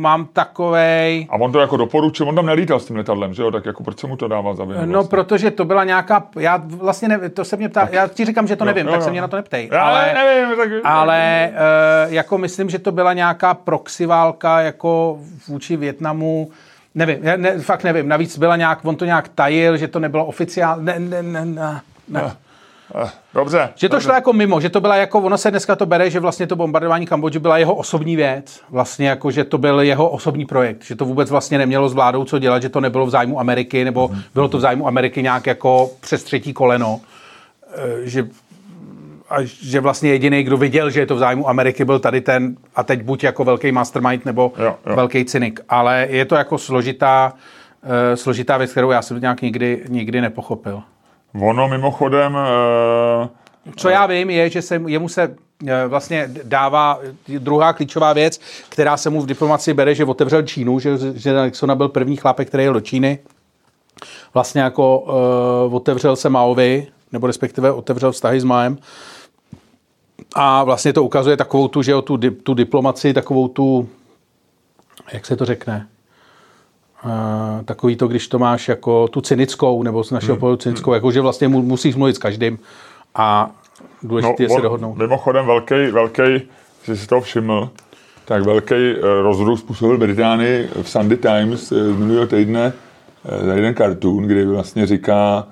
mám 0.00 0.26
takovej... 0.32 1.26
A 1.30 1.34
on 1.34 1.52
to 1.52 1.60
jako 1.60 1.76
doporučil, 1.76 2.28
on 2.28 2.34
tam 2.34 2.46
nelítal 2.46 2.80
s 2.80 2.86
tím 2.86 2.96
letadlem, 2.96 3.34
že 3.34 3.42
jo, 3.42 3.50
tak 3.50 3.66
jako 3.66 3.82
proč 3.82 4.00
se 4.00 4.06
mu 4.06 4.16
to 4.16 4.28
dává 4.28 4.54
za 4.54 4.64
vinu? 4.64 4.78
No, 4.80 4.92
vlastně? 4.92 5.10
protože 5.10 5.50
to 5.50 5.64
byla 5.64 5.84
nějaká, 5.84 6.26
já 6.38 6.62
vlastně 6.66 7.08
nevím, 7.08 7.30
to 7.30 7.44
se 7.44 7.56
mě 7.56 7.68
ptá, 7.68 7.88
já 7.92 8.08
ti 8.08 8.24
říkám, 8.24 8.46
že 8.46 8.56
to 8.56 8.64
nevím, 8.64 8.86
jo, 8.86 8.92
tak 8.92 9.00
jo. 9.00 9.04
se 9.04 9.10
mě 9.10 9.20
na 9.20 9.28
to 9.28 9.36
neptej. 9.36 9.68
Já 9.72 9.82
ale, 9.82 10.14
nevím, 10.14 10.56
tak... 10.56 10.70
ale 10.84 11.50
uh, 12.06 12.12
jako 12.12 12.38
myslím, 12.38 12.70
že 12.70 12.78
to 12.78 12.92
byla 12.92 13.12
nějaká 13.12 13.54
proxy 13.54 14.06
válka 14.06 14.60
jako 14.60 15.18
vůči 15.48 15.76
Větnamu, 15.76 16.50
Nevím, 16.94 17.18
ne, 17.36 17.58
fakt 17.58 17.84
nevím. 17.84 18.08
Navíc 18.08 18.38
byla 18.38 18.56
nějak, 18.56 18.84
on 18.84 18.96
to 18.96 19.04
nějak 19.04 19.28
tajil, 19.28 19.76
že 19.76 19.88
to 19.88 19.98
nebylo 19.98 20.26
oficiálně. 20.26 20.84
Ne, 20.84 20.98
ne, 20.98 21.22
ne, 21.22 21.44
ne, 21.44 21.80
ne. 22.08 22.36
Dobře. 23.34 23.68
Že 23.74 23.88
to 23.88 24.00
šlo 24.00 24.14
jako 24.14 24.32
mimo, 24.32 24.60
že 24.60 24.68
to 24.68 24.80
byla 24.80 24.96
jako, 24.96 25.20
ono 25.20 25.38
se 25.38 25.50
dneska 25.50 25.76
to 25.76 25.86
bere, 25.86 26.10
že 26.10 26.20
vlastně 26.20 26.46
to 26.46 26.56
bombardování 26.56 27.06
Kambodži 27.06 27.38
byla 27.38 27.58
jeho 27.58 27.74
osobní 27.74 28.16
věc, 28.16 28.60
vlastně 28.70 29.08
jako, 29.08 29.30
že 29.30 29.44
to 29.44 29.58
byl 29.58 29.80
jeho 29.80 30.08
osobní 30.08 30.46
projekt, 30.46 30.84
že 30.84 30.96
to 30.96 31.04
vůbec 31.04 31.30
vlastně 31.30 31.58
nemělo 31.58 31.88
s 31.88 31.94
vládou 31.94 32.24
co 32.24 32.38
dělat, 32.38 32.62
že 32.62 32.68
to 32.68 32.80
nebylo 32.80 33.06
v 33.06 33.10
zájmu 33.10 33.40
Ameriky, 33.40 33.84
nebo 33.84 34.10
bylo 34.34 34.48
to 34.48 34.58
v 34.58 34.60
zájmu 34.60 34.86
Ameriky 34.86 35.22
nějak 35.22 35.46
jako 35.46 35.90
přes 36.00 36.24
třetí 36.24 36.52
koleno, 36.52 37.00
Eh, 37.76 38.06
že 38.08 38.26
a 39.30 39.42
že 39.42 39.80
vlastně 39.80 40.10
jediný, 40.10 40.42
kdo 40.42 40.56
viděl, 40.56 40.90
že 40.90 41.00
je 41.00 41.06
to 41.06 41.16
v 41.16 41.18
zájmu 41.18 41.48
Ameriky, 41.48 41.84
byl 41.84 41.98
tady 41.98 42.20
ten, 42.20 42.56
a 42.76 42.82
teď 42.82 43.02
buď 43.02 43.24
jako 43.24 43.44
velký 43.44 43.72
mastermind, 43.72 44.24
nebo 44.24 44.52
Jo, 44.58 44.76
jo. 44.86 44.96
velký 44.96 45.24
cynik. 45.24 45.60
Ale 45.68 46.06
je 46.10 46.24
to 46.24 46.34
jako 46.34 46.58
složitá, 46.58 47.32
uh, 47.84 47.90
složitá 48.14 48.56
věc, 48.56 48.70
kterou 48.70 48.90
já 48.90 49.02
jsem 49.02 49.20
nějak 49.20 49.42
nikdy, 49.42 49.84
nikdy 49.88 50.20
nepochopil. 50.20 50.82
Ono 51.40 51.68
mimochodem, 51.68 52.36
eh, 52.36 53.28
Co 53.76 53.88
já 53.88 54.06
vím, 54.06 54.30
je, 54.30 54.50
že 54.50 54.62
se, 54.62 54.82
jemu 54.86 55.08
se 55.08 55.36
eh, 55.66 55.86
vlastně 55.86 56.30
dává 56.42 57.00
druhá 57.38 57.72
klíčová 57.72 58.12
věc, 58.12 58.40
která 58.68 58.96
se 58.96 59.10
mu 59.10 59.20
v 59.20 59.26
diplomaci 59.26 59.74
bere, 59.74 59.94
že 59.94 60.04
otevřel 60.04 60.42
Čínu, 60.42 60.78
že, 60.78 60.98
že 61.14 61.44
Nixona 61.44 61.74
byl 61.74 61.88
první 61.88 62.16
chlapek, 62.16 62.48
který 62.48 62.64
jel 62.64 62.72
do 62.72 62.80
Číny. 62.80 63.18
Vlastně 64.34 64.60
jako 64.60 64.98
uh, 64.98 65.74
otevřel 65.74 66.16
se 66.16 66.28
Maovi, 66.28 66.86
nebo 67.12 67.26
respektive 67.26 67.72
otevřel 67.72 68.12
vztahy 68.12 68.40
s 68.40 68.44
Maem. 68.44 68.78
A 70.34 70.64
vlastně 70.64 70.92
to 70.92 71.04
ukazuje 71.04 71.36
takovou 71.36 71.68
tu, 71.68 71.82
že 71.82 71.92
jo, 71.92 72.02
tu, 72.02 72.18
tu 72.42 72.54
diplomaci, 72.54 73.14
takovou 73.14 73.48
tu, 73.48 73.88
jak 75.12 75.26
se 75.26 75.36
to 75.36 75.44
řekne, 75.44 75.86
Uh, 75.86 75.95
takový 77.64 77.96
to, 77.96 78.08
když 78.08 78.28
to 78.28 78.38
máš 78.38 78.68
jako 78.68 79.08
tu 79.08 79.20
cynickou, 79.20 79.82
nebo 79.82 80.04
z 80.04 80.10
našeho 80.10 80.36
pohledu 80.36 80.56
cynickou, 80.56 80.92
jako 80.94 81.10
že 81.10 81.20
vlastně 81.20 81.48
mu, 81.48 81.62
musíš 81.62 81.94
mluvit 81.96 82.16
s 82.16 82.18
každým 82.18 82.58
a 83.14 83.50
důležité 84.02 84.42
je 84.42 84.48
se 84.48 84.56
No, 84.56 84.62
dohodnout. 84.62 84.96
Mimochodem 84.96 85.46
velký, 85.46 85.86
velký, 85.90 86.42
že 86.84 86.96
si 86.96 87.06
to 87.06 87.20
všiml, 87.20 87.70
tak 88.24 88.42
velký 88.42 88.74
eh, 88.74 89.00
rozruch 89.22 89.58
způsobil 89.58 89.98
Británii 89.98 90.68
v 90.82 90.88
Sunday 90.88 91.18
Times 91.18 91.72
eh, 91.72 91.92
z 91.92 91.96
minulého 91.96 92.26
týdne 92.26 92.72
eh, 93.24 93.46
za 93.46 93.54
jeden 93.54 93.74
cartoon, 93.74 94.22
kdy 94.22 94.44
vlastně 94.44 94.86
říká 94.86 95.46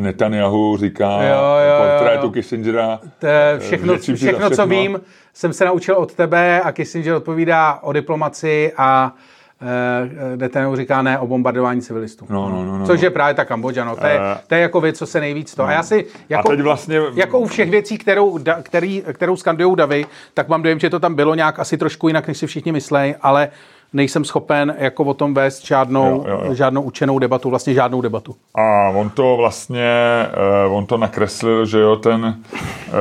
Netanyahu 0.00 0.76
říká 0.76 1.22
Jo, 1.22 1.34
jo, 1.68 1.84
portrétu 1.84 2.26
jo. 2.26 2.32
Kissingera. 2.32 3.00
To 3.18 3.26
je 3.26 3.58
všechno, 3.58 3.98
všechno, 3.98 4.48
za 4.48 4.56
co 4.56 4.66
vím, 4.66 5.00
jsem 5.34 5.52
se 5.52 5.64
naučil 5.64 5.94
od 5.94 6.14
tebe 6.14 6.60
a 6.60 6.72
Kissinger 6.72 7.14
odpovídá 7.14 7.78
o 7.82 7.92
diplomaci 7.92 8.72
a 8.76 9.14
Netanyahu 10.36 10.76
říká 10.76 11.02
ne 11.02 11.18
o 11.18 11.26
bombardování 11.26 11.80
civilistů. 11.82 12.26
No, 12.28 12.48
no, 12.48 12.64
no, 12.64 12.78
no. 12.78 12.86
Což 12.86 13.00
je 13.00 13.10
právě 13.10 13.34
ta 13.34 13.44
Kambodža, 13.44 13.84
no. 13.84 13.96
To 13.96 14.06
je, 14.06 14.20
Eh. 14.20 14.38
to 14.46 14.54
je 14.54 14.60
jako 14.60 14.80
věc, 14.80 14.98
co 14.98 15.06
se 15.06 15.20
nejvíc 15.20 15.54
to. 15.54 15.64
A 15.64 15.72
já 15.72 15.82
si, 15.82 16.06
jako, 16.28 16.48
teď 16.48 16.60
vlastně- 16.60 17.00
jako 17.14 17.38
u 17.38 17.46
všech 17.46 17.70
věcí, 17.70 17.98
kterou, 17.98 18.38
da, 18.38 18.62
který, 18.62 19.02
kterou 19.12 19.36
skandují 19.36 19.76
davy, 19.76 20.06
tak 20.34 20.48
mám 20.48 20.62
dojem, 20.62 20.78
že 20.78 20.90
to 20.90 21.00
tam 21.00 21.14
bylo 21.14 21.34
nějak 21.34 21.58
asi 21.58 21.78
trošku 21.78 22.08
jinak, 22.08 22.28
než 22.28 22.38
si 22.38 22.46
všichni 22.46 22.72
myslej, 22.72 23.14
ale 23.22 23.48
nejsem 23.92 24.24
schopen 24.24 24.74
jako 24.78 25.04
o 25.04 25.14
tom 25.14 25.34
vést 25.34 25.66
žádnou, 25.66 26.04
Jo, 26.04 26.24
jo, 26.28 26.42
jo. 26.44 26.54
žádnou 26.54 26.82
učenou 26.82 27.18
debatu, 27.18 27.50
vlastně 27.50 27.74
žádnou 27.74 28.00
debatu. 28.00 28.36
A 28.54 28.88
on 28.94 29.10
to 29.10 29.36
vlastně, 29.36 29.84
eh, 30.32 30.68
on 30.68 30.86
to 30.86 30.96
nakreslil, 30.96 31.66
že 31.66 31.78
jo, 31.80 31.96
ten, 31.96 32.36
eh, 32.88 32.92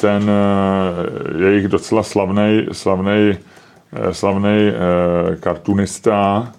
ten 0.00 0.30
eh, 0.30 1.44
jejich 1.44 1.68
docela 1.68 2.02
slavný, 2.02 2.66
slavný, 2.72 3.38
slavný 4.12 4.72
kartunista, 5.40 6.52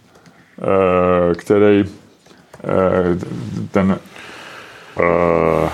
eh, 0.61 1.35
který 1.35 1.85
eh, 2.63 3.17
ten 3.71 3.99
eh, 4.99 5.69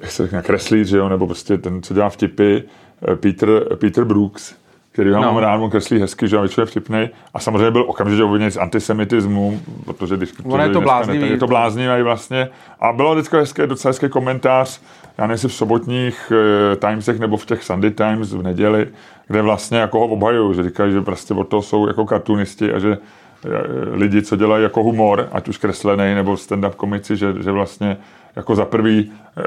jak 0.00 0.10
se 0.10 0.22
řekne, 0.22 0.42
kreslíř, 0.42 0.88
že 0.88 0.96
jo, 0.96 1.08
nebo 1.08 1.26
prostě 1.26 1.58
ten, 1.58 1.82
co 1.82 1.94
dělá 1.94 2.08
vtipy, 2.08 2.56
eh, 2.56 3.16
Peter, 3.16 3.76
Peter 3.76 4.04
Brooks, 4.04 4.54
který 4.92 5.10
ho 5.10 5.16
No. 5.16 5.22
mám 5.22 5.36
rád, 5.36 5.56
on 5.56 5.70
kreslí 5.70 6.00
hezky, 6.00 6.28
že 6.28 6.36
je 6.58 6.66
vtipný. 6.66 7.10
A 7.34 7.40
samozřejmě 7.40 7.70
byl 7.70 7.84
okamžitě 7.88 8.22
obviněn 8.22 8.50
z 8.50 8.56
antisemitismu, 8.56 9.60
protože 9.84 10.16
když 10.16 10.32
Ono 10.44 10.62
je 10.62 10.70
to 10.70 10.80
bláznivý. 10.80 11.30
Je 11.30 11.36
to 11.36 11.46
bláznivý 11.46 12.02
vlastně. 12.02 12.48
A 12.80 12.92
bylo 12.92 13.14
vždycky 13.14 13.36
hezké, 13.36 13.66
docela 13.66 13.90
hezký 13.90 14.08
komentář, 14.08 14.80
já 15.20 15.30
jestli 15.30 15.48
v 15.48 15.54
sobotních 15.54 16.32
eh, 16.32 16.76
Timesech 16.76 17.18
nebo 17.18 17.36
v 17.36 17.46
těch 17.46 17.64
Sunday 17.64 17.90
Times 17.90 18.32
v 18.32 18.42
neděli, 18.42 18.88
kde 19.26 19.42
vlastně 19.42 19.78
jako 19.78 19.98
ho 19.98 20.06
obhajují, 20.06 20.54
že 20.54 20.62
říkají, 20.62 20.92
že 20.92 21.00
prostě 21.00 21.34
od 21.34 21.48
toho 21.48 21.62
jsou 21.62 21.86
jako 21.86 22.06
kartunisti 22.06 22.72
a 22.72 22.78
že 22.78 22.98
eh, 22.98 23.48
lidi, 23.92 24.22
co 24.22 24.36
dělají 24.36 24.62
jako 24.62 24.82
humor, 24.82 25.28
ať 25.32 25.48
už 25.48 25.58
kreslený 25.58 26.14
nebo 26.14 26.34
stand-up 26.34 26.74
komici, 26.74 27.16
že, 27.16 27.34
že 27.42 27.50
vlastně 27.50 27.96
jako 28.36 28.54
za 28.54 28.64
prvý 28.64 29.12
eh, 29.36 29.42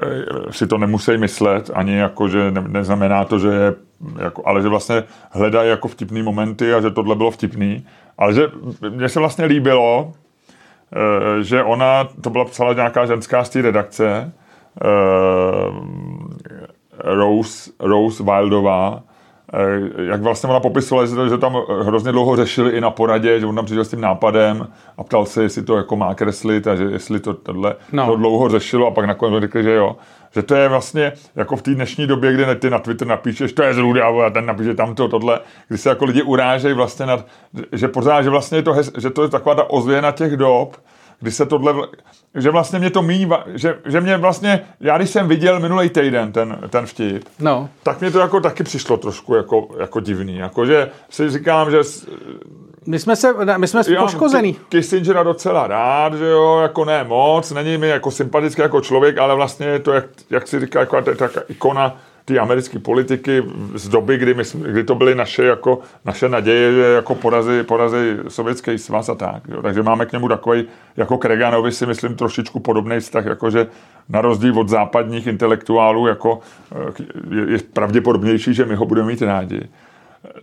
si 0.52 0.68
to 0.68 0.78
nemusí 0.78 1.18
myslet, 1.18 1.72
ani 1.74 1.96
jako, 1.96 2.28
že 2.28 2.52
ne, 2.52 2.64
neznamená 2.68 3.26
to, 3.26 3.40
že 3.40 3.48
je, 3.48 3.74
jako, 4.20 4.44
ale 4.46 4.62
že 4.62 4.68
vlastně 4.68 5.04
hledají 5.32 5.70
jako 5.70 5.88
vtipný 5.88 6.24
momenty 6.24 6.74
a 6.74 6.82
že 6.82 6.92
tohle 6.92 7.16
bylo 7.16 7.32
vtipný. 7.32 7.86
Ale 8.18 8.34
že 8.34 8.48
mně 8.90 9.10
se 9.10 9.20
vlastně 9.20 9.46
líbilo, 9.46 10.14
že 11.42 11.64
ona, 11.64 12.08
to 12.22 12.30
byla 12.30 12.46
psala 12.46 12.74
nějaká 12.74 13.06
ženská 13.06 13.44
z 13.44 13.50
té 13.50 13.62
redakce, 13.62 14.32
Rose, 17.00 17.72
Rose 17.80 18.24
Wildová, 18.24 19.04
eh, 19.54 20.04
jak 20.04 20.22
vlastně 20.22 20.50
ona 20.50 20.60
popisovala, 20.60 21.08
že, 21.08 21.30
že 21.30 21.38
tam 21.38 21.58
hrozně 21.82 22.12
dlouho 22.12 22.36
řešili 22.36 22.72
i 22.72 22.82
na 22.82 22.90
poradě, 22.92 23.40
že 23.40 23.46
on 23.46 23.56
tam 23.56 23.66
přišel 23.66 23.86
s 23.86 23.90
tím 23.90 24.02
nápadem 24.02 24.68
a 24.98 25.04
ptal 25.04 25.26
se, 25.26 25.44
jestli 25.44 25.64
to 25.64 25.78
jako 25.78 25.96
má 25.96 26.16
kreslit 26.16 26.68
a 26.68 26.76
že 26.76 26.84
jestli 26.84 27.20
to 27.20 27.34
tohle 27.34 27.76
No. 27.92 28.06
no. 28.06 28.12
to 28.12 28.18
dlouho 28.18 28.50
řešilo 28.50 28.88
a 28.88 28.92
pak 28.92 29.06
nakonec 29.06 29.42
řekli, 29.42 29.64
že 29.64 29.74
jo. 29.74 29.96
Že 30.36 30.42
to 30.44 30.56
je 30.56 30.70
vlastně 30.70 31.14
jako 31.36 31.56
v 31.56 31.62
té 31.62 31.76
dnešní 31.76 32.08
době, 32.08 32.34
kdy 32.34 32.46
ty 32.56 32.70
na 32.70 32.80
Twitter 32.80 33.08
napíšeš, 33.08 33.54
to 33.54 33.64
je 33.64 33.74
zrůda, 33.74 34.08
a 34.08 34.30
ten 34.30 34.46
napíše 34.46 34.74
tamto, 34.76 35.08
tohle, 35.08 35.40
kdy 35.68 35.78
se 35.78 35.90
jako 35.90 36.06
lidi 36.06 36.22
urážejí 36.22 36.74
vlastně 36.74 37.06
nad, 37.06 37.26
že 37.72 37.88
pořád, 37.88 38.22
že 38.22 38.30
vlastně 38.30 38.58
je 38.58 38.62
to, 38.62 38.74
hez, 38.74 38.92
že 38.98 39.10
to 39.10 39.22
je 39.24 39.30
taková 39.30 39.56
ta 39.56 39.70
ozvěna 39.70 40.12
těch 40.12 40.38
dob, 40.38 40.76
kdy 41.24 41.32
se 41.32 41.46
tohle, 41.46 41.74
že 42.36 42.50
vlastně 42.50 42.80
mě 42.80 42.90
to 42.90 43.02
míní, 43.02 43.28
va- 43.28 43.44
že, 43.56 43.78
že 43.86 44.02
mě 44.02 44.18
vlastně, 44.18 44.62
já 44.80 44.98
když 44.98 45.10
jsem 45.10 45.28
viděl 45.28 45.60
minulý 45.60 45.90
týden 45.90 46.32
ten, 46.32 46.58
ten 46.70 46.86
vtip, 46.86 47.24
No. 47.40 47.70
tak 47.84 48.02
mě 48.02 48.12
to 48.12 48.20
jako 48.20 48.40
taky 48.40 48.64
přišlo 48.64 48.98
trošku 48.98 49.36
jako, 49.36 49.68
jako 49.80 50.00
divný, 50.00 50.38
jako 50.38 50.66
že 50.66 50.90
si 51.10 51.30
říkám, 51.30 51.72
že 51.72 51.78
My 52.86 53.00
jsme, 53.00 53.16
se, 53.16 53.34
my 53.58 53.68
jsme 53.68 53.82
já 53.90 54.02
poškozený. 54.02 54.54
Ki- 54.54 54.60
Kissingera 54.70 55.24
docela 55.24 55.68
rád, 55.68 56.14
že 56.14 56.26
jo, 56.26 56.60
jako 56.62 56.86
ne 56.86 57.04
moc, 57.04 57.52
není 57.52 57.78
mi 57.78 57.88
jako 57.90 58.12
sympatický 58.12 58.62
jako 58.62 58.82
člověk, 58.82 59.18
ale 59.18 59.36
vlastně 59.36 59.68
je 59.68 59.80
to, 59.80 59.92
jak, 59.94 60.06
jak 60.30 60.48
si 60.48 60.60
říká, 60.60 60.80
jako 60.80 61.02
ta, 61.02 61.28
ta 61.28 61.42
ikona 61.48 61.98
té 62.26 62.40
americké 62.40 62.80
politiky 62.80 63.44
z 63.76 63.90
doby, 63.90 64.18
kdy, 64.18 64.34
my, 64.34 64.44
kdy 64.56 64.84
to 64.84 64.96
byly 64.96 65.16
naše, 65.16 65.44
jako, 65.44 65.80
naše 66.06 66.30
naděje, 66.30 66.74
že 66.74 66.82
jako 66.82 67.16
porazí, 67.16 67.64
porazí 67.64 68.18
sovětský 68.28 68.78
svaz 68.78 69.10
a 69.10 69.16
tak. 69.16 69.44
Jo. 69.48 69.62
Takže 69.62 69.84
máme 69.84 70.06
k 70.06 70.12
němu 70.12 70.28
takový, 70.28 70.66
jako 70.98 71.18
k 71.18 71.26
Reaganovi 71.26 71.72
si 71.72 71.86
myslím 71.86 72.16
trošičku 72.16 72.60
podobný 72.60 73.00
vztah, 73.00 73.26
jakože 73.26 73.68
na 74.10 74.22
rozdíl 74.22 74.60
od 74.60 74.70
západních 74.70 75.28
intelektuálů 75.28 76.08
jako, 76.08 76.40
eh, 76.72 77.04
je, 77.36 77.52
je 77.52 77.60
pravděpodobnější, 77.74 78.54
že 78.54 78.66
my 78.66 78.76
ho 78.76 78.86
budeme 78.86 79.08
mít 79.08 79.22
rádi 79.22 79.70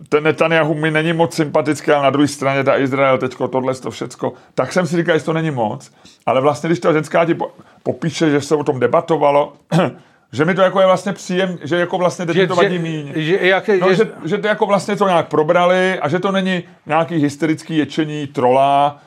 ten 0.09 0.23
Netanyahu 0.23 0.73
mi 0.73 0.91
není 0.91 1.13
moc 1.13 1.35
sympatický, 1.35 1.91
ale 1.91 2.03
na 2.03 2.09
druhé 2.09 2.27
straně 2.27 2.63
ta 2.63 2.77
Izrael, 2.77 3.17
teďko 3.17 3.47
tohle, 3.47 3.75
to 3.75 3.91
všecko, 3.91 4.33
tak 4.53 4.73
jsem 4.73 4.87
si 4.87 4.97
říkal, 4.97 5.17
že 5.17 5.25
to 5.25 5.33
není 5.33 5.51
moc. 5.51 5.91
Ale 6.25 6.41
vlastně, 6.41 6.67
když 6.67 6.79
ta 6.79 6.93
ženská 6.93 7.25
ti 7.25 7.33
po, 7.33 7.51
popíše, 7.83 8.29
že 8.29 8.41
se 8.41 8.55
o 8.55 8.63
tom 8.63 8.79
debatovalo, 8.79 9.53
že 10.33 10.45
mi 10.45 10.53
to 10.55 10.61
jako 10.61 10.79
je 10.79 10.85
vlastně 10.85 11.13
příjem, 11.13 11.57
že 11.63 11.77
jako 11.77 11.97
vlastně 11.97 12.25
teď 12.25 12.37
mi 12.37 12.47
to 12.47 12.55
vadí 12.55 12.79
míň. 12.79 13.11
že, 13.15 13.37
jak, 13.41 13.67
No, 13.67 13.89
že, 13.89 13.95
že, 13.95 14.11
že 14.25 14.37
to 14.37 14.47
jako 14.47 14.65
vlastně 14.65 14.95
to 14.95 15.07
nějak 15.07 15.27
probrali 15.27 15.99
a 15.99 16.09
že 16.09 16.19
to 16.19 16.31
není 16.31 16.63
nějaký 16.85 17.15
hysterický 17.17 17.77
ječení 17.77 18.27
trola. 18.27 18.97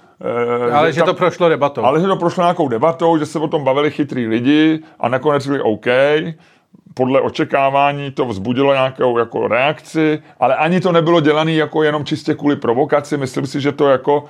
eh, 0.68 0.72
ale 0.72 0.92
že 0.92 1.00
tam- 1.00 1.06
to 1.06 1.14
prošlo 1.14 1.48
debatou. 1.48 1.84
ale 1.84 2.00
že 2.00 2.06
to 2.06 2.16
prošlo 2.16 2.42
nějakou 2.44 2.68
debatou, 2.68 3.18
že 3.18 3.26
se 3.26 3.38
o 3.38 3.48
tom 3.48 3.64
bavili 3.64 3.90
chytrý 3.90 4.26
lidi 4.26 4.80
a 5.00 5.08
nakonec 5.08 5.42
řekli 5.42 5.60
OK. 5.60 5.86
Podle 6.94 7.20
očekávání 7.20 8.10
to 8.10 8.24
vzbudilo 8.24 8.72
nějakou 8.72 9.18
jako 9.18 9.48
reakci, 9.48 10.22
ale 10.40 10.56
ani 10.56 10.80
to 10.80 10.92
nebylo 10.92 11.20
dělané 11.20 11.52
jako 11.52 11.82
jenom 11.82 12.04
čistě 12.04 12.34
kvůli 12.34 12.56
provokaci. 12.56 13.16
Myslím 13.16 13.46
si, 13.46 13.60
že 13.60 13.72
to 13.72 13.88
jako, 13.88 14.24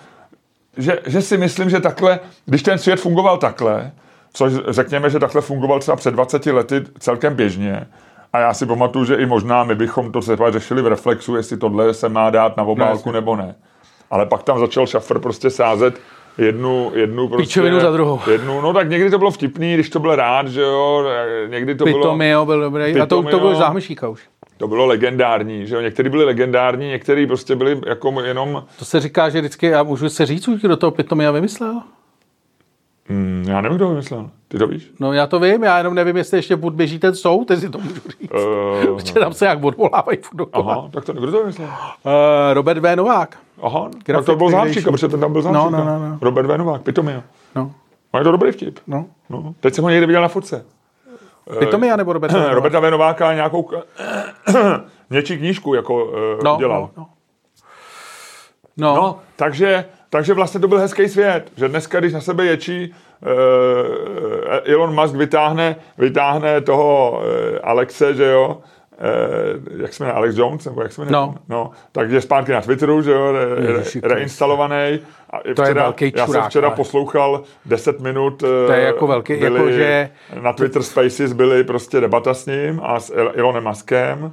že, 0.77 0.99
že 1.07 1.23
si 1.23 1.37
myslím, 1.39 1.71
že 1.71 1.81
takhle, 1.81 2.21
když 2.47 2.63
ten 2.63 2.79
svět 2.79 3.01
fungoval 3.01 3.37
takhle, 3.39 3.93
což 4.35 4.53
řekněme, 4.69 5.11
že 5.11 5.19
takhle 5.19 5.41
fungoval 5.41 5.81
třeba 5.81 5.97
před 5.97 6.11
20 6.11 6.47
lety 6.47 6.85
celkem 6.99 7.35
běžně, 7.35 7.87
a 8.33 8.39
já 8.39 8.55
si 8.55 8.67
pamatuju, 8.67 9.05
že 9.05 9.15
i 9.15 9.27
možná 9.27 9.65
my 9.65 9.75
bychom 9.75 10.13
to 10.13 10.21
třeba 10.21 10.51
řešili 10.51 10.83
v 10.83 10.87
reflexu, 10.87 11.37
jestli 11.37 11.57
tohle 11.57 11.95
se 11.95 12.09
má 12.09 12.31
dát 12.31 12.57
na 12.57 12.63
obálku 12.63 12.99
jasně. 12.99 13.13
nebo 13.13 13.37
ne. 13.37 13.55
Ale 14.11 14.27
pak 14.27 14.43
tam 14.43 14.59
začal 14.59 14.87
Šafr 14.87 15.19
prostě 15.19 15.51
sázet 15.51 16.01
jednu, 16.39 16.93
jednu 16.95 17.29
prostě, 17.29 17.43
Píčovinu 17.43 17.81
za 17.81 17.91
druhou. 17.93 18.21
Jednu, 18.31 18.61
no 18.61 18.73
tak 18.73 18.89
někdy 18.89 19.11
to 19.11 19.19
bylo 19.19 19.31
vtipný, 19.31 19.75
když 19.75 19.91
to 19.91 19.99
byl 19.99 20.17
rád, 20.17 20.49
že 20.49 20.61
jo, 20.63 21.05
někdy 21.49 21.75
to 21.75 21.85
bylo, 21.85 21.99
Pitomio 21.99 22.47
byl 22.47 22.61
dobrý. 22.61 23.01
a 23.01 23.07
to, 23.07 23.17
to 23.17 23.23
Pitomio. 23.23 23.49
byl 23.49 23.59
zámešíka 23.59 24.09
už. 24.09 24.23
to 24.57 24.69
bylo 24.69 24.87
legendární, 24.87 25.67
že 25.67 25.75
jo, 25.75 25.81
některý 25.81 26.09
byli 26.09 26.25
legendární, 26.25 26.89
některý 26.89 27.27
prostě 27.27 27.57
byli 27.57 27.81
jako 27.87 28.21
jenom, 28.25 28.65
To 28.79 28.85
se 28.85 29.01
říká, 29.01 29.29
že 29.29 29.41
vždycky, 29.41 29.67
já 29.67 29.83
můžu 29.83 30.09
se 30.09 30.27
říct, 30.27 30.49
už 30.49 30.61
kdo 30.61 30.77
to 30.77 30.91
Pitomia 30.91 31.31
vymyslel? 31.31 31.83
Hmm, 33.09 33.45
já 33.49 33.61
nevím, 33.61 33.77
kdo 33.77 33.89
vymyslel, 33.89 34.31
ty 34.49 34.59
to 34.59 34.67
víš? 34.67 34.91
No 35.01 35.13
já 35.13 35.27
to 35.27 35.41
vím, 35.41 35.63
já 35.65 35.79
jenom 35.79 35.95
nevím, 35.95 36.17
jestli 36.17 36.39
ještě 36.39 36.57
furt 36.57 36.73
běží 36.75 36.99
ten 36.99 37.15
soud, 37.15 37.51
jestli 37.51 37.69
to 37.71 37.79
můžu 37.79 37.95
říct. 37.95 38.31
Uh, 38.35 38.95
Protože 38.97 39.13
tam 39.15 39.33
se 39.33 39.47
jak 39.47 39.65
odvolávají 39.65 40.19
furt 40.23 40.37
dokola. 40.39 40.75
aha, 40.75 40.89
tak 40.93 41.05
to 41.05 41.13
kdo 41.13 41.31
to 41.33 41.39
vymyslel? 41.39 41.69
Uh, 41.69 42.13
Robert 42.53 42.79
V. 42.79 42.97
Novák. 42.97 43.39
Aha, 43.63 43.89
tak 43.93 44.03
Graphic 44.03 44.27
to 44.27 44.37
byl. 44.37 44.51
Zámčík, 44.51 44.85
protože 44.85 45.09
ten 45.09 45.21
tam 45.21 45.33
byl 45.33 45.43
Zámčík. 45.43 45.71
no, 45.71 45.85
no, 45.85 45.85
no. 45.85 46.19
Robert 46.21 46.47
Venovák, 46.47 46.83
Pitomio. 46.83 47.23
No, 47.55 47.73
No, 48.15 48.21
je 48.21 48.25
to 48.25 48.31
dobrý 48.33 48.53
vtip. 48.53 48.79
no. 48.87 49.07
No, 49.31 49.55
teď 49.61 49.75
jsem 49.75 49.85
ho 49.85 49.91
někdy 49.91 50.07
viděl 50.07 50.23
na 50.23 50.29
fotce. 50.29 50.65
Pitomia 51.59 51.97
nebo 51.97 52.13
Robert 52.13 52.33
V. 52.33 52.35
Novák? 52.39 52.53
Roberta 52.55 52.81
Venováka 52.81 53.35
nějakou 53.35 53.71
něčí 55.11 55.39
knížku 55.39 55.75
jako 55.75 56.05
uh, 56.05 56.13
no, 56.45 56.57
dělal. 56.59 56.91
No, 56.97 57.07
no. 58.77 58.95
no. 58.95 58.95
No, 58.95 59.19
takže, 59.37 59.85
takže 60.15 60.35
vlastně 60.35 60.61
to 60.61 60.69
byl 60.69 60.79
hezký 60.79 61.09
svět, 61.09 61.51
že 61.57 61.69
dneska, 61.69 62.01
když 62.01 62.13
na 62.13 62.21
sebe 62.21 62.45
ječí, 62.45 62.95
uh, 63.23 64.73
Elon 64.73 64.95
Musk 64.95 65.15
vytáhne, 65.15 65.77
vytáhne 65.99 66.61
toho 66.61 67.11
uh, 67.23 67.59
Alexe, 67.63 68.15
že 68.15 68.25
jo, 68.25 68.59
uh, 68.59 69.81
jak 69.83 69.93
se 69.95 70.05
jmenuje, 70.05 70.17
Alex 70.17 70.37
Jones, 70.37 70.65
nebo 70.65 70.83
jak 70.83 70.93
se 70.93 71.01
jmenuje? 71.01 71.13
No. 71.13 71.35
no 71.49 71.71
tak 71.93 72.11
je 72.11 72.21
zpátky 72.21 72.53
na 72.53 72.61
Twitteru, 72.61 73.03
že 73.03 73.11
jo, 73.13 73.33
re, 73.33 73.45
re, 73.55 73.83
reinstalovaný. 74.03 74.99
A 75.31 75.39
To 75.57 75.63
je 75.63 75.75
velký 75.75 76.13
Já 76.17 76.27
jsem 76.27 76.35
čurák, 76.35 76.49
včera 76.49 76.67
ale. 76.69 76.77
poslouchal 76.77 77.43
10 77.67 78.01
minut. 78.01 78.37
To 78.67 78.73
je 78.73 78.83
jako 78.83 79.07
velký- 79.07 79.37
byly, 79.37 79.55
jako 79.59 79.71
že- 79.71 80.11
Na 80.43 80.53
Twitter 80.53 80.83
Spaces 80.83 81.33
byly 81.33 81.65
prostě 81.65 82.01
debata 82.01 82.35
s 82.35 82.47
ním 82.47 82.81
a 82.85 83.01
s 83.01 83.11
El- 83.17 83.33
Elonem 83.35 83.65
Muskem. 83.65 84.33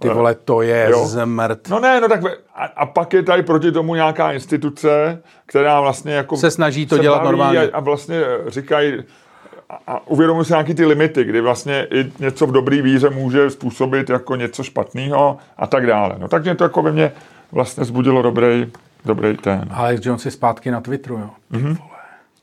Ty 0.00 0.08
vole, 0.08 0.34
to 0.34 0.62
je 0.62 0.86
Jo. 0.90 1.06
zmrt. 1.06 1.68
No 1.68 1.80
ne, 1.80 2.00
no 2.00 2.08
tak 2.08 2.22
ve- 2.22 2.36
a, 2.54 2.64
a 2.64 2.86
pak 2.86 3.12
je 3.12 3.22
tady 3.22 3.42
proti 3.42 3.72
tomu 3.72 3.94
nějaká 3.94 4.32
instituce, 4.32 5.22
která 5.46 5.80
vlastně 5.80 6.12
jako 6.14 6.36
Se 6.36 6.50
snaží 6.50 6.86
to 6.86 6.96
se 6.96 7.02
dělat 7.02 7.24
normálně. 7.24 7.58
A, 7.60 7.76
a 7.76 7.80
vlastně 7.80 8.20
říkají 8.46 8.94
a, 9.70 9.78
a 9.86 10.06
uvědomují 10.06 10.44
si 10.46 10.52
nějaký 10.52 10.74
ty 10.74 10.84
limity, 10.86 11.24
kdy 11.24 11.40
vlastně 11.40 11.86
i 11.90 12.12
něco 12.18 12.46
v 12.46 12.52
dobrý 12.52 12.82
víře 12.82 13.10
může 13.10 13.50
způsobit 13.50 14.10
jako 14.10 14.36
něco 14.36 14.62
špatného 14.62 15.36
a 15.56 15.66
tak 15.66 15.86
dále. 15.86 16.14
No 16.18 16.28
takže 16.28 16.54
to 16.54 16.64
jako 16.64 16.82
ve 16.82 16.92
mně 16.92 17.12
vlastně 17.52 17.84
zbudilo 17.84 18.22
dobrý, 18.22 18.72
dobrý 19.04 19.36
ten. 19.36 19.68
Alex 19.70 20.06
Jones 20.06 20.24
je 20.24 20.30
zpátky 20.30 20.70
na 20.70 20.80
Twitteru, 20.80 21.18
jo. 21.18 21.30
Mhm. 21.50 21.76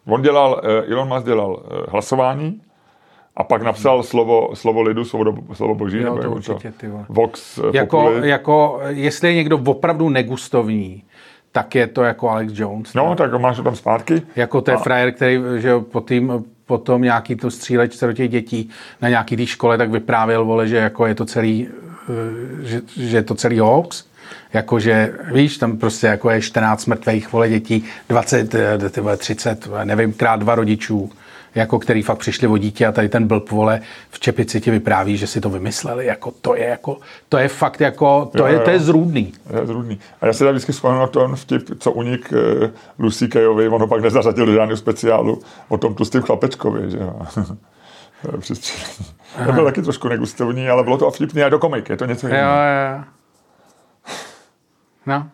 On 0.07 0.21
dělal, 0.21 0.61
eh, 0.87 0.93
Elon 0.93 1.07
Musk 1.07 1.25
dělal 1.25 1.63
eh, 1.65 1.75
hlasování 1.91 2.61
a 3.39 3.43
pak 3.43 3.61
napsal 3.61 4.03
slovo, 4.03 4.49
slovo 4.53 4.81
lidu, 4.81 5.05
slovo, 5.05 5.37
slovo 5.53 5.75
boží, 5.75 5.97
Jo, 5.97 6.03
nebo 6.03 6.15
to 6.17 6.23
jak 6.23 6.31
určitě, 6.31 6.73
ty 6.77 6.87
vole. 6.87 7.05
Vox 7.09 7.57
eh, 7.57 7.77
Jako, 7.77 8.01
Populi. 8.01 8.29
jako, 8.29 8.81
jestli 8.87 9.27
je 9.27 9.33
někdo 9.33 9.57
opravdu 9.57 10.09
negustovní, 10.09 11.03
tak 11.51 11.75
je 11.75 11.87
to 11.87 12.03
jako 12.03 12.29
Alex 12.29 12.53
Jones. 12.55 12.93
No, 12.93 13.15
tak 13.15 13.33
máš 13.41 13.55
to 13.57 13.63
tam 13.63 13.75
zpátky. 13.75 14.21
Jako 14.35 14.61
ten 14.61 14.77
frajer, 14.77 15.11
který 15.11 15.39
že 15.57 15.69
jo, 15.69 15.81
potom, 15.81 16.43
potom 16.65 17.01
nějaký 17.01 17.35
to 17.35 17.51
střílečce 17.51 18.07
do 18.07 18.13
těch 18.13 18.29
dětí 18.29 18.69
na 19.01 19.09
nějaký 19.09 19.37
té 19.37 19.45
škole, 19.45 19.77
tak 19.77 19.89
vyprávěl, 19.89 20.45
vole, 20.45 20.67
že 20.67 20.77
jako 20.77 21.05
je 21.05 21.15
to 21.15 21.25
celý, 21.25 21.67
eh, 22.09 22.65
že, 22.67 22.81
že 22.97 23.17
je 23.17 23.23
to 23.23 23.35
celý 23.35 23.59
hoax. 23.59 24.05
Jakože, 24.53 25.13
víš, 25.33 25.57
tam 25.57 25.77
prostě 25.77 26.07
jako 26.07 26.29
je 26.29 26.41
14 26.41 26.85
mrtvých 26.85 27.31
vole 27.31 27.49
dětí, 27.49 27.85
20, 28.09 28.55
eh, 28.55 28.89
ty 28.89 29.01
vole, 29.01 29.17
30, 29.17 29.67
nevím, 29.83 30.13
krát 30.13 30.39
dva 30.39 30.55
rodičů. 30.55 31.11
Jako 31.59 31.79
který 31.79 32.01
fakt 32.01 32.17
přišli 32.17 32.47
o 32.47 32.57
dítě 32.57 32.85
a 32.85 32.91
tady 32.91 33.09
ten 33.09 33.27
blb, 33.27 33.51
vole, 33.51 33.81
v 34.09 34.19
čepici 34.19 34.61
ti 34.61 34.71
vypráví, 34.71 35.17
že 35.17 35.27
si 35.27 35.41
to 35.41 35.49
vymysleli, 35.49 36.05
jako 36.05 36.31
to 36.41 36.55
je 36.55 36.65
jako, 36.65 36.97
to 37.29 37.37
je 37.37 37.47
fakt 37.47 37.81
jako, 37.81 38.29
to, 38.31 38.37
Jo, 38.37 38.45
je, 38.45 38.53
jo. 38.53 38.61
to 38.63 38.69
je 38.69 38.79
zrůdný. 38.79 39.33
Je 39.59 39.65
zrůdný. 39.67 39.99
A 40.21 40.25
já 40.25 40.33
si 40.33 40.43
tam 40.43 40.53
vždycky 40.53 40.71
vzpomenu 40.71 40.99
na 40.99 41.07
ten 41.07 41.35
vtip, 41.35 41.69
co 41.79 41.91
unik 41.91 42.31
uh, 42.31 42.69
Lucy 42.99 43.27
Kajovi, 43.27 43.69
on 43.69 43.81
ho 43.81 43.87
pak 43.87 44.01
nezařadil 44.01 44.45
do 44.45 44.53
žádného 44.53 44.77
speciálu 44.77 45.41
o 45.69 45.77
tom 45.77 45.95
tlustým 45.95 46.21
chlapečkovi, 46.21 46.91
že 46.91 46.97
jo. 46.97 47.21
To 49.45 49.51
bylo 49.51 49.65
taky 49.65 49.81
trošku 49.81 50.07
negustovní, 50.07 50.69
ale 50.69 50.83
bylo 50.83 50.97
to 50.97 51.11
vtipný 51.11 51.43
a 51.43 51.49
to 51.49 51.59
komik, 51.59 51.89
je 51.89 51.97
to 51.97 52.05
něco 52.05 52.27
Jo, 52.27 52.33
jiného. 52.33 52.53
jo. 52.53 53.03
No. 55.05 55.27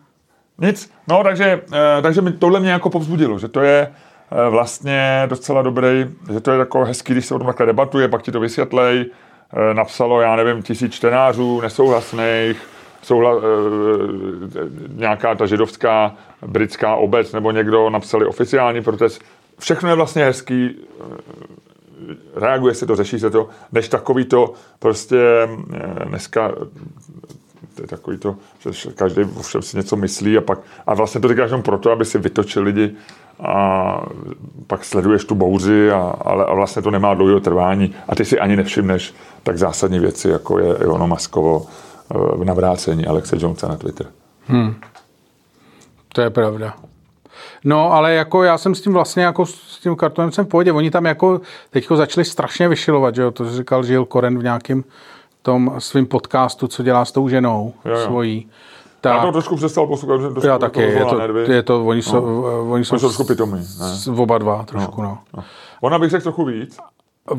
Nic, 0.58 0.90
no 1.08 1.22
takže, 1.22 1.62
eh, 1.72 2.02
takže 2.02 2.20
mi, 2.20 2.32
tohle 2.32 2.60
mě 2.60 2.70
jako 2.70 2.90
povzbudilo, 2.90 3.38
že 3.38 3.48
to 3.48 3.60
je 3.60 3.88
eh, 3.90 3.94
vlastně 4.50 5.26
docela 5.26 5.62
dobrý, 5.62 6.06
že 6.32 6.40
to 6.40 6.50
je 6.50 6.58
jako 6.58 6.84
hezký, 6.84 7.12
když 7.12 7.26
se 7.26 7.34
o 7.34 7.38
tom 7.38 7.46
takhle 7.46 7.66
debatuje, 7.66 8.08
pak 8.08 8.22
ti 8.22 8.32
to 8.32 8.40
vysvětlej, 8.40 9.06
Eh, 9.52 9.74
napsalo, 9.74 10.20
já 10.20 10.36
nevím, 10.36 10.62
tisíc 10.62 10.94
čtenářů 10.94 11.60
nesouhlasných, 11.60 12.62
souhla, 13.02 13.32
eh, 13.36 13.40
nějaká 14.94 15.34
ta 15.34 15.46
židovská 15.46 16.14
britská 16.46 16.96
obec 16.96 17.32
nebo 17.32 17.50
někdo 17.50 17.90
napsali 17.90 18.26
oficiální 18.26 18.82
protest. 18.82 19.22
Všechno 19.58 19.88
je 19.88 19.94
vlastně 19.94 20.24
hezký, 20.24 20.70
eh, 20.70 21.04
reaguje 22.34 22.74
se 22.74 22.86
to, 22.86 22.96
řeší 22.96 23.18
se 23.18 23.30
to, 23.30 23.48
než 23.72 23.88
takový 23.88 24.24
to 24.24 24.52
prostě 24.78 25.18
eh, 25.18 26.04
dneska 26.04 26.52
to 27.74 27.82
je 27.82 27.88
takový 27.88 28.18
to, 28.18 28.36
že 28.70 28.92
každý 28.92 29.22
o 29.22 29.42
všem 29.42 29.62
si 29.62 29.76
něco 29.76 29.96
myslí 29.96 30.38
a 30.38 30.40
pak, 30.40 30.58
a 30.86 30.94
vlastně 30.94 31.20
to 31.20 31.28
říkáš 31.28 31.50
jenom 31.50 31.62
proto, 31.62 31.90
aby 31.90 32.04
si 32.04 32.18
vytočil 32.18 32.62
lidi 32.62 32.94
a 33.40 34.02
pak 34.66 34.84
sleduješ 34.84 35.24
tu 35.24 35.34
bouři, 35.34 35.90
a, 35.90 36.14
ale 36.20 36.44
a 36.44 36.54
vlastně 36.54 36.82
to 36.82 36.90
nemá 36.90 37.14
dlouhého 37.14 37.40
trvání 37.40 37.94
a 38.08 38.14
ty 38.14 38.24
si 38.24 38.40
ani 38.40 38.56
nevšimneš 38.56 39.14
tak 39.42 39.58
zásadní 39.58 39.98
věci, 39.98 40.28
jako 40.28 40.58
je 40.58 40.76
Ivono 40.76 41.06
Maskovo 41.06 41.66
v 42.36 42.44
navrácení 42.44 43.06
Alexe 43.06 43.36
Jonesa 43.40 43.68
na 43.68 43.76
Twitter. 43.76 44.06
To 46.12 46.20
je 46.20 46.30
pravda. 46.30 46.74
No, 47.64 47.92
ale 47.92 48.14
jako 48.14 48.42
já 48.42 48.58
jsem 48.58 48.74
s 48.74 48.80
tím 48.80 48.92
vlastně 48.92 49.24
jako 49.24 49.46
s 49.46 49.78
tím 49.78 49.96
kartonem 49.96 50.32
jsem 50.32 50.44
v 50.44 50.48
pohodě. 50.48 50.72
Oni 50.72 50.90
tam 50.90 51.04
jako 51.04 51.40
teďko 51.70 51.96
začali 51.96 52.24
strašně 52.24 52.68
vyšilovat, 52.68 53.14
že 53.14 53.22
jo? 53.22 53.30
To 53.30 53.50
říkal 53.50 53.84
Žil 53.84 54.04
Koren 54.04 54.38
v 54.38 54.42
nějakém 54.42 54.84
tom 55.46 55.74
svým 55.78 56.06
podcastu, 56.06 56.68
co 56.68 56.82
dělá 56.82 57.04
s 57.04 57.12
tou 57.12 57.28
ženou 57.28 57.72
Jo, 57.84 57.92
jo. 57.98 58.04
svojí. 58.06 58.48
Já 59.04 59.12
Tak, 59.12 59.22
to 59.22 59.32
trošku 59.32 59.56
přestal 59.56 59.86
poslouchat, 59.86 60.20
že 60.20 60.28
trošku 60.28 60.46
já 60.46 60.58
taky, 60.58 60.80
je 60.82 61.04
to, 61.04 61.18
nervy. 61.18 61.54
je 61.54 61.62
to, 61.62 61.84
oni 61.86 62.02
jsou, 62.02 62.26
no. 62.26 62.42
oni 62.70 62.84
jsou, 62.84 62.94
Oni 62.94 63.00
jsou 63.00 63.06
trošku 63.08 63.24
pitomí, 63.24 63.66
ne? 64.06 64.12
oba 64.22 64.38
dva 64.38 64.62
trošku, 64.64 65.02
no. 65.02 65.18
Ona 65.80 65.98
bych 65.98 66.10
řekl 66.10 66.22
trochu 66.22 66.44
víc, 66.44 66.78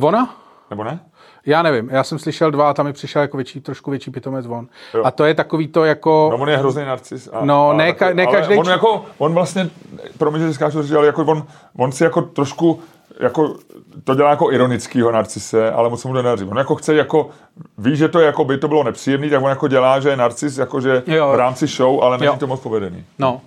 Ona? 0.02 0.36
nebo 0.70 0.84
ne? 0.84 1.00
Já 1.46 1.62
nevím, 1.62 1.90
já 1.90 2.04
jsem 2.04 2.20
slyšel 2.20 2.52
dva 2.52 2.70
a 2.70 2.74
tam 2.74 2.86
mi 2.86 2.94
přišel 2.94 3.22
jako 3.22 3.38
větší, 3.38 3.62
trošku 3.62 3.92
větší 3.92 4.12
pitomec 4.12 4.48
von. 4.48 4.68
Jo. 4.94 5.02
A 5.06 5.12
to 5.12 5.26
je 5.26 5.34
takový 5.34 5.68
to 5.68 5.84
jako... 5.86 6.28
No, 6.32 6.38
on 6.38 6.50
je 6.50 6.58
hrozný 6.58 6.86
narcis. 6.86 7.30
A, 7.34 7.46
No, 7.46 7.70
a 7.70 7.74
ne 7.74 7.92
ka- 7.92 8.16
ne 8.16 8.28
každej 8.28 8.60
On, 8.60 8.66
jako, 8.70 9.06
on 9.18 9.34
vlastně, 9.34 9.70
promiň, 10.18 10.42
že 10.42 10.54
skáču 10.54 10.82
říct, 10.82 10.92
ale 10.92 11.06
jako 11.08 11.26
on, 11.26 11.44
on 11.78 11.92
si 11.92 12.04
jako 12.04 12.22
trošku 12.22 12.80
jako, 13.20 13.56
to 14.04 14.16
dělá 14.16 14.30
jako 14.30 14.52
ironickýho 14.52 15.12
narcise, 15.12 15.72
ale 15.72 15.90
moc 15.90 16.02
se 16.02 16.08
mu 16.08 16.14
to 16.14 16.22
nedaří. 16.22 16.46
On 16.46 16.58
jako 16.58 16.76
chce 16.76 16.96
jako, 16.96 17.30
ví, 17.78 17.96
že 17.96 18.08
to 18.08 18.20
jako 18.20 18.46
by 18.46 18.58
to 18.58 18.68
bylo 18.68 18.84
nepříjemný, 18.84 19.30
tak 19.30 19.44
on 19.44 19.50
jako 19.50 19.68
dělá, 19.68 20.00
že 20.00 20.10
je 20.10 20.18
narcis, 20.18 20.58
jako 20.58 20.82
že 20.82 21.04
Jo. 21.08 21.32
v 21.32 21.36
rámci 21.36 21.68
show, 21.68 22.04
ale 22.04 22.18
není 22.18 22.26
Jo. 22.26 22.36
to 22.40 22.48
moc 22.48 22.60
povedený. 22.60 23.04
No. 23.20 23.42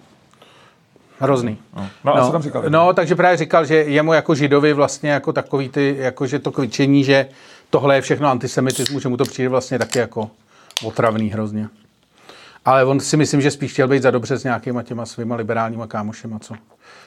Hrozný. 1.19 1.59
No, 1.77 1.89
no 2.05 2.16
a 2.16 2.27
co 2.27 2.32
tam 2.32 2.43
říkal? 2.43 2.62
No, 2.69 2.93
takže 2.93 3.15
právě 3.16 3.37
říkal, 3.37 3.65
že 3.65 3.74
jemu 3.74 4.12
jako 4.12 4.35
židovi 4.35 4.73
vlastně 4.73 5.11
jako 5.11 5.32
takový 5.32 5.69
ty, 5.69 5.97
jako 5.99 6.27
že 6.27 6.39
to 6.39 6.53
kvičení, 6.53 7.05
že 7.05 7.27
tohle 7.70 7.95
je 7.95 8.01
všechno 8.01 8.28
antisemitismus, 8.28 9.03
že 9.03 9.09
mu 9.09 9.16
to 9.16 9.24
přijde 9.24 9.49
vlastně 9.49 9.78
taky 9.78 9.99
jako 9.99 10.31
otravný 10.85 11.31
hrozně. 11.31 11.69
Ale 12.65 12.85
on 12.85 13.01
si 13.01 13.16
myslím, 13.16 13.41
že 13.41 13.51
spíš 13.51 13.73
chtěl 13.73 13.89
být 13.89 14.03
za 14.03 14.11
dobře 14.11 14.39
s 14.39 14.45
nějakýma 14.45 14.82
těma 14.82 15.07
svýma 15.07 15.37
liberálníma 15.37 15.87
kámošema, 15.87 16.39
co? 16.39 16.55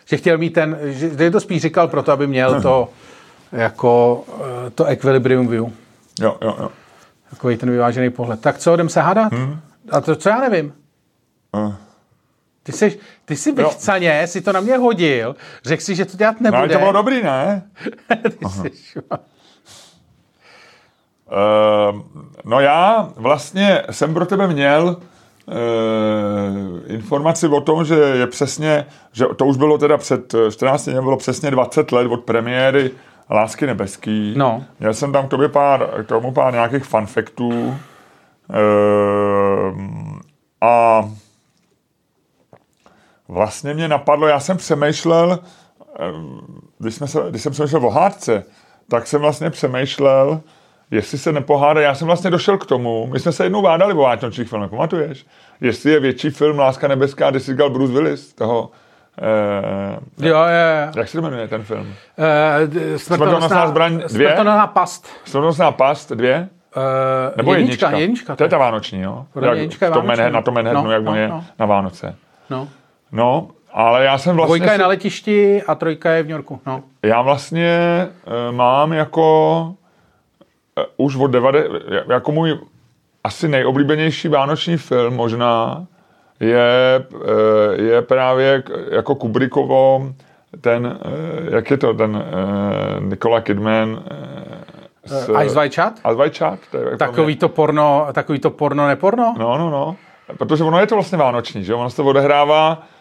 Že 0.06 0.18
chtěl 0.18 0.38
mít 0.38 0.50
ten, 0.50 0.78
že, 0.84 1.32
to 1.32 1.40
spíš 1.40 1.62
říkal 1.62 1.88
proto, 1.88 2.12
aby 2.12 2.28
měl 2.28 2.62
to 2.62 2.90
jako 3.52 4.24
eh, 4.68 4.70
to 4.70 4.86
equilibrium 4.86 5.48
view. 5.48 5.66
Jo, 6.22 6.38
jo, 6.42 6.56
jo. 6.60 6.72
Takový 7.30 7.58
ten 7.58 7.72
vyvážený 7.72 8.10
pohled. 8.10 8.42
Tak 8.42 8.58
co, 8.58 8.74
jdem 8.74 8.90
se 8.90 9.02
hádat? 9.02 9.34
Hmm. 9.34 9.60
A 9.92 10.02
to, 10.02 10.16
co 10.16 10.30
já 10.30 10.40
nevím. 10.40 10.74
Uh. 11.52 11.74
Ty 12.64 12.72
jsi, 12.72 13.00
ty 13.26 13.36
jsi 13.36 13.52
vychcaně, 13.52 14.28
si 14.28 14.42
to 14.42 14.52
na 14.54 14.60
mě 14.60 14.78
hodil, 14.78 15.36
řekl 15.66 15.84
si, 15.84 15.96
že 15.96 16.06
to 16.06 16.18
dělat 16.18 16.42
No, 16.42 16.48
ale 16.50 16.58
nebude. 16.58 16.74
to 16.74 16.80
bylo 16.80 16.92
dobrý, 16.92 17.24
ne? 17.24 17.64
ty 18.40 18.46
jsi, 18.50 18.70
šma- 19.00 19.20
Uh, 21.94 22.02
no 22.46 22.60
já 22.60 23.10
vlastně 23.16 23.82
jsem 23.92 24.14
pro 24.14 24.26
tebe 24.26 24.48
měl 24.48 24.98
informaci 26.88 27.48
o 27.48 27.62
tom, 27.62 27.86
že 27.86 27.96
je 27.96 28.28
přesně, 28.28 28.86
že 29.12 29.26
to 29.36 29.46
už 29.46 29.58
bylo 29.58 29.78
teda 29.78 29.98
před 29.98 30.34
eh, 30.34 30.52
14 30.52 30.86
dní, 30.86 30.94
bylo 30.94 31.18
přesně 31.18 31.52
20 31.52 31.92
let 31.92 32.08
od 32.12 32.24
premiéry 32.24 32.92
Lásky 33.30 33.68
nebeský. 33.68 34.34
No. 34.38 34.64
Měl 34.80 34.94
jsem 34.94 35.12
tam 35.12 35.28
k 35.28 35.30
tobě 35.30 35.50
pár, 35.50 36.04
k 36.04 36.08
tomu 36.08 36.32
pár 36.32 36.54
nějakých 36.54 36.84
fun 36.84 37.06
factů. 37.06 37.50
Uh, 37.50 37.76
a 40.62 41.10
vlastně 43.28 43.74
mě 43.74 43.88
napadlo, 43.88 44.28
já 44.28 44.40
jsem 44.40 44.58
přemýšlel, 44.58 45.40
eh, 46.00 46.12
když, 46.80 46.96
jsme 46.96 47.08
se, 47.08 47.20
když 47.30 47.42
jsem 47.42 47.52
přemýšlel 47.52 47.86
o 47.86 47.90
hádce, 47.90 48.44
tak 48.90 49.08
jsem 49.08 49.22
vlastně 49.22 49.50
přemýšlel, 49.50 50.42
jestli 50.92 51.18
se 51.18 51.32
nepohádá, 51.32 51.82
já 51.82 51.96
jsem 51.96 52.08
vlastně 52.08 52.30
došel 52.32 52.58
k 52.58 52.66
tomu, 52.66 53.08
my 53.14 53.20
jsme 53.20 53.32
se 53.32 53.46
jednou 53.46 53.62
vádali 53.62 53.94
o 53.94 53.98
vánočních 53.98 54.50
filmech, 54.50 54.70
pamatuješ? 54.70 55.26
Jestli 55.62 55.92
je 55.92 56.00
větší 56.00 56.30
film 56.30 56.60
Láska 56.60 56.88
nebeská, 56.88 57.30
kde 57.30 57.40
si 57.40 57.52
říkal 57.52 57.70
Bruce 57.70 57.94
Willis, 57.94 58.34
toho, 58.34 58.72
eh, 60.22 60.28
Jo, 60.30 60.44
je. 60.44 60.92
jak 60.96 61.08
se 61.08 61.18
to 61.18 61.22
jmenuje 61.22 61.48
ten 61.48 61.64
film? 61.64 61.94
Uh, 62.18 62.98
Smrtonosná 62.98 63.68
zbraň 63.68 63.98
dvě? 64.08 64.28
Smrtonosná 64.30 64.68
past. 64.68 65.08
Smrtonosná 65.26 65.72
past 65.72 66.12
dvě? 66.12 66.50
Uh, 66.78 66.84
Nebo 67.38 67.54
jednička, 67.54 67.86
jednička? 67.86 68.00
jednička. 68.02 68.36
To 68.36 68.44
je 68.44 68.50
ta 68.50 68.58
vánoční, 68.58 69.02
jo? 69.02 69.26
Mě 69.36 69.50
jednička 69.50 69.86
je 69.86 69.90
v 69.90 69.94
tom 69.94 70.06
vánoční. 70.06 70.22
Manhattan, 70.22 70.34
na 70.34 70.42
tom 70.42 70.54
Manhattanu, 70.54 70.86
No, 70.86 70.92
jak 70.92 71.04
no, 71.04 71.16
je 71.16 71.28
no. 71.28 71.44
na 71.60 71.66
Vánoce. 71.66 72.16
No. 72.50 72.68
No, 73.12 73.48
ale 73.74 74.04
já 74.04 74.18
jsem 74.18 74.36
vlastně... 74.36 74.58
Dvojka 74.58 74.72
je 74.74 74.78
na 74.80 74.88
letišti 74.88 75.64
a 75.68 75.76
trojka 75.76 76.12
je 76.12 76.24
v 76.24 76.26
New 76.26 76.32
Yorku. 76.32 76.60
No. 76.66 76.84
Já 77.04 77.22
vlastně 77.22 77.78
uh, 78.50 78.56
mám 78.56 78.94
jako 78.94 79.74
už 80.98 81.16
od 81.16 81.28
90, 81.28 81.72
jako 82.10 82.32
můj 82.32 82.60
asi 83.24 83.48
nejoblíbenější 83.48 84.28
vánoční 84.28 84.78
film 84.78 85.14
možná 85.14 85.86
je, 86.40 87.06
uh, 87.14 87.22
je 87.76 88.02
právě 88.02 88.64
jako 88.92 89.16
Kubrickovo 89.16 90.14
ten, 90.62 90.86
uh, 90.86 91.54
jak 91.54 91.72
je 91.72 91.78
to, 91.78 91.94
ten 91.94 92.24
Nikola 93.00 93.42
Kidman 93.42 94.04
s, 95.06 95.30
Ice 95.46 95.56
White 95.56 95.76
Chat? 95.76 95.94
Ice 96.00 96.16
White 96.16 96.38
Chat? 96.38 96.60
To 96.72 96.78
je, 96.78 96.98
Takový 96.98 97.36
to 97.36 97.50
porno, 97.50 98.08
takový 98.14 98.40
to 98.40 98.50
porno, 98.50 98.88
neporno? 98.88 99.36
No, 99.38 99.58
no, 99.58 99.70
no. 99.70 99.96
Protože 100.38 100.64
ono 100.64 100.80
je 100.80 100.88
to 100.88 100.96
vlastně 100.96 101.18
vánoční, 101.18 101.64
že? 101.64 101.74
Ono 101.74 101.90
se 101.90 101.96
to 101.96 102.06
odehrává 102.06 102.82
eh, 102.82 102.93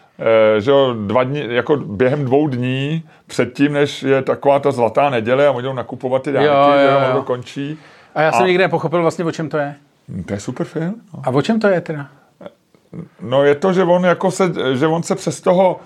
že 0.59 0.71
jo, 0.71 0.95
dva 1.07 1.23
dní, 1.23 1.43
jako 1.47 1.77
během 1.77 2.25
dvou 2.25 2.47
dní 2.47 3.03
předtím, 3.27 3.73
než 3.73 4.03
je 4.03 4.21
taková 4.21 4.59
ta 4.59 4.71
zlatá 4.71 5.09
neděle 5.09 5.47
a 5.47 5.51
oni 5.51 5.63
jdou 5.63 5.73
nakupovat 5.73 6.23
ty 6.23 6.31
dárky, 6.31 6.47
Jo, 6.47 6.71
že 6.77 6.83
jo, 6.83 6.91
jo, 6.91 6.99
jo. 6.99 7.05
ono 7.09 7.15
to 7.19 7.23
končí. 7.23 7.77
A 8.15 8.21
já 8.21 8.31
jsem 8.31 8.43
A- 8.43 8.47
nikdy 8.47 8.63
nepochopil 8.63 9.01
vlastně, 9.01 9.25
o 9.25 9.31
čem 9.31 9.49
to 9.49 9.57
je. 9.57 9.75
Hm, 10.09 10.23
To 10.23 10.33
je 10.33 10.39
super 10.39 10.65
film. 10.65 10.95
No. 11.13 11.21
A 11.25 11.29
o 11.29 11.41
čem 11.41 11.59
to 11.59 11.67
je 11.67 11.81
teda? 11.81 12.07
no 13.21 13.43
je 13.43 13.55
to, 13.55 13.73
že 13.73 13.83
on 13.83 14.05
jako 14.05 14.31
se, 14.31 14.53
že 14.73 14.87
on 14.87 15.03
se 15.03 15.15
přes 15.15 15.41
toho 15.41 15.79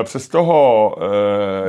eh, 0.00 0.04
přes 0.04 0.28
toho, 0.28 0.96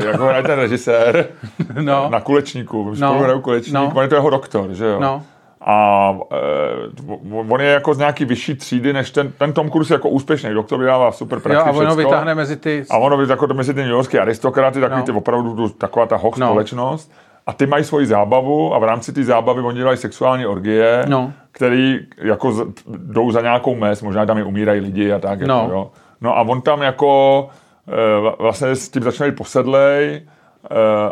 eh, 0.02 0.06
jak 0.06 0.16
ho 0.20 0.26
hraje 0.28 0.44
ten 0.44 0.60
režisér, 0.60 1.26
No. 1.82 2.10
na 2.10 2.22
kulečníku, 2.22 2.84
no. 2.90 2.96
Spolu 2.96 3.20
hrajou 3.24 3.42
kulečník, 3.42 3.74
No. 3.74 3.92
on 3.96 4.02
je 4.04 4.08
to 4.08 4.16
jeho 4.16 4.30
doktor, 4.30 4.74
že 4.74 4.86
jo? 4.86 5.00
No. 5.00 5.24
A 5.62 6.18
e, 6.32 7.52
on 7.54 7.62
je 7.62 7.68
jako 7.68 7.94
z 7.94 7.98
nějaký 7.98 8.26
vyšší 8.26 8.56
třídy, 8.56 8.94
než 8.94 9.12
ten, 9.12 9.32
ten 9.38 9.54
Tom 9.54 9.72
Cruise 9.72 9.94
jako 9.94 10.10
úspěšný 10.10 10.54
doktor 10.54 10.80
vydává 10.80 11.12
super 11.12 11.38
Jo, 11.38 11.42
praxi 11.44 11.70
a 11.70 11.72
ono 11.72 11.80
všecko. 11.80 11.96
vytáhne 11.96 12.36
mezi 12.36 12.56
ty... 12.58 12.84
A 12.90 12.98
ono 12.98 13.22
jako 13.26 13.48
mezi 13.48 13.74
ty 13.74 13.80
New 13.82 13.90
Yorkský 13.90 14.18
aristokraty, 14.20 14.80
takový 14.80 15.00
No. 15.00 15.06
ty 15.06 15.12
opravdu 15.12 15.70
taková 15.70 16.06
ta 16.06 16.16
hoch 16.16 16.38
No. 16.38 16.48
společnost. 16.48 17.12
A 17.48 17.54
ty 17.54 17.66
mají 17.68 17.84
svoji 17.84 18.06
zábavu 18.06 18.76
a 18.76 18.80
v 18.80 18.84
rámci 18.84 19.14
té 19.14 19.24
zábavy 19.24 19.62
oni 19.62 19.78
dělají 19.78 19.98
sexuální 19.98 20.46
orgie, 20.46 21.06
No. 21.08 21.34
který 21.52 22.00
jako 22.18 22.52
z, 22.52 22.66
jdou 22.88 23.32
za 23.32 23.42
nějakou 23.42 23.76
mez, 23.76 24.02
možná 24.02 24.26
tam 24.26 24.38
i 24.38 24.44
umírají 24.44 24.82
lidi 24.82 25.14
a 25.14 25.20
tak. 25.20 25.42
No. 25.42 25.60
Jako, 25.62 25.72
jo. 25.74 25.92
no 26.22 26.38
a 26.38 26.42
on 26.42 26.62
tam 26.62 26.82
jako 26.82 27.48
e, 27.88 28.20
vla- 28.22 28.36
vlastně 28.40 28.76
s 28.76 28.90
tím 28.90 29.04
začne 29.04 29.26
být 29.32 29.36
posedlej 29.38 30.22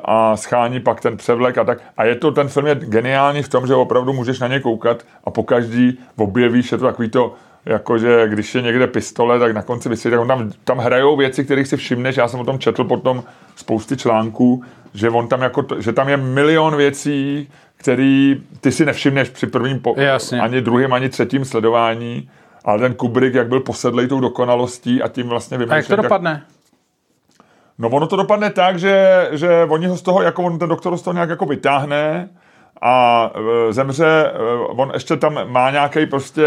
a 0.06 0.38
schání 0.38 0.80
pak 0.80 1.02
ten 1.02 1.18
převlek 1.18 1.58
a 1.58 1.64
tak. 1.64 1.78
A 1.98 2.04
je 2.06 2.16
to, 2.16 2.32
ten 2.32 2.48
film 2.48 2.68
je 2.68 2.76
geniální 2.76 3.44
v 3.44 3.50
tom, 3.50 3.68
že 3.68 3.76
opravdu 3.76 4.14
můžeš 4.14 4.40
na 4.40 4.48
ně 4.48 4.60
koukat 4.60 5.04
a 5.24 5.32
po 5.32 5.44
každý 5.44 6.00
objevíš, 6.18 6.72
je 6.72 6.78
to 6.78 6.86
takový 6.86 7.10
to, 7.10 7.34
jakože 7.66 8.28
když 8.28 8.56
je 8.56 8.62
někde 8.62 8.88
pistole, 8.88 9.40
tak 9.40 9.54
na 9.54 9.62
konci 9.62 9.90
vysvětlí, 9.90 10.12
tak 10.14 10.22
on 10.22 10.28
tam, 10.28 10.52
tam 10.64 10.78
hrajou 10.78 11.18
věci, 11.18 11.46
kterých 11.46 11.68
si 11.68 11.78
všimneš, 11.78 12.18
já 12.18 12.28
jsem 12.28 12.40
o 12.40 12.44
tom 12.46 12.60
četl 12.60 12.84
potom 12.84 13.24
spousty 13.56 13.98
článků, 13.98 14.64
že 14.94 15.10
on 15.10 15.28
tam 15.28 15.42
jako, 15.42 15.64
to- 15.64 15.82
že 15.82 15.94
tam 15.94 16.10
je 16.10 16.18
milion 16.18 16.76
věcí, 16.76 17.50
který 17.78 18.42
ty 18.62 18.72
si 18.72 18.86
nevšimneš 18.86 19.30
při 19.30 19.48
prvním, 19.48 19.80
po, 19.80 19.96
Jasně. 19.98 20.42
ani 20.42 20.62
druhém, 20.62 20.94
ani 20.94 21.10
třetím 21.10 21.46
sledování, 21.46 22.30
ale 22.66 22.80
ten 22.80 22.94
Kubrick, 22.94 23.36
jak 23.36 23.48
byl 23.48 23.60
posedlej 23.60 24.08
tou 24.08 24.20
dokonalostí 24.20 25.02
a 25.02 25.08
tím 25.08 25.28
vlastně 25.28 25.58
A 25.58 25.60
jak 25.60 25.70
vymýšlel, 25.70 25.96
to 25.96 26.02
dopadne? 26.02 26.44
No 27.80 27.90
ono 27.90 28.08
to 28.08 28.16
dopadne 28.16 28.50
tak, 28.50 28.80
že, 28.80 29.28
že 29.32 29.68
oni 29.70 29.88
ho 29.88 29.98
z 29.98 30.02
toho, 30.02 30.22
jako 30.22 30.44
on 30.44 30.60
ten 30.60 30.70
doktor 30.70 30.92
ho 30.92 30.98
z 30.98 31.02
toho 31.02 31.14
nějak 31.14 31.30
jako 31.30 31.46
vytáhne 31.46 32.30
a 32.82 33.30
e, 33.70 33.74
zemře, 33.74 34.06
e, 34.06 34.40
on 34.68 34.92
ještě 34.94 35.18
tam 35.18 35.52
má 35.52 35.72
nějaký 35.72 36.06
prostě, 36.06 36.46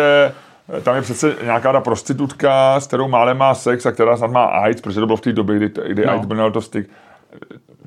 e, 0.78 0.81
tam 0.81 0.97
je 0.97 1.02
přece 1.02 1.35
nějaká 1.44 1.73
ta 1.73 1.81
prostitutka, 1.81 2.81
s 2.81 2.86
kterou 2.86 3.09
málem 3.09 3.39
má 3.39 3.55
sex 3.55 3.86
a 3.86 3.93
která 3.93 4.16
snad 4.16 4.31
má 4.31 4.44
AIDS, 4.44 4.81
protože 4.81 5.01
to 5.01 5.07
bylo 5.07 5.16
v 5.16 5.20
té 5.20 5.32
době, 5.32 5.57
kdy, 5.57 5.70
kdy 5.89 6.07
No. 6.07 6.12
AIDS 6.12 6.27
byl 6.27 6.51
to 6.51 6.61
styk. 6.61 6.90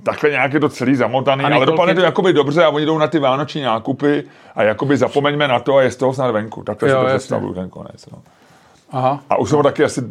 Takhle 0.03 0.29
nějak 0.29 0.53
je 0.53 0.59
to 0.59 0.69
celý 0.69 0.95
zamotaný, 0.95 1.43
ale 1.43 1.65
dopadne 1.65 1.95
to 1.95 2.01
jakoby 2.01 2.33
dobře 2.33 2.63
a 2.63 2.69
oni 2.69 2.85
jdou 2.85 2.97
na 2.97 3.07
ty 3.07 3.19
vánoční 3.19 3.61
nákupy 3.61 4.23
a 4.55 4.63
jakoby 4.63 4.97
zapomeňme 4.97 5.47
na 5.47 5.59
to 5.59 5.75
a 5.75 5.81
je 5.81 5.91
z 5.91 5.95
toho 5.95 6.13
snad 6.13 6.31
venku. 6.31 6.63
Takhle 6.63 6.89
Jo, 6.89 6.95
si 6.95 7.01
to 7.01 7.09
představuju 7.09 7.53
ten 7.53 7.69
konec. 7.69 8.05
No. 8.11 8.17
Aha. 8.93 9.23
A 9.29 9.37
už 9.37 9.49
jsem 9.49 9.57
ho 9.57 9.63
taky 9.63 9.83
asi 9.83 10.01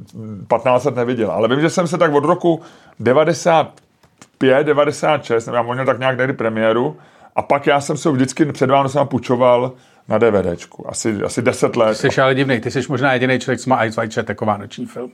15 0.48 0.84
let 0.84 0.96
neviděl. 0.96 1.30
Ale 1.30 1.48
vím, 1.48 1.60
že 1.60 1.70
jsem 1.70 1.86
se 1.86 1.98
tak 1.98 2.12
od 2.12 2.24
roku 2.24 2.60
95, 3.00 4.64
96, 4.64 5.46
nevím, 5.46 5.68
on 5.68 5.76
měl 5.76 5.86
tak 5.86 5.98
nějak 5.98 6.18
někdy 6.18 6.32
premiéru. 6.32 6.96
A 7.36 7.42
pak 7.42 7.66
já 7.66 7.80
jsem 7.80 7.96
se 7.96 8.08
ho 8.08 8.12
vždycky 8.12 8.52
před 8.52 8.70
Vánocem 8.70 9.06
půjčoval 9.06 9.72
na 10.08 10.18
DVDčku. 10.18 10.90
Asi, 10.90 11.22
asi 11.22 11.42
10 11.42 11.76
let. 11.76 11.94
Jsi 11.94 12.20
ale 12.20 12.34
divný, 12.34 12.60
ty 12.60 12.70
jsi 12.70 12.80
možná 12.88 13.12
jediný 13.12 13.38
člověk, 13.38 13.60
co 13.60 13.70
má 13.70 13.84
Ice 13.84 14.00
White 14.00 14.14
Chat 14.14 14.28
jako 14.28 14.46
vánoční 14.46 14.86
film. 14.86 15.10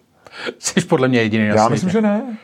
Jsi 0.59 0.81
podle 0.81 1.09
mě 1.09 1.23
jediný 1.23 1.47
Já 1.47 1.69
myslím, 1.69 1.91
že 1.91 2.01
ne. 2.01 2.37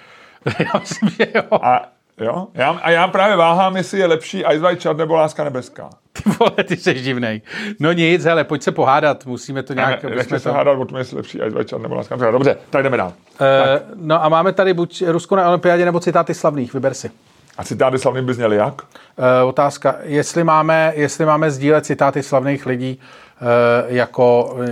Já 0.59 0.81
myslím, 0.81 1.11
že 1.11 1.27
jo. 1.35 1.59
A, 1.63 1.89
jo? 2.21 2.47
Já, 2.55 2.71
a 2.71 2.91
já 2.91 3.09
právě 3.09 3.37
váhám, 3.37 3.77
jestli 3.77 3.99
je 3.99 4.07
lepší 4.07 4.39
Ice 4.39 4.59
White 4.59 4.83
Chat 4.83 4.97
nebo 4.97 5.15
Láska 5.15 5.45
nebeská. 5.45 5.91
Ty 6.13 6.31
vole, 6.39 6.65
ty 6.65 6.77
jsi 6.77 6.95
divnej. 6.95 7.41
No 7.81 7.93
nic, 7.93 8.25
hele, 8.25 8.45
pojď 8.45 8.63
se 8.63 8.73
pohádat, 8.73 9.27
musíme 9.27 9.63
to 9.63 9.73
nějak... 9.73 10.05
Ne, 10.05 10.11
nechci 10.11 10.39
se 10.39 10.49
to- 10.49 10.53
hádat 10.53 10.79
o 10.79 10.85
tom, 10.85 10.99
jestli 10.99 11.15
je 11.15 11.19
lepší 11.19 11.39
Ice 11.39 11.51
White 11.51 11.71
Chat 11.71 11.83
nebo 11.83 11.95
Láska 11.95 12.17
nebeská. 12.17 12.31
Dobře, 12.31 12.57
tak 12.71 12.83
jdeme 12.83 12.97
dál. 12.97 13.13
Eh, 13.41 13.81
no 13.95 14.25
a 14.25 14.29
máme 14.29 14.53
tady 14.53 14.75
buď 14.75 15.03
Rusko 15.07 15.37
na 15.37 15.49
olympiádě 15.49 15.85
nebo 15.85 16.01
citáty 16.01 16.35
slavných, 16.35 16.75
vyber 16.75 16.95
si. 16.95 17.11
A 17.59 17.65
citáty 17.65 17.99
slavný 17.99 18.23
by 18.23 18.35
zněly 18.35 18.57
jak? 18.57 18.83
Uh, 18.83 19.49
otázka, 19.49 19.97
jestli 20.03 20.45
máme, 20.45 20.93
jestli 20.97 21.27
máme 21.27 21.51
sdílet 21.51 21.87
citáty 21.87 22.23
slavných 22.23 22.67
lidí 22.67 23.01
uh, 23.41 23.47
jako 23.95 24.55
uh, 24.55 24.65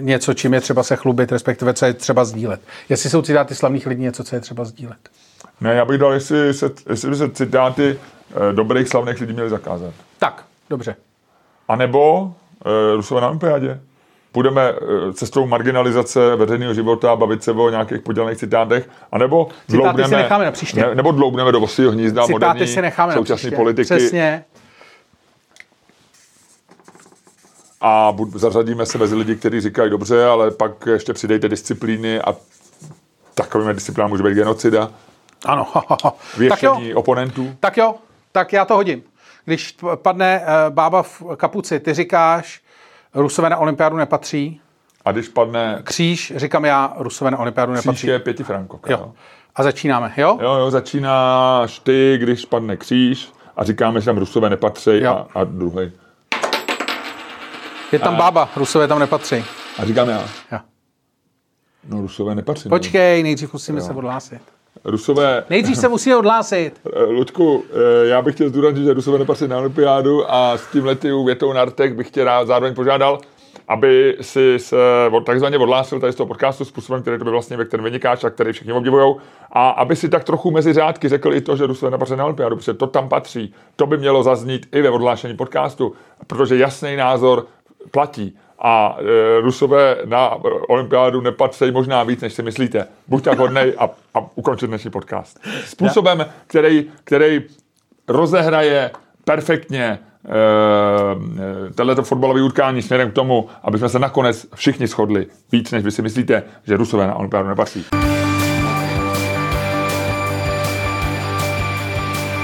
něco, 0.00 0.34
čím 0.34 0.54
je 0.54 0.60
třeba 0.60 0.82
se 0.82 0.96
chlubit, 0.96 1.32
respektive 1.32 1.74
co 1.74 1.86
je 1.86 1.92
třeba 1.94 2.24
sdílet. 2.24 2.60
Jestli 2.88 3.10
jsou 3.10 3.22
citáty 3.22 3.54
slavných 3.54 3.86
lidí 3.86 4.02
něco, 4.02 4.24
co 4.24 4.36
je 4.36 4.40
třeba 4.40 4.64
sdílet. 4.64 4.98
Ne, 5.62 5.74
já 5.74 5.84
bych 5.84 5.98
dal, 5.98 6.12
jestli, 6.12 6.54
se, 6.54 6.70
jestli 6.88 7.10
by 7.10 7.16
se 7.16 7.30
citáty 7.30 7.98
eh, 8.50 8.52
dobrých 8.52 8.88
slavných 8.88 9.20
lidí 9.20 9.32
měly 9.32 9.50
zakázat. 9.50 9.94
Tak, 10.18 10.44
dobře. 10.70 10.96
A 11.68 11.76
nebo 11.76 12.22
uh, 12.22 12.32
Rusové 12.96 13.20
na 13.20 13.28
olympiádě. 13.28 13.80
Půjdeme 14.32 14.72
uh, 14.72 15.12
cestou 15.12 15.46
marginalizace 15.46 16.36
veřejného 16.36 16.74
života 16.74 17.12
a 17.12 17.16
bavit 17.16 17.44
se 17.44 17.52
o 17.52 17.70
nějakých 17.70 18.00
podělaných 18.00 18.38
citátech, 18.38 18.88
a 19.12 19.18
nebo 19.18 19.48
Citáty 19.70 20.04
si 20.04 20.10
necháme 20.10 20.44
na 20.44 20.50
příště. 20.50 20.80
Ne, 20.80 20.94
nebo 20.94 21.12
dloubneme 21.12 21.52
do 21.52 21.60
vosího 21.60 21.90
hnízda 21.90 22.22
Citáty 22.22 22.32
moderní 22.32 22.66
si 22.66 22.82
necháme 22.82 23.12
na 23.12 23.18
současné 23.18 23.36
příště. 23.36 23.56
politiky 23.56 23.84
Přesně. 23.84 24.44
a 27.80 28.12
bud, 28.12 28.30
zařadíme 28.34 28.86
se 28.86 28.98
mezi 28.98 29.14
lidi, 29.14 29.36
kteří 29.36 29.60
říkají 29.60 29.90
dobře, 29.90 30.24
ale 30.24 30.50
pak 30.50 30.72
ještě 30.86 31.12
přidejte 31.12 31.48
disciplíny 31.48 32.20
a 32.20 32.34
takovými 33.34 33.74
disciplínami 33.74 34.10
může 34.10 34.22
být 34.22 34.34
genocida, 34.34 34.90
Ano. 35.46 35.66
tak 36.48 36.62
jo, 36.62 36.74
věšení 36.74 36.94
oponentů. 36.94 37.56
tak 37.60 37.76
jo, 37.76 37.94
tak 38.32 38.52
já 38.52 38.64
to 38.64 38.74
hodím. 38.74 39.02
Když 39.44 39.76
padne 39.94 40.40
uh, 40.40 40.74
bába 40.74 41.02
v 41.02 41.22
kapuci, 41.36 41.80
ty 41.80 41.94
říkáš, 41.94 42.60
Rusové 43.14 43.50
na 43.50 43.56
olympiádu 43.56 43.96
nepatří, 43.96 44.60
A 45.04 45.12
když 45.12 45.28
padne 45.28 45.80
kříž, 45.84 46.32
říkám 46.36 46.64
já, 46.64 46.92
Rusové 46.98 47.30
na 47.30 47.38
olympiádu 47.38 47.72
kříž 47.72 47.84
nepatří. 47.84 48.06
je 48.06 48.18
pětifrankovka. 48.18 48.92
Jo. 48.92 49.12
A 49.54 49.62
začínáme, 49.62 50.12
jo? 50.16 50.38
Jo, 50.42 50.54
jo, 50.54 50.70
začínáš 50.70 51.78
ty, 51.78 52.18
když 52.20 52.44
padne 52.44 52.76
kříž 52.76 53.32
a 53.56 53.64
říkáme, 53.64 54.00
že 54.00 54.06
tam 54.06 54.18
Rusové 54.18 54.50
nepatří 54.50 54.90
Jo. 55.00 55.12
a, 55.34 55.40
a 55.40 55.44
druhý. 55.44 55.92
Je 57.92 57.98
tam 57.98 58.16
bába, 58.16 58.48
Rusové 58.56 58.88
tam 58.88 58.98
nepatří. 58.98 59.44
A 59.78 59.84
říkám 59.84 60.08
já, 60.08 60.24
Jo. 60.52 60.58
no 61.88 62.00
Rusové 62.00 62.34
nepatří. 62.34 62.68
Počkej, 62.68 63.22
nejdřív 63.22 63.52
musíme 63.52 63.80
se 63.80 63.92
odhlásit. 63.92 64.42
Rusové, 64.84 65.44
Nejdřív 65.50 65.76
se 65.76 65.88
musíme 65.88 66.16
odhlásit. 66.16 66.80
Eh, 66.92 67.04
Ludku, 67.04 67.64
eh, 67.70 68.06
já 68.06 68.22
bych 68.22 68.34
chtěl 68.34 68.48
zdůraznit, 68.48 68.84
že 68.84 68.94
Rusové 68.94 69.18
nepatří 69.18 69.48
na 69.48 69.58
olympiádu 69.58 70.32
a 70.32 70.58
s 70.58 70.66
tím 70.66 70.84
letou 70.84 71.24
větou 71.24 71.52
Nartek 71.52 71.94
bych 71.94 72.10
tě 72.10 72.24
rád 72.24 72.46
zároveň 72.46 72.74
požádal, 72.74 73.18
aby 73.68 74.16
si 74.20 74.58
se 74.58 74.76
takzvaně 75.24 75.58
odhlásil 75.58 76.00
tady 76.00 76.12
z 76.12 76.16
toho 76.16 76.26
podcastu 76.26 76.64
způsobem, 76.64 77.02
který 77.02 77.18
to 77.18 77.24
by 77.24 77.30
vlastně, 77.30 77.56
ve 77.56 77.64
kterém 77.64 77.84
vynikáš 77.84 78.24
a 78.24 78.30
který 78.30 78.52
všichni 78.52 78.72
obdivují, 78.72 79.16
a 79.52 79.70
aby 79.70 79.96
si 79.96 80.08
tak 80.08 80.24
trochu 80.24 80.50
mezi 80.50 80.72
řádky 80.72 81.08
řekl 81.08 81.34
i 81.34 81.40
to, 81.40 81.56
že 81.56 81.66
Rusové 81.66 81.90
nepatří 81.90 82.16
na 82.16 82.24
olympiádu, 82.24 82.56
protože 82.56 82.74
to 82.74 82.86
tam 82.86 83.08
patří. 83.08 83.54
To 83.76 83.86
by 83.86 83.98
mělo 83.98 84.22
zaznít 84.22 84.66
i 84.72 84.82
ve 84.82 84.90
odhlášení 84.90 85.36
podcastu, 85.36 85.92
protože 86.26 86.56
jasný 86.56 86.96
názor 86.96 87.46
platí. 87.90 88.36
A 88.64 88.96
e, 88.98 89.40
Rusové 89.40 89.96
na 90.04 90.30
olympiádu 90.68 91.20
nepatří 91.20 91.70
možná 91.70 92.02
víc, 92.02 92.20
než 92.20 92.32
si 92.32 92.42
myslíte. 92.42 92.86
Buď 93.08 93.24
tak 93.24 93.38
hodnej 93.38 93.74
a, 93.78 93.90
a 94.14 94.26
ukončit 94.34 94.66
dnešní 94.66 94.90
podcast. 94.90 95.40
Způsobem, 95.64 96.26
který, 96.46 96.90
který 97.04 97.42
rozehraje 98.08 98.90
perfektně 99.24 99.84
e, 99.84 99.98
tohleto 101.74 102.02
fotbalové 102.02 102.42
utkání 102.42 102.82
směrem 102.82 103.10
k 103.10 103.14
tomu, 103.14 103.48
aby 103.62 103.78
jsme 103.78 103.88
se 103.88 103.98
nakonec 103.98 104.46
všichni 104.54 104.86
shodli 104.86 105.26
víc, 105.52 105.70
než 105.70 105.84
vy 105.84 105.90
si 105.90 106.02
myslíte, 106.02 106.42
že 106.66 106.76
Rusové 106.76 107.06
na 107.06 107.14
olympiádu 107.14 107.48
nepatří. 107.48 107.86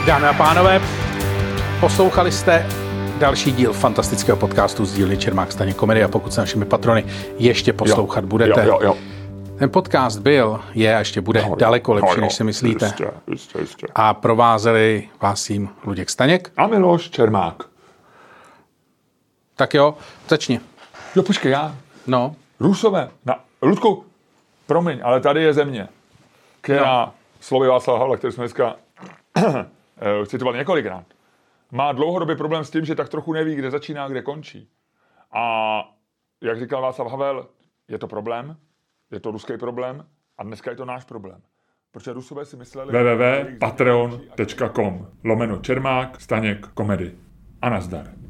Dámy 0.07 0.27
a 0.27 0.33
pánové, 0.33 0.81
poslouchali 1.81 2.33
jste 2.33 2.88
další 3.19 3.53
díl 3.53 3.73
fantastického 3.73 4.39
podcastu 4.39 4.85
z 4.85 4.95
dílny 4.95 5.17
Čermák 5.17 5.53
Staně 5.53 5.75
komedie 5.75 6.05
a 6.05 6.09
pokud 6.09 6.33
se 6.33 6.41
našimi 6.41 6.65
patrony 6.65 7.05
ještě 7.39 7.73
poslouchat 7.73 8.25
budete. 8.25 8.65
Jo, 8.65 8.67
jo, 8.67 8.79
jo. 8.83 8.97
Ten 9.59 9.71
podcast 9.71 10.19
byl, 10.19 10.61
je 10.75 10.97
a 10.97 10.99
ještě 10.99 11.21
bude 11.21 11.45
daleko 11.59 11.93
lepší, 11.93 12.09
No, 12.09 12.15
jo, 12.15 12.21
než 12.21 12.35
si 12.35 12.45
myslíte. 12.45 12.87
Jistě, 12.87 13.11
jistě, 13.31 13.59
jistě. 13.61 13.87
A 13.95 14.15
provázeli 14.15 15.09
vás 15.21 15.51
jim 15.51 15.69
Luděk 15.85 16.11
Staněk. 16.11 16.53
A 16.57 16.67
Miloš 16.67 17.11
Čermák. 17.11 17.63
Tak 19.57 19.75
jo, 19.75 19.95
začni. 20.29 20.61
Jo, 21.17 21.23
počkej, 21.23 21.53
já. 21.53 21.75
No, 22.07 22.37
Rusové. 22.61 23.09
Na, 23.27 23.41
Ludku, 23.63 24.05
promiň, 24.67 25.01
ale 25.03 25.21
tady 25.21 25.43
je 25.43 25.53
země, 25.53 25.89
která, 26.61 27.05
no. 27.07 27.13
slovy 27.41 27.69
Václava 27.69 27.99
Havla, 27.99 28.17
který 28.17 28.33
jsme 28.33 28.43
dneska 28.43 28.77
eh, 29.37 29.67
citovali 30.27 30.59
několikrát, 30.59 31.05
má 31.73 31.93
dlouhodobý 31.93 32.37
problém 32.37 32.65
s 32.65 32.71
tím, 32.71 32.85
že 32.85 32.95
tak 32.95 33.09
trochu 33.09 33.33
neví, 33.33 33.55
kde 33.55 33.71
začíná 33.71 34.05
a 34.05 34.09
kde 34.09 34.23
končí. 34.23 34.71
A 35.33 35.83
jak 36.41 36.59
říkal 36.59 36.83
Václav 36.83 37.11
Havel, 37.11 37.49
je 37.89 37.99
to 37.99 38.09
problém, 38.09 38.57
je 39.11 39.21
to 39.21 39.31
ruský 39.31 39.59
problém 39.59 40.07
a 40.39 40.43
dneska 40.43 40.71
je 40.71 40.77
to 40.77 40.85
náš 40.85 41.05
problém. 41.05 41.43
Protože 41.91 42.13
Rusové 42.13 42.45
si 42.45 42.57
mysleli... 42.57 42.93
www.patreon.com 42.93 45.07
lomeno 45.25 45.59
Čermák, 45.59 46.21
Staněk, 46.21 46.67
komedy. 46.67 47.15
A 47.63 47.69
nazdar. 47.69 48.28